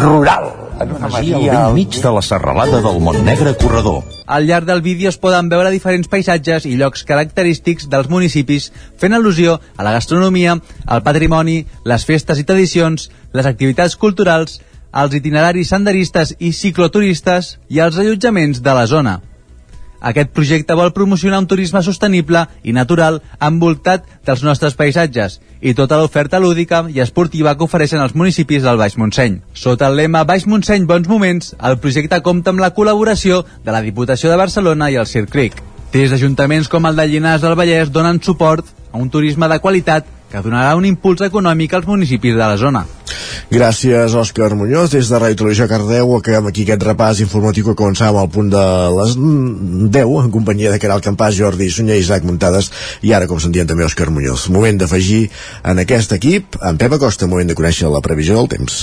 rural 0.00 0.48
en 0.80 0.92
una 0.92 1.08
masia, 1.08 1.36
masia 1.36 1.58
al 1.66 1.74
mig 1.74 1.98
de 2.02 2.12
la 2.12 2.22
serralada 2.22 2.80
del 2.84 3.00
Montnegre 3.00 3.56
Corredor. 3.58 4.04
Al 4.26 4.46
llarg 4.46 4.66
del 4.66 4.82
vídeo 4.82 5.10
es 5.10 5.18
poden 5.18 5.50
veure 5.50 5.74
diferents 5.74 6.08
paisatges 6.08 6.66
i 6.66 6.76
llocs 6.78 7.04
característics 7.08 7.90
dels 7.90 8.08
municipis 8.12 8.70
fent 9.00 9.18
al·lusió 9.18 9.58
a 9.76 9.86
la 9.86 9.92
gastronomia, 9.98 10.56
al 10.86 11.04
patrimoni, 11.06 11.60
les 11.84 12.06
festes 12.06 12.40
i 12.40 12.46
tradicions, 12.48 13.10
les 13.32 13.46
activitats 13.46 13.96
culturals, 13.96 14.60
els 14.96 15.14
itineraris 15.14 15.70
senderistes 15.74 16.34
i 16.38 16.52
cicloturistes 16.56 17.56
i 17.68 17.80
els 17.84 17.98
allotjaments 18.00 18.62
de 18.64 18.74
la 18.74 18.86
zona. 18.88 19.18
Aquest 20.06 20.30
projecte 20.36 20.76
vol 20.76 20.92
promocionar 20.92 21.40
un 21.40 21.48
turisme 21.50 21.80
sostenible 21.82 22.44
i 22.62 22.72
natural 22.76 23.20
envoltat 23.40 24.04
dels 24.26 24.42
nostres 24.44 24.76
paisatges 24.78 25.40
i 25.60 25.72
tota 25.74 25.98
l'oferta 25.98 26.38
lúdica 26.38 26.84
i 26.92 27.00
esportiva 27.00 27.56
que 27.56 27.64
ofereixen 27.64 28.02
els 28.04 28.14
municipis 28.14 28.62
del 28.62 28.76
Baix 28.80 28.96
Montseny. 29.00 29.40
Sota 29.52 29.88
el 29.88 29.96
lema 29.96 30.24
Baix 30.24 30.46
Montseny 30.46 30.84
Bons 30.86 31.08
Moments, 31.08 31.54
el 31.58 31.78
projecte 31.80 32.20
compta 32.22 32.52
amb 32.52 32.62
la 32.62 32.72
col·laboració 32.76 33.44
de 33.64 33.72
la 33.72 33.82
Diputació 33.82 34.30
de 34.30 34.40
Barcelona 34.40 34.90
i 34.92 35.00
el 35.00 35.08
Circric. 35.08 35.56
Des 35.92 36.12
d'ajuntaments 36.12 36.68
com 36.68 36.86
el 36.86 36.96
de 36.96 37.08
Llinars 37.08 37.42
del 37.42 37.56
Vallès 37.56 37.90
donen 37.92 38.20
suport 38.22 38.68
a 38.92 39.00
un 39.00 39.08
turisme 39.10 39.48
de 39.48 39.58
qualitat 39.64 40.15
que 40.30 40.42
donarà 40.42 40.74
un 40.76 40.86
impuls 40.88 41.22
econòmic 41.26 41.74
als 41.74 41.86
municipis 41.86 42.34
de 42.34 42.42
la 42.42 42.56
zona. 42.56 42.84
Gràcies, 43.50 44.14
Òscar 44.14 44.54
Muñoz. 44.58 44.90
Des 44.90 45.08
de 45.08 45.18
Ràdio 45.20 45.38
Televisió 45.42 45.68
Cardeu 45.70 46.16
acabem 46.16 46.48
aquí 46.50 46.64
aquest 46.66 46.82
repàs 46.82 47.20
informatiu 47.22 47.68
que 47.68 47.76
començàvem 47.78 48.18
al 48.20 48.30
punt 48.32 48.50
de 48.50 48.64
les 48.96 49.14
10 49.18 50.24
en 50.24 50.32
companyia 50.34 50.72
de 50.72 50.80
Caral 50.82 51.04
Campàs, 51.04 51.36
Jordi 51.38 51.70
Sunyer 51.70 52.00
i 52.00 52.04
Isaac 52.04 52.26
Muntades 52.26 52.72
i 53.02 53.14
ara, 53.14 53.28
com 53.30 53.40
sentíem 53.42 53.68
també, 53.70 53.86
Òscar 53.86 54.10
Muñoz. 54.10 54.48
Moment 54.50 54.82
d'afegir 54.82 55.28
en 55.62 55.78
aquest 55.84 56.16
equip 56.18 56.58
en 56.62 56.80
Pep 56.80 56.98
Acosta, 56.98 57.30
moment 57.30 57.46
de 57.46 57.58
conèixer 57.58 57.92
la 57.92 58.02
previsió 58.02 58.40
del 58.40 58.50
temps. 58.56 58.82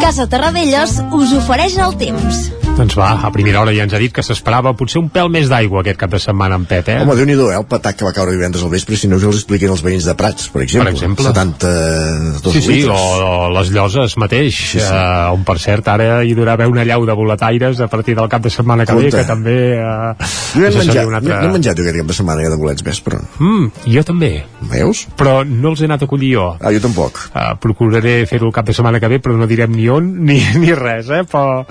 Casa 0.00 0.26
Terradellos 0.28 0.98
us 1.12 1.38
ofereix 1.38 1.78
el 1.80 1.96
temps. 2.00 2.61
Doncs 2.72 2.94
va, 2.96 3.10
a 3.26 3.30
primera 3.34 3.60
hora 3.60 3.72
ja 3.74 3.84
ens 3.84 3.92
ha 3.94 4.00
dit 4.00 4.12
que 4.14 4.22
s'esperava 4.24 4.72
potser 4.78 5.00
un 5.02 5.08
pèl 5.12 5.28
més 5.32 5.50
d'aigua 5.50 5.82
aquest 5.82 5.98
cap 6.00 6.12
de 6.14 6.18
setmana 6.22 6.56
en 6.58 6.64
Pep, 6.68 6.88
eh? 6.88 6.98
Home, 7.02 7.16
déu 7.18 7.26
nhi 7.28 7.34
eh? 7.36 7.58
El 7.58 7.66
patac 7.68 7.98
que 8.00 8.06
va 8.06 8.12
caure 8.16 8.32
divendres 8.32 8.64
al 8.64 8.72
vespre, 8.72 8.96
si 8.96 9.10
no 9.10 9.18
us 9.20 9.26
els 9.28 9.42
expliquen 9.42 9.74
els 9.74 9.82
veïns 9.84 10.06
de 10.08 10.14
Prats, 10.18 10.48
per 10.52 10.62
exemple. 10.64 10.88
Per 10.88 10.96
exemple. 10.96 11.26
72 11.28 12.54
sí, 12.54 12.62
sí, 12.62 12.78
litres. 12.80 12.94
o, 12.96 13.26
o 13.26 13.50
les 13.52 13.72
lloses 13.74 14.16
mateix, 14.20 14.56
sí, 14.56 14.80
sí. 14.80 14.86
Uh, 14.88 15.34
on 15.36 15.44
per 15.48 15.58
cert 15.62 15.90
ara 15.92 16.22
hi 16.24 16.32
durà 16.38 16.56
haver 16.56 16.68
una 16.70 16.86
llau 16.88 17.04
de 17.08 17.16
boletaires 17.18 17.80
a 17.84 17.88
partir 17.92 18.16
del 18.18 18.30
cap 18.32 18.42
de 18.42 18.52
setmana 18.54 18.86
que 18.88 18.96
ve, 18.96 19.10
Compte. 19.10 19.20
que 19.20 19.28
també... 19.28 19.56
Uh, 19.76 20.32
Jo 20.52 20.66
he 20.68 20.72
menjat, 20.76 21.06
una 21.08 21.20
altra... 21.20 21.40
no 21.42 21.50
he 21.50 21.56
menjat 21.58 21.78
jo 21.78 21.84
aquest 21.86 22.00
cap 22.00 22.10
de 22.10 22.18
setmana 22.18 22.48
de 22.52 22.60
bolets 22.60 22.84
vespre. 22.86 23.20
Mm, 23.38 23.70
jo 23.94 24.04
també. 24.08 24.32
Veus? 24.72 25.04
Però 25.18 25.38
no 25.48 25.72
els 25.72 25.84
he 25.84 25.88
anat 25.90 26.04
a 26.06 26.10
collir 26.10 26.34
jo. 26.36 26.48
Ah, 26.60 26.72
jo 26.74 26.82
tampoc. 26.84 27.20
Uh, 27.32 27.52
procuraré 27.62 28.22
fer-ho 28.30 28.48
el 28.50 28.56
cap 28.56 28.68
de 28.68 28.76
setmana 28.76 29.00
que 29.00 29.12
ve, 29.12 29.20
però 29.22 29.36
no 29.38 29.48
direm 29.50 29.72
ni 29.76 29.88
on 29.92 30.12
ni, 30.28 30.40
ni 30.62 30.74
res, 30.78 31.12
eh? 31.12 31.22
Però, 31.28 31.62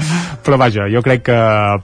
però 0.45 0.57
vaja, 0.61 0.80
jo 0.89 1.01
crec 1.05 1.21
que 1.27 1.37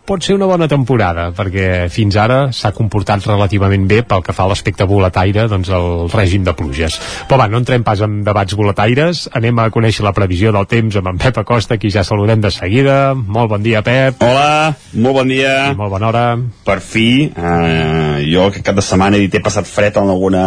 pot 0.07 0.23
ser 0.23 0.35
una 0.37 0.47
bona 0.49 0.67
temporada, 0.67 1.29
perquè 1.35 1.87
fins 1.93 2.15
ara 2.17 2.51
s'ha 2.55 2.71
comportat 2.75 3.25
relativament 3.27 3.85
bé 3.87 4.01
pel 4.07 4.23
que 4.25 4.33
fa 4.33 4.45
a 4.45 4.51
l'aspecte 4.51 4.85
boletaire, 4.89 5.47
doncs 5.51 5.69
el 5.69 6.07
règim 6.13 6.43
de 6.47 6.53
pluges. 6.57 6.97
Però 7.29 7.37
va, 7.41 7.47
no 7.51 7.59
entrem 7.61 7.83
pas 7.83 8.01
en 8.01 8.23
debats 8.25 8.55
boletaires, 8.57 9.27
anem 9.37 9.59
a 9.59 9.69
conèixer 9.73 10.05
la 10.05 10.13
previsió 10.17 10.51
del 10.55 10.67
temps 10.67 10.95
amb 10.97 11.11
en 11.13 11.17
Pep 11.21 11.37
Acosta, 11.43 11.77
qui 11.77 11.91
ja 11.93 12.03
saludem 12.07 12.41
de 12.41 12.51
seguida. 12.51 13.13
Molt 13.15 13.49
bon 13.51 13.63
dia, 13.63 13.83
Pep. 13.85 14.21
Hola, 14.23 14.73
molt 14.93 15.19
bon 15.21 15.27
dia. 15.27 15.71
I 15.71 15.75
molt 15.75 15.91
bona 15.93 16.07
hora. 16.11 16.25
Per 16.65 16.79
fi, 16.81 17.07
eh, 17.35 18.23
jo 18.31 18.47
aquest 18.49 18.65
cap 18.65 18.75
de 18.75 18.81
setmana 18.85 19.17
he 19.17 19.25
dit 19.27 19.35
he 19.35 19.43
passat 19.43 19.67
fred 19.67 19.97
en, 19.97 20.09
alguna, 20.13 20.45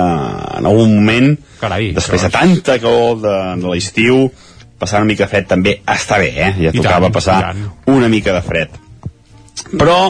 en 0.59 0.67
algun 0.67 0.95
moment. 0.97 1.35
Carai, 1.61 1.91
Després 1.93 2.23
de 2.23 2.29
això- 2.31 2.41
tanta 2.41 2.79
calor 2.81 3.19
de, 3.21 3.35
de 3.61 3.69
l'estiu, 3.75 4.31
passar 4.81 5.03
una 5.03 5.11
mica 5.13 5.29
fred 5.31 5.47
també 5.51 5.79
està 5.85 6.19
bé, 6.23 6.33
eh? 6.35 6.51
Ja 6.67 6.75
tocava 6.75 7.09
tant, 7.09 7.17
passar 7.19 7.39
una 7.93 8.09
mica 8.13 8.35
de 8.37 8.43
fred. 8.47 8.75
Però 9.77 10.01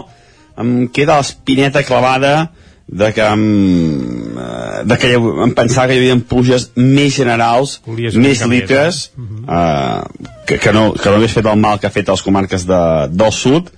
em 0.60 0.88
queda 0.94 1.18
l'espineta 1.18 1.82
clavada 1.86 2.50
de 2.90 3.12
que 3.14 3.22
em, 3.22 4.38
eh, 4.38 4.82
de 4.84 4.96
que 4.98 5.12
em 5.14 5.52
pensava 5.54 5.88
que 5.88 5.98
hi 5.98 6.00
havia 6.02 6.16
pluges 6.26 6.70
més 6.76 7.14
generals, 7.14 7.76
Volies 7.86 8.16
més 8.18 8.40
mica 8.40 8.48
més, 8.50 8.64
litres, 8.64 9.02
eh, 9.46 10.30
que, 10.46 10.58
que, 10.58 10.72
no, 10.74 10.88
que 10.98 11.06
no 11.06 11.20
hagués 11.20 11.36
fet 11.38 11.46
el 11.46 11.60
mal 11.60 11.78
que 11.78 11.86
ha 11.86 11.94
fet 11.94 12.10
a 12.10 12.16
les 12.18 12.24
comarques 12.26 12.66
de, 12.66 12.80
del 13.14 13.34
sud, 13.36 13.70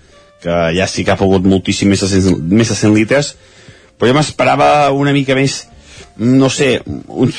que 0.43 0.60
ja 0.78 0.89
sí 0.89 1.05
que 1.05 1.12
ha 1.12 1.20
pogut 1.20 1.44
moltíssim, 1.44 1.93
més 1.93 2.01
de 2.02 2.09
100, 2.09 2.40
més 2.51 2.73
de 2.73 2.78
100 2.78 2.97
litres, 2.97 3.35
però 3.98 4.10
jo 4.10 4.16
m'esperava 4.16 4.70
una 4.97 5.12
mica 5.14 5.36
més, 5.39 5.66
no 6.16 6.51
sé, 6.52 6.82
uns 7.09 7.39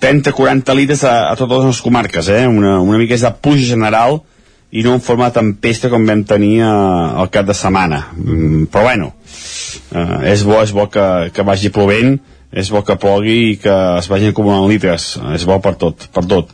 30-40 0.00 0.76
litres 0.76 1.02
a, 1.04 1.30
a 1.30 1.34
totes 1.38 1.66
les 1.66 1.82
comarques, 1.82 2.28
eh? 2.28 2.44
una, 2.46 2.78
una 2.80 3.00
mica 3.00 3.16
més 3.16 3.24
de 3.26 3.32
pluja 3.42 3.72
general 3.74 4.20
i 4.74 4.82
no 4.82 4.96
en 4.96 5.02
forma 5.02 5.28
de 5.30 5.38
tempesta 5.38 5.90
com 5.90 6.06
vam 6.06 6.24
tenir 6.26 6.58
eh, 6.60 6.68
al 6.68 7.30
cap 7.34 7.46
de 7.46 7.54
setmana. 7.54 8.00
Mm, 8.18 8.66
però 8.72 8.88
bueno, 8.88 9.12
eh, 9.94 10.32
és 10.32 10.42
bo, 10.46 10.58
és 10.62 10.72
bo 10.74 10.88
que, 10.90 11.06
que 11.34 11.46
vagi 11.46 11.70
plovent, 11.74 12.16
és 12.54 12.70
bo 12.70 12.82
que 12.86 12.98
plogui 12.98 13.38
i 13.52 13.54
que 13.62 13.74
es 13.98 14.08
vagin 14.10 14.30
acumulant 14.34 14.66
litres, 14.70 15.14
és 15.34 15.46
bo 15.46 15.58
per 15.62 15.74
tot, 15.78 16.08
per 16.14 16.24
tot. 16.30 16.50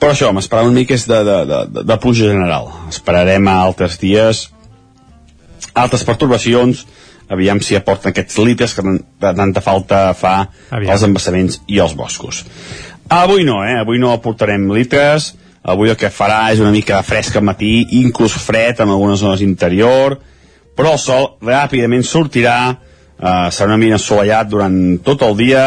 Però 0.00 0.12
això, 0.12 0.30
m'esperava 0.32 0.68
una 0.68 0.78
mica 0.78 0.94
és 0.96 1.06
de, 1.08 1.20
de, 1.26 1.36
de, 1.48 1.84
de, 1.84 1.96
pluja 2.00 2.28
general. 2.28 2.70
Esperarem 2.88 3.48
a 3.48 3.58
altres 3.64 3.98
dies, 4.00 4.46
altres 5.74 6.04
pertorbacions, 6.08 6.84
aviam 7.30 7.60
si 7.62 7.76
aporten 7.78 8.10
aquests 8.10 8.38
litres 8.42 8.74
que 8.74 8.82
tanta 9.20 9.62
falta 9.62 10.10
fa 10.18 10.34
Aviam. 10.70 10.90
als 10.92 11.04
embassaments 11.06 11.60
i 11.70 11.78
als 11.80 11.94
boscos. 11.94 12.44
Avui 13.10 13.44
no, 13.46 13.62
eh? 13.64 13.78
Avui 13.78 13.98
no 14.02 14.12
aportarem 14.12 14.68
litres, 14.74 15.34
avui 15.62 15.90
el 15.90 15.98
que 15.98 16.10
farà 16.10 16.48
és 16.52 16.60
una 16.62 16.72
mica 16.74 16.98
de 16.98 17.06
fresc 17.06 17.38
al 17.38 17.46
matí, 17.46 17.86
inclús 18.02 18.36
fred 18.38 18.82
en 18.82 18.90
algunes 18.90 19.22
zones 19.22 19.42
interior, 19.46 20.18
però 20.76 20.94
el 20.96 21.02
sol 21.02 21.26
ràpidament 21.42 22.06
sortirà, 22.06 22.58
eh, 22.70 23.48
serà 23.50 23.70
una 23.70 23.80
mica 23.80 23.98
assolellat 23.98 24.48
durant 24.50 24.76
tot 25.06 25.22
el 25.22 25.36
dia, 25.36 25.64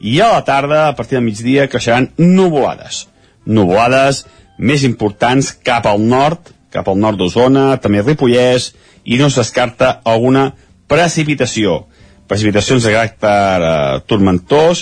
i 0.00 0.20
a 0.20 0.32
la 0.34 0.44
tarda, 0.44 0.88
a 0.88 0.94
partir 0.96 1.16
del 1.16 1.24
migdia, 1.24 1.68
creixeran 1.68 2.10
nuvolades. 2.18 3.06
Nuvolades 3.46 4.24
més 4.58 4.84
importants 4.84 5.52
cap 5.64 5.86
al 5.86 6.00
nord, 6.00 6.50
cap 6.70 6.88
al 6.88 6.98
nord 6.98 7.18
d'Osona, 7.18 7.76
també 7.80 8.02
Ripollès, 8.02 8.72
i 9.04 9.18
no 9.20 9.28
es 9.30 9.38
descarta 9.38 10.00
alguna 10.04 10.52
precipitació. 10.90 11.86
Precipitacions 12.28 12.82
de 12.84 12.92
caràcter 12.94 13.60
eh, 13.60 14.00
tormentós, 14.10 14.76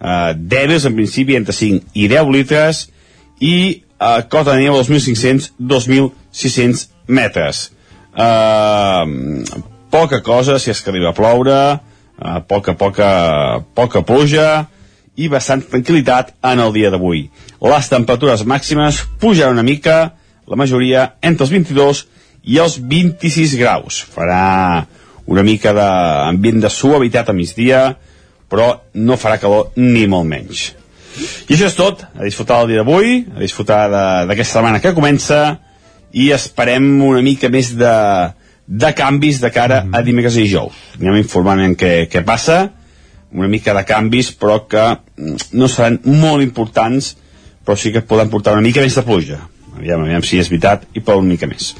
eh, 0.00 0.32
dèbils 0.36 0.84
en 0.88 0.94
principi 0.98 1.36
entre 1.38 1.54
5 1.56 1.80
i 1.94 2.08
10 2.10 2.26
litres, 2.34 2.74
i 3.40 3.56
eh, 3.80 4.20
cota 4.28 4.52
de 4.52 4.58
neu 4.64 4.74
a 4.76 4.82
2.500-2.600 4.82 6.88
metres. 7.08 7.72
Eh, 8.12 9.04
poca 9.92 10.22
cosa 10.24 10.58
si 10.58 10.70
és 10.72 10.80
que 10.80 10.90
arriba 10.92 11.08
a 11.12 11.16
ploure, 11.16 11.58
eh, 11.72 11.78
poca, 12.48 12.72
poca, 12.78 13.10
poca 13.74 14.02
pluja, 14.06 14.66
i 15.16 15.28
bastant 15.28 15.62
tranquil·litat 15.68 16.32
en 16.48 16.62
el 16.64 16.72
dia 16.72 16.90
d'avui. 16.92 17.26
Les 17.62 17.88
temperatures 17.92 18.46
màximes 18.48 19.02
pujaran 19.20 19.58
una 19.58 19.66
mica, 19.66 20.14
la 20.48 20.56
majoria 20.56 21.12
entre 21.20 21.46
els 21.46 21.52
22 21.52 22.06
i 22.48 22.58
els 22.58 22.78
26 22.80 23.56
graus. 23.60 24.00
Farà 24.14 24.86
una 25.26 25.44
mica 25.46 25.72
d'ambient 25.76 26.62
de 26.62 26.70
suavitat 26.70 27.30
a 27.30 27.36
migdia, 27.36 27.82
però 28.50 28.72
no 28.94 29.16
farà 29.16 29.38
calor 29.40 29.72
ni 29.76 30.06
molt 30.10 30.28
menys. 30.28 30.70
I 31.48 31.54
això 31.54 31.68
és 31.68 31.76
tot, 31.76 32.04
a 32.16 32.24
disfrutar 32.24 32.62
el 32.62 32.72
dia 32.72 32.82
d'avui, 32.82 33.18
a 33.36 33.40
disfrutar 33.40 33.82
d'aquesta 34.28 34.58
setmana 34.58 34.80
que 34.80 34.94
comença, 34.96 35.42
i 36.12 36.30
esperem 36.32 36.86
una 37.04 37.22
mica 37.24 37.48
més 37.52 37.72
de, 37.76 37.92
de 38.66 38.92
canvis 38.96 39.40
de 39.40 39.50
cara 39.52 39.82
a 39.92 40.02
dimecres 40.04 40.36
i 40.36 40.46
dijous. 40.46 40.76
Anem 41.00 41.20
informant 41.20 41.76
què, 41.78 41.92
què 42.12 42.24
passa, 42.24 42.70
una 43.32 43.48
mica 43.48 43.74
de 43.76 43.84
canvis, 43.88 44.32
però 44.36 44.62
que 44.68 44.84
mm, 44.92 45.52
no 45.56 45.68
seran 45.68 46.00
molt 46.04 46.44
importants, 46.44 47.14
però 47.64 47.78
sí 47.78 47.92
que 47.92 48.04
poden 48.04 48.30
portar 48.32 48.56
una 48.56 48.64
mica 48.64 48.84
més 48.84 48.96
de 48.98 49.04
pluja. 49.06 49.40
Aviam, 49.76 50.04
aviam 50.04 50.24
si 50.26 50.38
és 50.40 50.50
veritat 50.52 50.84
i 50.94 51.00
per 51.00 51.16
una 51.20 51.32
mica 51.32 51.48
més. 51.48 51.72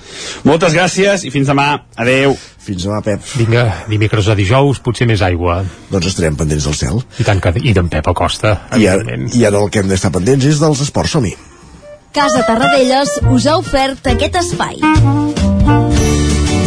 Moltes 0.48 0.74
gràcies 0.76 1.26
i 1.28 1.32
fins 1.34 1.50
demà. 1.50 1.68
Adeu. 2.00 2.36
Fins 2.62 2.86
demà, 2.86 3.00
Pep. 3.04 3.24
Vinga, 3.36 3.64
dimecres 3.90 4.28
a 4.30 4.36
dijous, 4.38 4.80
potser 4.84 5.08
més 5.10 5.22
aigua. 5.26 5.60
Doncs 5.90 6.12
estarem 6.12 6.38
pendents 6.38 6.68
del 6.68 6.78
cel. 6.78 7.00
I 7.18 7.26
tant 7.26 7.42
que... 7.42 7.54
I 7.58 7.74
d'en 7.76 7.90
Pep 7.92 8.08
Acosta, 8.12 8.54
I 8.78 8.86
ara, 8.90 9.18
I 9.34 9.46
ara 9.48 9.64
el 9.64 9.72
que 9.72 9.82
hem 9.82 9.90
d'estar 9.90 10.12
pendents 10.14 10.46
és 10.46 10.62
dels 10.62 10.84
esports, 10.86 11.16
som-hi. 11.18 11.34
Casa 12.12 12.42
Tarradellas 12.46 13.18
us 13.32 13.48
ha 13.48 13.56
ofert 13.60 14.12
aquest 14.14 14.36
espai. 14.42 14.78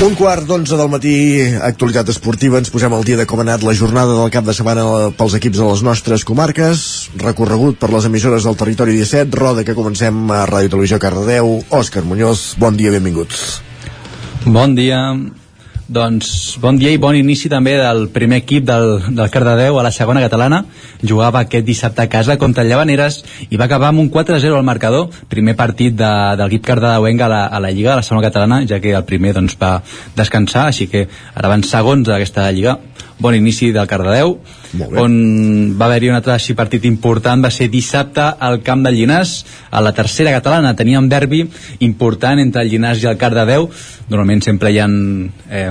Un 0.00 0.14
quart 0.16 0.46
d'onze 0.48 0.78
del 0.80 0.88
matí, 0.88 1.10
actualitat 1.60 2.08
esportiva, 2.08 2.56
ens 2.56 2.70
posem 2.72 2.94
al 2.96 3.02
dia 3.04 3.18
de 3.18 3.26
com 3.28 3.42
ha 3.42 3.44
anat 3.44 3.66
la 3.66 3.74
jornada 3.76 4.14
del 4.16 4.30
cap 4.32 4.46
de 4.46 4.54
setmana 4.56 4.84
pels 5.18 5.34
equips 5.36 5.60
de 5.60 5.66
les 5.66 5.82
nostres 5.84 6.24
comarques, 6.24 6.84
recorregut 7.20 7.76
per 7.76 7.90
les 7.92 8.06
emissores 8.08 8.46
del 8.48 8.56
territori 8.56 8.96
17, 8.96 9.36
roda 9.36 9.66
que 9.68 9.76
comencem 9.76 10.22
a 10.32 10.46
Ràdio 10.48 10.72
Televisió 10.72 10.96
Cardedeu, 11.04 11.52
Òscar 11.68 12.06
Muñoz, 12.08 12.54
bon 12.56 12.80
dia, 12.80 12.94
benvinguts. 12.96 13.60
Bon 14.46 14.72
dia. 14.72 15.02
Doncs 15.90 16.54
bon 16.62 16.76
dia 16.78 16.92
i 16.94 16.98
bon 17.02 17.16
inici 17.18 17.48
també 17.50 17.72
del 17.74 18.04
primer 18.14 18.38
equip 18.44 18.62
del, 18.62 18.92
del 19.10 19.30
Cardedeu 19.34 19.80
a 19.80 19.82
la 19.82 19.90
segona 19.90 20.20
catalana. 20.22 20.60
Jugava 21.02 21.40
aquest 21.42 21.66
dissabte 21.66 22.04
a 22.04 22.10
casa 22.12 22.36
contra 22.38 22.62
el 22.62 22.70
Llevaneres 22.70 23.16
i 23.50 23.58
va 23.58 23.66
acabar 23.66 23.88
amb 23.90 23.98
un 23.98 24.10
4-0 24.14 24.54
al 24.54 24.68
marcador. 24.68 25.08
Primer 25.32 25.56
partit 25.58 25.96
de, 25.98 26.12
de 26.38 26.46
l'equip 26.46 26.68
cardedeuenc 26.68 27.26
a 27.26 27.30
la, 27.32 27.42
a 27.50 27.58
la 27.58 27.72
Lliga, 27.74 27.96
a 27.96 27.98
la 27.98 28.06
segona 28.06 28.22
catalana, 28.28 28.60
ja 28.70 28.78
que 28.78 28.94
el 28.94 29.08
primer 29.08 29.34
doncs, 29.34 29.58
va 29.58 29.80
descansar, 30.14 30.68
així 30.70 30.86
que 30.86 31.08
ara 31.34 31.50
van 31.50 31.66
segons 31.66 32.06
d'aquesta 32.06 32.46
Lliga. 32.54 32.78
Bon 33.20 33.34
inici 33.36 33.68
del 33.68 33.84
Cardedeu, 33.84 34.38
on 34.96 35.14
va 35.76 35.90
haver-hi 35.90 36.08
un 36.08 36.16
altre 36.16 36.32
així 36.32 36.54
partit 36.56 36.86
important, 36.88 37.42
va 37.44 37.50
ser 37.52 37.68
dissabte 37.68 38.24
al 38.24 38.62
camp 38.64 38.80
del 38.86 38.96
Llinàs, 38.96 39.34
a 39.70 39.82
la 39.84 39.92
tercera 39.92 40.32
catalana. 40.32 40.72
Teníem 40.76 41.08
derbi 41.12 41.42
important 41.84 42.40
entre 42.40 42.64
el 42.64 42.72
Llinàs 42.72 43.04
i 43.04 43.10
el 43.10 43.18
Cardedeu, 43.20 43.68
normalment 44.08 44.40
sempre 44.46 44.72
hi 44.72 44.80
ha 44.80 44.88
eh, 44.88 45.68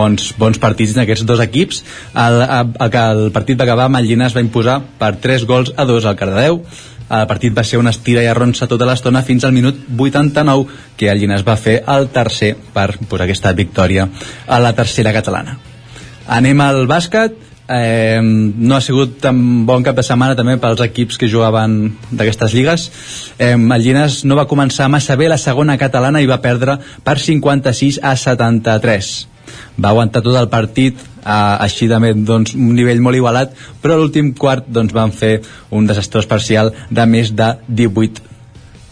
bons, 0.00 0.32
bons 0.40 0.60
partits 0.64 0.96
en 0.96 1.04
aquests 1.04 1.28
dos 1.28 1.44
equips. 1.44 1.84
El, 2.16 2.40
el, 2.46 2.74
el 2.88 3.24
partit 3.36 3.60
va 3.60 3.68
acabar 3.68 3.90
amb 3.90 4.00
el 4.00 4.08
Llinàs 4.08 4.36
va 4.36 4.44
imposar 4.46 4.80
per 4.98 5.18
3 5.20 5.44
gols 5.44 5.76
a 5.76 5.84
2 5.84 6.08
al 6.08 6.16
Cardedeu. 6.16 6.62
El 7.08 7.28
partit 7.28 7.52
va 7.56 7.64
ser 7.64 7.78
una 7.80 7.92
estira 7.92 8.24
i 8.24 8.32
arronsa 8.32 8.68
tota 8.68 8.88
l'estona 8.88 9.24
fins 9.28 9.44
al 9.44 9.52
minut 9.56 9.84
89 9.92 10.68
que 10.96 11.12
el 11.12 11.20
Llinàs 11.20 11.44
va 11.44 11.60
fer 11.60 11.82
el 11.84 12.08
tercer 12.16 12.54
per 12.72 12.94
posar 13.08 13.28
aquesta 13.28 13.52
victòria 13.52 14.08
a 14.46 14.60
la 14.60 14.76
tercera 14.76 15.12
catalana 15.16 15.67
anem 16.28 16.60
al 16.60 16.86
bàsquet. 16.90 17.36
Eh, 17.68 18.20
no 18.22 18.76
ha 18.78 18.80
sigut 18.80 19.18
tan 19.20 19.66
bon 19.68 19.82
cap 19.84 19.96
de 19.98 20.02
setmana 20.06 20.36
també 20.36 20.54
pels 20.56 20.80
equips 20.80 21.18
que 21.20 21.28
jugaven 21.28 21.74
d'aquestes 22.08 22.54
lligues. 22.56 22.86
Eh, 23.36 23.52
el 23.52 23.82
Llinàs 23.84 24.22
no 24.24 24.38
va 24.38 24.48
començar 24.48 24.88
massa 24.88 25.18
bé 25.20 25.28
la 25.28 25.36
segona 25.36 25.76
catalana 25.76 26.22
i 26.24 26.30
va 26.30 26.40
perdre 26.40 26.78
per 27.04 27.18
56 27.20 28.00
a 28.02 28.14
73 28.16 29.10
va 29.78 29.92
aguantar 29.92 30.22
tot 30.24 30.36
el 30.36 30.48
partit 30.52 30.98
eh, 30.98 31.30
així 31.32 31.88
també 31.90 32.14
doncs, 32.14 32.54
un 32.54 32.74
nivell 32.76 33.00
molt 33.04 33.16
igualat 33.16 33.54
però 33.82 33.94
a 33.94 34.00
l'últim 34.00 34.32
quart 34.36 34.68
doncs, 34.68 34.94
van 34.96 35.12
fer 35.12 35.38
un 35.70 35.86
desastrós 35.88 36.28
parcial 36.30 36.72
de 36.90 37.06
més 37.06 37.32
de 37.36 37.52
18 37.68 38.26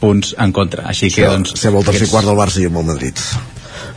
punts 0.01 0.35
en 0.39 0.53
contra. 0.53 0.87
Així 0.93 1.11
que 1.11 1.29
doncs, 1.29 1.57
Sembla 1.59 1.81
el 1.83 1.91
tercer 1.91 2.11
quart 2.13 2.29
del 2.29 2.37
Barça 2.39 2.61
i 2.63 2.69
el 2.69 2.77
Madrid. 2.77 3.23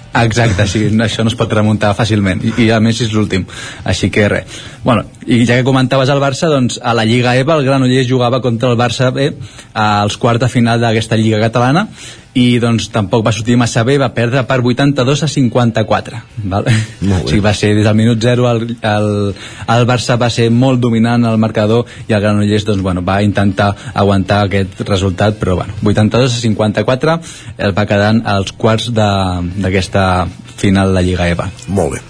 Exacte, 0.10 0.66
sí, 0.68 0.88
això 1.06 1.24
no 1.24 1.30
es 1.30 1.38
pot 1.38 1.52
remuntar 1.54 1.94
fàcilment. 1.98 2.42
I, 2.42 2.54
i 2.66 2.70
a 2.74 2.80
més 2.82 3.02
és 3.06 3.14
l'últim, 3.14 3.46
així 3.86 4.10
que 4.14 4.26
res 4.32 4.62
bueno, 4.84 5.04
i 5.26 5.46
ja 5.46 5.58
que 5.58 5.68
comentaves 5.68 6.10
el 6.10 6.22
Barça 6.22 6.50
doncs 6.52 6.80
a 6.82 6.94
la 6.96 7.06
Lliga 7.06 7.36
EVA 7.38 7.58
el 7.60 7.66
Granollers 7.68 8.08
jugava 8.10 8.42
contra 8.42 8.72
el 8.72 8.78
Barça 8.80 9.12
B 9.14 9.34
als 9.74 10.18
quarts 10.18 10.46
de 10.46 10.50
final 10.50 10.80
d'aquesta 10.82 11.20
Lliga 11.20 11.42
catalana 11.42 11.88
i 12.38 12.60
doncs 12.62 12.88
tampoc 12.94 13.24
va 13.26 13.34
sortir 13.34 13.58
massa 13.58 13.84
bé 13.84 13.98
va 14.00 14.12
perdre 14.16 14.44
per 14.48 14.60
82 14.62 15.24
a 15.26 15.28
54 15.28 16.22
val? 16.52 16.68
o 16.70 17.28
sigui, 17.28 17.42
va 17.44 17.54
ser 17.58 17.74
des 17.76 17.88
del 17.88 17.98
minut 17.98 18.22
0 18.22 18.50
el, 18.52 18.66
el, 18.80 19.10
el 19.76 19.88
Barça 19.90 20.18
va 20.22 20.30
ser 20.30 20.50
molt 20.54 20.80
dominant 20.80 21.26
al 21.26 21.40
marcador 21.42 21.86
i 22.08 22.14
el 22.14 22.22
Granollers 22.22 22.68
doncs, 22.68 22.84
bueno, 22.86 23.04
va 23.04 23.22
intentar 23.26 23.74
aguantar 23.94 24.44
aquest 24.46 24.84
resultat 24.88 25.40
però 25.42 25.58
bueno, 25.60 25.74
82 25.84 26.38
a 26.38 26.44
54 26.46 27.18
el 27.58 27.76
va 27.76 27.88
quedant 27.90 28.22
als 28.26 28.54
quarts 28.54 28.94
d'aquesta 28.94 30.06
final 30.60 30.94
de 30.96 31.06
Lliga 31.06 31.30
EVA 31.32 31.50
molt 31.68 31.96
bé 31.96 32.04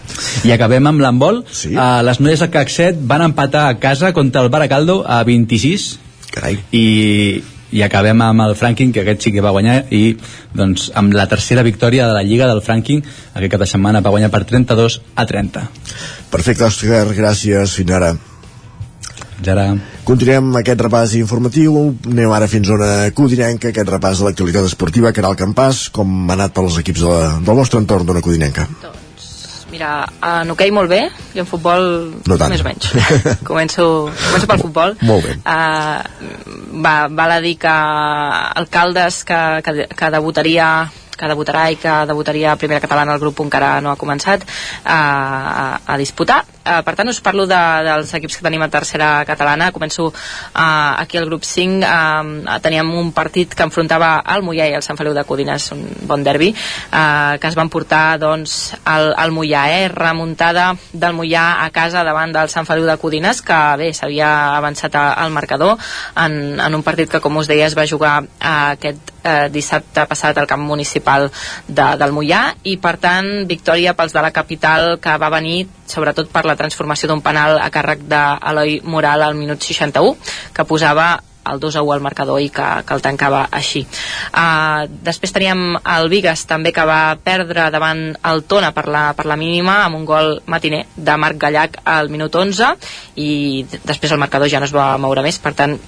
i 0.50 0.54
acabem 0.56 0.90
amb 0.90 1.04
l'handbol 1.04 1.44
sí? 1.52 1.76
uh, 1.76 2.02
les 2.06 2.20
noies 2.24 2.42
del 2.42 2.74
7 2.76 3.06
van 3.10 3.26
empatar 3.30 3.68
a 3.70 3.78
casa 3.80 4.14
contra 4.14 4.44
el 4.44 4.52
Baracaldo 4.54 5.02
a 5.08 5.24
26 5.24 5.88
Carai. 6.34 6.60
i 6.72 6.86
i 7.70 7.84
acabem 7.86 8.18
amb 8.26 8.42
el 8.42 8.56
Franking 8.58 8.90
que 8.90 9.04
aquest 9.04 9.28
sí 9.28 9.32
que 9.32 9.44
va 9.46 9.52
guanyar 9.54 9.84
i 9.94 10.16
doncs 10.58 10.88
amb 10.98 11.14
la 11.14 11.28
tercera 11.30 11.62
victòria 11.62 12.08
de 12.10 12.16
la 12.18 12.24
Lliga 12.26 12.48
del 12.50 12.64
Franking 12.66 13.04
aquest 13.06 13.52
cap 13.54 13.62
de 13.62 13.70
setmana 13.70 14.02
va 14.02 14.10
guanyar 14.10 14.32
per 14.34 14.42
32 14.50 15.02
a 15.14 15.26
30 15.30 15.68
Perfecte, 16.30 16.66
Òscar, 16.68 17.08
gràcies, 17.18 17.74
fins 17.74 17.94
ara. 17.98 18.12
Fins 19.40 19.50
ara. 19.54 19.66
Continuem 20.04 20.52
aquest 20.60 20.82
repàs 20.84 21.14
informatiu, 21.16 21.78
anem 22.12 22.32
ara 22.36 22.48
fins 22.52 22.68
a 22.68 22.76
una 22.76 22.90
codinenca, 23.16 23.72
aquest 23.72 23.92
repàs 23.94 24.20
de 24.20 24.28
l'actualitat 24.28 24.68
esportiva, 24.68 25.14
que 25.16 25.24
era 25.24 25.32
el 25.32 25.40
campàs, 25.40 25.86
com 25.96 26.12
ha 26.28 26.36
anat 26.36 26.52
pels 26.58 26.80
equips 26.82 27.06
de, 27.06 27.14
del 27.48 27.56
vostre 27.62 27.80
entorn 27.80 28.10
d'una 28.10 28.24
codinenca. 28.26 28.68
Mira, 29.70 30.04
en 30.26 30.52
hoquei 30.52 30.74
molt 30.76 30.90
bé 30.92 31.04
i 31.38 31.40
en 31.40 31.48
futbol 31.48 31.84
No 32.28 32.38
tant. 32.42 32.52
més 32.52 32.66
o 32.66 32.68
menys. 32.68 32.90
començo, 33.50 33.86
començo 34.12 34.50
pel 34.50 34.64
futbol. 34.66 34.96
Molt 35.08 35.28
bé. 35.30 35.38
Uh, 35.46 36.80
va, 36.84 36.96
val 37.08 37.38
a 37.38 37.44
dir 37.46 37.56
que 37.62 37.76
Alcaldes, 38.60 39.24
que, 39.30 39.44
que, 39.64 39.86
que 39.94 40.16
debutaria 40.18 40.72
que 41.20 41.28
debutarà 41.28 41.66
i 41.68 41.76
que 41.76 41.94
debutaria 42.08 42.54
a 42.54 42.60
primera 42.60 42.80
catalana 42.80 43.12
el 43.18 43.20
grup 43.20 43.42
encara 43.44 43.74
no 43.84 43.92
ha 43.92 44.00
començat 44.00 44.46
a, 44.86 44.96
a, 44.96 45.66
a 45.84 45.98
disputar 46.00 46.46
Uh, 46.70 46.82
per 46.86 46.94
tant 46.94 47.10
us 47.10 47.20
parlo 47.26 47.48
de, 47.50 47.60
dels 47.88 48.12
equips 48.20 48.38
que 48.38 48.46
tenim 48.46 48.62
a 48.62 48.70
tercera 48.70 49.10
catalana. 49.26 49.72
Començo 49.74 50.10
uh, 50.10 50.94
aquí 51.02 51.18
al 51.18 51.26
grup 51.26 51.48
5 51.48 51.82
uh, 51.82 52.60
teníem 52.62 52.92
un 53.00 53.12
partit 53.16 53.56
que 53.58 53.66
enfrontava 53.66 54.20
el 54.36 54.46
Mollà 54.46 54.70
i 54.70 54.76
el 54.78 54.86
Sant 54.86 55.00
Feliu 55.00 55.16
de 55.18 55.26
Codines 55.26 55.72
un 55.74 55.82
bon 56.10 56.24
derbi 56.24 56.52
uh, 56.54 57.40
que 57.42 57.50
es 57.50 57.58
van 57.58 57.72
portar 57.74 58.20
doncs 58.22 58.76
al, 58.84 59.14
al 59.18 59.34
Mollà 59.34 59.66
eh? 59.74 59.88
remuntada 59.90 60.72
del 60.94 61.18
Mollà 61.18 61.64
a 61.66 61.70
casa 61.74 62.06
davant 62.06 62.34
del 62.36 62.54
Sant 62.54 62.70
Feliu 62.70 62.86
de 62.86 62.98
Codines 63.02 63.42
que 63.46 63.60
bé, 63.82 63.92
s'havia 63.98 64.30
avançat 64.60 64.96
a, 64.96 65.08
al 65.24 65.34
marcador 65.34 65.78
en, 66.16 66.60
en 66.60 66.76
un 66.78 66.86
partit 66.86 67.10
que 67.10 67.24
com 67.24 67.42
us 67.42 67.50
deia 67.50 67.66
es 67.70 67.78
va 67.78 67.90
jugar 67.90 68.20
uh, 68.22 68.54
aquest 68.76 69.16
eh, 69.24 69.50
dissabte 69.52 70.06
passat 70.10 70.38
al 70.38 70.48
camp 70.48 70.64
municipal 70.64 71.30
de, 71.68 71.88
del 72.00 72.16
Mollà. 72.16 72.44
I 72.64 72.78
per 72.82 72.96
tant 73.02 73.30
victòria 73.50 73.96
pels 73.98 74.16
de 74.16 74.24
la 74.24 74.34
capital 74.36 74.98
que 75.02 75.18
va 75.22 75.34
venir 75.34 75.68
sobretot 75.90 76.30
per 76.32 76.46
la 76.48 76.58
transformació 76.60 77.10
d'un 77.10 77.24
penal 77.26 77.58
a 77.60 77.70
càrrec 77.74 78.06
d'Eloi 78.10 78.80
Moral 78.86 79.26
al 79.26 79.36
minut 79.38 79.66
61 79.66 80.16
que 80.54 80.68
posava 80.70 81.18
el 81.50 81.60
2 81.60 81.76
a 81.76 81.82
1 81.82 81.94
al 81.94 82.02
marcador 82.02 82.42
i 82.42 82.50
que, 82.54 82.68
que 82.86 82.94
el 82.94 83.02
tancava 83.02 83.46
així. 83.52 83.82
Uh, 84.30 84.86
després 85.06 85.34
teníem 85.34 85.78
el 85.80 86.10
Vigas 86.12 86.46
també 86.50 86.74
que 86.76 86.86
va 86.86 87.18
perdre 87.24 87.70
davant 87.74 88.04
el 88.32 88.44
Tona 88.50 88.72
per 88.76 88.86
la, 88.92 89.06
per 89.18 89.26
la 89.30 89.40
mínima 89.40 89.80
amb 89.86 90.00
un 90.00 90.06
gol 90.06 90.36
matiner 90.46 90.86
de 90.96 91.18
Marc 91.18 91.40
Gallac 91.42 91.80
al 91.86 92.12
minut 92.14 92.36
11 92.36 92.76
i 93.24 93.32
després 93.84 94.12
el 94.12 94.22
marcador 94.22 94.52
ja 94.52 94.62
no 94.62 94.70
es 94.70 94.76
va 94.76 94.92
moure 95.02 95.26
més, 95.26 95.42
per 95.42 95.56
tant 95.58 95.80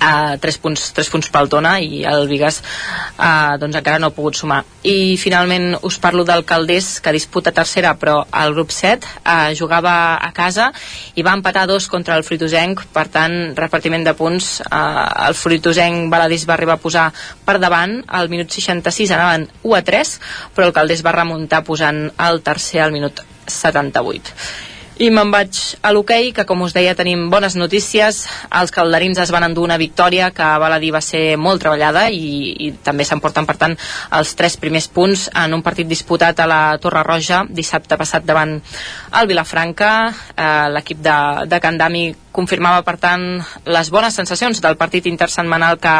a 0.00 0.36
3 0.40 0.58
punts, 0.62 0.90
3 0.96 1.10
punts 1.12 1.30
pel 1.32 1.50
Tona 1.52 1.76
i 1.80 2.02
el 2.08 2.28
Vigas 2.30 2.60
uh, 2.60 3.56
doncs 3.60 3.78
encara 3.80 3.98
no 3.98 4.10
ha 4.10 4.16
pogut 4.16 4.38
sumar. 4.38 4.62
I 4.82 5.16
finalment 5.20 5.76
us 5.86 5.98
parlo 6.02 6.24
del 6.28 6.44
Caldés 6.48 6.98
que 7.04 7.14
disputa 7.14 7.52
tercera 7.54 7.94
però 7.98 8.20
al 8.30 8.54
grup 8.56 8.72
7 8.74 9.06
uh, 9.24 9.50
jugava 9.58 9.94
a 10.16 10.30
casa 10.36 10.70
i 11.14 11.24
va 11.26 11.36
empatar 11.36 11.66
dos 11.70 11.88
contra 11.88 12.16
el 12.16 12.24
Fruitosenc 12.26 12.84
per 12.94 13.08
tant 13.12 13.38
repartiment 13.58 14.06
de 14.06 14.14
punts. 14.18 14.58
Uh, 14.68 15.04
el 15.28 15.38
Fruitosenc 15.38 16.08
Baladís 16.12 16.46
va 16.48 16.56
arribar 16.58 16.78
a 16.78 16.82
posar 16.82 17.08
per 17.44 17.58
davant 17.58 18.00
al 18.06 18.30
minut 18.32 18.52
66 18.54 19.12
anaven 19.16 19.48
1 19.62 19.76
a 19.78 19.84
3 19.84 20.16
però 20.54 20.68
el 20.68 20.76
Caldés 20.76 21.04
va 21.06 21.16
remuntar 21.16 21.64
posant 21.66 22.08
el 22.28 22.42
tercer 22.46 22.82
al 22.84 22.94
minut 22.94 23.22
78 23.48 24.77
i 24.98 25.08
me'n 25.14 25.30
vaig 25.30 25.58
a 25.86 25.92
l'hoquei, 25.94 26.32
que 26.34 26.44
com 26.48 26.64
us 26.66 26.74
deia 26.74 26.94
tenim 26.98 27.28
bones 27.30 27.54
notícies. 27.58 28.24
Els 28.60 28.72
calderins 28.74 29.20
es 29.22 29.30
van 29.34 29.46
endur 29.46 29.62
una 29.66 29.78
victòria 29.78 30.32
que 30.34 30.48
val 30.58 30.74
a 30.74 30.80
dir 30.82 30.90
va 30.94 31.02
ser 31.04 31.36
molt 31.38 31.62
treballada 31.62 32.08
i, 32.10 32.54
i 32.66 32.70
també 32.84 33.06
s'emporten, 33.06 33.46
per 33.46 33.56
tant, 33.60 33.76
els 34.18 34.34
tres 34.38 34.58
primers 34.58 34.88
punts 34.90 35.28
en 35.30 35.54
un 35.54 35.62
partit 35.62 35.86
disputat 35.88 36.42
a 36.42 36.48
la 36.50 36.62
Torre 36.82 37.04
Roja 37.06 37.44
dissabte 37.48 37.98
passat 38.00 38.26
davant 38.26 38.58
el 38.58 39.30
Vilafranca. 39.30 39.92
Eh, 40.34 40.66
L'equip 40.74 41.04
de, 41.04 41.18
de 41.46 41.62
Candami 41.62 42.08
confirmava, 42.38 42.84
per 42.86 42.96
tant, 43.02 43.24
les 43.66 43.90
bones 43.90 44.14
sensacions 44.14 44.62
del 44.62 44.78
partit 44.80 45.08
intersetmanal 45.10 45.80
que, 45.82 45.94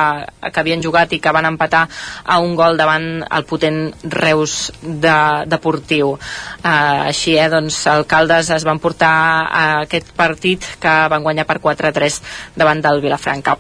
que 0.47 0.63
havien 0.63 0.83
jugat 0.85 1.15
i 1.17 1.21
que 1.23 1.35
van 1.35 1.49
empatar 1.51 1.85
a 2.25 2.39
un 2.45 2.55
gol 2.59 2.79
davant 2.79 3.09
el 3.27 3.47
potent 3.49 3.81
Reus 4.15 4.59
de, 4.83 5.17
deportiu. 5.51 6.15
Uh, 6.63 7.09
així, 7.11 7.35
eh, 7.39 7.49
doncs, 7.53 7.81
el 7.91 8.07
Caldes 8.11 8.53
es 8.55 8.67
van 8.69 8.83
portar 8.83 9.15
a 9.49 9.65
aquest 9.87 10.15
partit 10.19 10.67
que 10.83 10.95
van 11.11 11.27
guanyar 11.27 11.49
per 11.49 11.59
4-3 11.65 12.23
davant 12.59 12.85
del 12.85 13.03
Vilafranca 13.05 13.59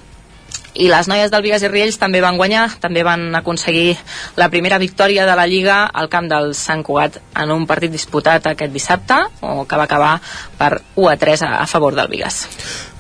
i 0.75 0.89
les 0.91 1.09
noies 1.09 1.31
del 1.33 1.43
Vigas 1.43 1.63
i 1.65 1.71
Riells 1.71 1.99
també 2.01 2.21
van 2.25 2.37
guanyar, 2.37 2.67
també 2.81 3.05
van 3.07 3.29
aconseguir 3.39 3.97
la 4.37 4.51
primera 4.53 4.79
victòria 4.79 5.27
de 5.27 5.37
la 5.39 5.47
Lliga 5.47 5.85
al 5.87 6.11
camp 6.13 6.29
del 6.31 6.53
Sant 6.55 6.85
Cugat 6.87 7.21
en 7.35 7.55
un 7.55 7.67
partit 7.67 7.93
disputat 7.93 8.47
aquest 8.47 8.75
dissabte, 8.75 9.19
o 9.41 9.65
que 9.65 9.79
va 9.81 9.89
acabar 9.89 10.19
per 10.59 10.83
1 10.97 11.09
a 11.09 11.17
3 11.17 11.47
a, 11.47 11.55
a 11.63 11.67
favor 11.67 11.97
del 11.97 12.11
Vigas. 12.13 12.45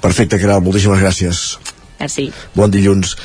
Perfecte, 0.00 0.40
Caral, 0.40 0.62
moltíssimes 0.64 1.02
gràcies. 1.02 1.58
Merci. 1.98 2.30
Bon 2.54 2.70
dilluns. 2.70 3.16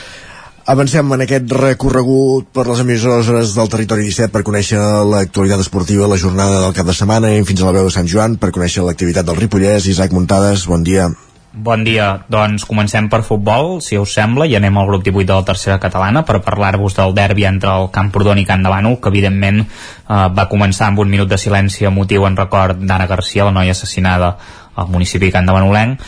Avancem 0.64 1.10
en 1.12 1.26
aquest 1.26 1.52
recorregut 1.60 2.48
per 2.56 2.64
les 2.70 2.80
emissores 2.80 3.52
del 3.52 3.72
territori 3.72 4.06
17 4.08 4.32
per 4.32 4.46
conèixer 4.48 4.80
l'actualitat 5.12 5.60
esportiva, 5.60 6.08
la 6.08 6.20
jornada 6.22 6.62
del 6.64 6.76
cap 6.78 6.88
de 6.88 6.96
setmana 6.96 7.34
i 7.36 7.44
fins 7.44 7.62
a 7.62 7.68
la 7.68 7.76
veu 7.76 7.90
de 7.90 7.92
Sant 7.92 8.08
Joan 8.08 8.40
per 8.40 8.54
conèixer 8.56 8.86
l'activitat 8.86 9.28
del 9.28 9.42
Ripollès. 9.42 9.90
Isaac 9.92 10.16
Muntades, 10.16 10.64
bon 10.72 10.88
dia. 10.88 11.10
Bon 11.54 11.84
dia, 11.86 12.26
doncs 12.34 12.64
comencem 12.66 13.06
per 13.14 13.20
futbol, 13.22 13.76
si 13.78 13.94
us 14.02 14.16
sembla, 14.18 14.48
i 14.50 14.56
anem 14.58 14.74
al 14.74 14.88
grup 14.90 15.04
18 15.06 15.28
de 15.30 15.36
la 15.38 15.46
tercera 15.46 15.76
catalana 15.78 16.24
per 16.26 16.40
parlar-vos 16.42 16.96
del 16.98 17.14
derbi 17.14 17.46
entre 17.46 17.70
el 17.70 17.92
Camprodon 17.94 18.40
i 18.42 18.46
Can 18.50 18.64
Davano, 18.66 18.96
que 18.98 19.12
evidentment 19.14 19.60
eh, 19.62 19.68
va 20.34 20.48
començar 20.50 20.88
amb 20.88 21.04
un 21.04 21.12
minut 21.14 21.30
de 21.30 21.38
silenci 21.38 21.86
emotiu 21.86 22.26
en 22.26 22.40
record 22.40 22.82
d'Anna 22.82 23.06
Garcia, 23.06 23.46
la 23.46 23.54
noia 23.54 23.76
assassinada 23.78 24.32
al 24.74 24.90
municipi 24.90 25.28
de 25.28 25.36
Can 25.36 25.46
Davanolenc, 25.46 26.02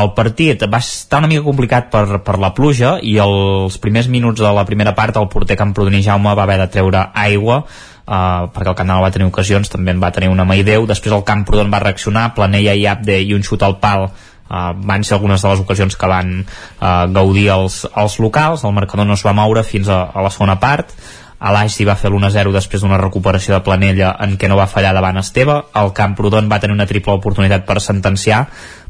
el 0.00 0.10
partit 0.16 0.66
va 0.66 0.82
estar 0.82 1.22
una 1.22 1.30
mica 1.30 1.46
complicat 1.46 1.92
per, 1.94 2.18
per 2.26 2.34
la 2.42 2.50
pluja 2.56 2.96
i 2.98 3.14
els 3.22 3.78
primers 3.78 4.10
minuts 4.10 4.42
de 4.42 4.50
la 4.50 4.66
primera 4.66 4.96
part 4.98 5.16
el 5.16 5.30
porter 5.30 5.56
Camprodoní 5.56 6.02
Jaume 6.02 6.34
va 6.34 6.42
haver 6.42 6.58
de 6.64 6.68
treure 6.74 7.06
aigua 7.14 7.62
Uh, 8.08 8.46
perquè 8.54 8.70
el 8.70 8.76
Canal 8.78 9.02
va 9.04 9.10
tenir 9.12 9.26
ocasions, 9.28 9.68
també 9.68 9.92
en 9.92 9.98
va 10.00 10.08
tenir 10.16 10.30
una 10.32 10.46
Maideu, 10.48 10.86
després 10.88 11.12
el 11.12 11.26
Camprodon 11.28 11.68
va 11.68 11.82
reaccionar, 11.82 12.30
Planella 12.32 12.72
i 12.72 12.86
Abde 12.88 13.18
i 13.20 13.34
un 13.36 13.44
xut 13.44 13.60
al 13.66 13.74
pal 13.82 14.06
uh, 14.48 14.72
van 14.74 15.04
ser 15.04 15.16
algunes 15.16 15.44
de 15.44 15.52
les 15.52 15.62
ocasions 15.64 15.96
que 15.96 16.10
van 16.10 16.34
uh, 16.42 17.06
gaudir 17.14 17.48
els, 17.54 17.84
els 17.94 18.18
locals, 18.18 18.64
el 18.64 18.76
marcador 18.76 19.06
no 19.06 19.16
es 19.18 19.24
va 19.24 19.36
moure 19.36 19.64
fins 19.64 19.88
a, 19.88 20.04
a 20.12 20.24
la 20.24 20.34
segona 20.34 20.58
part, 20.60 20.92
Alaixi 21.38 21.84
va 21.86 21.94
fer 21.94 22.10
l'1-0 22.10 22.50
després 22.50 22.82
d'una 22.82 22.98
recuperació 22.98 23.54
de 23.54 23.62
Planella 23.62 24.10
en 24.24 24.34
què 24.38 24.48
no 24.50 24.56
va 24.58 24.66
fallar 24.66 24.90
davant 24.96 25.20
Esteve, 25.20 25.60
el 25.78 25.92
Camprodon 25.94 26.50
va 26.50 26.58
tenir 26.58 26.74
una 26.74 26.86
triple 26.90 27.14
oportunitat 27.14 27.62
per 27.68 27.78
sentenciar 27.80 28.40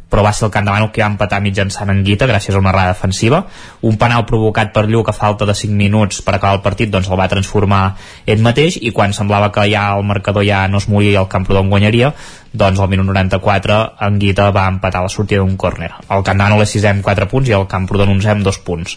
però 0.09 0.23
va 0.25 0.33
ser 0.33 0.47
el 0.47 0.53
Campdevano 0.53 0.91
que 0.93 1.03
va 1.03 1.11
empatar 1.13 1.41
mitjançant 1.45 1.91
en 1.93 2.03
Guita 2.05 2.27
gràcies 2.29 2.57
a 2.57 2.61
una 2.63 2.73
errada 2.73 2.95
defensiva. 2.95 3.43
Un 3.85 3.99
penal 4.01 4.25
provocat 4.27 4.73
per 4.73 4.87
Lluc 4.89 5.11
a 5.13 5.17
falta 5.17 5.47
de 5.47 5.55
5 5.55 5.77
minuts 5.77 6.23
per 6.25 6.35
acabar 6.35 6.57
el 6.57 6.65
partit 6.65 6.91
doncs 6.91 7.11
el 7.11 7.21
va 7.21 7.29
transformar 7.29 7.83
ell 8.27 8.45
mateix 8.45 8.79
i 8.81 8.93
quan 8.97 9.13
semblava 9.13 9.53
que 9.53 9.69
ja 9.69 9.91
el 9.97 10.05
marcador 10.09 10.47
ja 10.49 10.67
no 10.69 10.81
es 10.81 10.89
moria 10.89 11.13
i 11.13 11.21
el 11.21 11.29
Camprodon 11.29 11.69
guanyaria 11.69 12.13
doncs 12.53 12.81
al 12.81 12.89
minut 12.89 13.07
94 13.11 13.79
en 14.07 14.19
Guita 14.19 14.49
va 14.51 14.69
empatar 14.73 15.03
la 15.05 15.13
sortida 15.13 15.43
d'un 15.43 15.57
córner. 15.57 15.93
El 16.09 16.25
Campdevano 16.25 16.59
l'és 16.59 16.73
6 16.73 16.89
amb 16.89 17.05
4 17.05 17.29
punts 17.29 17.53
i 17.53 17.57
el 17.59 17.69
Camprodon 17.69 18.17
11 18.17 18.33
amb 18.33 18.49
2 18.49 18.63
punts. 18.65 18.97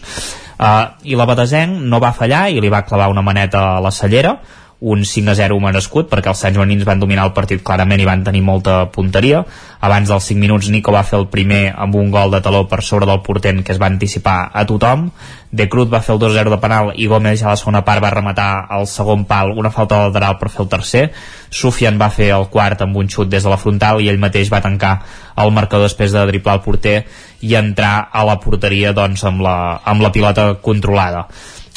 Uh, 0.62 0.94
i 1.04 1.16
la 1.18 1.26
Badesenc 1.26 1.80
no 1.90 2.00
va 2.00 2.12
fallar 2.16 2.46
i 2.48 2.60
li 2.62 2.70
va 2.70 2.84
clavar 2.86 3.10
una 3.10 3.24
maneta 3.24 3.76
a 3.76 3.80
la 3.82 3.90
cellera 3.90 4.36
un 4.82 5.04
5 5.06 5.30
a 5.30 5.34
0 5.38 5.60
merescut 5.62 6.08
perquè 6.10 6.32
els 6.32 6.40
Sant 6.42 6.56
Joanins 6.56 6.82
van 6.82 6.98
dominar 6.98 7.28
el 7.28 7.34
partit 7.36 7.60
clarament 7.62 8.00
i 8.02 8.06
van 8.08 8.24
tenir 8.26 8.40
molta 8.42 8.88
punteria. 8.90 9.44
Abans 9.78 10.10
dels 10.10 10.26
5 10.26 10.42
minuts 10.42 10.70
Nico 10.74 10.90
va 10.90 11.04
fer 11.06 11.20
el 11.20 11.28
primer 11.30 11.68
amb 11.70 11.94
un 12.00 12.10
gol 12.10 12.34
de 12.34 12.40
taló 12.42 12.64
per 12.66 12.80
sobre 12.82 13.06
del 13.06 13.22
portent 13.22 13.62
que 13.62 13.70
es 13.76 13.78
va 13.78 13.86
anticipar 13.86 14.50
a 14.50 14.66
tothom. 14.66 15.06
De 15.52 15.68
Cruz 15.70 15.86
va 15.92 16.02
fer 16.02 16.16
el 16.16 16.20
2-0 16.24 16.50
de 16.50 16.58
penal 16.58 16.92
i 16.96 17.06
Gómez 17.06 17.44
a 17.44 17.52
la 17.52 17.60
segona 17.60 17.84
part 17.86 18.02
va 18.02 18.10
rematar 18.10 18.50
el 18.74 18.88
segon 18.90 19.22
pal. 19.24 19.54
Una 19.54 19.70
falta 19.70 20.02
lateral 20.08 20.40
per 20.42 20.50
fer 20.50 20.64
el 20.66 20.72
tercer. 20.74 21.04
Sufian 21.48 22.02
va 22.02 22.10
fer 22.10 22.32
el 22.34 22.48
quart 22.50 22.82
amb 22.82 22.98
un 22.98 23.06
xut 23.06 23.30
des 23.30 23.46
de 23.46 23.54
la 23.54 23.62
frontal 23.62 24.02
i 24.02 24.10
ell 24.10 24.18
mateix 24.18 24.50
va 24.50 24.64
tancar 24.66 24.96
el 25.38 25.54
marcador 25.54 25.86
després 25.86 26.10
de 26.10 26.26
driblar 26.26 26.58
el 26.58 26.66
porter 26.66 26.98
i 27.42 27.54
entrar 27.54 28.08
a 28.10 28.26
la 28.26 28.40
porteria 28.42 28.92
doncs, 28.92 29.22
amb, 29.30 29.46
la, 29.46 29.56
amb 29.86 30.02
la 30.02 30.10
pilota 30.10 30.54
controlada 30.58 31.28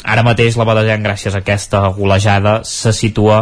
Ara 0.06 0.22
mateix 0.22 0.54
la 0.54 0.66
Badesenc, 0.68 1.02
gràcies 1.02 1.34
a 1.34 1.40
aquesta 1.42 1.80
golejada, 1.96 2.60
se 2.62 2.92
situa 2.94 3.40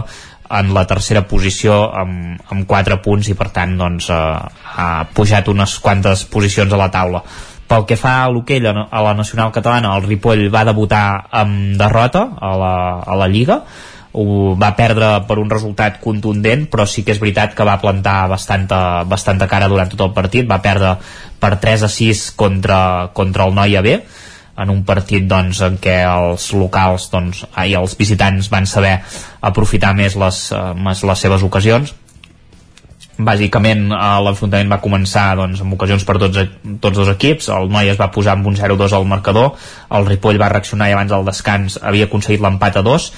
en 0.58 0.70
la 0.76 0.84
tercera 0.88 1.24
posició 1.28 1.76
amb, 1.92 2.40
amb 2.52 2.66
4 2.68 3.00
punts 3.04 3.28
i 3.28 3.34
per 3.36 3.50
tant 3.52 3.74
doncs, 3.80 4.08
eh, 4.12 4.62
ha 4.76 4.88
pujat 5.16 5.48
unes 5.52 5.78
quantes 5.84 6.24
posicions 6.32 6.72
a 6.72 6.80
la 6.80 6.90
taula. 6.92 7.24
Pel 7.68 7.84
que 7.88 7.96
fa 8.00 8.18
a 8.22 8.30
l'hoquei 8.32 8.60
a 8.64 9.02
la 9.02 9.14
Nacional 9.16 9.52
Catalana 9.52 9.94
el 9.96 10.04
Ripoll 10.04 10.48
va 10.52 10.66
debutar 10.68 11.04
amb 11.32 11.76
derrota 11.80 12.28
a 12.36 12.54
la, 12.60 12.74
a 13.00 13.16
la 13.16 13.28
Lliga. 13.28 13.60
Ho 14.14 14.54
va 14.60 14.74
perdre 14.78 15.08
per 15.26 15.40
un 15.42 15.48
resultat 15.50 15.96
contundent 16.00 16.68
però 16.70 16.84
sí 16.86 17.02
que 17.04 17.16
és 17.16 17.20
veritat 17.20 17.56
que 17.56 17.66
va 17.66 17.80
plantar 17.82 18.28
bastanta, 18.30 19.02
bastanta 19.08 19.48
cara 19.50 19.68
durant 19.68 19.90
tot 19.90 20.04
el 20.06 20.12
partit. 20.16 20.48
Va 20.48 20.60
perdre 20.62 20.96
per 21.40 21.56
3 21.60 21.88
a 21.88 21.90
6 21.92 22.30
contra, 22.36 22.78
contra 23.16 23.48
el 23.48 23.56
Noia 23.56 23.82
B 23.82 23.98
en 24.56 24.70
un 24.70 24.84
partit 24.86 25.26
doncs, 25.26 25.60
en 25.66 25.78
què 25.82 25.98
els 26.06 26.46
locals 26.54 27.08
doncs, 27.12 27.44
i 27.66 27.74
els 27.78 27.96
visitants 27.98 28.50
van 28.52 28.68
saber 28.70 28.96
aprofitar 29.42 29.94
més 29.98 30.16
les, 30.20 30.40
uh, 30.54 30.72
més 30.78 31.02
les 31.02 31.26
seves 31.26 31.42
ocasions. 31.46 31.94
Bàsicament 33.14 33.92
eh, 33.94 33.98
l'enfrontament 34.26 34.72
va 34.72 34.80
començar 34.82 35.36
doncs, 35.38 35.60
amb 35.62 35.76
ocasions 35.76 36.02
per 36.02 36.16
tots, 36.18 36.40
tots 36.82 36.98
dos 36.98 37.10
equips. 37.12 37.46
El 37.54 37.70
Noi 37.70 37.92
es 37.92 38.00
va 38.00 38.10
posar 38.10 38.34
amb 38.34 38.48
un 38.50 38.56
0-2 38.58 38.96
al 38.96 39.06
marcador. 39.06 39.52
El 39.94 40.08
Ripoll 40.08 40.40
va 40.42 40.50
reaccionar 40.50 40.88
i 40.90 40.96
abans 40.96 41.14
del 41.14 41.28
descans 41.28 41.78
havia 41.78 42.08
aconseguit 42.10 42.42
l'empat 42.42 42.80
a 42.80 42.82
2 42.82 43.08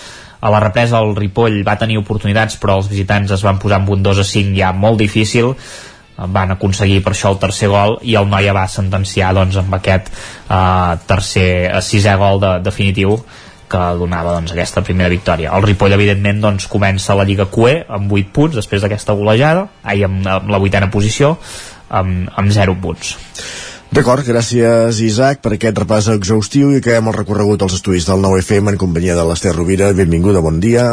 a 0.40 0.50
la 0.52 0.60
represa 0.60 1.00
el 1.00 1.14
Ripoll 1.16 1.62
va 1.66 1.78
tenir 1.80 1.98
oportunitats 1.98 2.58
però 2.60 2.76
els 2.80 2.90
visitants 2.92 3.32
es 3.32 3.44
van 3.46 3.60
posar 3.62 3.80
amb 3.80 3.92
un 3.94 4.02
2 4.04 4.20
a 4.20 4.26
5 4.30 4.56
ja 4.58 4.72
molt 4.76 5.00
difícil 5.00 5.54
van 6.16 6.54
aconseguir 6.54 7.02
per 7.04 7.12
això 7.12 7.32
el 7.34 7.40
tercer 7.42 7.68
gol 7.72 7.98
i 8.02 8.16
el 8.16 8.28
Noia 8.30 8.54
va 8.56 8.66
sentenciar 8.70 9.34
doncs, 9.36 9.58
amb 9.60 9.76
aquest 9.76 10.08
eh, 10.12 10.94
tercer, 11.08 11.50
eh, 11.68 11.82
sisè 11.84 12.16
gol 12.20 12.40
de, 12.40 12.54
definitiu 12.64 13.18
que 13.66 13.82
donava 13.98 14.36
doncs, 14.36 14.54
aquesta 14.54 14.82
primera 14.86 15.10
victòria. 15.10 15.52
El 15.56 15.66
Ripoll, 15.66 15.96
evidentment, 15.96 16.40
doncs, 16.42 16.68
comença 16.70 17.16
la 17.18 17.26
Lliga 17.26 17.48
QE 17.50 17.80
amb 17.98 18.12
8 18.12 18.32
punts 18.32 18.58
després 18.60 18.82
d'aquesta 18.82 19.16
golejada, 19.18 19.66
ai, 19.82 20.04
amb, 20.06 20.22
amb 20.22 20.52
la 20.54 20.60
vuitena 20.62 20.90
posició, 20.90 21.34
amb, 21.90 22.30
amb 22.38 22.54
0 22.54 22.76
punts. 22.82 23.16
D'acord, 23.96 24.26
gràcies 24.26 24.98
Isaac 25.02 25.42
per 25.42 25.54
aquest 25.56 25.78
repàs 25.78 26.08
exhaustiu 26.14 26.72
i 26.74 26.80
acabem 26.80 27.10
el 27.10 27.16
recorregut 27.16 27.62
als 27.62 27.76
estudis 27.78 28.06
del 28.08 28.22
9FM 28.22 28.72
en 28.74 28.80
companyia 28.80 29.14
de 29.18 29.26
l'Ester 29.26 29.54
Rovira. 29.54 29.92
Benvinguda, 29.94 30.42
bon 30.44 30.58
dia 30.60 30.90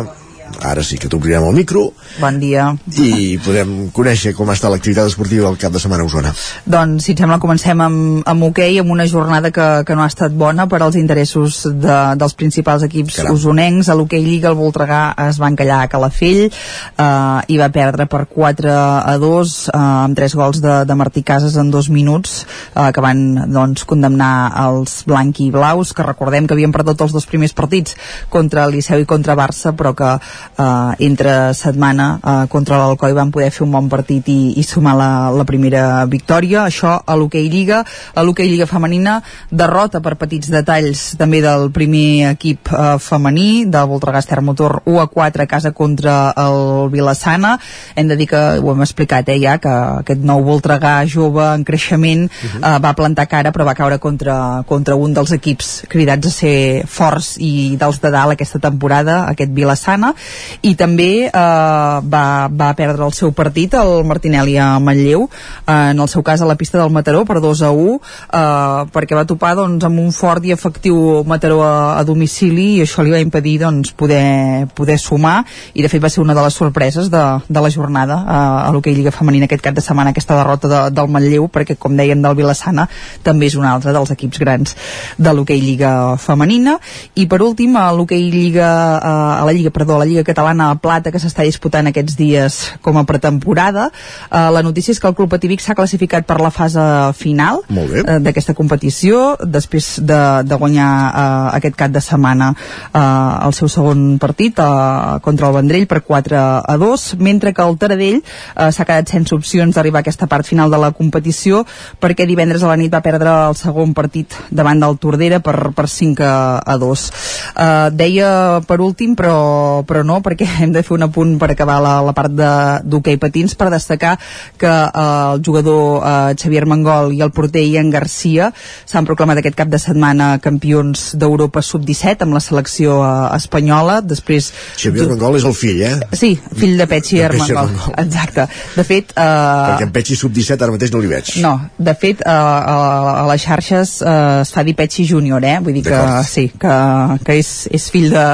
ara 0.62 0.84
sí 0.84 0.98
que 0.98 1.10
t'obrirem 1.10 1.48
el 1.48 1.56
micro. 1.58 1.90
Bon 2.20 2.40
dia. 2.40 2.70
I 3.00 3.38
podem 3.44 3.90
conèixer 3.96 4.34
com 4.38 4.50
està 4.54 4.70
l'activitat 4.72 5.10
esportiva 5.10 5.48
del 5.48 5.60
cap 5.62 5.74
de 5.74 5.82
setmana 5.82 6.06
a 6.06 6.10
Osona. 6.10 6.34
Doncs 6.66 7.08
si 7.08 7.14
et 7.16 7.24
sembla 7.24 7.40
comencem 7.42 7.82
amb, 7.84 8.22
amb 8.30 8.48
hoquei 8.50 8.80
amb 8.82 8.92
una 8.94 9.08
jornada 9.10 9.52
que, 9.54 9.68
que 9.88 9.96
no 9.96 10.04
ha 10.04 10.12
estat 10.12 10.34
bona 10.38 10.68
per 10.72 10.82
als 10.84 10.98
interessos 11.00 11.64
de, 11.66 11.98
dels 12.20 12.36
principals 12.40 12.86
equips 12.88 13.20
Caram. 13.20 13.38
usonencs 13.38 13.90
a 13.90 13.98
l'hoquei 13.98 14.24
Lliga 14.24 14.52
el 14.52 14.58
Voltregà 14.60 15.02
es 15.28 15.40
va 15.42 15.50
encallar 15.52 15.82
a 15.84 15.90
Calafell 15.92 16.46
eh, 16.46 17.40
i 17.54 17.60
va 17.60 17.70
perdre 17.74 18.08
per 18.12 18.26
4 18.32 18.74
a 18.74 19.16
2 19.22 19.56
eh, 19.74 19.78
amb 19.78 20.18
3 20.20 20.38
gols 20.40 20.62
de, 20.64 20.76
de 20.90 20.98
Martí 21.00 21.24
Casas 21.24 21.58
en 21.60 21.72
dos 21.74 21.90
minuts 21.94 22.44
eh, 22.76 22.90
que 22.94 23.04
van 23.04 23.24
doncs, 23.54 23.86
condemnar 23.90 24.34
els 24.66 25.02
blanc 25.10 25.44
i 25.44 25.50
blaus 25.54 25.94
que 25.94 26.06
recordem 26.08 26.48
que 26.48 26.58
havien 26.58 26.76
perdut 26.76 27.06
els 27.06 27.16
dos 27.16 27.28
primers 27.30 27.56
partits 27.58 27.98
contra 28.34 28.68
Liceu 28.72 29.04
i 29.04 29.10
contra 29.10 29.38
Barça 29.40 29.74
però 29.78 29.94
que 29.98 30.16
eh, 30.58 31.06
entre 31.08 31.54
setmana 31.54 32.20
eh, 32.20 32.48
contra 32.50 32.78
l'Alcoi 32.78 33.14
van 33.14 33.32
poder 33.32 33.52
fer 33.52 33.66
un 33.66 33.72
bon 33.72 33.90
partit 33.90 34.28
i, 34.30 34.54
i 34.60 34.64
sumar 34.64 34.96
la, 34.98 35.10
la 35.34 35.46
primera 35.48 36.06
victòria. 36.10 36.68
Això 36.68 36.96
a 37.06 37.18
l'hoquei 37.18 37.50
Lliga. 37.50 37.84
A 38.14 38.24
l'hoquei 38.24 38.50
Lliga 38.50 38.68
femenina 38.70 39.20
derrota 39.50 40.02
per 40.04 40.16
petits 40.20 40.52
detalls 40.54 41.14
també 41.20 41.42
del 41.44 41.70
primer 41.76 42.34
equip 42.34 42.72
eh, 42.72 42.96
femení 43.00 43.66
de 43.66 43.84
Voltregà 43.90 44.22
Motor 44.44 44.82
1 44.86 45.00
a 45.00 45.08
4 45.08 45.44
a 45.44 45.48
casa 45.48 45.72
contra 45.72 46.34
el 46.38 46.90
Vilassana. 46.92 47.58
Hem 47.96 48.08
de 48.08 48.18
dir 48.18 48.28
que 48.28 48.42
ho 48.60 48.72
hem 48.74 48.84
explicat 48.86 49.30
eh, 49.30 49.40
ja 49.42 49.58
que 49.58 49.74
aquest 50.04 50.24
nou 50.24 50.44
Voltregà 50.44 50.96
jove 51.08 51.44
en 51.54 51.64
creixement 51.64 52.26
uh 52.28 52.32
-huh. 52.32 52.76
eh, 52.76 52.80
va 52.80 52.94
plantar 52.94 53.28
cara 53.28 53.52
però 53.52 53.66
va 53.66 53.74
caure 53.74 54.00
contra, 54.00 54.64
contra 54.68 54.96
un 54.96 55.14
dels 55.14 55.32
equips 55.32 55.84
cridats 55.90 56.28
a 56.28 56.32
ser 56.32 56.84
forts 56.88 57.38
i 57.38 57.76
dels 57.80 58.00
de 58.02 58.12
dalt 58.12 58.34
aquesta 58.34 58.60
temporada, 58.60 59.26
aquest 59.30 59.52
Vilassana 59.52 60.14
i 60.62 60.74
també 60.80 61.28
eh, 61.28 61.30
va, 61.34 62.26
va 62.50 62.70
perdre 62.78 63.06
el 63.06 63.16
seu 63.16 63.34
partit 63.36 63.76
el 63.80 64.04
Martinelli 64.08 64.58
a 64.58 64.78
Manlleu 64.80 65.26
eh, 65.28 65.92
en 65.94 66.00
el 66.00 66.10
seu 66.12 66.24
cas 66.24 66.42
a 66.42 66.50
la 66.50 66.58
pista 66.60 66.80
del 66.80 66.94
Mataró 66.94 67.24
per 67.26 67.40
2 67.44 67.64
a 67.64 67.72
1 67.72 67.96
eh, 67.96 68.86
perquè 68.94 69.18
va 69.18 69.26
topar 69.30 69.54
doncs, 69.60 69.84
amb 69.88 70.04
un 70.04 70.12
fort 70.16 70.46
i 70.46 70.54
efectiu 70.56 71.24
Mataró 71.28 71.62
a, 71.66 71.74
a 72.00 72.04
domicili 72.08 72.78
i 72.78 72.84
això 72.86 73.04
li 73.04 73.14
va 73.14 73.22
impedir 73.24 73.60
doncs, 73.64 73.94
poder, 73.98 74.68
poder 74.76 75.00
sumar 75.02 75.42
i 75.74 75.84
de 75.84 75.92
fet 75.92 76.04
va 76.04 76.12
ser 76.14 76.24
una 76.24 76.36
de 76.38 76.46
les 76.46 76.54
sorpreses 76.54 77.10
de, 77.14 77.24
de 77.48 77.66
la 77.66 77.72
jornada 77.74 78.22
eh, 78.24 78.68
a 78.68 78.72
l'hoquei 78.74 78.96
Lliga 78.98 79.16
Femenina 79.16 79.50
aquest 79.50 79.64
cap 79.66 79.76
de 79.76 79.86
setmana 79.86 80.14
aquesta 80.14 80.38
derrota 80.40 80.72
de, 80.72 80.82
del 80.96 81.12
Manlleu 81.12 81.50
perquè 81.52 81.78
com 81.80 81.98
dèiem 81.98 82.22
del 82.24 82.38
Vilassana 82.38 82.88
també 83.24 83.50
és 83.50 83.58
un 83.60 83.66
altre 83.68 83.94
dels 83.96 84.12
equips 84.14 84.40
grans 84.44 84.76
de 85.18 85.34
l'hoquei 85.34 85.62
Lliga 85.62 86.18
Femenina. 86.22 86.78
I 87.16 87.26
per 87.30 87.42
últim 87.46 87.76
a 87.80 87.90
l'hoquei 87.96 88.30
Lliga 88.32 88.70
eh, 89.00 89.42
a 89.42 89.44
la 89.46 89.54
Lliga, 89.56 89.72
perdó, 89.74 89.96
a 89.96 90.04
la 90.04 90.06
Lliga 90.10 90.13
Lliga 90.14 90.24
Catalana 90.28 90.70
a 90.72 90.78
Plata 90.78 91.12
que 91.12 91.22
s'està 91.22 91.46
disputant 91.48 91.90
aquests 91.90 92.16
dies 92.20 92.60
com 92.86 92.98
a 93.02 93.06
pretemporada. 93.10 93.90
Eh, 94.30 94.46
la 94.54 94.64
notícia 94.64 94.94
és 94.94 95.02
que 95.02 95.10
el 95.10 95.18
Club 95.18 95.34
Patí 95.34 95.50
Vic 95.50 95.64
s'ha 95.64 95.76
classificat 95.78 96.28
per 96.30 96.40
la 96.42 96.52
fase 96.54 96.84
final 97.18 97.64
eh, 97.74 98.20
d'aquesta 98.24 98.54
competició 98.54 99.36
després 99.42 99.98
de, 100.06 100.22
de 100.46 100.60
guanyar 100.60 100.90
eh, 101.10 101.58
aquest 101.60 101.80
cap 101.80 101.94
de 101.94 102.02
setmana 102.04 102.54
eh, 102.54 103.00
el 103.48 103.56
seu 103.58 103.72
segon 103.72 104.20
partit 104.22 104.60
eh, 104.62 105.20
contra 105.26 105.50
el 105.50 105.58
Vendrell 105.58 105.88
per 105.90 106.04
4 106.06 106.38
a 106.38 106.78
2, 106.78 107.08
mentre 107.20 107.54
que 107.54 107.66
el 107.66 107.78
Taradell 107.82 108.20
eh, 108.22 108.70
s'ha 108.70 108.86
quedat 108.86 109.10
sense 109.10 109.34
opcions 109.36 109.76
d'arribar 109.76 110.04
a 110.04 110.06
aquesta 110.06 110.30
part 110.30 110.48
final 110.48 110.72
de 110.72 110.80
la 110.80 110.94
competició 110.96 111.64
perquè 112.02 112.28
divendres 112.30 112.64
a 112.64 112.72
la 112.72 112.78
nit 112.80 112.94
va 112.94 113.04
perdre 113.06 113.34
el 113.50 113.58
segon 113.60 113.94
partit 113.98 114.36
davant 114.52 114.80
del 114.80 115.00
Tordera 115.02 115.40
per, 115.44 115.72
per 115.76 115.88
5 115.90 116.24
a, 116.24 116.36
a 116.60 116.78
2. 116.78 117.06
Eh, 117.54 117.90
deia 117.98 118.30
per 118.68 118.80
últim, 118.84 119.16
però, 119.20 119.84
però 119.88 120.03
no, 120.08 120.20
perquè 120.26 120.48
hem 120.64 120.74
de 120.76 120.84
fer 120.86 120.96
un 120.98 121.08
apunt 121.08 121.36
per 121.42 121.52
acabar 121.54 121.80
la, 121.84 121.96
la 122.06 122.14
part 122.16 122.34
d'hoquei 122.34 123.20
patins 123.22 123.56
per 123.60 123.70
destacar 123.74 124.16
que 124.60 124.70
eh, 124.70 125.34
el 125.34 125.42
jugador 125.46 126.04
eh, 126.04 126.36
Xavier 126.40 126.66
Mangol 126.70 127.14
i 127.16 127.22
el 127.26 127.34
porter 127.36 127.64
Ian 127.66 127.92
Garcia 127.94 128.52
s'han 128.86 129.08
proclamat 129.08 129.42
aquest 129.42 129.58
cap 129.60 129.72
de 129.72 129.80
setmana 129.82 130.38
campions 130.44 131.12
d'Europa 131.20 131.64
sub-17 131.64 132.26
amb 132.28 132.38
la 132.38 132.44
selecció 132.44 133.00
eh, 133.04 133.12
espanyola. 133.38 134.00
Després... 134.06 134.52
Xavier 134.80 135.08
Mangol 135.12 135.40
és 135.40 135.48
el 135.48 135.56
fill, 135.58 135.82
eh? 135.86 135.96
Sí, 136.18 136.34
fill 136.60 136.78
de 136.80 136.88
Petxi 136.90 137.22
Armengol. 137.24 137.72
Exacte. 138.04 138.48
De 138.76 138.86
fet... 138.88 139.14
Eh, 139.16 139.28
Perquè 139.74 139.88
en 139.88 139.94
Petxi 139.96 140.18
sub-17 140.20 140.66
ara 140.66 140.76
mateix 140.76 140.94
no 140.94 141.02
li 141.04 141.12
veig. 141.12 141.36
no, 141.44 141.54
de 141.78 141.96
fet, 142.00 142.24
eh, 142.26 142.30
a, 142.30 143.24
a 143.24 143.26
les 143.32 143.44
xarxes 143.44 143.96
eh, 144.02 144.42
es 144.44 144.54
fa 144.54 144.64
dir 144.66 144.76
Petxi 144.78 145.06
Júnior, 145.10 145.44
eh? 145.46 145.58
Vull 145.64 145.80
dir 145.80 145.86
que 145.88 146.02
sí, 146.28 146.48
que, 146.60 146.78
que 147.26 147.38
és, 147.42 147.52
és 147.74 147.90
fill 147.94 148.10
de, 148.14 148.26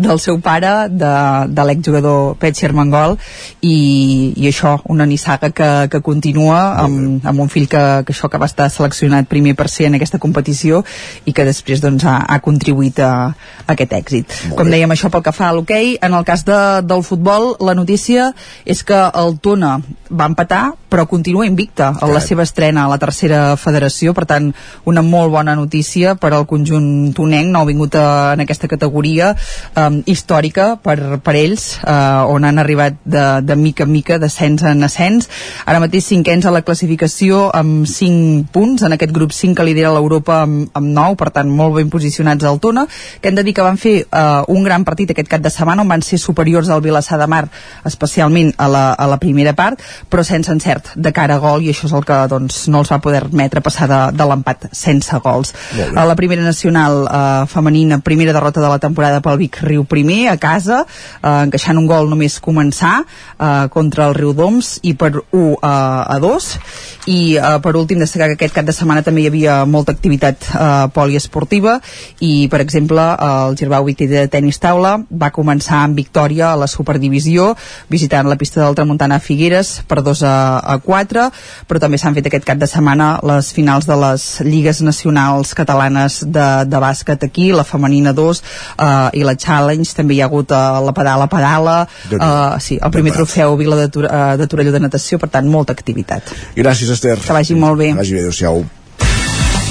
del 0.00 0.20
seu 0.22 0.40
pare, 0.42 0.88
de, 0.88 1.12
de 1.52 1.66
l'exjugador 1.68 2.36
Petxi 2.40 2.66
Armengol, 2.68 3.16
i, 3.60 4.32
i 4.36 4.48
això, 4.48 4.76
una 4.92 5.06
nissaga 5.06 5.52
que, 5.54 5.70
que 5.92 6.00
continua 6.04 6.60
amb, 6.84 7.24
amb 7.26 7.44
un 7.44 7.52
fill 7.52 7.68
que, 7.70 7.84
que 8.06 8.14
això 8.14 8.30
que 8.32 8.40
va 8.40 8.48
estar 8.50 8.70
seleccionat 8.72 9.28
primer 9.30 9.54
per 9.58 9.68
ser 9.72 9.90
en 9.90 9.98
aquesta 9.98 10.20
competició 10.22 10.82
i 11.28 11.34
que 11.36 11.46
després 11.48 11.82
doncs, 11.84 12.06
ha, 12.08 12.18
ha 12.26 12.40
contribuït 12.44 13.00
a, 13.04 13.12
a 13.66 13.72
aquest 13.74 13.96
èxit. 14.00 14.36
Com 14.58 14.70
dèiem, 14.72 14.90
això 14.94 15.12
pel 15.12 15.24
que 15.26 15.34
fa 15.36 15.50
a 15.50 15.56
l'hoquei, 15.56 15.96
en 16.00 16.16
el 16.16 16.26
cas 16.28 16.44
de, 16.48 16.60
del 16.86 17.04
futbol, 17.06 17.54
la 17.60 17.76
notícia 17.78 18.30
és 18.64 18.84
que 18.86 18.98
el 19.20 19.36
Tona 19.42 19.78
va 20.10 20.26
empatar, 20.30 20.62
però 20.90 21.06
continua 21.06 21.46
invicta 21.46 21.92
en 22.02 22.12
la 22.12 22.20
seva 22.24 22.42
estrena 22.42 22.84
a 22.84 22.90
la 22.90 22.98
tercera 22.98 23.54
federació, 23.60 24.14
per 24.16 24.26
tant, 24.26 24.50
una 24.90 25.04
molt 25.06 25.30
bona 25.30 25.54
notícia 25.54 26.16
per 26.18 26.32
al 26.34 26.48
conjunt 26.50 27.12
tonenc, 27.14 27.52
nouvingut 27.54 27.94
a, 27.94 28.06
en 28.34 28.42
aquesta 28.44 28.68
categoria. 28.70 29.30
Eh, 29.74 29.89
històrica 30.06 30.76
per, 30.82 31.18
per 31.24 31.34
ells, 31.38 31.64
eh, 31.80 31.94
on 32.30 32.46
han 32.46 32.60
arribat 32.62 33.00
de, 33.04 33.24
de 33.42 33.56
mica 33.56 33.86
en 33.86 33.92
mica, 33.92 34.18
d'ascens 34.22 34.64
en 34.68 34.84
ascens. 34.86 35.28
Ara 35.66 35.80
mateix 35.82 36.06
cinquens 36.12 36.46
a 36.46 36.54
la 36.54 36.62
classificació 36.66 37.48
amb 37.56 37.88
5 37.88 38.52
punts, 38.54 38.84
en 38.86 38.96
aquest 38.96 39.14
grup 39.16 39.34
5 39.36 39.58
que 39.58 39.66
lidera 39.66 39.92
l'Europa 39.94 40.42
amb, 40.44 40.70
amb 40.76 40.92
9, 40.96 41.18
per 41.20 41.30
tant, 41.34 41.50
molt 41.50 41.76
ben 41.78 41.90
posicionats 41.90 42.46
al 42.46 42.60
Tona, 42.62 42.86
que 43.20 43.32
hem 43.32 43.38
de 43.38 43.44
dir 43.46 43.56
que 43.56 43.66
van 43.66 43.80
fer 43.80 43.96
eh, 44.04 44.22
un 44.48 44.64
gran 44.66 44.86
partit 44.86 45.10
aquest 45.14 45.30
cap 45.30 45.42
de 45.42 45.52
setmana 45.52 45.82
on 45.82 45.90
van 45.90 46.04
ser 46.06 46.20
superiors 46.22 46.70
al 46.70 46.84
Vilassar 46.84 47.18
de 47.20 47.28
Mar, 47.30 47.46
especialment 47.88 48.54
a 48.58 48.68
la, 48.70 48.84
a 48.94 49.10
la 49.10 49.18
primera 49.22 49.56
part, 49.58 49.82
però 50.10 50.24
sense 50.26 50.52
encert 50.52 50.94
de 50.96 51.12
cara 51.16 51.36
a 51.36 51.42
gol, 51.42 51.64
i 51.64 51.72
això 51.72 51.88
és 51.88 51.96
el 51.96 52.06
que 52.06 52.22
doncs, 52.30 52.66
no 52.70 52.84
els 52.84 52.92
va 52.92 53.00
poder 53.02 53.24
permetre 53.30 53.60
passar 53.60 53.88
de, 53.88 54.00
de 54.16 54.26
l'empat 54.26 54.68
sense 54.76 55.18
gols. 55.24 55.54
A 55.94 56.04
la 56.06 56.16
primera 56.16 56.42
nacional 56.42 57.04
eh, 57.06 57.46
femenina, 57.46 58.00
primera 58.04 58.32
derrota 58.32 58.60
de 58.60 58.68
la 58.68 58.78
temporada 58.78 59.20
pel 59.24 59.38
Vic 59.40 59.60
Riu 59.62 59.79
primer, 59.88 60.28
a 60.32 60.36
casa, 60.40 60.84
eh, 61.22 61.36
encaixant 61.46 61.78
un 61.78 61.86
gol 61.90 62.10
només 62.10 62.40
començar 62.42 63.00
eh, 63.02 63.68
contra 63.72 64.08
el 64.08 64.16
Riu 64.18 64.32
Doms 64.36 64.78
i 64.82 64.94
per 64.94 65.12
1 65.20 65.56
a, 65.62 65.74
a 66.16 66.18
2 66.22 66.48
i 67.10 67.36
eh, 67.36 67.58
per 67.62 67.74
últim 67.76 68.00
destacar 68.02 68.30
que 68.30 68.38
aquest 68.38 68.56
cap 68.56 68.68
de 68.68 68.74
setmana 68.76 69.04
també 69.06 69.24
hi 69.24 69.30
havia 69.30 69.60
molta 69.64 69.94
activitat 69.96 70.48
eh, 70.50 70.88
poliesportiva 70.94 71.78
i 72.20 72.48
per 72.52 72.60
exemple 72.64 73.00
el 73.00 73.56
Girbau 73.58 73.86
Victí 73.88 74.08
de 74.10 74.26
tenis 74.32 74.60
taula 74.60 74.96
va 75.10 75.32
començar 75.34 75.84
amb 75.84 75.98
victòria 75.98 76.52
a 76.52 76.58
la 76.60 76.68
Superdivisió 76.70 77.54
visitant 77.90 78.28
la 78.28 78.38
pista 78.40 78.62
del 78.62 78.76
Tramuntana 78.78 79.18
a 79.18 79.24
Figueres 79.24 79.80
per 79.88 80.02
2 80.04 80.24
a, 80.26 80.36
a 80.74 80.78
4 80.84 81.26
però 81.68 81.82
també 81.82 81.98
s'han 81.98 82.16
fet 82.16 82.28
aquest 82.30 82.46
cap 82.48 82.60
de 82.60 82.68
setmana 82.70 83.12
les 83.26 83.50
finals 83.56 83.88
de 83.88 83.96
les 83.96 84.26
lligues 84.46 84.80
nacionals 84.84 85.54
catalanes 85.54 86.20
de, 86.26 86.48
de 86.66 86.82
bàsquet 86.82 87.24
aquí, 87.26 87.50
la 87.52 87.64
femenina 87.64 88.12
2 88.16 88.42
eh, 88.42 89.20
i 89.20 89.24
la 89.26 89.36
Challenge, 89.60 89.92
també 89.96 90.16
hi 90.16 90.22
ha 90.24 90.28
hagut 90.30 90.52
eh, 90.56 90.80
la 90.86 90.94
pedala 90.96 91.28
pedala, 91.30 91.76
eh, 92.10 92.60
sí, 92.64 92.78
el 92.80 92.92
primer 92.94 93.14
trofeu 93.16 93.56
Vila 93.60 93.76
de, 93.76 93.88
Tor 93.92 94.08
eh, 94.08 94.36
de 94.40 94.48
Torelló 94.50 94.72
de 94.72 94.80
natació, 94.86 95.20
per 95.20 95.30
tant, 95.36 95.48
molta 95.48 95.76
activitat. 95.76 96.32
Gràcies, 96.56 96.90
Esther. 96.96 97.18
Que 97.20 97.36
vagi 97.36 97.56
molt 97.58 97.80
bé. 97.80 97.92
Vagi 97.98 98.16
bé, 98.16 98.24
adéu-siau. 98.24 98.64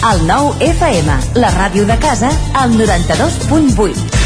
El 0.10 0.22
nou 0.30 0.54
FM, 0.64 1.18
la 1.42 1.50
ràdio 1.58 1.84
de 1.90 1.98
casa, 2.00 2.30
al 2.56 2.78
92.8. 2.78 4.20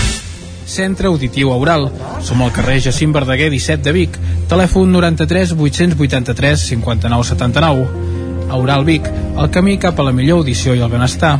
Centre 0.69 1.09
Auditiu 1.09 1.49
Aural. 1.51 1.89
Som 2.23 2.43
al 2.43 2.53
carrer 2.55 2.79
Jacint 2.85 3.13
Verdaguer 3.15 3.49
17 3.51 3.83
de 3.83 3.95
Vic. 3.95 4.19
Telèfon 4.51 4.93
93 4.93 5.55
883 5.57 6.67
59 6.69 7.27
79. 7.33 7.89
Aural 8.53 8.85
Vic, 8.85 9.09
el 9.09 9.49
camí 9.49 9.79
cap 9.81 9.97
a 9.97 10.05
la 10.05 10.13
millor 10.13 10.43
audició 10.43 10.77
i 10.77 10.85
el 10.85 10.91
benestar. 10.93 11.39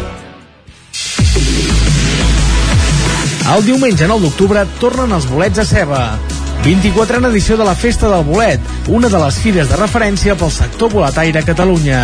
El 3.51 3.65
diumenge 3.67 4.05
9 4.07 4.23
d'octubre 4.23 4.61
tornen 4.79 5.11
els 5.11 5.25
bolets 5.27 5.59
a 5.59 5.65
ceba. 5.67 5.99
24a 6.63 7.27
edició 7.27 7.57
de 7.59 7.65
la 7.67 7.73
Festa 7.75 8.07
del 8.07 8.23
Bolet, 8.23 8.63
una 8.87 9.09
de 9.11 9.19
les 9.19 9.39
fires 9.43 9.67
de 9.67 9.79
referència 9.79 10.37
pel 10.39 10.53
sector 10.55 10.91
boletaire 10.93 11.41
a 11.41 11.43
Catalunya. 11.43 11.99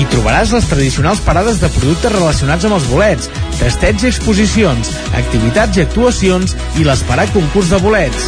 Hi 0.00 0.08
trobaràs 0.10 0.50
les 0.56 0.66
tradicionals 0.66 1.22
parades 1.22 1.60
de 1.62 1.70
productes 1.76 2.14
relacionats 2.16 2.66
amb 2.66 2.80
els 2.80 2.90
bolets, 2.90 3.30
tastets 3.60 4.02
i 4.02 4.10
exposicions, 4.10 4.90
activitats 5.22 5.78
i 5.78 5.84
actuacions 5.86 6.56
i 6.82 6.86
l'esperat 6.88 7.30
concurs 7.36 7.70
de 7.70 7.78
bolets. 7.84 8.26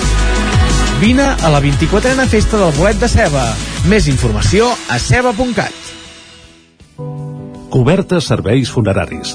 Vine 1.02 1.26
a 1.26 1.50
la 1.50 1.58
24a 1.64 2.28
Festa 2.30 2.60
del 2.60 2.76
Bolet 2.78 3.02
de 3.02 3.10
Ceba. 3.10 3.48
Més 3.90 4.06
informació 4.06 4.70
a 4.86 5.00
ceba.cat. 5.02 5.74
Cobertes 7.72 8.30
serveis 8.30 8.70
funeraris. 8.70 9.34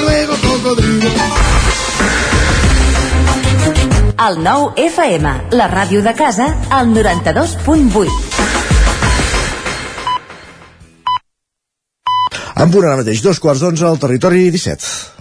El 4.21 4.35
9 4.45 4.73
FM, 4.77 5.29
la 5.57 5.65
ràdio 5.71 6.03
de 6.05 6.11
casa, 6.13 6.45
al 6.69 6.91
92.8. 6.93 8.11
En 12.61 12.69
punt 12.69 12.85
ara 12.85 12.99
mateix, 12.99 13.23
dos 13.25 13.41
quarts 13.41 13.63
d'onze 13.65 13.87
al 13.89 13.97
territori 14.03 14.43
17. 14.53 15.20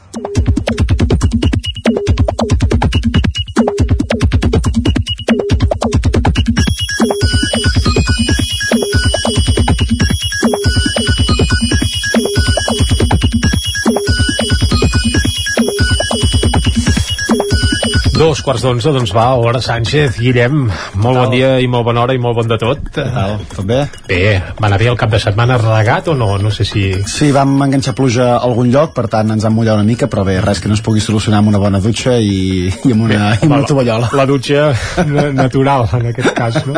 Dos 18.21 18.43
quarts 18.45 18.61
d'onze, 18.67 18.91
doncs 18.93 19.15
va, 19.17 19.31
hora 19.41 19.63
Sánchez, 19.65 20.19
Guillem, 20.21 20.67
molt 21.01 21.17
bon 21.17 21.31
dia 21.33 21.55
i 21.65 21.69
molt 21.73 21.87
bona 21.87 22.03
hora 22.03 22.13
i 22.13 22.19
molt 22.21 22.37
bon 22.37 22.49
de 22.51 22.59
tot. 22.61 22.83
Tal, 22.93 23.39
tot 23.49 23.65
bé? 23.65 23.79
Bé, 24.11 24.19
va 24.59 24.67
anar 24.69 24.77
bé 24.83 24.91
el 24.93 24.99
cap 25.01 25.09
de 25.15 25.17
setmana 25.23 25.57
regat 25.57 26.11
o 26.13 26.15
no? 26.19 26.35
No 26.43 26.51
sé 26.53 26.67
si... 26.69 26.83
Sí, 27.09 27.31
vam 27.33 27.55
enganxar 27.65 27.95
pluja 27.97 28.27
a 28.35 28.43
algun 28.45 28.69
lloc, 28.75 28.93
per 28.99 29.07
tant 29.09 29.33
ens 29.33 29.47
vam 29.47 29.57
mullar 29.57 29.79
una 29.79 29.87
mica, 29.89 30.05
però 30.13 30.27
bé, 30.29 30.35
res 30.45 30.61
que 30.61 30.69
no 30.69 30.77
es 30.77 30.83
pugui 30.85 31.01
solucionar 31.01 31.41
amb 31.41 31.49
una 31.55 31.63
bona 31.63 31.81
dutxa 31.81 32.19
i, 32.21 32.67
i 32.69 32.93
amb 32.93 33.07
una, 33.07 33.31
i 33.39 33.47
amb 33.49 33.55
una 33.57 33.63
tovallola. 33.71 34.11
La 34.21 34.27
dutxa 34.29 34.67
na- 35.09 35.31
natural, 35.41 35.87
en 36.03 36.11
aquest 36.13 36.35
cas, 36.37 36.61
no? 36.69 36.77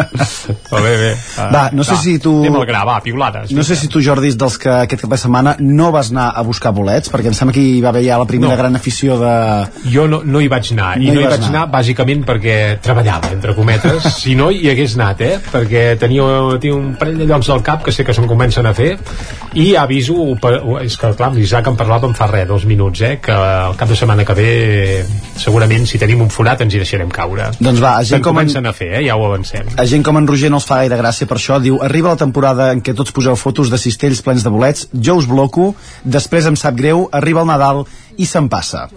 Però 0.70 0.84
bé, 0.86 0.94
bé. 1.02 1.10
Ah, 1.42 1.48
Va, 1.56 1.64
no 1.74 1.82
sé 1.82 1.98
si 2.04 2.14
tu- 2.22 2.36
Anem 2.44 2.60
al 2.62 2.68
gra, 2.70 2.84
va, 2.86 3.00
piulades. 3.02 3.50
No 3.50 3.66
sé 3.66 3.74
si 3.82 3.90
tu, 3.90 3.98
Jordi, 4.04 4.30
és 4.30 4.38
dels 4.38 4.60
que 4.62 4.70
aquest 4.84 5.02
cap 5.08 5.16
de 5.16 5.20
setmana 5.24 5.56
no 5.58 5.90
vas 5.90 6.14
anar 6.14 6.30
a 6.38 6.46
buscar 6.46 6.70
bolets, 6.78 7.10
perquè 7.10 7.34
em 7.34 7.38
sembla 7.40 7.58
que 7.58 7.66
hi 7.66 7.82
va 7.82 7.90
haver 7.90 8.06
ja 8.06 8.22
la 8.22 8.30
primera 8.30 8.54
No. 8.54 8.62
gran 8.62 8.78
afició 8.78 9.18
de... 9.18 9.34
Jo 9.90 10.06
no, 10.06 10.22
no 10.22 10.38
hi 10.38 10.46
vaig 10.52 10.70
anar, 10.78 10.94
No 11.02 11.02
i 11.02 11.10
hi 11.10 11.14
no 11.16 11.20
hi 11.20 11.24
vas 11.24 11.31
vaig 11.32 11.48
anar, 11.48 11.64
bàsicament 11.72 12.22
perquè 12.28 12.56
treballava, 12.84 13.32
entre 13.34 13.54
cometes, 13.56 14.06
si 14.22 14.36
no 14.38 14.50
hi 14.52 14.68
hagués 14.70 14.94
anat, 14.98 15.20
eh? 15.24 15.38
Perquè 15.52 15.84
tenia, 16.00 16.26
tenia 16.62 16.76
un 16.78 16.92
parell 17.00 17.18
de 17.22 17.26
llocs 17.30 17.48
al 17.54 17.62
cap 17.66 17.82
que 17.86 17.92
sé 17.94 18.04
que 18.06 18.14
se'n 18.16 18.28
comencen 18.30 18.66
a 18.68 18.74
fer, 18.76 18.92
i 19.58 19.72
aviso, 19.80 20.16
és 20.82 20.96
que 21.00 21.12
clar, 21.18 21.32
l'Isaac 21.34 21.68
en 21.72 21.76
parlàvem 21.80 22.14
fa 22.18 22.28
res, 22.30 22.46
dos 22.48 22.64
minuts, 22.68 23.00
eh? 23.06 23.16
Que 23.22 23.34
el 23.34 23.76
cap 23.80 23.88
de 23.90 23.96
setmana 23.98 24.24
que 24.28 24.36
ve, 24.38 24.50
segurament, 25.40 25.86
si 25.88 25.98
tenim 26.00 26.22
un 26.24 26.30
forat, 26.32 26.60
ens 26.64 26.74
hi 26.74 26.80
deixarem 26.82 27.10
caure. 27.12 27.50
Doncs 27.60 27.80
va, 27.82 27.96
a 27.98 28.02
gent 28.04 28.18
Se'n 28.18 28.22
com 28.24 28.36
en- 28.36 28.42
comencen 28.42 28.66
a 28.66 28.72
fer, 28.76 28.90
eh? 29.00 29.04
Ja 29.06 29.16
ho 29.16 29.24
avancem. 29.26 29.72
A 29.78 29.86
gent 29.88 30.04
com 30.06 30.16
en 30.20 30.26
Roger 30.28 30.50
no 30.52 30.60
els 30.60 30.66
fa 30.68 30.80
gaire 30.82 30.98
gràcia 31.00 31.26
per 31.30 31.38
això. 31.38 31.58
Diu, 31.62 31.78
arriba 31.82 32.12
la 32.14 32.20
temporada 32.20 32.70
en 32.72 32.82
què 32.84 32.94
tots 32.98 33.12
poseu 33.14 33.36
fotos 33.36 33.70
de 33.72 33.78
cistells 33.78 34.22
plens 34.22 34.44
de 34.44 34.50
bolets, 34.52 34.88
jo 34.92 35.16
us 35.20 35.26
bloco, 35.30 35.72
després 36.04 36.46
em 36.50 36.56
sap 36.56 36.76
greu, 36.78 37.08
arriba 37.12 37.42
el 37.42 37.50
Nadal 37.52 37.84
i 38.20 38.26
se'n 38.28 38.48
passa. 38.52 38.88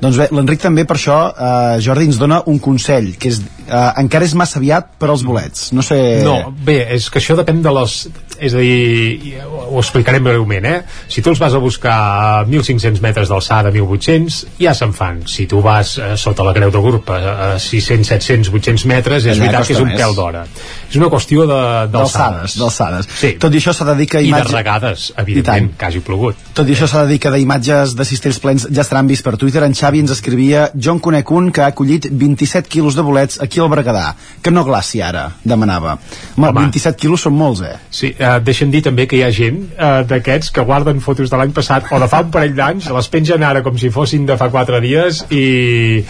Doncs 0.00 0.18
bé, 0.18 0.28
l'Enric 0.34 0.62
també 0.62 0.84
per 0.88 0.96
això, 0.98 1.18
eh, 1.30 1.80
Jordi, 1.84 2.08
ens 2.10 2.18
dona 2.18 2.42
un 2.50 2.58
consell, 2.58 3.12
que 3.18 3.30
és, 3.30 3.40
eh, 3.68 4.00
encara 4.02 4.24
és 4.24 4.34
massa 4.34 4.58
aviat 4.60 4.92
per 4.98 5.10
als 5.10 5.22
bolets. 5.26 5.70
No 5.72 5.82
sé... 5.82 5.98
No, 6.24 6.52
bé, 6.64 6.80
és 6.94 7.08
que 7.10 7.18
això 7.22 7.36
depèn 7.38 7.62
de 7.64 7.72
les... 7.74 7.96
És 8.44 8.52
a 8.54 8.58
dir, 8.58 9.38
ho 9.46 9.78
explicarem 9.78 10.24
breument, 10.26 10.64
eh? 10.66 10.80
Si 11.08 11.22
tu 11.22 11.30
els 11.30 11.38
vas 11.40 11.54
a 11.54 11.60
buscar 11.62 11.94
a 11.94 12.44
1.500 12.48 13.00
metres 13.04 13.28
d'alçada, 13.30 13.70
1.800, 13.70 14.40
ja 14.60 14.72
se'n 14.74 14.92
fan. 14.96 15.20
Si 15.30 15.46
tu 15.50 15.60
vas 15.64 15.94
eh, 16.02 16.14
sota 16.20 16.42
la 16.46 16.52
Creu 16.56 16.72
de 16.74 16.82
Gurb 16.82 17.10
a, 17.14 17.18
a 17.54 17.58
600, 17.62 18.08
700, 18.10 18.50
800 18.52 18.86
metres, 18.90 19.24
és 19.28 19.36
Allà 19.38 19.46
veritat 19.46 19.68
que 19.70 19.76
és 19.76 19.82
un 19.84 19.92
pèl 19.94 20.16
d'hora. 20.18 20.42
És 20.90 20.98
una 20.98 21.08
qüestió 21.12 21.46
de- 21.46 21.62
D'alçades, 21.94 22.56
d'alçades. 22.58 23.08
Sí. 23.20 23.32
Tot 23.40 23.54
i 23.54 23.60
això 23.62 23.72
s'ha 23.76 23.86
de 23.92 23.94
dir 24.02 24.08
que 24.10 24.20
I 24.20 24.26
de 24.26 24.32
imatge- 24.34 24.54
regades, 24.56 25.06
evidentment, 25.20 25.70
que 25.78 25.86
hagi 25.88 26.02
plogut. 26.04 26.36
Tot 26.58 26.68
i 26.68 26.74
això 26.74 26.88
s'ha 26.90 27.04
de 27.04 27.12
dir 27.14 27.20
que 27.22 27.30
d'imatges 27.34 27.94
de 27.96 28.04
cistells 28.08 28.40
plens 28.42 28.66
ja 28.70 28.82
estaran 28.82 29.06
vist 29.10 29.24
per 29.24 29.36
Twitter. 29.40 29.62
En 29.64 29.74
Xavi 29.78 30.02
ens 30.04 30.10
escrivia 30.16 30.66
Jo 30.74 30.92
en 30.96 31.00
conec 31.02 31.30
un 31.30 31.50
que 31.54 31.62
ha 31.62 31.70
collit 31.74 32.08
27 32.10 32.68
quilos 32.68 32.94
de 32.98 33.02
bolets 33.06 33.40
aquí 33.40 33.53
al 33.62 33.70
Berguedà. 33.72 34.14
Que 34.42 34.50
no 34.50 34.64
glaci 34.64 35.02
ara, 35.02 35.28
demanava. 35.44 35.98
Home, 36.36 36.48
Home. 36.48 36.66
27 36.66 36.98
quilos 37.00 37.24
són 37.26 37.36
molts, 37.38 37.62
eh? 37.62 37.76
Sí, 37.90 38.14
eh, 38.18 38.34
deixa'm 38.44 38.72
dir 38.74 38.82
també 38.86 39.06
que 39.10 39.18
hi 39.18 39.22
ha 39.26 39.30
gent 39.34 39.62
eh, 39.76 40.02
d'aquests 40.08 40.50
que 40.54 40.66
guarden 40.66 41.00
fotos 41.04 41.30
de 41.30 41.40
l'any 41.40 41.54
passat 41.56 41.92
o 41.92 42.00
de 42.02 42.10
fa 42.10 42.24
un 42.24 42.32
parell 42.34 42.56
d'anys, 42.56 42.90
les 42.94 43.10
pengen 43.12 43.46
ara 43.46 43.62
com 43.62 43.78
si 43.78 43.92
fossin 43.94 44.26
de 44.26 44.36
fa 44.40 44.50
quatre 44.50 44.80
dies 44.84 45.24
i, 45.30 46.04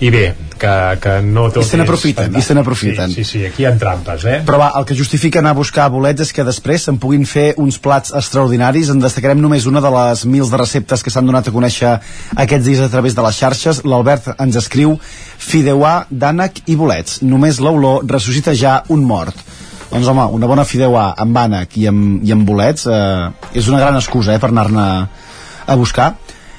i 0.00 0.10
bé, 0.14 0.26
que, 0.58 0.74
que 1.00 1.14
no 1.22 1.46
tot 1.54 1.62
I 1.62 1.68
se 1.70 1.78
n'aprofiten, 1.80 2.34
i 2.36 2.42
se 2.42 2.56
n'aprofiten. 2.56 3.14
Sí, 3.14 3.22
sí, 3.24 3.38
sí, 3.38 3.44
aquí 3.46 3.64
hi 3.64 3.68
ha 3.70 3.74
trampes, 3.80 4.26
eh? 4.28 4.40
Però 4.46 4.60
va, 4.60 4.72
el 4.78 4.86
que 4.88 4.96
justifica 4.98 5.40
anar 5.40 5.54
a 5.54 5.58
buscar 5.58 5.88
bolets 5.94 6.26
és 6.26 6.34
que 6.34 6.44
després 6.46 6.84
se'n 6.88 6.98
puguin 7.00 7.24
fer 7.28 7.52
uns 7.62 7.78
plats 7.82 8.12
extraordinaris. 8.18 8.92
En 8.92 9.02
destacarem 9.02 9.40
només 9.40 9.68
una 9.70 9.82
de 9.84 9.92
les 9.94 10.24
mils 10.26 10.50
de 10.52 10.60
receptes 10.60 11.04
que 11.04 11.14
s'han 11.14 11.28
donat 11.28 11.48
a 11.48 11.54
conèixer 11.54 11.94
aquests 12.36 12.66
dies 12.66 12.82
a 12.84 12.90
través 12.92 13.16
de 13.16 13.24
les 13.24 13.38
xarxes. 13.38 13.82
L'Albert 13.86 14.32
ens 14.36 14.58
escriu 14.60 14.98
fideuà 15.38 16.02
d'ànec 16.10 16.64
i 16.66 16.76
bolets. 16.76 16.87
Només 17.22 17.60
l'olor 17.60 18.06
ressuscita 18.08 18.54
ja 18.56 18.82
un 18.94 19.04
mort. 19.04 19.36
Doncs 19.88 20.08
home, 20.10 20.24
una 20.36 20.48
bona 20.48 20.66
fideuà 20.68 21.12
amb 21.16 21.36
ànec 21.40 21.78
i 21.80 21.86
amb, 21.88 22.24
i 22.24 22.32
amb 22.34 22.44
bolets 22.48 22.88
eh, 22.90 23.28
és 23.56 23.68
una 23.70 23.80
gran 23.80 23.96
excusa 23.96 24.34
eh, 24.34 24.40
per 24.40 24.50
anar-ne 24.52 24.88
a 25.68 25.76
buscar. 25.80 26.12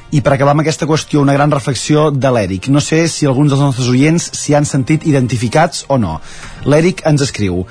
I 0.10 0.24
per 0.26 0.34
acabar 0.34 0.56
amb 0.56 0.64
aquesta 0.64 0.88
qüestió, 0.90 1.22
una 1.22 1.36
gran 1.38 1.52
reflexió 1.54 2.08
de 2.10 2.32
l'Èric. 2.34 2.72
No 2.74 2.82
sé 2.82 3.04
si 3.08 3.28
alguns 3.30 3.54
dels 3.54 3.62
nostres 3.62 3.92
oients 3.92 4.32
s'hi 4.34 4.56
han 4.58 4.66
sentit 4.66 5.06
identificats 5.06 5.84
o 5.90 6.00
no. 6.02 6.18
L'Èric 6.66 7.06
ens 7.10 7.22
escriu 7.28 7.62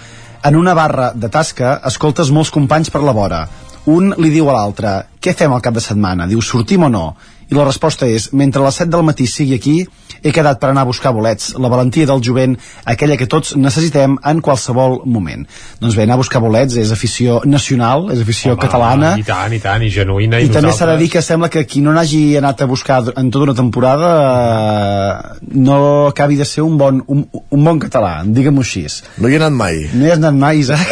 en 0.46 0.56
una 0.56 0.74
barra 0.78 1.10
de 1.14 1.30
tasca 1.34 1.80
escoltes 1.90 2.30
molts 2.30 2.54
companys 2.54 2.92
per 2.94 3.02
la 3.02 3.16
vora. 3.16 3.42
Un 3.90 4.12
li 4.20 4.30
diu 4.30 4.50
a 4.50 4.54
l'altre, 4.54 4.92
què 5.18 5.34
fem 5.34 5.50
al 5.54 5.64
cap 5.64 5.74
de 5.74 5.82
setmana? 5.82 6.28
Diu, 6.30 6.42
sortim 6.44 6.86
o 6.86 6.92
no? 6.92 7.08
I 7.48 7.56
la 7.56 7.64
resposta 7.64 8.06
és, 8.06 8.28
mentre 8.36 8.60
les 8.64 8.76
7 8.76 8.90
del 8.92 9.02
matí 9.06 9.26
sigui 9.26 9.54
aquí, 9.56 9.76
he 10.22 10.32
quedat 10.34 10.58
per 10.60 10.68
anar 10.72 10.82
a 10.82 10.88
buscar 10.88 11.12
bolets, 11.14 11.52
la 11.56 11.68
valentia 11.70 12.04
del 12.10 12.20
jovent, 12.24 12.56
aquella 12.84 13.16
que 13.16 13.26
tots 13.30 13.54
necessitem 13.56 14.16
en 14.26 14.40
qualsevol 14.44 14.98
moment. 15.06 15.46
Doncs 15.80 15.94
bé, 15.96 16.02
anar 16.04 16.16
a 16.18 16.20
buscar 16.20 16.42
bolets 16.42 16.76
és 16.76 16.90
afició 16.92 17.38
nacional, 17.46 18.08
és 18.12 18.20
afició 18.24 18.52
Home, 18.52 18.60
catalana, 18.64 19.12
I 19.16 19.24
tant, 19.24 19.54
i 19.54 19.60
tant, 19.62 19.84
i 19.86 19.90
genuïna. 19.94 20.40
i, 20.42 20.48
I, 20.48 20.52
també 20.52 20.72
s'ha 20.76 20.90
de 20.90 20.96
dir 21.00 21.08
que 21.12 21.22
sembla 21.24 21.48
que 21.48 21.64
qui 21.70 21.80
no 21.84 21.94
n'hagi 21.96 22.36
anat 22.40 22.60
a 22.62 22.68
buscar 22.68 23.00
en 23.16 23.30
tota 23.30 23.46
una 23.48 23.54
temporada 23.54 24.10
eh, 24.18 25.38
no 25.54 25.78
acabi 26.08 26.36
de 26.36 26.44
ser 26.44 26.62
un 26.62 26.76
bon, 26.78 27.02
un, 27.06 27.24
un 27.32 27.64
bon 27.64 27.78
català, 27.80 28.18
diguem-ho 28.26 28.60
així. 28.66 28.84
No 29.18 29.28
hi 29.30 29.36
he 29.38 29.40
anat 29.40 29.54
mai. 29.56 29.86
No 29.94 30.06
hi 30.06 30.12
has 30.12 30.20
anat 30.20 30.36
mai, 30.38 30.58
Isaac? 30.60 30.84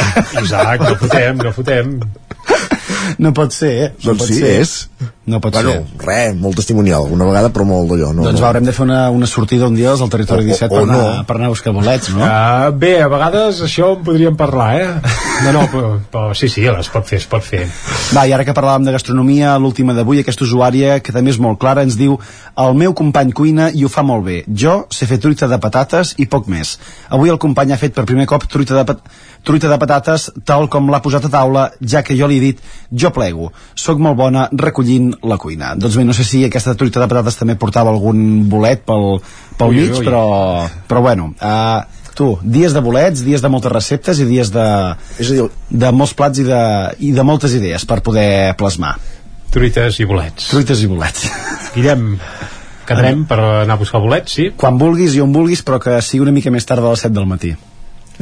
Isaac, 0.42 0.80
no 0.86 0.96
fotem, 1.02 1.36
no 1.44 1.52
fotem. 1.52 1.98
No 3.22 3.30
pot 3.32 3.54
ser, 3.54 3.68
eh? 3.70 3.86
No 4.02 4.12
Doncs 4.12 4.18
pot 4.18 4.28
sí, 4.28 4.40
ser. 4.42 4.48
és. 4.60 4.72
No 5.26 5.40
pot 5.42 5.56
bueno, 5.58 5.72
ser. 5.72 6.06
res, 6.06 6.36
molt 6.38 6.54
testimonial, 6.54 7.08
una 7.10 7.26
vegada, 7.26 7.48
però 7.50 7.64
molt 7.66 7.88
d'allò. 7.90 8.12
No, 8.14 8.22
doncs 8.22 8.38
no. 8.38 8.44
va, 8.44 8.50
haurem 8.52 8.64
de 8.68 8.72
fer 8.76 8.84
una, 8.84 8.98
una 9.10 9.26
sortida 9.26 9.66
un 9.66 9.74
dia 9.74 9.90
al 9.90 10.10
territori 10.12 10.44
O- 10.44 10.46
o- 10.46 10.54
17 10.54 10.70
o 10.70 10.76
per, 10.76 10.82
anar, 10.84 10.98
no. 11.16 11.24
per 11.26 11.36
anar 11.36 11.48
a 11.48 11.54
buscar 11.54 11.72
bolets, 11.74 12.12
no? 12.14 12.22
Uh, 12.22 12.70
bé, 12.78 12.92
a 13.02 13.08
vegades 13.10 13.58
això 13.66 13.96
en 13.96 14.04
podríem 14.06 14.36
parlar, 14.38 14.68
eh? 14.78 14.86
No, 15.44 15.52
no, 15.52 15.64
però, 15.72 15.90
però 16.12 16.30
sí, 16.38 16.48
sí, 16.48 16.62
es 16.70 16.88
pot 16.94 17.10
fer, 17.10 17.18
es 17.18 17.26
pot 17.26 17.42
fer. 17.42 17.64
Va, 18.14 18.22
i 18.26 18.32
ara 18.32 18.46
que 18.46 18.54
parlàvem 18.54 18.86
de 18.86 18.94
gastronomia, 18.94 19.56
l'última 19.58 19.92
d'avui, 19.98 20.22
aquesta 20.22 20.46
usuària, 20.46 21.00
que 21.02 21.12
també 21.12 21.34
és 21.34 21.40
molt 21.42 21.58
clara, 21.58 21.82
ens 21.82 21.98
diu 21.98 22.14
el 22.56 22.78
meu 22.78 22.94
company 22.94 23.34
cuina 23.36 23.68
i 23.74 23.82
ho 23.84 23.90
fa 23.92 24.06
molt 24.06 24.24
bé. 24.24 24.44
Jo 24.48 24.84
sé 24.94 25.10
fer 25.10 25.18
truita 25.18 25.50
de 25.50 25.58
patates 25.58 26.14
i 26.22 26.30
poc 26.30 26.46
més. 26.48 26.78
Avui 27.10 27.34
el 27.34 27.42
company 27.42 27.74
ha 27.74 27.80
fet 27.82 27.98
per 27.98 28.06
primer 28.06 28.24
cop 28.30 28.46
truita 28.46 28.78
de, 28.78 28.86
pat 28.88 29.02
truita 29.46 29.68
de 29.70 29.78
patates 29.78 30.30
tal 30.46 30.66
com 30.72 30.88
l'ha 30.90 31.02
posat 31.04 31.28
a 31.28 31.30
taula, 31.30 31.66
ja 31.80 32.02
que 32.02 32.16
jo 32.18 32.26
li 32.30 32.38
he 32.38 32.44
dit 32.48 32.62
jo 32.90 33.12
plego, 33.14 33.52
sóc 33.78 34.00
molt 34.02 34.16
bona 34.18 34.48
recollint 34.52 35.12
la 35.22 35.38
cuina. 35.40 35.74
Doncs 35.78 35.96
bé, 35.98 36.04
no 36.04 36.14
sé 36.16 36.24
si 36.26 36.42
aquesta 36.46 36.74
truita 36.78 37.02
de 37.02 37.08
patates 37.10 37.38
també 37.38 37.56
portava 37.60 37.92
algun 37.92 38.48
bolet 38.50 38.82
pel, 38.86 39.20
pel 39.58 39.72
Ui, 39.72 39.80
mig, 39.80 39.94
ui. 39.98 40.04
però, 40.06 40.24
però 40.88 41.02
bueno, 41.04 41.30
uh, 41.40 42.10
tu, 42.16 42.32
dies 42.42 42.74
de 42.74 42.82
bolets, 42.84 43.22
dies 43.26 43.44
de 43.44 43.50
moltes 43.52 43.72
receptes 43.72 44.20
i 44.22 44.26
dies 44.28 44.50
de, 44.54 44.66
és 45.20 45.30
a 45.30 45.36
dir, 45.36 45.46
de 45.84 45.92
molts 45.92 46.16
plats 46.16 46.42
i 46.42 46.46
de, 46.48 46.62
i 47.08 47.12
de 47.16 47.26
moltes 47.26 47.56
idees 47.58 47.86
per 47.88 48.00
poder 48.06 48.56
plasmar. 48.58 48.96
Truites 49.52 50.00
i 50.02 50.08
bolets. 50.08 50.50
Truites 50.50 50.82
i 50.82 50.90
bolets. 50.90 51.28
Guillem, 51.76 52.16
quedarem 52.88 53.24
per 53.28 53.38
anar 53.62 53.76
a 53.76 53.80
buscar 53.80 54.02
bolets, 54.02 54.36
sí? 54.38 54.50
Quan 54.58 54.80
vulguis 54.80 55.16
i 55.16 55.22
on 55.24 55.32
vulguis, 55.32 55.62
però 55.64 55.80
que 55.82 56.00
sigui 56.04 56.24
una 56.26 56.34
mica 56.34 56.52
més 56.52 56.68
tard 56.68 56.84
de 56.84 56.92
les 56.92 57.06
7 57.06 57.14
del 57.16 57.28
matí. 57.30 57.54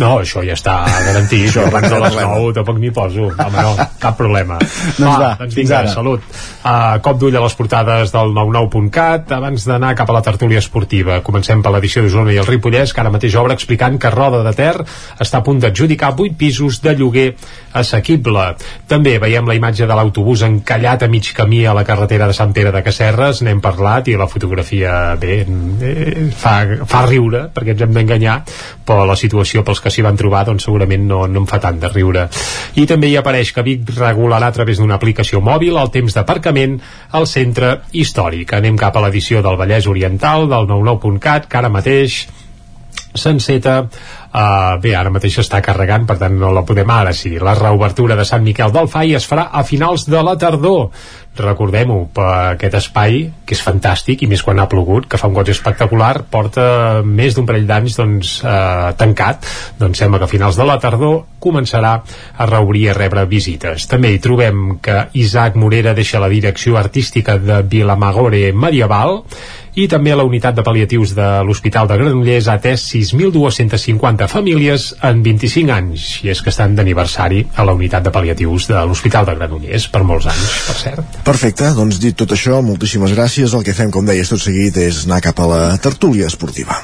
No, 0.00 0.10
això 0.18 0.42
ja 0.42 0.56
està 0.56 0.80
garantit. 1.06 1.46
Això, 1.48 1.66
abans 1.68 1.86
de 1.86 1.98
les 2.02 2.16
problema. 2.16 2.38
9 2.40 2.54
tampoc 2.56 2.80
m'hi 2.82 2.90
poso. 2.94 3.28
Home, 3.30 3.62
no, 3.62 3.74
cap 4.02 4.16
problema. 4.18 4.58
Doncs 4.58 5.20
va, 5.20 5.30
doncs 5.38 5.54
fins 5.54 5.60
vinga, 5.60 5.80
ara. 5.84 5.92
salut. 5.94 6.24
Uh, 6.64 6.96
cop 7.04 7.20
d'ull 7.20 7.36
a 7.36 7.42
les 7.44 7.54
portades 7.58 8.14
del 8.14 8.34
99.cat 8.34 9.34
abans 9.36 9.66
d'anar 9.68 9.92
cap 9.98 10.10
a 10.10 10.16
la 10.18 10.22
tertúlia 10.26 10.62
esportiva. 10.62 11.20
Comencem 11.26 11.62
per 11.62 11.74
l'edició 11.74 12.02
d'Osona 12.02 12.34
i 12.34 12.40
el 12.42 12.48
Ripollès, 12.48 12.94
que 12.94 13.04
ara 13.04 13.12
mateix 13.14 13.36
obre 13.38 13.54
explicant 13.54 14.00
que 14.00 14.10
Roda 14.10 14.42
de 14.46 14.54
Ter 14.56 14.74
està 15.22 15.40
a 15.40 15.46
punt 15.46 15.62
d'adjudicar 15.62 16.14
8 16.16 16.34
pisos 16.40 16.80
de 16.82 16.96
lloguer 16.98 17.28
assequible. 17.74 18.48
També 18.90 19.16
veiem 19.22 19.46
la 19.46 19.56
imatge 19.58 19.86
de 19.86 19.94
l'autobús 19.94 20.42
encallat 20.46 21.04
a 21.04 21.10
mig 21.10 21.30
camí 21.36 21.64
a 21.66 21.74
la 21.76 21.84
carretera 21.86 22.26
de 22.30 22.36
Sant 22.36 22.54
Pere 22.54 22.72
de 22.74 22.82
Casserres, 22.86 23.42
n'hem 23.46 23.62
parlat, 23.62 24.08
i 24.10 24.18
la 24.18 24.28
fotografia, 24.30 25.14
bé, 25.20 25.40
eh, 25.44 26.28
fa, 26.34 26.56
fa 26.86 27.04
riure, 27.06 27.46
perquè 27.54 27.74
ens 27.74 27.86
hem 27.86 27.94
d'enganyar, 27.94 28.40
però 28.86 29.04
la 29.08 29.18
situació 29.18 29.64
pels 29.66 29.83
que 29.84 29.92
s'hi 29.92 30.04
van 30.04 30.16
trobar 30.20 30.44
doncs 30.48 30.64
segurament 30.66 31.04
no, 31.08 31.24
no 31.28 31.44
em 31.44 31.48
fa 31.50 31.60
tant 31.62 31.80
de 31.80 31.90
riure. 31.92 32.26
I 32.80 32.86
també 32.90 33.10
hi 33.12 33.18
apareix 33.20 33.52
que 33.54 33.66
Vic 33.66 33.92
regularà 33.98 34.48
a 34.48 34.56
través 34.56 34.80
d'una 34.80 34.96
aplicació 34.96 35.42
mòbil 35.44 35.76
el 35.80 35.92
temps 35.94 36.16
d'aparcament 36.16 36.78
al 37.12 37.28
centre 37.30 37.76
històric. 37.92 38.56
Anem 38.56 38.80
cap 38.80 38.96
a 38.96 39.04
l'edició 39.04 39.44
del 39.44 39.60
Vallès 39.60 39.90
Oriental 39.90 40.48
del 40.48 40.70
99.cat, 40.72 41.50
que 41.50 41.60
ara 41.60 41.72
mateix 41.72 42.24
senceta 43.14 43.84
uh, 44.34 44.76
bé, 44.82 44.94
ara 44.98 45.12
mateix 45.14 45.38
està 45.44 45.62
carregant 45.64 46.06
per 46.08 46.18
tant 46.20 46.34
no 46.38 46.52
la 46.54 46.64
podem 46.66 46.90
ara 46.90 47.14
sí, 47.16 47.36
la 47.38 47.54
reobertura 47.58 48.16
de 48.18 48.26
Sant 48.28 48.44
Miquel 48.44 48.74
del 48.74 48.90
Fai 48.90 49.14
es 49.14 49.28
farà 49.30 49.48
a 49.52 49.64
finals 49.64 50.08
de 50.10 50.22
la 50.22 50.36
tardor. 50.40 50.90
Recordem-ho, 51.34 51.96
aquest 52.22 52.76
espai 52.78 53.16
que 53.42 53.56
és 53.56 53.62
fantàstic 53.64 54.22
i 54.22 54.28
més 54.30 54.42
quan 54.46 54.60
ha 54.62 54.68
plogut 54.70 55.08
que 55.10 55.18
fa 55.18 55.26
un 55.26 55.34
goig 55.34 55.50
espectacular, 55.50 56.12
porta 56.30 57.02
més 57.04 57.34
d'un 57.34 57.48
parell 57.48 57.66
d'anys 57.66 57.96
doncs, 57.98 58.34
eh, 58.46 58.92
tancat. 59.00 59.48
Doncs 59.80 59.98
sembla 59.98 60.20
que 60.22 60.28
a 60.28 60.30
finals 60.30 60.60
de 60.60 60.68
la 60.68 60.78
tardor 60.78 61.24
començarà 61.42 61.96
a 62.38 62.46
reobrir 62.46 62.86
a 62.90 62.94
rebre 62.94 63.26
visites. 63.26 63.88
També 63.90 64.14
hi 64.14 64.22
trobem 64.22 64.78
que 64.84 65.08
Isaac 65.18 65.58
Morera 65.58 65.94
deixa 65.94 66.22
la 66.22 66.30
direcció 66.30 66.78
artística 66.78 67.36
de 67.38 67.62
Vilamagore 67.66 68.52
Medieval 68.52 69.24
i 69.74 69.86
també 69.90 70.14
la 70.14 70.24
unitat 70.26 70.54
de 70.54 70.62
pal·liatius 70.66 71.14
de 71.16 71.26
l'Hospital 71.46 71.88
de 71.90 71.98
Granollers 71.98 72.48
ha 72.48 72.56
atès 72.60 72.86
6.250 72.92 74.28
famílies 74.30 74.86
en 75.02 75.22
25 75.24 75.74
anys 75.74 76.06
i 76.22 76.30
és 76.30 76.42
que 76.42 76.52
estan 76.52 76.76
d'aniversari 76.78 77.42
a 77.56 77.66
la 77.66 77.74
unitat 77.74 78.06
de 78.06 78.12
pal·liatius 78.14 78.68
de 78.70 78.84
l'Hospital 78.86 79.26
de 79.26 79.36
Granollers 79.40 79.88
per 79.90 80.04
molts 80.06 80.30
anys, 80.30 80.54
per 80.68 80.78
cert 80.78 81.20
Perfecte, 81.26 81.72
doncs 81.74 81.98
dit 82.02 82.16
tot 82.16 82.30
això, 82.34 82.60
moltíssimes 82.62 83.14
gràcies. 83.16 83.54
El 83.54 83.64
que 83.66 83.74
fem, 83.74 83.90
com 83.90 84.06
deies 84.06 84.30
tot 84.30 84.42
seguit, 84.42 84.76
és 84.78 85.04
anar 85.08 85.20
cap 85.24 85.40
a 85.40 85.48
la 85.50 85.62
tertúlia 85.82 86.30
esportiva. 86.30 86.78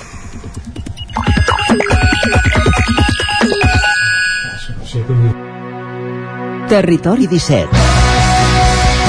Territori 6.71 7.27
17 7.31 8.10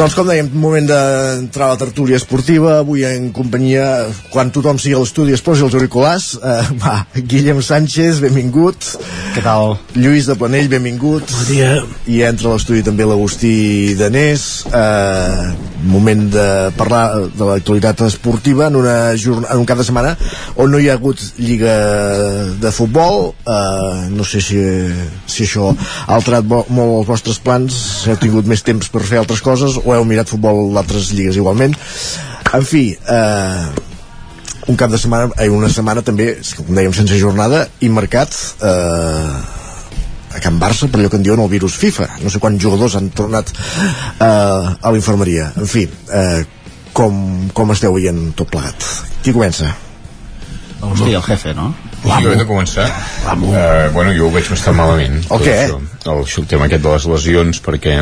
Doncs 0.00 0.14
com 0.16 0.24
dèiem, 0.24 0.46
moment 0.56 0.86
d'entrar 0.88 1.66
a 1.66 1.74
la 1.74 1.78
tertúlia 1.82 2.16
esportiva, 2.16 2.78
avui 2.80 3.02
en 3.04 3.26
companyia, 3.36 4.06
quan 4.32 4.48
tothom 4.48 4.78
sigui 4.80 4.94
a 4.96 5.00
l'estudi 5.02 5.34
es 5.36 5.42
posi 5.44 5.60
els 5.66 5.74
auriculars, 5.76 6.30
eh, 6.40 6.70
va, 6.80 6.94
Guillem 7.20 7.60
Sánchez, 7.60 8.22
benvingut. 8.24 8.94
Què 9.34 9.42
tal? 9.44 9.74
Lluís 9.92 10.30
de 10.30 10.38
Planell, 10.40 10.70
benvingut. 10.72 11.28
Bon 11.28 11.50
dia. 11.50 11.74
I 12.08 12.22
entra 12.30 12.48
a 12.48 12.54
l'estudi 12.54 12.80
també 12.86 13.04
l'Agustí 13.04 13.92
Danés, 14.00 14.46
eh, 14.72 15.69
moment 15.82 16.26
de 16.32 16.46
parlar 16.76 17.04
de 17.34 17.48
l'actualitat 17.48 18.04
esportiva 18.06 18.68
en, 18.68 18.78
una 18.80 18.96
jorn 19.20 19.46
en 19.48 19.62
un 19.62 19.68
cap 19.68 19.80
de 19.80 19.86
setmana 19.86 20.14
on 20.60 20.72
no 20.72 20.80
hi 20.80 20.88
ha 20.90 20.96
hagut 20.98 21.20
lliga 21.38 21.74
de 22.60 22.72
futbol, 22.74 23.30
eh, 23.44 24.08
no 24.12 24.26
sé 24.26 24.42
si, 24.44 24.60
si 25.26 25.46
això 25.46 25.70
ha 25.72 26.16
alterat 26.16 26.46
molt 26.46 27.00
els 27.00 27.08
vostres 27.08 27.40
plans, 27.42 27.76
heu 28.08 28.18
tingut 28.20 28.48
més 28.50 28.64
temps 28.66 28.90
per 28.92 29.04
fer 29.06 29.20
altres 29.20 29.42
coses 29.44 29.78
o 29.80 29.94
heu 29.94 30.08
mirat 30.08 30.30
futbol 30.30 30.70
d'altres 30.74 31.12
lligues 31.14 31.38
igualment. 31.40 31.76
En 32.52 32.66
fi, 32.66 32.90
eh, 32.92 33.66
un 34.70 34.76
cap 34.76 34.90
de 34.90 34.98
setmana, 34.98 35.30
eh, 35.38 35.48
una 35.48 35.70
setmana 35.70 36.02
també, 36.02 36.34
com 36.56 36.74
dèiem, 36.74 36.94
sense 36.94 37.18
jornada 37.18 37.66
i 37.80 37.88
mercat 37.92 38.34
eh, 38.62 39.59
a 40.30 40.40
Can 40.42 40.60
Barça 40.62 40.88
per 40.88 41.00
allò 41.00 41.10
que 41.10 41.18
en 41.18 41.26
diuen 41.26 41.42
el 41.42 41.50
virus 41.50 41.76
FIFA. 41.80 42.08
No 42.22 42.30
sé 42.30 42.40
quants 42.42 42.62
jugadors 42.62 42.96
han 42.98 43.10
tornat 43.10 43.50
eh, 43.50 44.24
a 44.26 44.90
la 44.90 44.96
infermeria. 44.96 45.50
En 45.58 45.70
fi, 45.70 45.86
eh, 45.86 46.42
com, 46.96 47.14
com 47.54 47.72
esteu 47.74 47.94
veient 47.96 48.30
tot 48.38 48.50
plegat? 48.50 48.86
Qui 49.24 49.34
comença? 49.36 49.72
Hosti, 50.80 51.12
el 51.12 51.22
jefe, 51.22 51.52
no? 51.54 51.74
Sí, 52.00 52.22
jo 52.24 52.32
he 52.32 52.38
de 52.38 52.46
començar. 52.48 52.86
Uh, 53.28 53.90
bueno, 53.92 54.14
jo 54.16 54.30
ho 54.30 54.32
veig 54.32 54.48
bastant 54.48 54.78
malament. 54.78 55.18
El 55.28 55.42
què? 55.44 55.56
Això. 55.66 55.80
El, 56.08 56.22
el 56.24 56.46
tema 56.48 56.68
aquest 56.70 56.86
de 56.86 56.94
les 56.94 57.06
lesions, 57.12 57.60
perquè, 57.66 57.96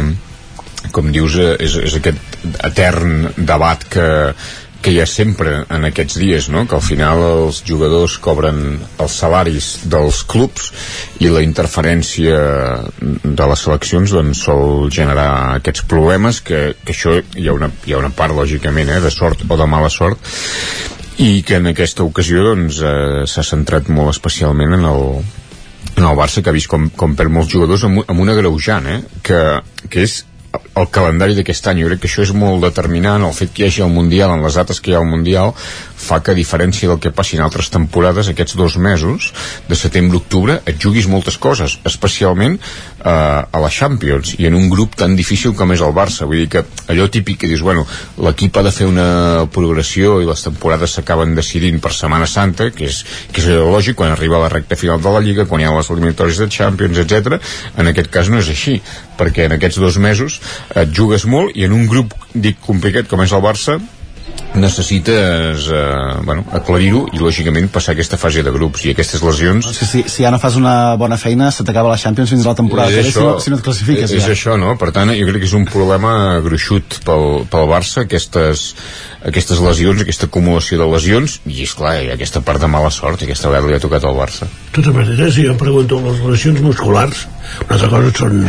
com 0.94 1.10
dius, 1.14 1.34
eh, 1.42 1.56
és, 1.66 1.74
és 1.90 1.98
aquest 1.98 2.38
etern 2.68 3.32
debat 3.36 3.82
que, 3.90 4.06
que 4.82 4.92
hi 4.94 5.00
ha 5.02 5.06
sempre 5.10 5.64
en 5.74 5.86
aquests 5.88 6.18
dies, 6.20 6.48
no? 6.54 6.64
que 6.68 6.76
al 6.76 6.84
final 6.84 7.20
els 7.24 7.62
jugadors 7.66 8.14
cobren 8.22 8.78
els 8.78 9.16
salaris 9.22 9.70
dels 9.90 10.20
clubs 10.30 10.70
i 11.24 11.30
la 11.32 11.42
interferència 11.42 12.36
de 13.00 13.48
les 13.50 13.64
seleccions 13.64 14.14
doncs, 14.14 14.44
sol 14.46 14.86
generar 14.94 15.56
aquests 15.58 15.82
problemes 15.90 16.40
que, 16.46 16.60
que 16.84 16.94
això 16.94 17.16
hi 17.18 17.48
ha, 17.48 17.56
una, 17.56 17.72
hi 17.86 17.96
ha 17.96 18.02
una 18.02 18.12
part 18.14 18.36
lògicament 18.38 18.94
eh, 18.94 19.00
de 19.02 19.10
sort 19.14 19.42
o 19.48 19.58
de 19.58 19.66
mala 19.66 19.90
sort 19.90 20.22
i 21.18 21.42
que 21.42 21.58
en 21.58 21.72
aquesta 21.72 22.06
ocasió 22.06 22.46
doncs, 22.46 22.78
eh, 22.78 23.26
s'ha 23.26 23.42
centrat 23.42 23.90
molt 23.90 24.14
especialment 24.14 24.78
en 24.78 24.86
el, 24.86 25.04
en 25.96 26.06
el 26.06 26.18
Barça 26.18 26.44
que 26.44 26.52
ha 26.52 26.56
vist 26.56 26.70
com, 26.70 26.86
com 26.94 27.18
perd 27.18 27.34
molts 27.34 27.50
jugadors 27.50 27.82
amb, 27.88 28.04
amb 28.06 28.22
una 28.22 28.38
greujant 28.38 28.86
eh? 28.94 29.00
que, 29.26 29.42
que 29.90 30.06
és 30.06 30.20
el 30.80 30.88
calendari 30.94 31.36
d'aquest 31.38 31.70
any, 31.70 31.82
jo 31.82 31.90
crec 31.90 32.02
que 32.02 32.10
això 32.10 32.24
és 32.24 32.32
molt 32.36 32.64
determinant 32.64 33.24
el 33.26 33.36
fet 33.36 33.52
que 33.54 33.64
hi 33.64 33.68
hagi 33.68 33.84
el 33.86 33.94
Mundial, 33.94 34.34
en 34.34 34.44
les 34.44 34.58
dates 34.58 34.80
que 34.80 34.92
hi 34.92 34.96
ha 34.96 35.02
el 35.02 35.10
Mundial 35.10 35.54
fa 35.98 36.20
que 36.22 36.32
a 36.32 36.38
diferència 36.38 36.88
del 36.88 37.00
que 37.02 37.10
passi 37.14 37.36
en 37.36 37.42
altres 37.44 37.68
temporades, 37.74 38.30
aquests 38.30 38.56
dos 38.56 38.78
mesos 38.78 39.32
de 39.68 39.76
setembre-octubre 39.76 40.60
et 40.64 40.78
juguis 40.80 41.08
moltes 41.10 41.36
coses 41.42 41.76
especialment 41.88 42.56
eh, 42.58 43.10
a 43.10 43.62
la 43.62 43.70
Champions 43.74 44.36
i 44.38 44.46
en 44.46 44.56
un 44.58 44.68
grup 44.70 44.94
tan 44.98 45.16
difícil 45.18 45.56
com 45.58 45.74
és 45.74 45.82
el 45.84 45.94
Barça 45.96 46.28
vull 46.28 46.44
dir 46.44 46.48
que 46.54 46.64
allò 46.94 47.08
típic 47.10 47.42
que 47.42 47.50
dius 47.50 47.64
bueno, 47.66 47.84
l'equip 48.22 48.56
ha 48.56 48.64
de 48.66 48.72
fer 48.74 48.86
una 48.88 49.48
progressió 49.52 50.20
i 50.22 50.28
les 50.28 50.46
temporades 50.46 50.94
s'acaben 50.96 51.34
decidint 51.36 51.82
per 51.82 51.92
Setmana 51.96 52.30
Santa 52.30 52.70
que 52.70 52.86
és, 52.88 53.02
que 53.32 53.42
és 53.42 53.50
lògic 53.58 53.98
quan 53.98 54.14
arriba 54.14 54.40
la 54.40 54.52
recta 54.52 54.78
final 54.78 55.02
de 55.02 55.12
la 55.12 55.24
Lliga 55.24 55.48
quan 55.50 55.60
hi 55.60 55.68
ha 55.68 55.74
les 55.74 55.90
eliminatòries 55.90 56.38
de 56.38 56.48
Champions, 56.52 57.02
etc. 57.02 57.42
en 57.76 57.90
aquest 57.90 58.10
cas 58.14 58.30
no 58.30 58.38
és 58.38 58.50
així 58.54 58.78
perquè 59.18 59.48
en 59.48 59.56
aquests 59.58 59.80
dos 59.82 59.98
mesos 59.98 60.38
et 60.76 60.90
jugues 60.94 61.24
molt 61.26 61.56
i 61.56 61.64
en 61.68 61.76
un 61.76 61.86
grup 61.88 62.14
dic 62.34 62.60
complicat 62.64 63.08
com 63.08 63.22
és 63.24 63.32
el 63.32 63.44
Barça 63.44 63.78
necessites 64.54 65.68
eh, 65.68 66.20
bueno, 66.24 66.44
aclarir-ho 66.52 67.04
i 67.12 67.20
lògicament 67.20 67.68
passar 67.72 67.92
aquesta 67.94 68.16
fase 68.20 68.42
de 68.44 68.52
grups 68.52 68.84
i 68.86 68.92
aquestes 68.94 69.22
lesions 69.24 69.68
És 69.70 69.80
que 69.80 69.88
si, 69.88 70.02
si 70.08 70.24
ja 70.24 70.32
no 70.32 70.40
fas 70.40 70.56
una 70.58 70.96
bona 71.00 71.18
feina 71.20 71.50
se 71.54 71.66
t'acaba 71.66 71.92
la 71.92 71.98
Champions 72.00 72.32
fins 72.32 72.46
a 72.46 72.52
la 72.52 72.58
temporada 72.58 72.90
que 72.90 73.02
ve, 73.02 73.12
si, 73.12 73.20
no, 73.20 73.36
si 73.42 73.52
no 73.52 73.58
et 73.58 73.64
classifiques 73.64 74.14
és 74.14 74.24
ja. 74.24 74.32
això, 74.34 74.56
no? 74.60 74.74
Per 74.80 74.90
tant, 74.96 75.12
jo 75.14 75.28
crec 75.28 75.44
que 75.44 75.50
és 75.50 75.56
un 75.58 75.66
problema 75.68 76.12
gruixut 76.44 77.00
pel, 77.06 77.44
pel 77.52 77.68
Barça, 77.70 78.06
aquestes, 78.06 78.64
aquestes 79.28 79.60
lesions, 79.64 80.02
aquesta 80.04 80.28
acumulació 80.30 80.80
de 80.80 80.88
lesions, 80.94 81.38
i 81.46 81.60
és 81.66 81.74
clar, 81.76 81.94
aquesta 82.14 82.42
part 82.44 82.62
de 82.62 82.70
mala 82.72 82.90
sort, 82.94 83.22
aquesta 83.22 83.52
vegada 83.52 83.70
li 83.70 83.76
ha 83.76 83.84
tocat 83.84 84.08
al 84.08 84.16
Barça. 84.18 84.48
De 84.48 84.80
totes 84.80 84.96
maneres, 84.96 85.34
si 85.36 85.44
jo 85.46 85.54
em 85.54 85.60
pregunto 85.60 86.00
les 86.06 86.24
lesions 86.24 86.64
musculars, 86.64 87.26
una 87.66 87.76
altra 87.76 87.92
cosa 87.92 88.16
són 88.24 88.42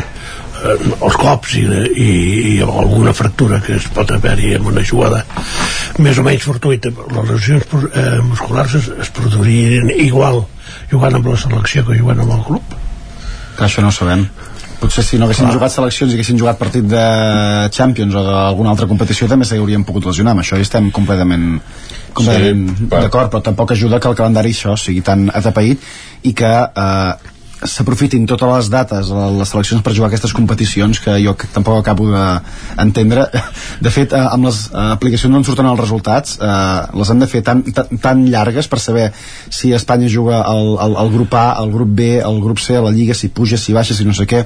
eh, 0.63 0.75
els 0.99 1.17
cops 1.19 1.55
i, 1.59 1.63
i, 1.63 2.09
i 2.53 2.55
alguna 2.63 3.13
fractura 3.13 3.61
que 3.65 3.77
es 3.79 3.87
pot 3.95 4.11
haver-hi 4.15 4.55
en 4.57 4.67
una 4.71 4.83
jugada 4.85 5.23
més 5.99 6.19
o 6.19 6.23
menys 6.23 6.45
fortuita. 6.47 6.91
Les 7.15 7.31
lesions 7.33 7.73
eh, 7.89 8.19
musculars 8.27 8.75
es, 8.79 8.91
es 9.05 9.09
produirien 9.15 9.89
igual 9.95 10.43
jugant 10.91 11.19
amb 11.19 11.27
la 11.31 11.37
selecció 11.37 11.85
que 11.87 11.99
jugant 11.99 12.21
amb 12.25 12.37
el 12.37 12.45
club. 12.51 12.77
que 13.57 13.65
això 13.65 13.81
no 13.83 13.89
ho 13.89 13.91
sabem 13.91 14.27
potser 14.79 15.03
si 15.03 15.17
no 15.19 15.25
haguessin 15.27 15.49
Clar. 15.49 15.55
jugat 15.57 15.73
seleccions 15.73 16.13
i 16.13 16.15
haguessin 16.15 16.37
jugat 16.39 16.59
partit 16.59 16.85
de 16.87 17.01
Champions 17.75 18.15
o 18.15 18.23
d'alguna 18.23 18.71
altra 18.71 18.87
competició 18.87 19.27
també 19.27 19.45
s'haurien 19.45 19.83
pogut 19.83 20.07
lesionar 20.07 20.31
amb 20.35 20.43
això 20.43 20.55
hi 20.55 20.63
estem 20.63 20.87
completament 20.95 21.59
completament 22.15 22.61
Sí, 22.77 22.87
d'acord 22.93 23.33
però 23.33 23.41
tampoc 23.43 23.73
ajuda 23.75 23.99
que 23.99 24.07
el 24.07 24.15
calendari 24.15 24.55
això 24.55 24.77
sigui 24.79 25.03
tan 25.05 25.27
atapeït 25.33 25.83
i 26.23 26.33
que 26.33 26.53
eh, 26.85 27.28
s'aprofitin 27.65 28.25
totes 28.29 28.47
les 28.47 28.69
dates 28.71 29.09
a 29.11 29.25
les 29.35 29.49
seleccions 29.51 29.83
per 29.83 29.93
jugar 29.95 30.07
aquestes 30.07 30.33
competicions 30.35 31.01
que 31.03 31.17
jo 31.19 31.33
tampoc 31.53 31.81
acabo 31.81 32.07
d'entendre. 32.11 33.27
De 33.83 33.91
fet 33.91 34.13
eh, 34.15 34.19
amb 34.19 34.47
les 34.47 34.61
eh, 34.69 34.85
aplicacions 34.95 35.35
on 35.35 35.45
surten 35.47 35.67
els 35.67 35.79
resultats 35.79 36.37
eh, 36.39 36.97
les 36.99 37.11
han 37.11 37.19
de 37.19 37.27
fer 37.31 37.41
tan, 37.45 37.63
tan, 37.75 37.99
tan 38.01 38.23
llargues 38.31 38.67
per 38.71 38.79
saber 38.79 39.09
si 39.49 39.73
Espanya 39.75 40.07
juga 40.11 40.41
al, 40.47 40.77
al, 40.79 41.11
grup 41.11 41.35
A, 41.35 41.51
al 41.59 41.71
grup 41.71 41.91
B, 41.95 42.09
al 42.23 42.39
grup 42.43 42.59
C 42.63 42.77
a 42.77 42.83
la 42.83 42.93
Lliga, 42.95 43.15
si 43.15 43.29
puja, 43.29 43.57
si 43.57 43.75
baixa, 43.75 43.95
si 43.95 44.07
no 44.07 44.15
sé 44.15 44.27
què 44.29 44.43
eh, 44.43 44.45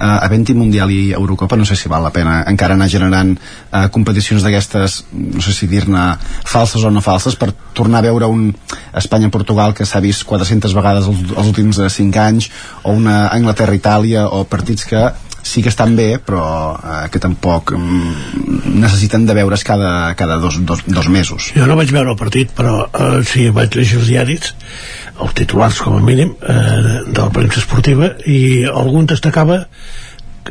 havent-hi 0.00 0.56
Mundial 0.56 0.92
i 0.92 1.02
Eurocopa. 1.16 1.56
No 1.56 1.68
sé 1.68 1.76
si 1.76 1.90
val 1.92 2.04
la 2.04 2.12
pena 2.14 2.42
encara 2.48 2.76
anar 2.76 2.90
generant 2.92 3.34
eh, 3.36 3.88
competicions 3.94 4.44
d'aquestes 4.44 5.02
no 5.12 5.42
sé 5.44 5.54
si 5.56 5.68
dir-ne 5.70 6.04
falses 6.44 6.84
o 6.84 6.92
no 6.92 7.04
falses 7.04 7.36
per 7.38 7.52
tornar 7.72 8.02
a 8.02 8.08
veure 8.08 8.28
un 8.28 8.50
Espanya-Portugal 8.98 9.74
que 9.76 9.86
s'ha 9.88 10.02
vist 10.04 10.26
400 10.28 10.74
vegades 10.76 11.08
els, 11.08 11.22
els 11.32 11.52
últims 11.52 11.80
eh, 11.80 11.88
5 11.92 12.22
anys 12.26 12.41
o 12.82 12.92
una 12.96 13.28
Anglaterra-Itàlia 13.34 14.26
o 14.28 14.44
partits 14.44 14.84
que 14.88 15.02
sí 15.42 15.58
que 15.62 15.68
estan 15.72 15.96
bé 15.98 16.20
però 16.22 16.42
eh, 16.78 17.08
que 17.10 17.18
tampoc 17.18 17.72
mm, 17.74 18.76
necessiten 18.78 19.24
de 19.26 19.34
veure's 19.34 19.64
cada, 19.66 20.14
cada 20.14 20.36
dos, 20.38 20.60
dos, 20.64 20.84
dos 20.86 21.08
mesos 21.10 21.48
Jo 21.56 21.66
no 21.66 21.74
vaig 21.76 21.90
veure 21.90 22.12
el 22.14 22.18
partit, 22.20 22.52
però 22.54 22.86
eh, 22.94 23.24
sí, 23.26 23.48
vaig 23.50 23.74
llegir 23.74 23.98
els 23.98 24.06
diaris, 24.12 24.52
els 25.18 25.34
titulars 25.34 25.80
com 25.82 25.98
a 25.98 26.04
mínim, 26.04 26.36
eh, 26.40 27.02
de 27.10 27.18
la 27.18 27.28
premsa 27.34 27.58
esportiva, 27.60 28.12
i 28.26 28.62
algun 28.70 29.06
destacava, 29.10 29.64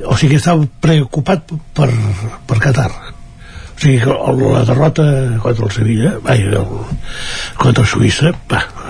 o 0.05 0.15
sigui, 0.19 0.35
estava 0.39 0.67
preocupat 0.83 1.49
per, 1.75 1.89
per 2.47 2.59
Qatar. 2.63 2.91
O 2.91 3.79
sigui, 3.81 3.97
que 4.03 4.11
el- 4.11 4.43
la 4.53 4.61
derrota 4.67 5.03
contra 5.41 5.65
el 5.65 5.71
Sevilla, 5.71 6.11
vai, 6.23 6.37
el, 6.43 6.67
contra 7.57 7.83
Suïssa, 7.87 8.31
va, 8.51 8.59
eh, 8.61 8.80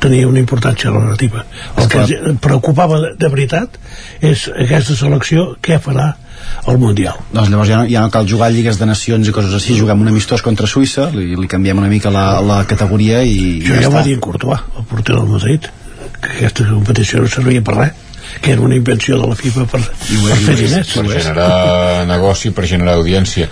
tenia 0.00 0.28
una 0.28 0.40
importància 0.42 0.92
relativa. 0.92 1.44
El 1.76 1.88
que 1.92 2.36
preocupava 2.42 3.00
de, 3.06 3.30
veritat 3.32 3.78
és 4.24 4.46
aquesta 4.52 4.96
selecció, 4.98 5.52
què 5.62 5.80
farà 5.82 6.12
al 6.66 6.78
Mundial. 6.78 7.16
doncs 7.32 7.50
llavors 7.50 7.68
ja 7.68 7.78
no, 7.80 7.86
ja 7.90 8.02
no 8.04 8.10
cal 8.12 8.26
jugar 8.28 8.50
lligues 8.52 8.78
de 8.78 8.86
nacions 8.86 9.28
i 9.28 9.34
coses 9.34 9.54
així, 9.56 9.76
juguem 9.78 10.02
un 10.04 10.10
amistós 10.12 10.44
contra 10.46 10.68
Suïssa 10.70 11.08
li, 11.14 11.34
li 11.34 11.48
canviem 11.50 11.78
una 11.80 11.90
mica 11.90 12.12
la, 12.12 12.40
la 12.44 12.60
categoria 12.68 13.22
i 13.24 13.62
Jo 13.64 13.74
ja, 13.74 13.86
ja 13.86 13.92
va 13.92 14.04
dir 14.06 14.16
en 14.18 14.22
Courtois, 14.22 14.62
el 14.78 14.86
porter 14.90 15.16
del 15.16 15.30
Madrid, 15.30 15.70
que 16.20 16.34
aquesta 16.36 16.68
competició 16.68 17.24
no 17.24 17.32
servia 17.32 17.64
per 17.66 17.78
res, 17.78 18.04
que 18.42 18.52
era 18.52 18.62
una 18.62 18.76
invenció 18.76 19.18
de 19.20 19.30
la 19.32 19.38
FIFA 19.38 19.66
per, 19.72 19.82
per 19.86 20.38
fer 20.44 20.56
diners. 20.60 20.94
per 20.98 21.06
generar 21.08 22.06
negoci, 22.10 22.52
per 22.54 22.66
generar 22.68 22.98
audiència 23.00 23.50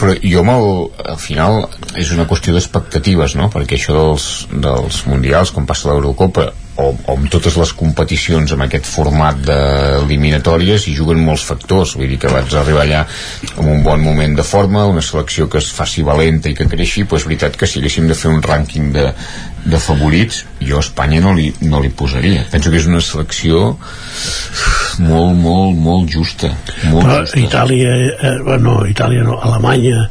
però 0.00 0.14
jo 0.22 0.42
el, 0.52 0.68
al 1.14 1.20
final 1.20 1.62
és 1.98 2.12
una 2.14 2.26
qüestió 2.30 2.54
d'expectatives 2.54 3.36
no? 3.38 3.48
perquè 3.52 3.78
això 3.78 3.96
dels, 3.96 4.26
dels 4.52 5.02
mundials 5.10 5.52
com 5.54 5.66
passa 5.68 5.90
l'Eurocopa 5.90 6.50
o, 6.82 6.90
o 6.92 7.16
amb 7.16 7.30
totes 7.32 7.56
les 7.60 7.72
competicions 7.78 8.54
amb 8.54 8.66
aquest 8.66 8.88
format 8.88 9.38
d'eliminatòries 9.46 10.88
hi 10.88 10.96
juguen 10.98 11.22
molts 11.22 11.44
factors 11.48 11.94
vull 11.98 12.10
dir 12.10 12.18
que 12.22 12.32
vaig 12.32 12.54
arribar 12.58 12.84
allà 12.86 13.04
amb 13.56 13.68
un 13.68 13.82
bon 13.86 14.02
moment 14.02 14.36
de 14.38 14.46
forma 14.46 14.84
una 14.90 15.04
selecció 15.04 15.48
que 15.52 15.62
es 15.62 15.70
faci 15.72 16.04
valenta 16.06 16.50
i 16.50 16.56
que 16.58 16.68
creixi 16.70 17.06
però 17.06 17.20
és 17.20 17.28
veritat 17.28 17.58
que 17.58 17.68
si 17.70 17.80
haguéssim 17.80 18.08
de 18.10 18.18
fer 18.18 18.32
un 18.32 18.42
rànquing 18.44 18.90
de, 18.96 19.06
de 19.64 19.78
favorits 19.78 20.42
jo 20.62 20.78
a 20.78 20.84
Espanya 20.84 21.20
no 21.22 21.34
li, 21.38 21.48
no 21.66 21.80
li 21.82 21.92
posaria 22.02 22.44
penso 22.50 22.72
que 22.72 22.80
és 22.82 22.88
una 22.90 23.02
selecció 23.04 23.76
molt, 25.02 25.36
molt, 25.38 25.78
molt 25.78 26.10
justa 26.12 26.50
molt 26.90 27.06
Però 27.06 27.20
justa 27.22 27.40
Itàlia, 27.42 27.94
eh, 28.12 28.34
bueno, 28.44 28.80
Itàlia 28.88 29.24
no, 29.26 29.38
Alemanya 29.42 30.08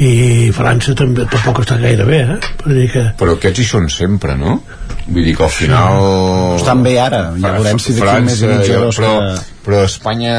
i 0.00 0.50
França 0.56 0.94
també 0.96 1.26
tampoc 1.30 1.62
està 1.64 1.78
gaire 1.80 2.06
bé, 2.08 2.20
eh? 2.36 2.38
Per 2.60 2.74
dir 2.74 2.86
que... 2.92 3.06
però 3.20 3.36
aquests 3.36 3.62
hi 3.62 3.66
són 3.68 3.88
sempre, 3.92 4.36
no? 4.38 4.60
Vull 5.10 5.24
dir 5.26 5.32
que 5.36 5.42
al 5.42 5.50
final... 5.50 5.96
Estan 6.60 6.82
bé 6.86 6.92
ara, 7.02 7.22
ja 7.42 7.50
veurem 7.56 7.78
si 7.82 7.92
d'aquí 7.96 8.20
un 8.20 8.28
mes 8.28 8.42
i 8.42 8.46
mig 8.50 8.60
o 8.60 8.66
jo- 8.68 8.82
dos 8.86 8.98
però, 9.00 9.10
que- 9.18 9.56
però 9.66 9.80
Espanya, 9.84 10.34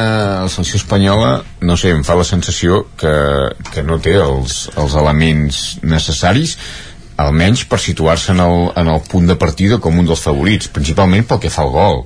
la 0.45 0.49
selecció 0.49 0.79
espanyola, 0.79 1.31
no 1.67 1.75
sé, 1.77 1.91
em 1.91 2.05
fa 2.07 2.15
la 2.15 2.23
sensació 2.27 2.85
que, 2.97 3.11
que 3.73 3.83
no 3.83 3.99
té 3.99 4.15
els, 4.21 4.69
els 4.79 4.95
elements 4.95 5.59
necessaris 5.83 6.55
almenys 7.21 7.65
per 7.69 7.77
situar-se 7.83 8.31
en, 8.33 8.39
el, 8.41 8.71
en 8.79 8.87
el 8.95 9.01
punt 9.11 9.27
de 9.29 9.35
partida 9.37 9.77
com 9.83 9.99
un 9.99 10.07
dels 10.09 10.23
favorits, 10.23 10.71
principalment 10.73 11.27
pel 11.29 11.39
que 11.43 11.51
fa 11.53 11.61
al 11.67 11.69
gol. 11.75 11.99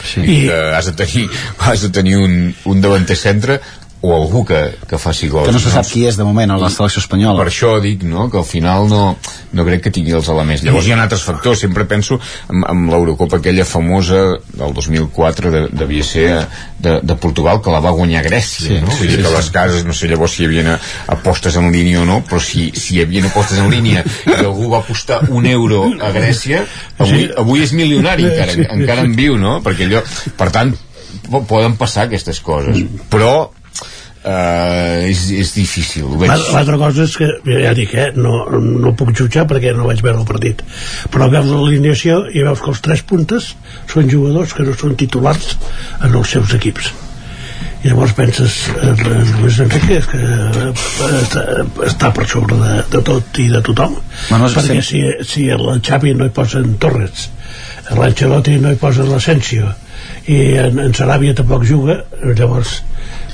Sí. 0.00 0.20
I 0.22 0.36
que 0.46 0.58
has 0.76 0.86
de 0.86 0.92
tenir, 1.00 1.24
has 1.66 1.82
de 1.82 1.90
tenir 1.96 2.16
un, 2.20 2.36
un 2.70 2.80
davanter 2.84 3.16
centre 3.18 3.58
o 4.02 4.14
algú 4.16 4.44
que, 4.48 4.58
que 4.88 4.96
faci 4.96 5.28
gols. 5.28 5.46
que 5.46 5.52
no 5.52 5.58
se 5.60 5.68
sap 5.70 5.84
qui 5.84 6.06
és 6.08 6.16
de 6.16 6.24
moment 6.24 6.50
a 6.54 6.56
la 6.56 6.70
selecció 6.72 7.02
espanyola 7.02 7.36
Per 7.42 7.50
això 7.50 7.74
dic, 7.84 8.02
no?, 8.08 8.30
que 8.32 8.38
al 8.40 8.46
final 8.48 8.86
no, 8.88 9.16
no 9.52 9.64
crec 9.66 9.82
que 9.84 9.90
tingui 9.92 10.14
els 10.16 10.28
elements. 10.32 10.62
Llavors 10.64 10.86
hi 10.88 10.94
ha 10.94 11.02
altres 11.02 11.20
factors, 11.26 11.60
sempre 11.60 11.84
penso 11.84 12.16
en, 12.48 12.62
en 12.64 12.86
l'Eurocopa 12.88 13.36
aquella 13.42 13.66
famosa 13.68 14.22
del 14.56 14.72
2004 14.72 15.50
de, 15.52 15.60
devia 15.72 16.02
ser 16.04 16.46
de, 16.80 16.96
de 17.02 17.16
Portugal, 17.20 17.60
que 17.60 17.70
la 17.70 17.80
va 17.84 17.90
guanyar 17.92 18.24
Grècia, 18.24 18.66
Sí, 18.70 18.80
no? 18.80 18.88
sí, 18.90 19.02
Vull 19.04 19.08
dir 19.12 19.18
sí, 19.18 19.22
que 19.28 19.34
les 19.36 19.50
cases, 19.50 19.84
no 19.84 19.92
sé 19.92 20.08
llavors 20.08 20.32
si 20.32 20.42
hi 20.44 20.48
havia 20.48 20.78
apostes 21.12 21.56
en 21.60 21.68
línia 21.70 22.00
o 22.00 22.06
no, 22.08 22.22
però 22.24 22.40
si, 22.40 22.70
si 22.72 22.96
hi 22.96 23.02
havia 23.04 23.26
apostes 23.28 23.58
en 23.60 23.68
línia 23.70 24.00
i 24.26 24.38
algú 24.40 24.70
va 24.72 24.80
apostar 24.80 25.26
un 25.28 25.44
euro 25.46 25.84
a 26.00 26.08
Grècia, 26.16 26.64
avui, 26.98 27.28
avui 27.36 27.62
és 27.68 27.76
milionari 27.76 28.24
encara, 28.32 28.56
encara 28.80 29.04
en 29.04 29.12
viu, 29.16 29.36
no? 29.36 29.58
Perquè 29.60 29.84
allò, 29.90 30.00
per 30.40 30.48
tant, 30.56 30.72
po- 31.28 31.44
poden 31.44 31.76
passar 31.76 32.08
aquestes 32.08 32.40
coses, 32.40 32.80
però 33.12 33.50
eh, 34.24 35.08
és, 35.10 35.24
és 35.32 35.52
difícil. 35.56 36.08
L'altra 36.20 36.78
cosa 36.80 37.04
és 37.06 37.16
que, 37.18 37.28
ja 37.48 37.74
dic, 37.76 37.94
eh, 37.94 38.10
no, 38.16 38.44
no 38.60 38.94
puc 38.98 39.12
jutjar 39.16 39.46
perquè 39.50 39.74
no 39.76 39.88
vaig 39.88 40.02
veure 40.04 40.22
el 40.22 40.28
partit, 40.28 40.64
però 41.12 41.30
veus 41.32 41.50
l'alineació 41.50 42.24
i 42.32 42.44
veus 42.46 42.62
que 42.62 42.72
els 42.74 42.82
tres 42.84 43.04
puntes 43.06 43.54
són 43.90 44.10
jugadors 44.10 44.56
que 44.56 44.66
no 44.66 44.76
són 44.76 44.98
titulars 45.00 45.54
en 46.00 46.12
els 46.12 46.36
seus 46.36 46.56
equips. 46.58 46.92
I 47.80 47.88
llavors 47.88 48.12
penses, 48.12 48.56
eh, 48.76 48.90
Luis 49.40 49.58
Enrique 49.64 50.02
que 50.10 50.18
eh, 50.20 50.72
està, 51.22 51.44
està 51.86 52.10
per 52.12 52.26
sobre 52.28 52.58
de, 52.60 52.74
de 52.92 53.00
tot 53.06 53.40
i 53.40 53.46
de 53.48 53.62
tothom. 53.64 53.96
Bueno, 54.28 54.50
perquè 54.52 54.82
sí. 54.84 54.88
si, 55.00 55.28
si 55.28 55.46
el 55.52 55.64
Xavi 55.80 56.12
no 56.18 56.28
hi 56.28 56.34
posen 56.36 56.74
Torres, 56.82 57.30
l'Ancelotti 57.96 58.58
no 58.60 58.74
hi 58.74 58.80
posen 58.80 59.08
l'Asensio, 59.08 59.72
i 60.28 60.36
en, 60.60 60.76
en 60.84 60.92
Saràbia 60.96 61.32
tampoc 61.36 61.64
juga, 61.68 62.02
llavors 62.36 62.82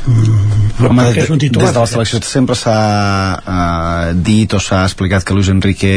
mm, 0.07 0.87
Home, 0.87 1.05
és 1.09 1.31
un 1.31 1.39
des 1.39 1.49
titular. 1.49 1.73
de 1.73 1.81
la 1.81 1.87
selecció 1.87 2.21
sempre 2.23 2.55
s'ha 2.55 2.77
eh, 3.41 4.15
dit 4.15 4.53
o 4.53 4.61
s'ha 4.61 4.83
explicat 4.85 5.25
que 5.25 5.35
Luis 5.35 5.49
Enrique 5.49 5.93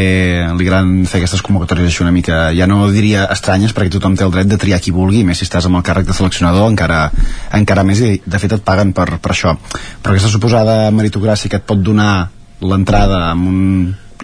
li 0.58 0.68
agraden 0.68 1.06
fer 1.06 1.20
aquestes 1.20 1.44
convocatòries 1.46 1.90
així 1.92 2.04
una 2.04 2.14
mica, 2.16 2.54
ja 2.56 2.68
no 2.68 2.88
diria 2.92 3.28
estranyes 3.34 3.76
perquè 3.76 3.92
tothom 3.98 4.16
té 4.16 4.24
el 4.24 4.32
dret 4.32 4.48
de 4.48 4.58
triar 4.58 4.80
qui 4.80 4.96
vulgui 4.96 5.24
més 5.28 5.38
si 5.38 5.48
estàs 5.48 5.68
amb 5.68 5.82
el 5.82 5.84
càrrec 5.84 6.08
de 6.08 6.16
seleccionador 6.16 6.70
encara, 6.72 7.10
encara 7.60 7.84
més 7.84 8.00
i 8.00 8.22
de 8.26 8.40
fet 8.40 8.56
et 8.56 8.64
paguen 8.64 8.94
per, 8.94 9.20
per 9.20 9.34
això 9.36 9.56
però 10.02 10.16
aquesta 10.16 10.32
suposada 10.32 10.90
meritocràcia 10.92 11.50
que 11.52 11.60
et 11.60 11.68
pot 11.68 11.82
donar 11.84 12.30
l'entrada 12.62 13.30
amb 13.32 13.48
un 13.48 13.62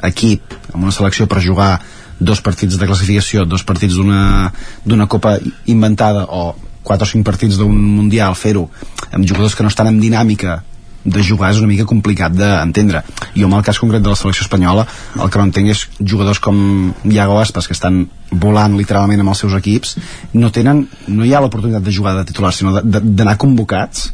equip, 0.04 0.56
amb 0.74 0.84
una 0.84 0.96
selecció 0.96 1.28
per 1.28 1.44
jugar 1.44 1.80
dos 2.20 2.40
partits 2.42 2.78
de 2.80 2.88
classificació, 2.88 3.44
dos 3.46 3.64
partits 3.68 3.96
d'una 3.96 5.08
copa 5.12 5.36
inventada 5.68 6.26
o 6.32 6.56
quatre 6.86 7.08
o 7.08 7.10
cinc 7.10 7.26
partits 7.28 7.58
d'un 7.60 7.74
mundial 7.74 8.38
fer-ho 8.38 8.70
amb 9.12 9.26
jugadors 9.26 9.58
que 9.58 9.66
no 9.66 9.74
estan 9.74 9.92
en 9.92 10.00
dinàmica 10.00 10.62
de 11.06 11.22
jugar 11.22 11.52
és 11.54 11.60
una 11.62 11.70
mica 11.70 11.86
complicat 11.86 12.34
d'entendre. 12.34 13.04
Jo 13.36 13.46
en 13.46 13.54
el 13.54 13.64
cas 13.64 13.78
concret 13.80 14.02
de 14.02 14.10
la 14.10 14.18
selecció 14.18 14.44
espanyola 14.48 14.88
el 15.22 15.30
que 15.30 15.38
no 15.38 15.46
entenc 15.46 15.70
és 15.76 15.84
jugadors 16.02 16.42
com 16.42 16.58
Iago 17.06 17.38
Aspas 17.40 17.70
que 17.70 17.78
estan 17.78 18.08
volant 18.32 18.74
literalment 18.78 19.22
amb 19.22 19.36
els 19.36 19.44
seus 19.46 19.54
equips 19.54 19.96
no 20.34 20.50
tenen, 20.52 20.88
no 21.08 21.26
hi 21.26 21.34
ha 21.34 21.44
l'oportunitat 21.44 21.86
de 21.86 21.94
jugar 21.94 22.16
de 22.18 22.26
titular 22.26 22.52
sinó 22.54 22.82
d'anar 22.82 23.38
convocats 23.38 24.10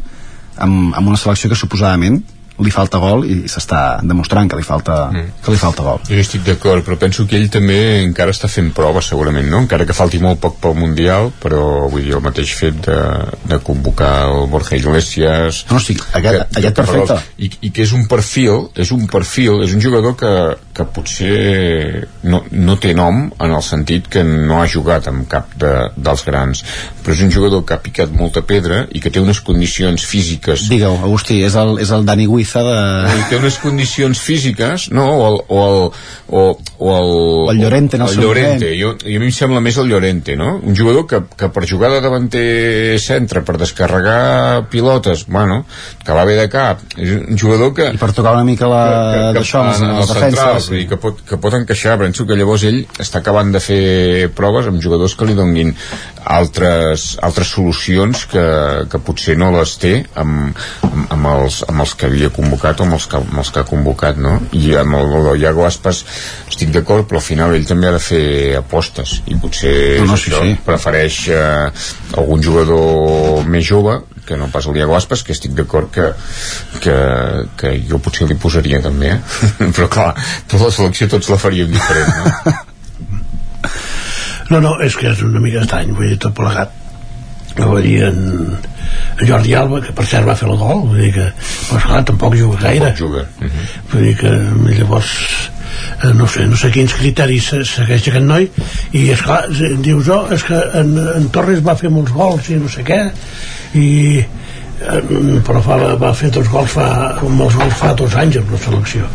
amb, 0.58 0.92
amb 0.92 1.08
una 1.08 1.18
selecció 1.18 1.50
que 1.50 1.60
suposadament 1.60 2.20
li 2.64 2.74
falta 2.74 3.00
gol 3.02 3.26
i 3.28 3.38
s'està 3.52 4.02
demostrant 4.04 4.50
que 4.50 4.60
li 4.60 4.66
falta, 4.66 4.98
mm. 5.12 5.42
que 5.44 5.54
li 5.54 5.60
falta 5.62 5.86
gol 5.86 6.02
jo 6.08 6.20
estic 6.22 6.44
d'acord, 6.48 6.84
però 6.86 6.98
penso 7.00 7.26
que 7.30 7.38
ell 7.40 7.50
també 7.54 7.78
encara 8.02 8.34
està 8.36 8.50
fent 8.52 8.72
proves 8.76 9.12
segurament, 9.12 9.48
no? 9.52 9.64
encara 9.66 9.88
que 9.88 9.96
falti 9.98 10.22
molt 10.22 10.42
poc 10.44 10.60
pel 10.64 10.78
Mundial 10.78 11.32
però 11.42 11.90
vull 11.92 12.06
dir, 12.06 12.16
el 12.18 12.24
mateix 12.26 12.54
fet 12.58 12.80
de, 12.88 12.98
de 13.50 13.60
convocar 13.66 14.12
el 14.30 14.48
Borja 14.52 14.78
Iglesias 14.80 15.64
no, 15.72 15.80
sí, 15.84 15.98
aquest, 16.18 16.38
que, 16.38 16.62
aquest 16.62 16.82
perfecte 16.82 17.20
i, 17.38 17.52
i 17.68 17.74
que 17.76 17.86
és 17.86 17.96
un 17.98 18.08
perfil 18.12 18.70
és 18.80 18.94
un 18.96 19.08
perfil, 19.12 19.62
és 19.66 19.76
un 19.76 19.84
jugador 19.84 20.16
que, 20.20 20.34
que 20.76 20.88
potser 20.96 22.08
no, 22.24 22.44
no 22.52 22.78
té 22.82 22.94
nom 22.98 23.24
en 23.32 23.56
el 23.56 23.66
sentit 23.66 24.10
que 24.12 24.24
no 24.28 24.62
ha 24.62 24.70
jugat 24.70 25.10
amb 25.12 25.28
cap 25.32 25.54
de, 25.60 25.74
dels 25.98 26.26
grans 26.28 26.64
però 27.02 27.16
és 27.16 27.26
un 27.26 27.34
jugador 27.34 27.66
que 27.66 27.76
ha 27.76 27.82
picat 27.84 28.14
molta 28.14 28.44
pedra 28.46 28.84
i 28.92 29.02
que 29.04 29.12
té 29.14 29.22
unes 29.22 29.42
condicions 29.46 30.06
físiques 30.08 30.68
Digue-ho, 30.72 30.98
Agustí, 31.02 31.42
és 31.46 31.56
el, 31.60 31.78
és 31.84 31.92
el 31.94 32.06
Dani 32.08 32.28
Guiza 32.52 32.64
de... 32.64 33.22
I 33.22 33.28
té 33.30 33.38
unes 33.40 33.58
condicions 33.62 34.20
físiques 34.20 34.90
no? 34.92 35.06
o 35.08 35.28
el, 35.28 35.38
o 35.48 35.62
el, 35.68 35.78
o, 36.28 36.42
o 36.80 36.96
el, 36.98 37.12
o 37.48 37.52
el 37.52 37.60
Llorente 37.62 37.96
en 37.96 38.04
el, 38.04 38.10
el 38.10 38.20
Llorente, 38.20 38.72
jo, 38.80 38.94
jo 39.00 39.16
a 39.16 39.22
mi 39.22 39.30
em 39.30 39.36
sembla 39.36 39.62
més 39.64 39.78
el 39.80 39.88
Llorente 39.92 40.36
no? 40.36 40.58
un 40.60 40.76
jugador 40.76 41.08
que, 41.08 41.22
que 41.38 41.50
per 41.54 41.64
jugar 41.70 41.92
de 41.96 42.02
davanter 42.04 43.00
centre, 43.00 43.44
per 43.48 43.58
descarregar 43.62 44.68
pilotes 44.72 45.26
bueno, 45.28 45.64
que 46.04 46.18
va 46.18 46.26
bé 46.28 46.36
de 46.40 46.48
cap 46.52 46.84
és 46.98 47.16
un 47.22 47.40
jugador 47.40 47.74
que... 47.78 47.88
I 47.96 48.02
per 48.02 48.12
tocar 48.18 48.36
una 48.36 48.48
mica 48.48 48.70
la... 48.72 48.84
d'això 49.38 49.64
en, 49.70 49.88
en 49.88 50.02
els 50.02 50.12
centrals 50.12 50.70
sí. 50.72 50.86
que, 50.90 51.00
pot, 51.00 51.24
que 51.28 51.40
pot 51.42 51.56
encaixar, 51.62 51.98
penso 52.02 52.28
que 52.28 52.40
llavors 52.40 52.68
ell 52.68 52.84
està 53.00 53.22
acabant 53.24 53.54
de 53.56 53.64
fer 53.64 53.82
proves 54.36 54.68
amb 54.72 54.84
jugadors 54.84 55.16
que 55.16 55.30
li 55.30 55.38
donin 55.38 55.76
altres, 56.26 57.18
altres 57.22 57.52
solucions 57.56 58.26
que, 58.32 58.44
que 58.92 59.02
potser 59.02 59.38
no 59.40 59.52
les 59.56 59.74
té 59.82 59.94
amb, 60.20 60.58
amb, 60.88 61.06
amb, 61.16 61.30
els, 61.34 61.62
amb 61.68 61.84
els 61.86 61.96
que 61.98 62.10
havia 62.10 62.32
convocat 62.34 62.82
o 62.82 62.88
amb 62.88 62.98
els 62.98 63.08
que, 63.10 63.22
amb 63.22 63.42
els 63.44 63.52
que 63.52 63.64
ha 63.64 63.68
convocat 63.70 64.22
no? 64.22 64.38
i 64.58 64.76
amb 64.80 65.00
el, 65.00 65.16
el 65.34 65.42
Iago 65.42 65.66
Aspas 65.68 66.04
estic 66.52 66.74
d'acord 66.76 67.08
però 67.10 67.22
al 67.22 67.26
final 67.26 67.56
ell 67.56 67.68
també 67.68 67.90
ha 67.90 67.96
de 67.98 68.04
fer 68.04 68.24
apostes 68.60 69.20
i 69.26 69.38
potser 69.42 69.76
no, 70.02 70.12
no, 70.14 70.18
sí, 70.20 70.32
això, 70.32 70.46
sí. 70.46 70.58
prefereix 70.66 71.20
eh, 71.34 72.22
algun 72.22 72.46
jugador 72.46 73.46
més 73.50 73.68
jove 73.68 74.02
que 74.26 74.38
no 74.38 74.48
pas 74.54 74.68
el 74.70 74.78
Diego 74.78 74.96
Aspas, 74.96 75.26
que 75.26 75.34
estic 75.36 75.56
d'acord 75.58 75.90
que, 75.92 76.12
que, 76.84 76.98
que 77.58 77.74
jo 77.90 78.00
potser 78.00 78.30
li 78.30 78.38
posaria 78.40 78.80
també, 78.84 79.16
eh? 79.18 79.70
però 79.76 79.90
clar, 79.92 80.12
tota 80.48 80.70
la 80.70 80.76
selecció 80.76 81.10
tots 81.12 81.32
la 81.34 81.42
faríem 81.42 81.74
diferent, 81.74 82.14
no? 82.22 82.60
No, 84.52 84.60
no, 84.60 84.76
és 84.84 84.98
que 85.00 85.08
és 85.12 85.24
una 85.24 85.40
mica 85.40 85.62
estrany, 85.64 85.94
vull 85.96 86.12
dir, 86.12 86.20
tot 86.20 86.36
plegat. 86.36 86.74
No 87.58 87.70
vull 87.72 87.86
dir, 87.86 87.98
en, 88.08 88.18
en 89.18 89.24
Jordi 89.28 89.56
Alba, 89.56 89.80
que 89.86 89.96
per 89.96 90.06
cert 90.08 90.28
va 90.28 90.36
fer 90.40 90.50
el 90.50 90.60
gol, 90.60 90.86
vull 90.90 91.00
dir 91.00 91.14
que, 91.16 91.28
pues 91.70 91.88
clar, 91.88 92.04
tampoc 92.08 92.36
juga 92.40 92.60
gaire. 92.66 92.92
Tampoc 92.92 93.02
juga. 93.06 93.26
Uh 93.40 93.48
-huh. 93.48 93.72
Vull 93.94 94.06
dir 94.10 94.16
que 94.18 94.32
llavors 94.80 95.14
eh, 96.04 96.14
no 96.14 96.28
sé, 96.28 96.48
no 96.48 96.58
sé 96.58 96.72
quins 96.72 96.94
criteris 96.94 97.52
segueix 97.70 98.08
aquest 98.08 98.26
noi 98.26 98.50
i 98.92 99.10
és 99.14 99.22
clar, 99.22 99.46
dius 99.86 100.08
oh, 100.10 100.28
és 100.34 100.44
que 100.44 100.60
en, 100.82 100.98
en 101.16 101.30
Torres 101.30 101.64
va 101.64 101.76
fer 101.76 101.90
molts 101.90 102.12
gols 102.12 102.50
i 102.50 102.60
no 102.60 102.70
sé 102.70 102.84
què 102.84 103.02
i 103.74 104.24
però 105.46 105.62
fa, 105.62 105.78
va 106.02 106.12
fer 106.18 106.32
dos 106.34 106.48
gols 106.50 106.74
fa, 106.74 106.88
molts 107.30 107.58
gols 107.60 107.76
fa 107.78 107.92
dos 107.98 108.16
anys 108.18 108.40
amb 108.42 108.54
la 108.54 108.60
selecció. 108.64 109.10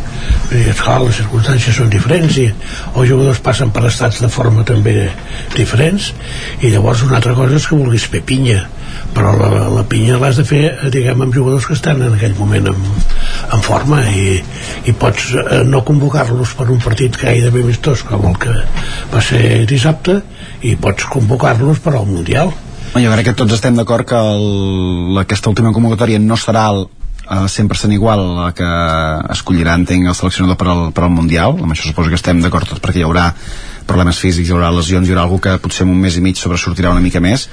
I 0.55 0.63
esclar, 0.71 1.01
les 1.03 1.19
circumstàncies 1.19 1.75
són 1.75 1.91
diferents 1.91 2.37
i 2.39 2.47
els 2.47 3.09
jugadors 3.09 3.41
passen 3.43 3.73
per 3.75 3.83
estats 3.89 4.21
de 4.23 4.29
forma 4.31 4.63
també 4.67 5.09
diferents 5.55 6.13
i 6.61 6.71
llavors 6.71 7.03
una 7.03 7.19
altra 7.19 7.35
cosa 7.35 7.59
és 7.59 7.67
que 7.67 7.79
vulguis 7.79 8.07
fer 8.07 8.23
pinya 8.27 8.63
però 9.15 9.33
la, 9.37 9.49
la 9.71 9.83
pinya 9.89 10.19
l'has 10.21 10.39
de 10.39 10.45
fer 10.47 10.61
diguem 10.93 11.23
amb 11.25 11.35
jugadors 11.35 11.67
que 11.67 11.75
estan 11.75 12.01
en 12.05 12.15
aquell 12.15 12.35
moment 12.37 12.69
en, 12.71 12.85
en 13.55 13.65
forma 13.65 14.03
i, 14.11 14.37
i 14.87 14.95
pots 14.99 15.31
eh, 15.35 15.63
no 15.67 15.83
convocar-los 15.87 16.53
per 16.59 16.69
un 16.73 16.79
partit 16.83 17.17
gairebé 17.19 17.65
amistós 17.65 18.05
com 18.07 18.29
el 18.29 18.37
que 18.41 18.55
va 19.13 19.23
ser 19.23 19.65
dissabte 19.69 20.21
i 20.67 20.75
pots 20.79 21.09
convocar-los 21.11 21.83
per 21.83 21.97
al 21.97 22.07
Mundial 22.09 22.53
jo 23.01 23.11
crec 23.13 23.29
que 23.29 23.37
tots 23.37 23.57
estem 23.57 23.75
d'acord 23.77 24.07
que 24.07 24.17
el, 24.17 25.17
aquesta 25.23 25.51
última 25.51 25.73
convocatòria 25.75 26.19
no 26.23 26.37
serà 26.39 26.67
el, 26.73 26.85
uh, 27.29 27.47
100% 27.47 27.93
igual 27.93 28.19
a 28.19 28.45
la 28.45 28.51
que 28.55 28.67
escollirà 29.33 29.75
entenc 29.77 30.07
el 30.07 30.15
seleccionador 30.15 30.57
per 30.59 30.69
al, 30.71 30.83
per 30.93 31.05
al 31.05 31.15
Mundial. 31.15 31.57
Amb 31.57 31.73
això 31.73 31.89
suposo 31.89 32.11
que 32.11 32.19
estem 32.19 32.41
d'acord 32.43 32.69
tots 32.69 32.83
perquè 32.83 33.01
hi 33.01 33.07
haurà 33.07 33.31
problemes 33.87 34.19
físics, 34.19 34.49
hi 34.49 34.55
haurà 34.55 34.71
lesions, 34.75 35.07
hi 35.07 35.13
haurà 35.13 35.23
algú 35.23 35.39
que 35.43 35.57
potser 35.63 35.85
en 35.85 35.93
un 35.93 35.99
mes 36.01 36.17
i 36.17 36.23
mig 36.23 36.39
sobresortirà 36.39 36.91
una 36.91 37.03
mica 37.03 37.23
més. 37.23 37.47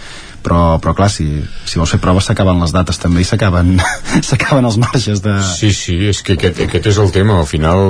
Però, 0.44 0.76
però 0.76 0.92
clar, 0.92 1.06
si, 1.08 1.24
si 1.64 1.78
vols 1.80 1.94
fer 1.94 1.98
proves 2.02 2.26
s'acaben 2.28 2.58
les 2.60 2.72
dates 2.74 2.98
també 3.00 3.22
i 3.22 3.24
s'acaben 3.24 3.78
els 4.68 4.76
marges 4.76 5.22
de... 5.24 5.38
Sí, 5.54 5.70
sí, 5.72 5.96
és 6.10 6.20
que 6.20 6.36
aquest, 6.36 6.60
aquest 6.66 6.90
és 6.90 6.98
el 7.00 7.14
tema. 7.14 7.38
Al 7.40 7.48
final 7.48 7.80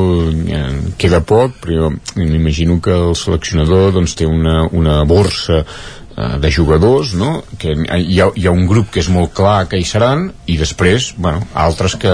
eh, 0.47 0.69
queda 1.01 1.25
poc 1.27 1.59
però 1.65 1.91
m'imagino 2.15 2.79
que 2.85 2.95
el 2.95 3.19
seleccionador 3.19 3.97
doncs, 3.97 4.15
té 4.15 4.29
una, 4.31 4.69
una 4.71 5.01
borsa 5.09 5.65
Eh, 5.65 6.04
de 6.15 6.51
jugadors, 6.53 7.15
no? 7.19 7.43
que 7.59 7.73
hi 7.75 8.21
ha, 8.23 8.29
hi 8.35 8.47
ha 8.47 8.53
un 8.55 8.69
grup 8.71 8.93
que 8.95 9.01
és 9.03 9.09
molt 9.11 9.33
clar 9.35 9.65
que 9.71 9.81
hi 9.81 9.87
seran 9.89 10.29
i 10.47 10.55
després, 10.61 11.09
bueno, 11.19 11.43
altres 11.59 11.97
que, 11.99 12.13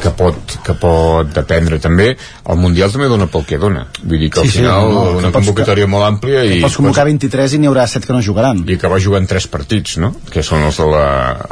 que, 0.00 0.12
pot, 0.16 0.56
que 0.64 0.76
pot 0.80 1.28
dependre 1.36 1.76
també 1.82 2.12
el 2.14 2.60
Mundial 2.62 2.92
també 2.94 3.10
dona 3.12 3.28
pel 3.32 3.44
que 3.48 3.60
dona 3.60 3.84
vull 4.00 4.24
dir 4.24 4.30
que 4.32 4.40
al 4.40 4.48
sí, 4.48 4.62
final 4.62 4.88
sí, 4.88 4.96
no, 4.96 5.04
una 5.20 5.32
convocatòria 5.34 5.88
molt 5.90 6.08
àmplia 6.08 6.46
i 6.48 6.60
pots 6.64 6.78
convocar 6.80 7.04
23 7.10 7.58
i 7.58 7.60
n'hi 7.60 7.70
haurà 7.70 7.84
7 7.90 8.08
que 8.08 8.16
no 8.16 8.24
jugaran 8.24 8.64
i 8.64 8.78
acabar 8.80 9.00
jugant 9.04 9.28
3 9.28 9.48
partits, 9.52 9.98
no? 10.00 10.14
que 10.32 10.44
són 10.46 10.64
els 10.68 10.80
de 10.80 10.88
la, 10.88 11.08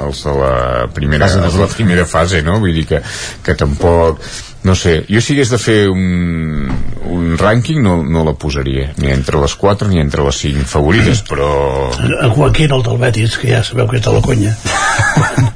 els 0.07 0.25
de 0.25 0.39
la 0.41 0.55
primera, 0.97 1.29
els 1.29 1.59
de 1.59 1.67
la 1.67 1.73
primera 1.75 2.09
fase, 2.09 2.41
no? 2.47 2.61
vull 2.65 2.81
dir 2.81 2.87
que, 2.89 3.05
que 3.45 3.59
tampoc 3.61 4.25
no 4.63 4.75
sé, 4.77 5.05
jo 5.09 5.21
si 5.25 5.35
hagués 5.35 5.53
de 5.55 5.59
fer 5.61 5.79
un, 5.89 6.67
un 7.09 7.31
rànquing 7.41 7.81
no, 7.85 8.01
no 8.05 8.25
la 8.27 8.35
posaria 8.37 8.91
ni 9.01 9.09
entre 9.13 9.41
les 9.41 9.55
4 9.57 9.89
ni 9.89 10.03
entre 10.03 10.27
les 10.27 10.43
5 10.45 10.67
favorites 10.69 11.23
però... 11.29 11.49
En 11.97 12.35
Joaquín, 12.37 12.75
el 12.77 12.85
del 12.85 13.01
Betis 13.01 13.39
que 13.41 13.55
ja 13.55 13.63
sabeu 13.65 13.89
que 13.89 14.01
és 14.01 14.05
de 14.05 14.13
la 14.13 14.21
conya. 14.25 14.53
Quan, 15.17 15.49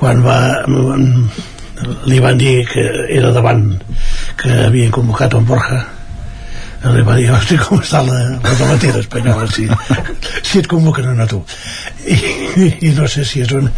quan 0.00 0.20
va 0.26 0.38
li 2.10 2.20
van 2.20 2.36
dir 2.36 2.66
que 2.68 2.84
era 3.08 3.32
davant 3.32 3.64
que 4.40 4.52
havien 4.66 4.92
convocat 4.92 5.38
en 5.38 5.48
Borja 5.48 5.80
li 6.80 7.02
va 7.04 7.16
dir, 7.18 7.26
hosti, 7.28 7.58
com 7.60 7.80
està 7.82 8.00
la, 8.06 8.20
la 8.40 8.54
tomatera 8.56 9.02
espanyola 9.02 9.44
si, 9.52 9.66
si 10.40 10.62
et 10.62 10.68
convoquen 10.68 11.20
a 11.20 11.26
tu? 11.28 11.42
I, 12.08 12.70
i 12.88 12.92
no 12.96 13.08
sé 13.08 13.26
si 13.28 13.42
és 13.44 13.52
un, 13.56 13.68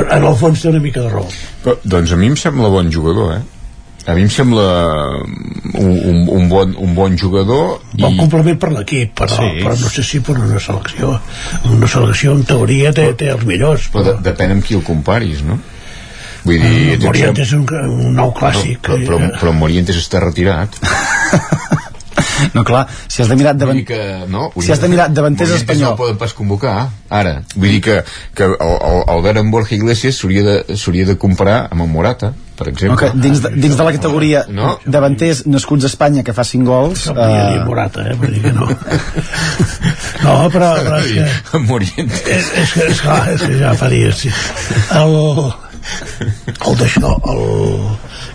en 0.00 0.26
el 0.28 0.36
fons 0.36 0.60
té 0.60 0.68
una 0.68 0.82
mica 0.84 1.00
de 1.00 1.08
raó. 1.08 1.24
Però, 1.64 1.78
doncs 1.96 2.12
a 2.12 2.20
mi 2.20 2.28
em 2.28 2.36
sembla 2.36 2.68
bon 2.72 2.92
jugador 2.92 3.32
eh? 3.38 3.40
A 4.10 4.14
mi 4.16 4.24
em 4.26 4.30
sembla 4.32 4.66
un, 5.74 5.90
un, 5.90 6.22
un, 6.28 6.48
bon, 6.50 6.74
un 6.78 6.94
bon 6.94 7.16
jugador 7.18 7.80
i... 7.94 8.02
bon 8.02 8.16
complement 8.18 8.58
per 8.60 8.72
l'equip 8.74 9.14
però, 9.22 9.36
sí. 9.36 9.50
però 9.62 9.76
no 9.78 9.90
sé 9.96 10.04
si 10.06 10.22
per 10.24 10.38
una 10.38 10.62
selecció 10.62 11.16
una 11.70 11.90
selecció 11.90 12.34
en 12.36 12.46
teoria 12.48 12.94
té, 12.96 13.10
té 13.18 13.30
els 13.34 13.44
millors 13.48 13.90
però, 13.90 14.04
però 14.04 14.16
de, 14.16 14.30
depèn 14.30 14.56
amb 14.56 14.66
qui 14.66 14.78
el 14.78 14.86
comparis 14.86 15.44
no? 15.46 15.60
Vull 16.40 16.56
dir, 16.56 16.96
uh, 16.96 17.02
Morientes 17.04 17.50
és 17.50 17.56
un, 17.58 17.66
un 17.68 18.16
nou 18.16 18.32
clàssic 18.36 18.80
però, 18.82 18.98
però, 19.04 19.20
però, 19.20 19.36
però 19.44 19.54
Morientes 19.56 20.00
està 20.00 20.24
retirat 20.24 20.80
no, 22.54 22.64
clar, 22.64 22.86
si 23.06 23.22
has 23.22 23.28
de 23.28 23.36
mirar 23.36 23.54
davant... 23.54 23.80
que, 23.86 24.00
no, 24.28 24.50
si 24.60 24.72
has 24.72 24.80
de 24.82 24.88
mirar 24.88 25.10
davanters 25.12 25.54
espanyol... 25.60 25.92
no 25.92 25.98
poden 26.00 26.18
pas 26.20 26.32
convocar, 26.36 26.76
ara. 27.08 27.40
Vull 27.54 27.76
dir 27.76 27.80
que, 27.84 27.96
que 28.36 28.46
el, 28.48 28.56
el, 28.56 29.02
Albert 29.12 29.42
en 29.42 29.50
Borja 29.52 29.76
Iglesias 29.76 30.20
s'hauria 30.20 30.44
de, 30.46 31.04
de 31.12 31.18
comparar 31.20 31.66
amb 31.68 31.84
el 31.84 31.92
Morata 31.92 32.32
per 32.60 32.68
exemple. 32.72 32.96
Okay, 32.98 33.22
dins, 33.24 33.40
de, 33.44 33.52
dins 33.56 33.78
de 33.78 33.86
la 33.86 33.94
categoria 33.96 34.44
no? 34.52 34.74
davanters 34.84 35.44
nascuts 35.48 35.88
a 35.88 35.90
Espanya 35.92 36.24
que 36.26 36.34
fa 36.36 36.44
5 36.44 36.68
gols... 36.68 37.06
No 37.08 37.16
uh... 37.16 37.38
dir 37.54 37.64
Morata, 37.68 38.04
eh? 38.10 38.18
Vull 38.20 38.36
dir 38.36 38.44
que 38.44 38.52
no. 38.56 38.68
no, 40.26 40.36
però, 40.52 40.74
però 40.84 41.00
és 41.00 41.10
que... 41.16 41.64
Morientes. 41.70 42.22
És, 42.26 42.52
és, 42.64 42.76
que, 42.76 42.86
és, 42.92 43.02
clar, 43.06 43.22
és 43.34 43.46
que 43.46 43.58
ja 43.62 43.74
fa 43.80 43.90
dies, 43.92 44.26
sí. 44.26 44.34
El, 45.00 45.16
el 46.68 46.80
d'això, 46.84 47.16
el 47.32 47.44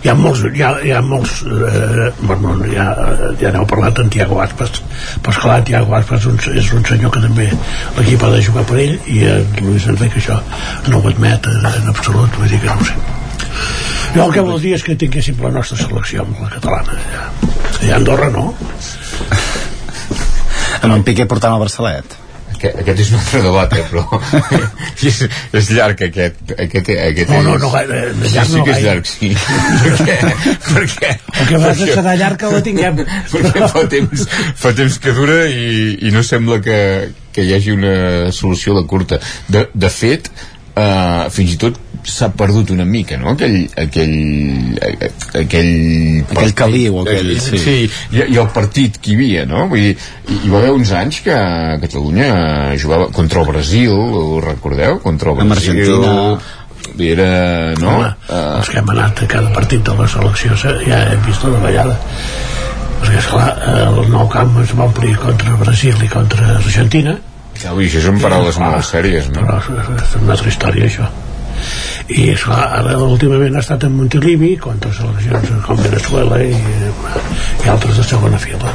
hi 0.06 0.10
ha 0.10 0.14
molts, 0.14 0.42
hi 0.54 0.62
ha, 0.62 0.70
hi 0.86 0.92
ha 0.94 1.00
molts 1.02 1.40
eh, 1.46 2.10
bueno, 2.20 2.54
ja, 2.70 2.86
ja 3.40 3.50
n'heu 3.54 3.66
parlat 3.70 3.98
en 4.02 4.10
Tiago 4.12 4.38
Aspas 4.42 4.80
però 5.22 5.34
esclar, 5.34 5.56
Tiago 5.66 5.96
Aspas 5.98 6.28
un, 6.30 6.38
és 6.52 6.70
un 6.76 6.86
senyor 6.86 7.14
que 7.14 7.22
també 7.24 7.48
l'equip 7.96 8.22
ha 8.22 8.30
de 8.34 8.42
jugar 8.48 8.66
per 8.70 8.78
ell 8.84 8.96
i 9.10 9.24
en 9.32 9.58
Luis 9.64 9.88
Enrique 9.90 10.22
això 10.22 10.38
no 10.92 11.00
ho 11.00 11.10
admet 11.10 11.50
en, 11.50 11.66
en 11.72 11.90
absolut 11.94 12.38
vull 12.38 12.52
dir 12.52 12.62
que 12.62 12.70
no 12.70 12.78
ho 12.78 12.90
sé 12.90 13.95
jo 14.16 14.26
el 14.26 14.32
que 14.34 14.44
vol 14.44 14.60
dir 14.62 14.76
és 14.76 14.84
que 14.84 14.96
tinguéssim 14.98 15.40
la 15.44 15.52
nostra 15.58 15.78
selecció 15.80 16.24
amb 16.24 16.38
la 16.40 16.52
catalana. 16.56 17.00
I 17.84 17.92
Andorra 17.96 18.30
no? 18.32 18.52
Amb 20.80 20.94
en 20.94 21.04
Piqué 21.04 21.26
portant 21.28 21.56
el 21.56 21.60
Barcelet. 21.60 22.22
Aquest, 22.56 22.78
aquest 22.80 23.00
és 23.02 23.10
un 23.12 23.18
altre 23.18 23.40
debat, 23.44 23.74
eh, 23.76 23.82
però 23.90 24.04
és, 25.10 25.18
és 25.60 25.68
llarg 25.76 26.00
aquest, 26.06 26.54
aquest, 26.56 26.88
aquest 26.94 27.32
no, 27.34 27.42
no, 27.44 27.56
no, 27.60 27.68
gaire, 27.74 27.98
de 28.16 28.30
llarg 28.32 28.48
sí, 28.48 28.54
sí 28.54 28.64
que 28.64 28.76
és 28.76 28.84
llarg, 28.86 29.10
sí. 29.10 29.30
Perquè, 29.82 30.16
perquè 30.70 31.12
el 31.12 31.50
que 31.50 31.60
va 31.60 31.74
serà 31.82 32.16
llarg 32.16 32.40
que 32.40 32.52
la 32.54 32.62
tinguem. 32.64 33.04
Perquè 33.34 33.70
fa 33.74 33.84
temps, 33.92 34.26
fa 34.62 34.72
temps 34.78 34.98
que 35.04 35.16
dura 35.18 35.42
i, 35.52 35.98
i 36.08 36.14
no 36.14 36.24
sembla 36.24 36.62
que, 36.64 36.80
que 37.36 37.44
hi 37.44 37.52
hagi 37.58 37.76
una 37.76 37.96
solució 38.32 38.72
a 38.72 38.80
la 38.80 38.86
curta. 38.88 39.20
De, 39.52 39.66
de 39.74 39.92
fet 39.92 40.32
uh, 40.76 41.26
fins 41.32 41.56
i 41.56 41.58
tot 41.60 41.80
s'ha 42.06 42.28
perdut 42.38 42.70
una 42.70 42.84
mica, 42.86 43.16
no? 43.18 43.32
Aquell, 43.32 43.64
aquell, 43.82 44.76
aquell, 45.40 45.72
aquell 46.30 46.52
caliu, 46.54 47.00
aquell, 47.02 47.32
sí. 47.42 47.58
sí 47.58 47.76
i, 47.82 48.20
i, 48.20 48.36
el 48.36 48.50
partit 48.54 49.00
que 49.02 49.12
hi 49.12 49.16
havia, 49.18 49.46
no? 49.50 49.64
Vull 49.72 49.88
dir, 49.88 49.96
hi, 50.28 50.38
hi 50.44 50.52
va 50.52 50.60
haver 50.60 50.74
uns 50.76 50.92
anys 50.94 51.18
que 51.24 51.38
Catalunya 51.82 52.28
jugava 52.78 53.10
contra 53.16 53.42
el 53.42 53.50
Brasil, 53.50 53.90
ho 53.96 54.38
recordeu? 54.44 55.00
Contra 55.02 55.34
el 55.34 55.40
Brasil. 55.40 55.48
Amb 55.48 55.58
Argentina 55.58 56.14
era, 57.02 57.74
no? 57.80 57.96
Home, 57.96 58.10
uh, 58.30 58.42
els 58.60 58.70
que 58.70 58.78
hem 58.80 58.92
anat 58.94 59.24
a 59.24 59.30
cada 59.30 59.50
partit 59.56 59.82
de 59.84 59.94
la 59.98 60.06
selecció 60.08 60.54
ja 60.62 61.00
hem 61.10 61.24
vist 61.26 61.44
una 61.44 61.58
vegada 61.64 61.96
perquè 63.00 63.18
esclar, 63.20 63.48
el 63.82 63.98
nou 64.12 64.28
camp 64.32 64.54
es 64.62 64.72
va 64.78 64.86
omplir 64.86 65.16
contra 65.20 65.58
Brasil 65.60 65.98
i 66.06 66.08
contra 66.08 66.54
Argentina 66.56 67.18
ui, 67.74 67.88
això 67.88 68.02
són 68.06 68.20
paraules 68.22 68.58
molt 68.62 68.86
sèries 68.86 69.30
no? 69.32 69.40
però 69.40 69.58
és 69.96 70.16
una 70.20 70.34
altra 70.36 70.52
història 70.52 70.90
això. 70.90 71.10
I 72.12 72.28
esclar, 72.36 72.62
ara 72.78 72.96
últimament 73.02 73.56
ha 73.56 73.62
estat 73.64 73.86
en 73.88 73.96
Montilivi 73.96 74.52
contra 74.62 74.92
seleccions 74.94 75.64
com 75.66 75.80
Venezuela 75.82 76.38
i, 76.44 76.52
i 76.54 77.70
altres 77.72 77.98
de 77.98 78.04
segona 78.06 78.38
fila. 78.38 78.74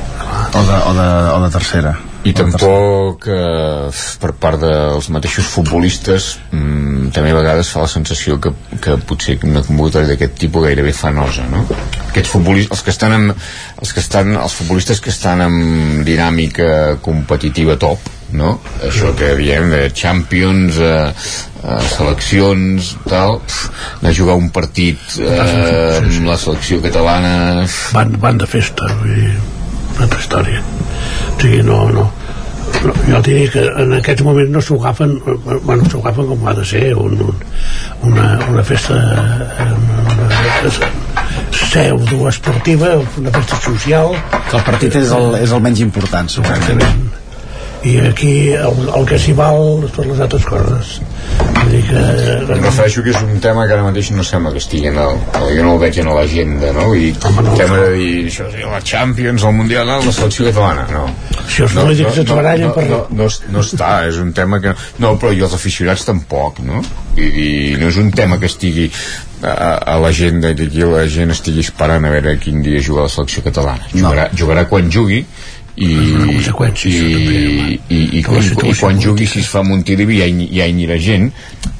O 0.52 0.64
de, 0.68 0.80
o 0.90 0.96
de, 0.98 1.12
o 1.38 1.44
de 1.46 1.52
tercera 1.54 1.94
i 2.24 2.34
tampoc 2.38 3.26
eh, 3.34 4.02
per 4.22 4.32
part 4.38 4.62
dels 4.62 5.08
mateixos 5.14 5.48
futbolistes 5.50 6.28
mmm, 6.52 7.10
també 7.16 7.32
a 7.34 7.38
vegades 7.40 7.72
fa 7.74 7.86
la 7.86 7.90
sensació 7.90 8.38
que, 8.42 8.52
que 8.84 8.98
potser 9.10 9.40
una 9.48 9.64
convocatòria 9.66 10.12
d'aquest 10.12 10.38
tipus 10.44 10.68
gairebé 10.68 10.94
fa 10.94 11.10
nosa 11.16 11.48
no? 11.50 11.64
aquests 12.12 12.30
futbolistes 12.30 12.78
els 12.78 12.86
que 12.86 12.94
estan 12.94 13.16
amb, 13.18 13.34
els 13.82 13.94
que 13.94 14.04
estan 14.04 14.36
els 14.38 14.58
futbolistes 14.60 15.02
que 15.02 15.10
estan 15.14 15.42
amb 15.48 16.04
dinàmica 16.06 17.00
competitiva 17.02 17.80
top 17.82 18.12
no? 18.38 18.60
això 18.86 19.16
que 19.18 19.34
diem 19.40 19.72
de 19.74 19.82
Champions 19.90 20.78
eh, 20.78 21.08
eh, 21.10 21.80
seleccions 21.96 22.92
tal 23.08 23.40
pf, 23.42 23.72
anar 24.02 24.14
a 24.14 24.20
jugar 24.22 24.38
un 24.38 24.52
partit 24.54 25.18
eh, 25.18 25.98
amb 25.98 26.30
la 26.30 26.38
selecció 26.38 26.84
catalana 26.86 27.66
van, 27.96 28.14
van 28.22 28.46
de 28.46 28.50
festa 28.54 28.94
vull 29.02 29.18
dir, 29.18 29.34
una 29.96 30.08
altra 30.08 30.20
història. 30.20 30.64
O 31.36 31.40
sigui, 31.42 31.62
no, 31.68 31.84
no, 31.96 32.08
no 32.86 32.96
jo 33.08 33.22
diria 33.26 33.52
que 33.54 33.64
en 33.84 33.96
aquests 34.00 34.26
moments 34.26 34.52
no 34.54 34.62
s'ho 34.64 34.78
agafen 34.80 35.16
bueno, 35.66 35.86
s'ho 35.90 36.02
agafen 36.02 36.30
com 36.32 36.48
ha 36.48 36.54
de 36.58 36.66
ser 36.66 36.84
un, 36.96 37.18
un, 37.28 37.42
una, 38.12 38.28
una 38.50 38.64
festa 38.64 38.98
una, 39.68 40.84
pseudo 41.52 42.30
esportiva 42.30 42.94
una 43.18 43.32
festa 43.32 43.62
social. 43.70 44.16
Que 44.50 44.58
el 44.58 44.64
partit 44.68 45.02
és 45.04 45.18
el, 45.18 45.36
és 45.42 45.52
el 45.52 45.68
menys 45.68 45.84
important 45.88 46.32
exactament 46.32 47.21
i 47.84 47.98
aquí 48.06 48.34
el, 48.54 48.90
el 48.94 49.06
que 49.10 49.18
s'hi 49.18 49.34
val 49.38 49.88
són 49.96 50.12
les 50.12 50.20
altres 50.22 50.44
coses 50.46 50.92
vull 51.62 51.72
dir 51.72 51.82
que 51.88 52.02
em 52.02 52.66
refereixo 52.66 53.02
que 53.06 53.14
és 53.14 53.22
un 53.24 53.40
tema 53.42 53.66
que 53.66 53.74
ara 53.74 53.86
mateix 53.88 54.12
no 54.14 54.26
sembla 54.28 54.52
que 54.54 54.62
estigui 54.62 54.92
en 54.92 55.00
el, 55.02 55.16
jo 55.56 55.66
no 55.66 55.74
el 55.76 55.82
veig 55.82 55.98
en 56.04 56.12
l'agenda 56.14 56.74
no? 56.78 56.92
i 56.94 57.10
Home, 57.26 57.46
no, 57.46 57.56
el 57.56 57.64
tema 57.64 57.80
de 57.82 57.90
dir 57.96 58.12
això, 58.30 58.50
la 58.74 58.84
Champions, 58.92 59.48
el 59.50 59.58
Mundial, 59.58 59.90
la 59.90 60.14
selecció 60.14 60.46
catalana 60.52 60.86
no, 60.92 61.08
si 61.48 61.66
els 61.66 61.74
polítics 61.78 62.22
no, 62.22 62.36
no, 62.36 62.44
no, 62.44 62.54
no, 62.68 62.72
per... 62.78 62.86
no, 62.92 63.02
no, 63.24 63.32
no 63.56 63.66
està, 63.66 63.92
és 64.12 64.22
un 64.22 64.32
tema 64.38 64.62
que 64.62 64.76
no, 65.02 65.16
però 65.18 65.34
i 65.34 65.42
els 65.42 65.58
aficionats 65.58 66.06
tampoc 66.06 66.62
no? 66.66 66.84
I, 67.18 67.26
i 67.26 67.52
no 67.82 67.90
és 67.90 67.98
un 68.02 68.14
tema 68.16 68.38
que 68.42 68.50
estigui 68.52 68.92
a, 69.42 69.96
a 69.96 69.98
l'agenda 70.02 70.52
i 70.52 70.58
que 70.58 70.70
aquí 70.70 70.86
la 70.86 71.08
gent 71.10 71.34
estigui 71.34 71.66
esperant 71.66 72.06
a 72.06 72.14
veure 72.14 72.38
quin 72.42 72.62
dia 72.66 72.82
juga 72.86 73.08
la 73.08 73.14
selecció 73.14 73.44
catalana 73.48 73.90
jugarà, 73.90 74.30
no. 74.30 74.38
jugarà 74.38 74.68
quan 74.70 74.92
jugui 74.94 75.26
i, 75.76 75.88
i, 75.88 75.92
i, 76.90 77.80
i, 77.88 78.00
i, 78.20 78.24
quan, 78.24 78.44
i 78.44 78.74
quan 78.76 79.00
jugui 79.00 79.28
si 79.30 79.40
es 79.40 79.48
fa 79.52 79.64
Montilivi 79.64 80.20
ja, 80.20 80.28
hi, 80.28 80.50
ja 80.52 80.68
hi 80.68 80.74
anirà 80.76 80.98
gent 81.00 81.30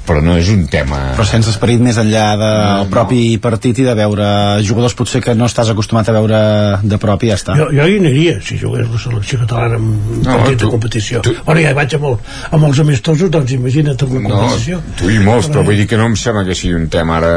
però 0.02 0.22
no 0.24 0.34
és 0.40 0.48
un 0.50 0.64
tema 0.70 0.98
però 1.16 1.26
sense 1.28 1.52
esperit 1.52 1.82
més 1.84 1.98
enllà 2.00 2.24
del 2.40 2.56
no, 2.80 2.88
propi 2.90 3.20
no. 3.34 3.42
partit 3.44 3.82
i 3.82 3.86
de 3.86 3.94
veure 3.98 4.26
jugadors 4.66 4.96
potser 4.98 5.20
que 5.22 5.34
no 5.38 5.46
estàs 5.50 5.70
acostumat 5.74 6.08
a 6.08 6.16
veure 6.16 6.40
de 6.82 6.98
prop 7.02 7.22
i 7.22 7.30
ja 7.30 7.38
està. 7.38 7.56
Jo, 7.58 7.68
jo 7.74 7.86
hi 7.86 8.00
aniria 8.00 8.38
si 8.42 8.58
jugués 8.58 8.88
la 8.90 9.02
selecció 9.04 9.42
catalana 9.44 9.78
en 9.78 9.86
no, 10.24 10.24
partit 10.24 10.58
tu, 10.58 10.66
de 10.66 10.72
competició. 10.74 11.22
tu, 11.26 11.36
bueno 11.44 11.62
ja 11.62 11.74
hi 11.74 11.78
vaig 11.78 11.96
amb, 12.00 12.08
el, 12.10 12.18
amb 12.50 12.68
els 12.70 12.82
amistosos 12.82 13.32
doncs 13.36 13.54
imagina't 13.58 14.06
amb 14.08 14.18
competició 14.18 14.80
no, 14.80 14.96
tu 14.98 15.12
i 15.12 15.20
molts 15.22 15.52
però 15.52 15.66
vull 15.68 15.78
dir 15.78 15.88
que 15.90 16.00
no 16.00 16.08
em 16.10 16.18
sembla 16.18 16.46
que 16.48 16.56
sigui 16.58 16.80
un 16.80 16.88
tema 16.92 17.20
ara 17.20 17.34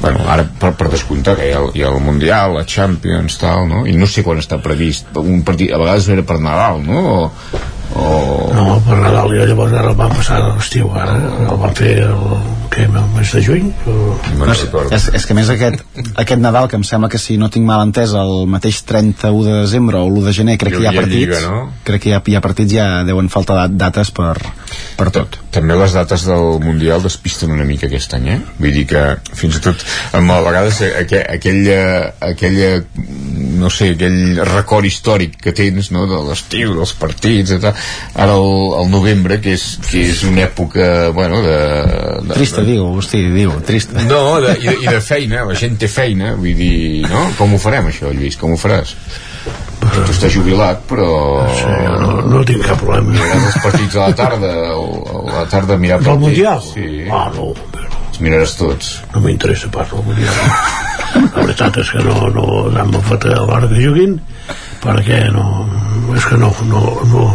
bueno, 0.00 0.24
ara 0.28 0.46
per, 0.60 0.72
per 0.78 0.88
descomptar 0.92 1.36
que 1.38 1.48
hi 1.50 1.54
ha, 1.56 1.62
hi 1.74 1.84
ha 1.84 1.92
el 1.92 2.00
Mundial, 2.04 2.56
la 2.56 2.64
Champions 2.68 3.38
tal, 3.40 3.66
no? 3.68 3.84
i 3.86 3.96
no 3.96 4.08
sé 4.08 4.24
quan 4.26 4.40
està 4.40 4.60
previst 4.62 5.12
un 5.20 5.44
partit, 5.46 5.72
a 5.72 5.80
vegades 5.80 6.08
era 6.12 6.24
per 6.26 6.40
Nadal 6.40 6.82
no? 6.86 7.04
o, 7.10 8.00
o... 8.00 8.08
no, 8.56 8.80
per 8.86 8.98
Nadal 9.02 9.36
i 9.36 9.44
llavors 9.44 9.76
ara 9.76 9.92
el 9.92 10.00
van 10.00 10.16
passar 10.16 10.40
a 10.40 10.50
l'estiu 10.56 10.90
ara 10.96 11.18
el 11.46 11.60
van 11.60 11.76
fer 11.76 11.94
el, 12.08 12.26
que, 12.70 12.86
el 12.86 13.08
mes 13.16 13.32
de 13.34 13.42
juny 13.44 13.68
o... 13.90 13.96
no, 14.38 14.48
és, 14.52 14.62
és, 14.96 15.08
és 15.20 15.26
que 15.26 15.36
més 15.36 15.50
aquest, 15.52 15.82
aquest 16.14 16.40
Nadal 16.42 16.70
que 16.70 16.78
em 16.78 16.86
sembla 16.86 17.10
que 17.12 17.20
si 17.20 17.36
no 17.40 17.50
tinc 17.52 17.66
mal 17.66 17.82
entès 17.86 18.14
el 18.16 18.46
mateix 18.50 18.82
31 18.88 19.44
de 19.48 19.58
desembre 19.64 20.00
o 20.00 20.08
l'1 20.08 20.28
de 20.28 20.36
gener 20.40 20.56
crec 20.62 20.78
que 20.78 20.84
hi 20.84 20.90
ha 20.90 20.94
partits 20.96 21.18
Lliga, 21.18 21.42
no? 21.46 21.60
crec 21.84 22.04
que 22.04 22.12
hi 22.12 22.16
ha, 22.16 22.22
hi 22.24 22.38
ha 22.38 22.44
partits 22.44 22.76
ja 22.78 22.88
deuen 23.08 23.30
faltar 23.32 23.66
dates 23.74 24.14
per, 24.14 24.34
per 24.98 25.10
tot 25.14 25.40
també 25.50 25.74
les 25.74 25.94
dates 25.96 26.24
del 26.30 26.60
Mundial 26.62 27.02
despisten 27.02 27.50
una 27.50 27.66
mica 27.66 27.88
aquest 27.88 28.14
any, 28.14 28.28
eh? 28.36 28.38
Vull 28.60 28.74
dir 28.74 28.84
que 28.90 29.02
fins 29.34 29.58
i 29.58 29.62
tot 29.64 29.82
amb, 30.14 30.30
a 30.30 30.38
vegades 30.46 30.78
aquella, 30.86 31.24
aquella, 31.34 31.80
aquella 32.30 32.70
no 33.60 33.70
sé, 33.74 33.90
aquell 33.96 34.38
record 34.46 34.86
històric 34.86 35.36
que 35.42 35.52
tens, 35.56 35.90
no?, 35.94 36.06
de 36.10 36.20
l'estiu, 36.28 36.74
dels 36.78 36.94
partits, 36.98 37.54
etc. 37.56 37.74
Ara 38.14 38.36
el, 38.38 38.76
el 38.80 38.90
novembre, 38.92 39.40
que 39.42 39.56
és, 39.58 39.66
que 39.88 40.04
és 40.12 40.22
una 40.28 40.46
època, 40.46 41.10
bueno, 41.16 41.42
de... 41.44 41.58
de 42.28 42.38
trista, 42.38 42.59
de... 42.60 42.74
diu, 42.74 42.86
hosti, 43.00 43.24
diu, 43.34 43.56
trista. 43.66 44.04
No, 44.06 44.40
de, 44.44 44.54
i, 44.60 44.68
de, 44.68 44.76
i 44.84 44.88
de 44.88 45.00
feina, 45.04 45.44
la 45.48 45.58
gent 45.58 45.80
té 45.80 45.90
feina, 45.90 46.34
vull 46.38 46.56
dir, 46.56 47.06
no? 47.08 47.26
Com 47.38 47.56
ho 47.56 47.60
farem, 47.62 47.90
això, 47.92 48.12
Lluís? 48.14 48.38
Com 48.40 48.54
ho 48.54 48.60
faràs? 48.60 48.94
tu 49.80 50.12
estàs 50.12 50.32
jubilat 50.34 50.82
però 50.88 51.08
sí, 51.56 51.66
no, 52.02 52.20
no 52.28 52.42
tinc 52.46 52.62
cap 52.66 52.80
problema 52.82 53.14
miraràs 53.14 53.46
els 53.48 53.58
partits 53.64 53.96
a 53.96 54.08
la 54.08 54.16
tarda 54.18 54.52
o 54.76 54.84
a 55.24 55.40
la 55.40 55.44
tarda 55.50 55.78
mirar 55.80 55.98
del 56.00 56.10
partits 56.12 56.26
Mundial? 56.26 56.62
sí. 56.66 57.06
ah 57.08 57.26
no, 57.34 57.50
però... 57.72 57.88
els 58.10 58.20
miraràs 58.24 58.56
tots 58.60 58.92
no 59.14 59.24
m'interessa 59.24 59.70
pas 59.74 59.94
el 59.96 60.04
Mundial 60.06 60.36
la 61.14 61.46
veritat 61.46 61.80
és 61.82 61.92
que 61.94 62.04
no, 62.06 62.28
no 62.34 62.46
dan 62.74 62.92
fet 63.08 63.26
a 63.30 63.40
l'hora 63.40 63.70
que 63.70 63.80
juguin 63.80 64.18
perquè 64.84 65.22
no 65.34 65.46
és 66.16 66.28
que 66.28 66.38
no, 66.40 66.52
no, 66.68 66.84
no 67.10 67.26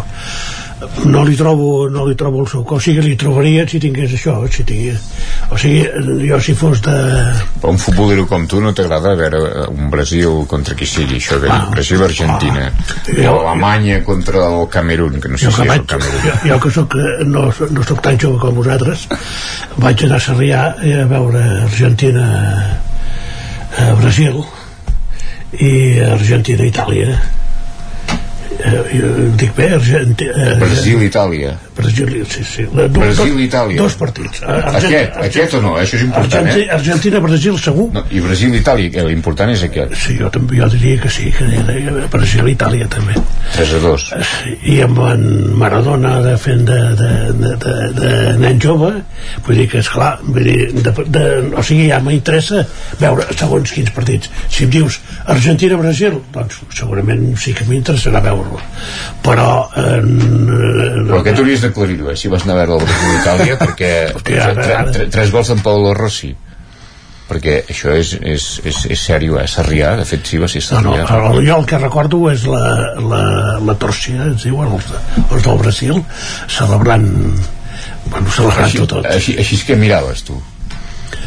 no 1.06 1.24
li 1.28 1.36
trobo, 1.38 1.88
no 1.90 2.06
li 2.08 2.16
trobo 2.20 2.44
el 2.44 2.50
seu 2.52 2.64
cos. 2.64 2.82
O 2.82 2.86
sigui, 2.86 3.04
li 3.06 3.16
trobaria 3.20 3.66
si 3.70 3.80
tingués 3.82 4.14
això 4.16 4.38
si 4.52 4.64
tingués, 4.68 5.02
o 5.52 5.58
sigui, 5.60 5.84
jo 6.28 6.40
si 6.44 6.56
fos 6.58 6.82
de... 6.86 6.96
Però 7.62 7.74
un 7.74 7.80
futbolero 7.82 8.26
com 8.30 8.46
tu 8.50 8.62
no 8.64 8.74
t'agrada 8.76 9.16
veure 9.18 9.42
un 9.72 9.90
Brasil 9.94 10.44
contra 10.52 10.76
qui 10.78 10.88
sigui 10.90 11.20
això, 11.20 11.40
que 11.42 11.52
ah, 11.52 11.66
Brasil-Argentina 11.72 12.68
ah, 12.70 13.32
o 13.32 13.40
Alemanya 13.42 14.02
contra 14.04 14.46
el 14.48 14.68
Camerún 14.70 15.20
que 15.22 15.32
no 15.32 15.38
sé 15.38 15.52
si 15.52 15.66
és 15.66 15.74
el 15.76 15.86
Camerún 15.90 16.26
jo, 16.26 16.36
jo 16.50 16.60
que 16.64 16.74
soc, 16.78 16.98
no, 17.30 17.48
no 17.72 17.86
soc 17.88 18.04
tan 18.06 18.20
jove 18.22 18.40
com 18.42 18.60
vosaltres 18.60 19.08
vaig 19.82 20.06
anar 20.08 20.20
a 20.20 20.26
Sarrià 20.28 20.66
a 20.76 21.08
veure 21.10 21.44
Argentina 21.66 22.28
a 23.76 23.90
Brasil 24.00 24.44
i 25.62 25.74
Argentina-Itàlia 26.04 27.16
eh, 28.60 29.32
dic 29.40 29.56
bé 29.58 29.72
Argenti, 29.76 30.28
eh, 30.30 30.56
Brasil-Itàlia 30.62 31.56
Brasil, 31.76 32.26
sí, 32.30 32.44
sí. 32.48 32.66
Brasil-Itàlia 32.72 33.78
dos, 33.82 33.92
dos 33.92 33.98
partits. 34.00 34.44
Argent, 34.48 34.86
aquest, 34.86 35.18
aquest 35.26 35.58
o 35.58 35.62
no? 35.64 35.74
Això 35.82 36.00
és 36.00 36.06
important 36.08 36.48
eh? 36.52 36.68
Argentina-Brasil 36.72 37.58
segur. 37.60 37.90
No, 37.96 38.06
i 38.16 38.22
Brasil-Itàlia, 38.24 39.04
l'important 39.10 39.52
és 39.52 39.66
aquest. 39.68 39.96
Sí, 40.00 40.16
jo, 40.22 40.30
també, 40.32 40.60
jo 40.62 40.70
diria 40.72 41.02
que 41.04 41.12
sí 41.12 41.32
que 41.36 41.50
Brasil-Itàlia 42.14 42.88
també. 42.92 43.20
3 43.56 43.76
a 43.78 43.82
2 43.84 44.06
i 44.72 44.80
amb 44.84 45.00
en 45.06 45.26
Maradona 45.60 46.16
de 46.24 46.36
fent 46.42 46.64
de, 46.68 46.78
de, 47.00 47.12
de, 47.40 47.52
de, 47.62 47.76
de 47.98 48.14
nen 48.42 48.60
jove 48.62 48.92
vull 49.46 49.60
dir 49.60 49.68
que 49.72 49.82
esclar 49.84 50.16
vull 50.24 50.48
dir, 50.48 50.70
de, 50.74 50.94
de, 51.14 51.26
o 51.56 51.64
sigui 51.66 51.90
ja 51.92 52.00
m'interessa 52.04 52.64
veure 53.02 53.28
segons 53.36 53.74
quins 53.76 53.92
partits. 53.96 54.32
Si 54.50 54.66
em 54.66 54.74
dius 54.74 55.00
Argentina-Brasil 55.36 56.18
doncs 56.34 56.62
segurament 56.76 57.28
sí 57.42 57.54
que 57.56 57.68
m'interessarà 57.70 58.24
veure-lo. 58.26 58.62
Però 59.26 59.50
eh, 59.78 60.02
però 60.02 61.22
aquest 61.22 61.42
hauries 61.42 61.65
d'aclarir-ho 61.66 62.12
eh, 62.14 62.18
si 62.20 62.32
vas 62.32 62.46
anar 62.46 62.56
a 62.56 62.64
veure 62.64 62.80
el 62.80 62.88
Brasil 62.88 63.20
Itàlia 63.20 63.60
perquè 63.64 65.10
tres 65.14 65.34
gols 65.36 65.52
en 65.54 65.64
Paolo 65.66 65.94
Rossi 65.98 66.34
perquè 67.26 67.58
això 67.74 67.94
és, 67.98 68.14
és, 68.22 68.48
és, 68.70 68.80
és 68.94 69.04
sèrio, 69.10 69.40
eh? 69.42 69.48
Sarrià, 69.50 69.96
de 69.98 70.06
fet 70.06 70.28
sí 70.30 70.38
va 70.42 70.50
ser 70.52 70.62
Sarrià. 70.62 71.06
No, 71.10 71.22
no, 71.34 71.42
jo 71.42 71.58
el 71.58 71.68
que 71.70 71.80
recordo 71.82 72.20
és 72.30 72.46
la, 72.50 72.64
la, 73.02 73.22
la 73.66 73.76
Tòrcia, 73.82 74.30
es 74.30 74.46
diuen 74.46 74.76
els, 74.78 74.92
els 75.24 75.46
del 75.48 75.62
Brasil, 75.62 76.04
celebrant, 76.46 77.08
bueno, 78.12 78.30
celebrant 78.30 78.68
així, 78.68 78.84
tot. 78.86 79.10
Així, 79.10 79.40
així 79.42 79.58
és 79.58 79.66
que 79.66 79.80
miraves 79.80 80.22
tu 80.28 80.38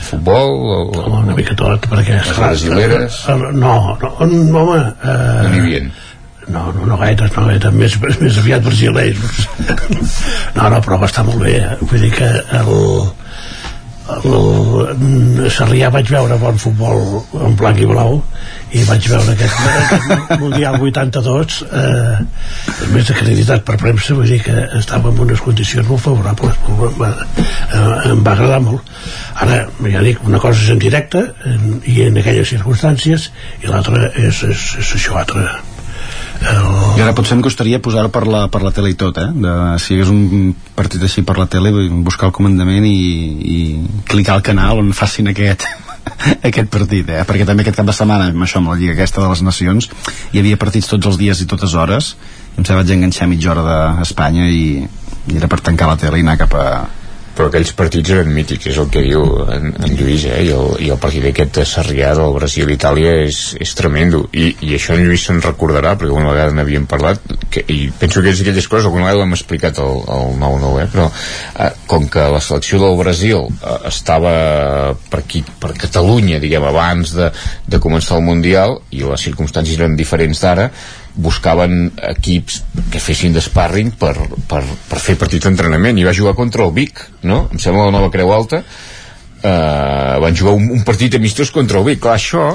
futbol 0.09 0.55
o, 0.55 0.77
home, 1.03 1.23
una 1.27 1.35
mica 1.37 1.55
tot 1.59 1.85
perquè 1.91 2.17
les 2.17 2.39
brasileres 2.39 3.19
no, 3.29 3.97
no, 4.01 4.13
no 4.25 4.63
home 4.63 4.79
eh, 4.81 5.17
no 5.43 5.51
n'hi 5.53 5.61
havia 5.61 5.83
no, 6.49 6.73
no, 6.73 6.87
no 6.87 6.97
gaire, 7.01 7.29
no 7.37 7.47
gaire, 7.51 7.73
més, 7.73 7.99
més 8.21 8.41
aviat 8.41 8.65
brasileños. 8.65 9.45
no, 10.57 10.69
no, 10.69 10.81
però 10.85 11.01
va 11.01 11.11
estar 11.11 11.27
molt 11.29 11.45
bé. 11.45 11.59
eh? 11.61 11.77
Vull 11.85 12.07
dir 12.07 12.13
que 12.17 12.33
el, 12.59 12.73
el 14.17 15.51
Sarrià 15.53 15.91
vaig 15.93 16.09
veure 16.11 16.39
bon 16.41 16.57
futbol 16.61 17.21
en 17.45 17.57
blanc 17.59 17.81
i 17.83 17.89
blau 17.89 18.19
i 18.73 18.83
vaig 18.89 19.07
veure 19.09 19.35
aquest, 19.35 19.61
aquest 19.69 20.33
Mundial 20.43 20.79
82 20.81 21.59
eh, 21.69 22.19
més 22.95 23.13
acreditat 23.13 23.65
per 23.69 23.79
premsa 23.81 24.17
vull 24.17 24.29
dir 24.33 24.41
que 24.45 24.57
estava 24.81 25.13
en 25.13 25.23
unes 25.25 25.41
condicions 25.45 25.89
molt 25.89 26.05
favorables 26.05 26.61
molt, 26.69 26.99
va, 27.01 27.13
eh, 27.69 28.13
em 28.13 28.25
va 28.25 28.37
agradar 28.37 28.61
molt 28.65 28.93
ara 29.45 29.63
ja 29.93 30.05
dic, 30.05 30.25
una 30.29 30.41
cosa 30.43 30.65
és 30.65 30.73
en 30.77 30.85
directe 30.85 31.25
en, 31.49 31.81
i 31.85 32.03
en 32.09 32.21
aquelles 32.21 32.53
circumstàncies 32.57 33.31
i 33.63 33.73
l'altra 33.73 34.09
és, 34.15 34.45
és, 34.53 34.71
és 34.85 34.95
això 35.01 35.21
altre 35.21 35.49
I 36.39 37.03
ara 37.03 37.15
potser 37.17 37.37
em 37.37 37.43
costaria 37.43 37.81
posar-ho 37.83 38.11
per, 38.15 38.25
la, 38.31 38.45
per 38.53 38.61
la 38.63 38.73
tele 38.75 38.93
i 38.93 38.97
tot, 38.99 39.19
eh? 39.23 39.29
De, 39.35 39.53
si 39.83 39.93
hi 39.93 39.99
hagués 39.99 40.11
un 40.13 40.53
partit 40.79 41.03
així 41.03 41.25
per 41.27 41.37
la 41.39 41.49
tele, 41.51 41.73
buscar 42.07 42.31
el 42.31 42.35
comandament 42.37 42.87
i, 42.87 42.95
i 43.55 43.59
clicar 44.11 44.39
al 44.39 44.45
canal 44.47 44.83
on 44.83 44.93
facin 44.97 45.31
aquest, 45.33 45.67
aquest 46.49 46.71
partit, 46.75 47.11
eh? 47.11 47.25
Perquè 47.29 47.47
també 47.49 47.67
aquest 47.67 47.81
cap 47.81 47.89
de 47.89 47.97
setmana, 47.97 48.31
amb 48.33 48.47
això, 48.47 48.63
amb 48.63 48.73
la 48.73 48.79
Lliga 48.79 48.97
aquesta 48.97 49.23
de 49.23 49.31
les 49.33 49.45
Nacions, 49.47 49.91
hi 50.33 50.43
havia 50.43 50.61
partits 50.61 50.91
tots 50.91 51.11
els 51.11 51.19
dies 51.21 51.43
i 51.43 51.49
totes 51.51 51.75
hores, 51.75 52.15
em 52.57 52.65
sembla 52.65 52.83
vaig 52.83 52.95
enganxar 52.97 53.31
mitja 53.31 53.55
hora 53.55 53.67
d'Espanya 54.01 54.49
i, 54.51 54.87
i 55.29 55.39
era 55.39 55.51
per 55.51 55.63
tancar 55.63 55.91
la 55.91 55.99
tele 56.01 56.19
i 56.19 56.27
anar 56.27 56.39
cap 56.41 56.55
a, 56.59 56.69
però 57.39 57.53
aquells 57.53 57.71
partits 57.79 58.11
eren 58.11 58.33
mítics, 58.35 58.67
és 58.73 58.79
el 58.83 58.89
que 58.91 59.05
diu 59.05 59.23
en, 59.55 59.71
en 59.71 59.93
Lluís, 59.95 60.25
eh? 60.27 60.41
I 60.49 60.51
el, 60.57 60.73
i 60.83 60.89
el 60.91 60.99
partit 60.99 61.29
aquest 61.29 61.61
de 61.61 61.67
Sarrià 61.71 62.11
del 62.19 62.35
Brasil-Itàlia 62.35 63.13
és, 63.29 63.39
és 63.63 63.75
tremendo, 63.79 64.25
I, 64.35 64.49
i 64.67 64.75
això 64.75 64.97
en 64.97 65.05
Lluís 65.07 65.29
se'n 65.29 65.39
recordarà, 65.45 65.95
perquè 66.01 66.17
una 66.17 66.33
vegada 66.33 66.57
n'havíem 66.57 66.89
parlat, 66.91 67.23
que, 67.47 67.63
i 67.71 67.93
penso 68.01 68.25
que 68.25 68.33
és 68.35 68.43
aquelles 68.43 68.67
coses, 68.67 68.89
alguna 68.89 69.07
vegada 69.07 69.23
ho 69.23 69.29
hem 69.29 69.37
explicat 69.39 69.79
al, 69.85 70.03
al 70.17 70.35
9-9, 70.41 70.83
eh? 70.83 70.89
però 70.97 71.07
eh, 71.15 71.71
com 71.87 72.09
que 72.11 72.27
la 72.35 72.43
selecció 72.43 72.83
del 72.83 72.99
Brasil 72.99 73.47
eh, 73.47 73.79
estava 73.93 74.35
per 75.07 75.23
aquí, 75.23 75.45
per 75.63 75.77
Catalunya, 75.79 76.43
diguem, 76.43 76.67
abans 76.67 77.15
de, 77.15 77.31
de 77.71 77.83
començar 77.83 78.19
el 78.19 78.27
Mundial, 78.27 78.81
i 78.91 79.07
les 79.07 79.29
circumstàncies 79.31 79.79
eren 79.79 79.95
diferents 79.99 80.43
d'ara, 80.43 80.73
buscaven 81.19 81.89
equips 82.13 82.61
que 82.93 83.01
fessin 83.03 83.35
d'sparring 83.35 83.91
per, 83.99 84.15
per, 84.51 84.63
per 84.89 85.01
fer 85.03 85.17
partits 85.21 85.49
d'entrenament. 85.49 85.99
I 85.99 86.07
va 86.07 86.15
jugar 86.15 86.37
contra 86.39 86.65
el 86.65 86.73
Vic 86.77 87.03
no? 87.27 87.49
em 87.53 87.59
sembla 87.59 87.89
la 87.89 87.97
nova 87.99 88.13
Creu 88.15 88.31
Alta. 88.33 88.63
Eh, 89.43 90.19
van 90.23 90.35
jugar 90.39 90.55
un, 90.59 90.71
un 90.79 90.85
partit 90.87 91.15
amistós 91.19 91.51
contra 91.55 91.79
el 91.83 91.85
Vic. 91.87 92.01
Clar, 92.03 92.17
això 92.19 92.47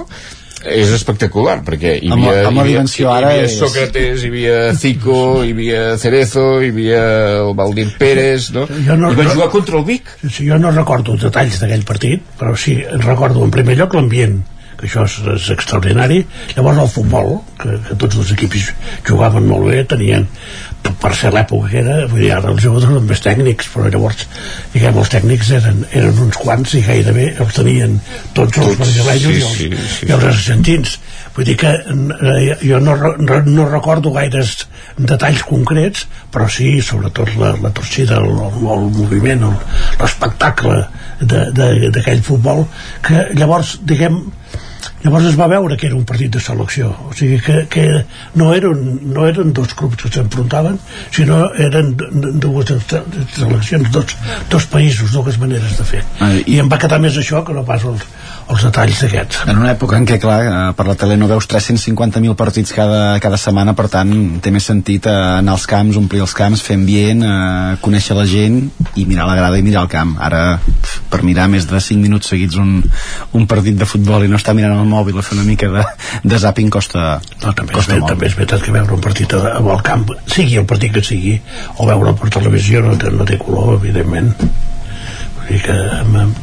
és 0.64 0.88
espectacular 0.96 1.58
perquè 1.68 1.98
hi 2.00 2.08
Amb 2.08 2.24
havia, 2.24 2.46
amb 2.48 2.56
la 2.56 2.64
hi 2.64 2.76
havia, 2.78 2.84
hi 2.88 3.04
havia 3.04 3.32
és- 3.50 3.58
Sócrates, 3.60 4.22
hi 4.24 4.30
havia 4.32 4.60
Zico 4.80 5.18
hi 5.44 5.50
havia 5.52 5.82
Cerezo, 6.00 6.46
hi 6.64 6.70
havia 6.72 7.02
el 7.42 7.52
Valdir 7.58 7.90
Pérez 8.00 8.46
no? 8.56 8.64
Jo 8.86 8.96
no- 8.96 9.10
i 9.12 9.18
van 9.18 9.28
jugar 9.34 9.50
contra 9.52 9.76
el 9.82 9.84
Vic. 9.90 10.08
Sí, 10.24 10.48
jo 10.48 10.56
no 10.64 10.72
recordo 10.72 11.18
els 11.18 11.26
detalls 11.28 11.60
d'aquell 11.60 11.84
partit, 11.84 12.24
però 12.40 12.56
sí, 12.56 12.78
recordo 13.04 13.44
en 13.44 13.52
primer 13.52 13.76
lloc 13.76 13.94
l'ambient, 14.00 14.40
això 14.88 15.06
és, 15.08 15.16
és 15.36 15.50
extraordinari. 15.56 16.22
Llavors 16.58 16.84
el 16.84 16.92
futbol, 16.92 17.34
que, 17.60 17.78
que 17.88 17.98
tots 18.04 18.20
els 18.22 18.34
equips 18.36 18.70
jugaven 19.08 19.48
molt 19.50 19.70
bé, 19.72 19.84
tenien, 19.90 20.28
per, 20.84 20.94
per 21.00 21.14
ser 21.16 21.32
l'època 21.36 21.70
que 21.72 21.80
era, 21.84 21.98
vull 22.12 22.24
dir, 22.26 22.32
ara 22.36 22.52
els 22.52 22.64
jugadors 22.66 22.90
eren 22.92 23.08
més 23.10 23.24
tècnics, 23.24 23.70
però 23.74 23.88
llavors, 23.94 24.26
diguem, 24.74 25.00
els 25.00 25.12
tècnics 25.14 25.52
eren, 25.60 25.84
eren 25.96 26.20
uns 26.28 26.40
quants 26.42 26.76
i 26.80 26.84
gairebé 26.86 27.30
els 27.40 27.56
tenien 27.56 27.98
tots 28.36 28.58
els 28.60 28.74
Tots, 28.74 28.80
brasileños 28.84 29.56
sí, 29.56 29.70
i, 29.70 29.74
els, 29.74 29.90
sí, 29.90 29.98
sí, 30.00 30.10
i 30.10 30.16
els 30.18 30.28
argentins. 30.34 30.98
Vull 31.34 31.48
dir 31.48 31.56
que 31.58 31.72
eh, 31.74 32.58
jo 32.62 32.78
no, 32.84 32.94
re- 33.00 33.40
no 33.48 33.64
recordo 33.66 34.12
gaires 34.14 34.68
detalls 35.00 35.42
concrets, 35.50 36.04
però 36.30 36.46
sí, 36.52 36.76
sobretot 36.86 37.32
la, 37.40 37.56
la 37.64 37.72
torcida, 37.74 38.20
el, 38.22 38.36
el, 38.38 38.68
el 38.76 38.86
moviment, 39.00 39.48
l'espectacle 39.98 40.84
d'aquell 41.24 42.22
futbol, 42.26 42.66
que 43.06 43.30
llavors, 43.40 43.78
diguem, 43.88 44.20
llavors 45.04 45.28
es 45.30 45.38
va 45.40 45.50
veure 45.52 45.78
que 45.78 45.88
era 45.90 45.98
un 45.98 46.06
partit 46.08 46.32
de 46.34 46.42
selecció. 46.44 46.92
O 47.10 47.14
sigui 47.18 47.40
que, 47.44 47.58
que 47.72 47.86
no, 48.40 48.52
eren, 48.56 49.00
no 49.14 49.28
eren 49.28 49.54
dos 49.54 49.76
clubs 49.78 50.00
que 50.02 50.12
s'enfrontaven 50.14 50.80
sinó 51.12 51.46
eren 51.68 51.94
dues 52.44 52.74
seleccions 53.36 53.92
dos, 53.92 54.16
dos 54.50 54.70
països, 54.72 55.12
dues 55.16 55.40
maneres 55.42 55.78
de 55.80 55.88
fer. 55.88 56.04
I 56.48 56.60
em 56.64 56.72
va 56.72 56.82
quedar 56.82 57.02
més 57.04 57.18
això 57.20 57.44
que 57.46 57.56
no 57.56 57.66
pas 57.68 57.84
els, 57.90 58.08
els 58.52 58.64
detalls 58.66 59.00
d'aquests 59.04 59.44
En 59.48 59.58
una 59.62 59.72
època 59.74 59.96
en 59.98 60.06
què, 60.08 60.18
clar, 60.22 60.40
eh, 60.44 60.74
per 60.78 60.86
la 60.88 60.96
tele 61.00 61.16
no 61.18 61.28
veus 61.30 61.48
350.000 61.48 62.36
partits 62.36 62.74
cada, 62.76 63.20
cada 63.24 63.38
setmana, 63.38 63.74
per 63.78 63.88
tant, 63.90 64.12
té 64.44 64.52
més 64.52 64.66
sentit 64.70 65.06
eh, 65.08 65.14
anar 65.40 65.54
als 65.56 65.66
camps, 65.70 65.98
omplir 66.00 66.22
els 66.26 66.34
camps, 66.38 66.62
fer 66.66 66.76
ambient, 66.80 67.24
eh, 67.24 67.78
conèixer 67.84 68.18
la 68.18 68.26
gent 68.30 68.60
i 69.00 69.06
mirar 69.10 69.28
la 69.30 69.36
grada 69.40 69.58
i 69.60 69.64
mirar 69.66 69.84
el 69.86 69.92
camp. 69.94 70.16
Ara, 70.20 70.60
per 71.10 71.22
mirar 71.24 71.48
més 71.52 71.68
de 71.70 71.80
5 71.80 72.02
minuts 72.02 72.28
seguits 72.34 72.56
un, 72.60 72.76
un 73.34 73.48
partit 73.48 73.78
de 73.80 73.86
futbol 73.90 74.26
i 74.26 74.32
no 74.32 74.40
estar 74.42 74.56
mirant 74.58 74.76
el 74.80 74.90
mòbil 74.90 75.18
o 75.18 75.26
fer 75.26 75.38
una 75.38 75.48
mica 75.48 75.70
de, 75.74 75.86
de 76.24 76.40
zapping 76.44 76.70
costa, 76.74 77.20
no, 77.44 77.54
també, 77.54 77.72
és, 77.72 77.78
costa 77.78 77.94
ve- 77.94 78.00
molt. 78.02 78.12
també 78.14 78.28
és 78.32 78.36
veritat 78.38 78.62
que 78.66 78.72
veure 78.76 78.94
un 78.98 79.02
partit 79.04 79.34
a- 79.40 79.56
el 79.62 79.82
camp 79.86 80.10
sigui 80.28 80.58
el 80.62 80.66
partit 80.70 80.94
que 80.94 81.04
sigui 81.06 81.38
o 81.78 81.88
veure'l 81.88 82.16
per 82.20 82.30
televisió 82.34 82.82
no 82.84 82.98
té, 83.00 83.12
no 83.14 83.26
té 83.26 83.38
color 83.42 83.76
evidentment 83.80 84.34
Dir 85.50 85.60
que 85.66 85.74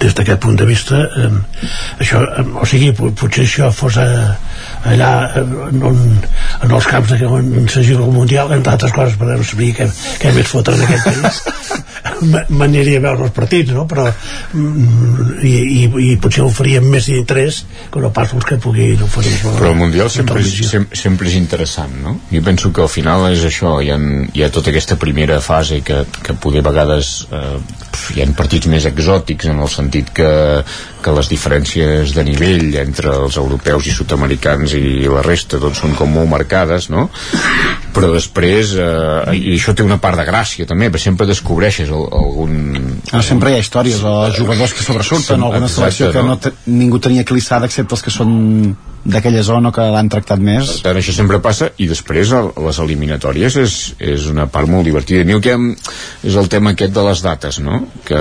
des 0.02 0.14
d'aquest 0.14 0.40
punt 0.44 0.56
de 0.60 0.66
vista 0.68 0.98
em, 1.24 1.38
això, 2.00 2.20
o 2.60 2.66
sigui, 2.68 2.92
po- 2.96 3.10
potser 3.16 3.46
això 3.46 3.70
fos 3.72 3.96
a, 4.02 4.06
allà 4.84 5.10
en, 5.40 5.82
en, 5.90 5.98
en 6.64 6.72
els 6.72 6.86
camps 6.88 7.12
de, 7.12 7.26
on 7.28 7.66
jugat 7.68 8.06
el 8.06 8.14
Mundial 8.14 8.52
entre 8.56 8.74
altres 8.76 8.94
coses 8.96 9.18
per 9.20 9.28
no 9.30 9.44
saber 9.44 9.72
què, 9.76 9.86
què 10.22 10.32
més 10.36 10.48
fotre 10.48 10.76
en 10.76 10.84
aquest 10.86 11.08
país 11.08 11.40
m'aniria 12.56 13.00
a 13.00 13.04
veure 13.04 13.26
els 13.26 13.34
partits 13.36 13.74
no? 13.76 13.84
però 13.88 14.06
mm, 14.08 15.40
i, 15.44 15.52
i, 15.52 15.82
i 16.06 16.16
potser 16.22 16.44
oferíem 16.46 16.88
més 16.92 17.10
d'interès 17.10 17.62
que 17.92 18.02
no 18.02 18.12
pas 18.16 18.32
els 18.36 18.46
que 18.48 18.60
puguin 18.62 19.04
oferir 19.04 19.34
però 19.44 19.72
el 19.74 19.78
Mundial 19.80 20.10
sempre 20.12 20.40
és, 20.40 20.48
televisió. 20.48 20.70
sem, 20.72 20.88
sempre 20.96 21.28
és 21.28 21.36
interessant 21.40 21.96
no? 22.04 22.16
jo 22.32 22.44
penso 22.46 22.72
que 22.72 22.84
al 22.84 22.92
final 22.92 23.28
és 23.30 23.44
això 23.48 23.76
hi 23.84 23.92
ha, 23.92 24.00
hi 24.32 24.44
ha 24.44 24.52
tota 24.54 24.72
aquesta 24.72 24.96
primera 25.00 25.40
fase 25.44 25.82
que, 25.84 26.02
que 26.24 26.36
poder 26.40 26.64
a 26.64 26.68
vegades 26.70 27.12
eh, 27.30 27.58
hi 28.16 28.24
ha 28.24 28.30
partits 28.36 28.70
més 28.70 28.88
exòtics 28.88 29.50
en 29.52 29.60
el 29.60 29.72
sentit 29.72 30.12
que, 30.16 30.30
que 31.02 31.14
les 31.16 31.28
diferències 31.32 32.12
de 32.16 32.24
nivell 32.26 32.74
entre 32.82 33.12
els 33.24 33.36
europeus 33.40 33.86
i 33.88 33.94
sud-americans 33.94 34.74
i 34.78 35.06
la 35.10 35.22
resta 35.26 35.58
doncs 35.62 35.80
són 35.82 35.94
com 35.98 36.12
molt 36.12 36.28
marcades 36.30 36.90
no? 36.92 37.08
però 37.94 38.12
després 38.14 38.74
eh, 38.78 39.34
i 39.38 39.54
això 39.56 39.74
té 39.74 39.82
una 39.86 39.98
part 40.02 40.20
de 40.20 40.26
gràcia 40.28 40.66
també 40.68 40.90
perquè 40.90 41.08
sempre 41.10 41.26
descobreixes 41.30 41.88
el, 41.90 42.04
algun 42.20 42.58
Ah, 43.12 43.22
sempre 43.26 43.50
hi 43.50 43.58
ha 43.58 43.64
històries 43.64 44.02
o 44.06 44.14
jugadors 44.36 44.72
que 44.76 44.84
sobresurten 44.86 45.42
alguna 45.42 45.68
selecció 45.68 46.12
que 46.14 46.22
no? 46.22 46.36
te, 46.38 46.52
ningú 46.70 47.00
tenia 47.02 47.24
clissada 47.26 47.66
excepte 47.66 47.96
els 47.96 48.04
que 48.06 48.12
són 48.14 48.30
d'aquella 49.00 49.40
zona 49.42 49.70
que 49.72 49.80
l'han 49.80 50.10
tractat 50.12 50.42
més 50.44 50.68
Per 50.74 50.82
tant, 50.84 50.98
això 51.00 51.14
sempre 51.16 51.38
passa 51.40 51.70
i 51.80 51.86
després 51.88 52.30
el, 52.36 52.50
les 52.66 52.78
eliminatòries 52.84 53.56
és, 53.62 53.76
és 53.96 54.26
una 54.28 54.44
part 54.52 54.68
molt 54.68 54.84
divertida. 54.84 55.24
El 55.24 55.40
que 55.40 55.54
em, 55.56 55.70
és 56.28 56.36
el 56.36 56.50
tema 56.52 56.74
aquest 56.74 56.92
de 56.92 57.04
les 57.06 57.22
dates, 57.24 57.58
no? 57.64 57.78
Que 58.04 58.20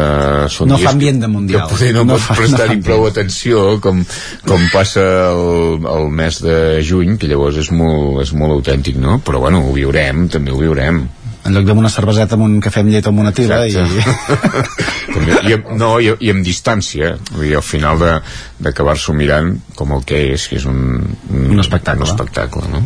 són 0.55 0.71
No 0.71 0.77
fa 0.79 0.93
ambient 0.95 1.19
de 1.19 1.27
Mundial. 1.27 1.65
Que 1.67 1.75
poder 1.75 1.91
no, 1.97 2.05
No 2.07 2.15
fa- 2.23 2.37
pots 2.39 2.55
fa 2.69 2.85
prou 2.89 3.05
atenció 3.09 3.79
com, 3.83 4.01
com 4.47 4.65
passa 4.73 5.03
el, 5.29 5.85
el 5.89 6.09
mes 6.21 6.41
de 6.45 6.57
juny, 6.85 7.17
que 7.21 7.27
llavors 7.31 7.57
és 7.61 7.71
molt, 7.75 8.21
és 8.23 8.33
molt 8.37 8.57
autèntic, 8.59 8.97
no? 9.01 9.19
Però 9.25 9.41
bueno, 9.43 9.63
ho 9.67 9.73
viurem, 9.75 10.27
també 10.29 10.51
ho 10.55 10.59
viurem. 10.61 11.07
en 11.47 11.53
lloc 11.55 11.63
d'una 11.65 11.89
cerveseta 11.89 12.35
amb 12.35 12.43
un 12.45 12.57
cafè 12.61 12.81
amb 12.83 12.91
llet 12.91 13.05
o 13.07 13.09
amb 13.13 13.21
una 13.23 13.31
tila 13.33 13.61
i... 13.65 13.71
També, 15.13 15.37
i, 15.49 15.53
amb- 15.55 15.69
no, 15.79 15.87
i, 16.03 16.11
i 16.19 16.29
amb 16.33 16.43
distància 16.45 17.13
vull 17.31 17.45
dir, 17.47 17.55
al 17.57 17.63
final 17.65 17.97
de- 17.97 18.19
d'acabar-s'ho 18.59 19.15
mirant 19.17 19.55
com 19.79 19.95
el 19.95 20.03
que 20.05 20.19
és, 20.35 20.45
que 20.51 20.59
és 20.59 20.65
un, 20.69 20.99
un, 21.31 21.47
un 21.55 21.63
espectacle, 21.63 22.03
un 22.03 22.11
espectacle 22.11 22.67
no? 22.69 22.83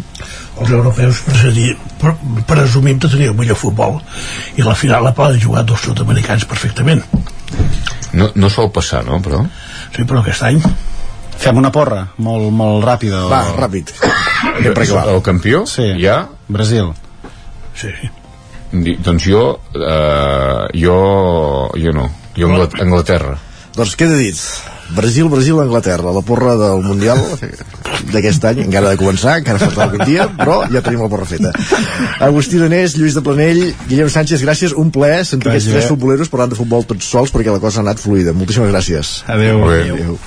els 0.61 0.69
europeus 0.69 1.23
presumim 2.47 2.99
de 3.01 3.09
tenir 3.09 3.31
el 3.31 3.35
millor 3.37 3.57
futbol 3.59 3.99
i 4.55 4.63
la 4.63 4.75
final 4.77 5.03
la 5.03 5.15
poden 5.17 5.41
jugar 5.41 5.65
dos 5.65 5.81
sud-americans 5.89 6.45
perfectament 6.45 7.01
no, 8.13 8.29
no 8.35 8.49
sol 8.53 8.69
passar, 8.71 9.03
no? 9.07 9.17
Però... 9.25 9.41
sí, 9.95 10.03
però 10.03 10.21
aquest 10.23 10.43
any 10.43 10.61
Fem 11.43 11.57
una 11.57 11.71
porra, 11.73 12.03
molt, 12.21 12.51
molt 12.53 12.83
ràpida. 12.85 13.23
Va, 13.27 13.39
ràpid. 13.57 13.89
El 15.09 15.21
campió? 15.25 15.63
Sí. 15.67 15.87
Ja? 15.99 16.27
Brasil. 16.47 16.91
Sí. 17.75 17.89
Di- 18.71 18.95
Doncs 19.03 19.25
jo, 19.27 19.41
eh, 19.73 20.67
jo, 20.77 20.97
jo 21.75 21.91
no. 21.91 22.05
Jo 22.37 22.47
Angla- 22.51 22.69
Anglaterra. 22.85 23.33
Doncs 23.75 23.95
queda 23.97 24.15
dit. 24.15 24.37
Brasil, 24.95 25.29
Brasil, 25.29 25.59
Anglaterra, 25.59 26.13
la 26.13 26.21
porra 26.25 26.55
del 26.59 26.83
Mundial 26.85 27.19
d'aquest 28.13 28.45
any, 28.49 28.63
encara 28.65 28.93
de 28.93 28.99
començar, 28.99 29.39
encara 29.41 29.61
falta 29.61 29.87
algun 29.87 30.03
dia, 30.05 30.27
però 30.37 30.61
ja 30.73 30.83
tenim 30.85 31.01
la 31.03 31.09
porra 31.11 31.25
feta. 31.29 31.53
Agustí 32.23 32.61
Danés, 32.61 32.97
Lluís 32.99 33.17
de 33.17 33.23
Planell, 33.25 33.63
Guillem 33.89 34.11
Sánchez, 34.13 34.43
gràcies, 34.45 34.75
un 34.77 34.93
plaer 34.93 35.23
sentir 35.25 35.51
aquests 35.51 35.71
tres 35.73 35.89
futboleros 35.91 36.31
parlant 36.33 36.53
de 36.53 36.59
futbol 36.59 36.85
tots 36.89 37.09
sols 37.09 37.33
perquè 37.33 37.53
la 37.53 37.63
cosa 37.63 37.81
ha 37.81 37.87
anat 37.87 38.01
fluida. 38.03 38.35
Moltíssimes 38.37 38.73
gràcies. 38.73 39.19
Adéu. 39.33 39.65
Adéu. 39.69 40.17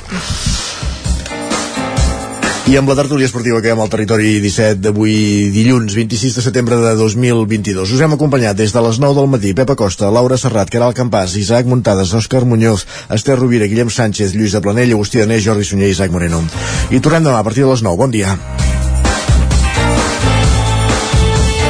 I 2.67 2.75
amb 2.75 2.89
la 2.91 2.97
tertúlia 2.99 3.29
esportiva 3.29 3.61
que 3.63 3.71
hi 3.71 3.71
ha 3.71 3.77
al 3.79 3.91
territori 3.91 4.41
17 4.43 4.81
d'avui 4.83 5.13
dilluns 5.55 5.95
26 5.95 6.35
de 6.35 6.43
setembre 6.43 6.75
de 6.83 6.97
2022. 6.99 7.93
Us 7.95 8.01
hem 8.03 8.17
acompanyat 8.17 8.59
des 8.59 8.75
de 8.75 8.83
les 8.83 8.99
9 8.99 9.15
del 9.15 9.29
matí 9.31 9.53
Pepa 9.55 9.77
Costa, 9.79 10.11
Laura 10.11 10.35
Serrat, 10.35 10.73
Caral 10.75 10.91
Campàs, 10.91 11.37
Isaac 11.39 11.71
Muntades, 11.71 12.11
Òscar 12.19 12.43
Muñoz, 12.43 12.83
Esther 13.15 13.39
Rovira, 13.39 13.71
Guillem 13.71 13.87
Sánchez, 13.87 14.35
Lluís 14.35 14.51
de 14.51 14.61
Planell, 14.61 14.97
Agustí 14.99 15.23
Danés, 15.23 15.45
Jordi 15.47 15.63
Sunyer 15.63 15.93
i 15.93 15.95
Isaac 15.95 16.11
Moreno. 16.11 16.43
I 16.91 16.99
tornem 16.99 17.31
demà 17.31 17.39
a 17.39 17.47
partir 17.47 17.63
de 17.63 17.71
les 17.71 17.87
9. 17.87 17.97
Bon 18.03 18.11
dia. 18.11 18.35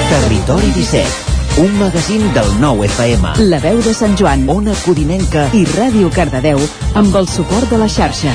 Territori 0.09 0.73
17, 0.81 1.61
un 1.61 1.77
magazín 1.77 2.25
del 2.33 2.55
nou 2.63 2.81
FM. 2.89 3.37
La 3.53 3.61
veu 3.61 3.85
de 3.85 3.93
Sant 3.93 4.17
Joan, 4.17 4.49
Ona 4.49 4.73
Codinenca 4.87 5.51
i 5.53 5.67
Ràdio 5.77 6.09
Cardedeu 6.09 6.65
amb 6.95 7.21
el 7.21 7.29
suport 7.29 7.69
de 7.69 7.85
la 7.85 7.93
xarxa. 7.93 8.33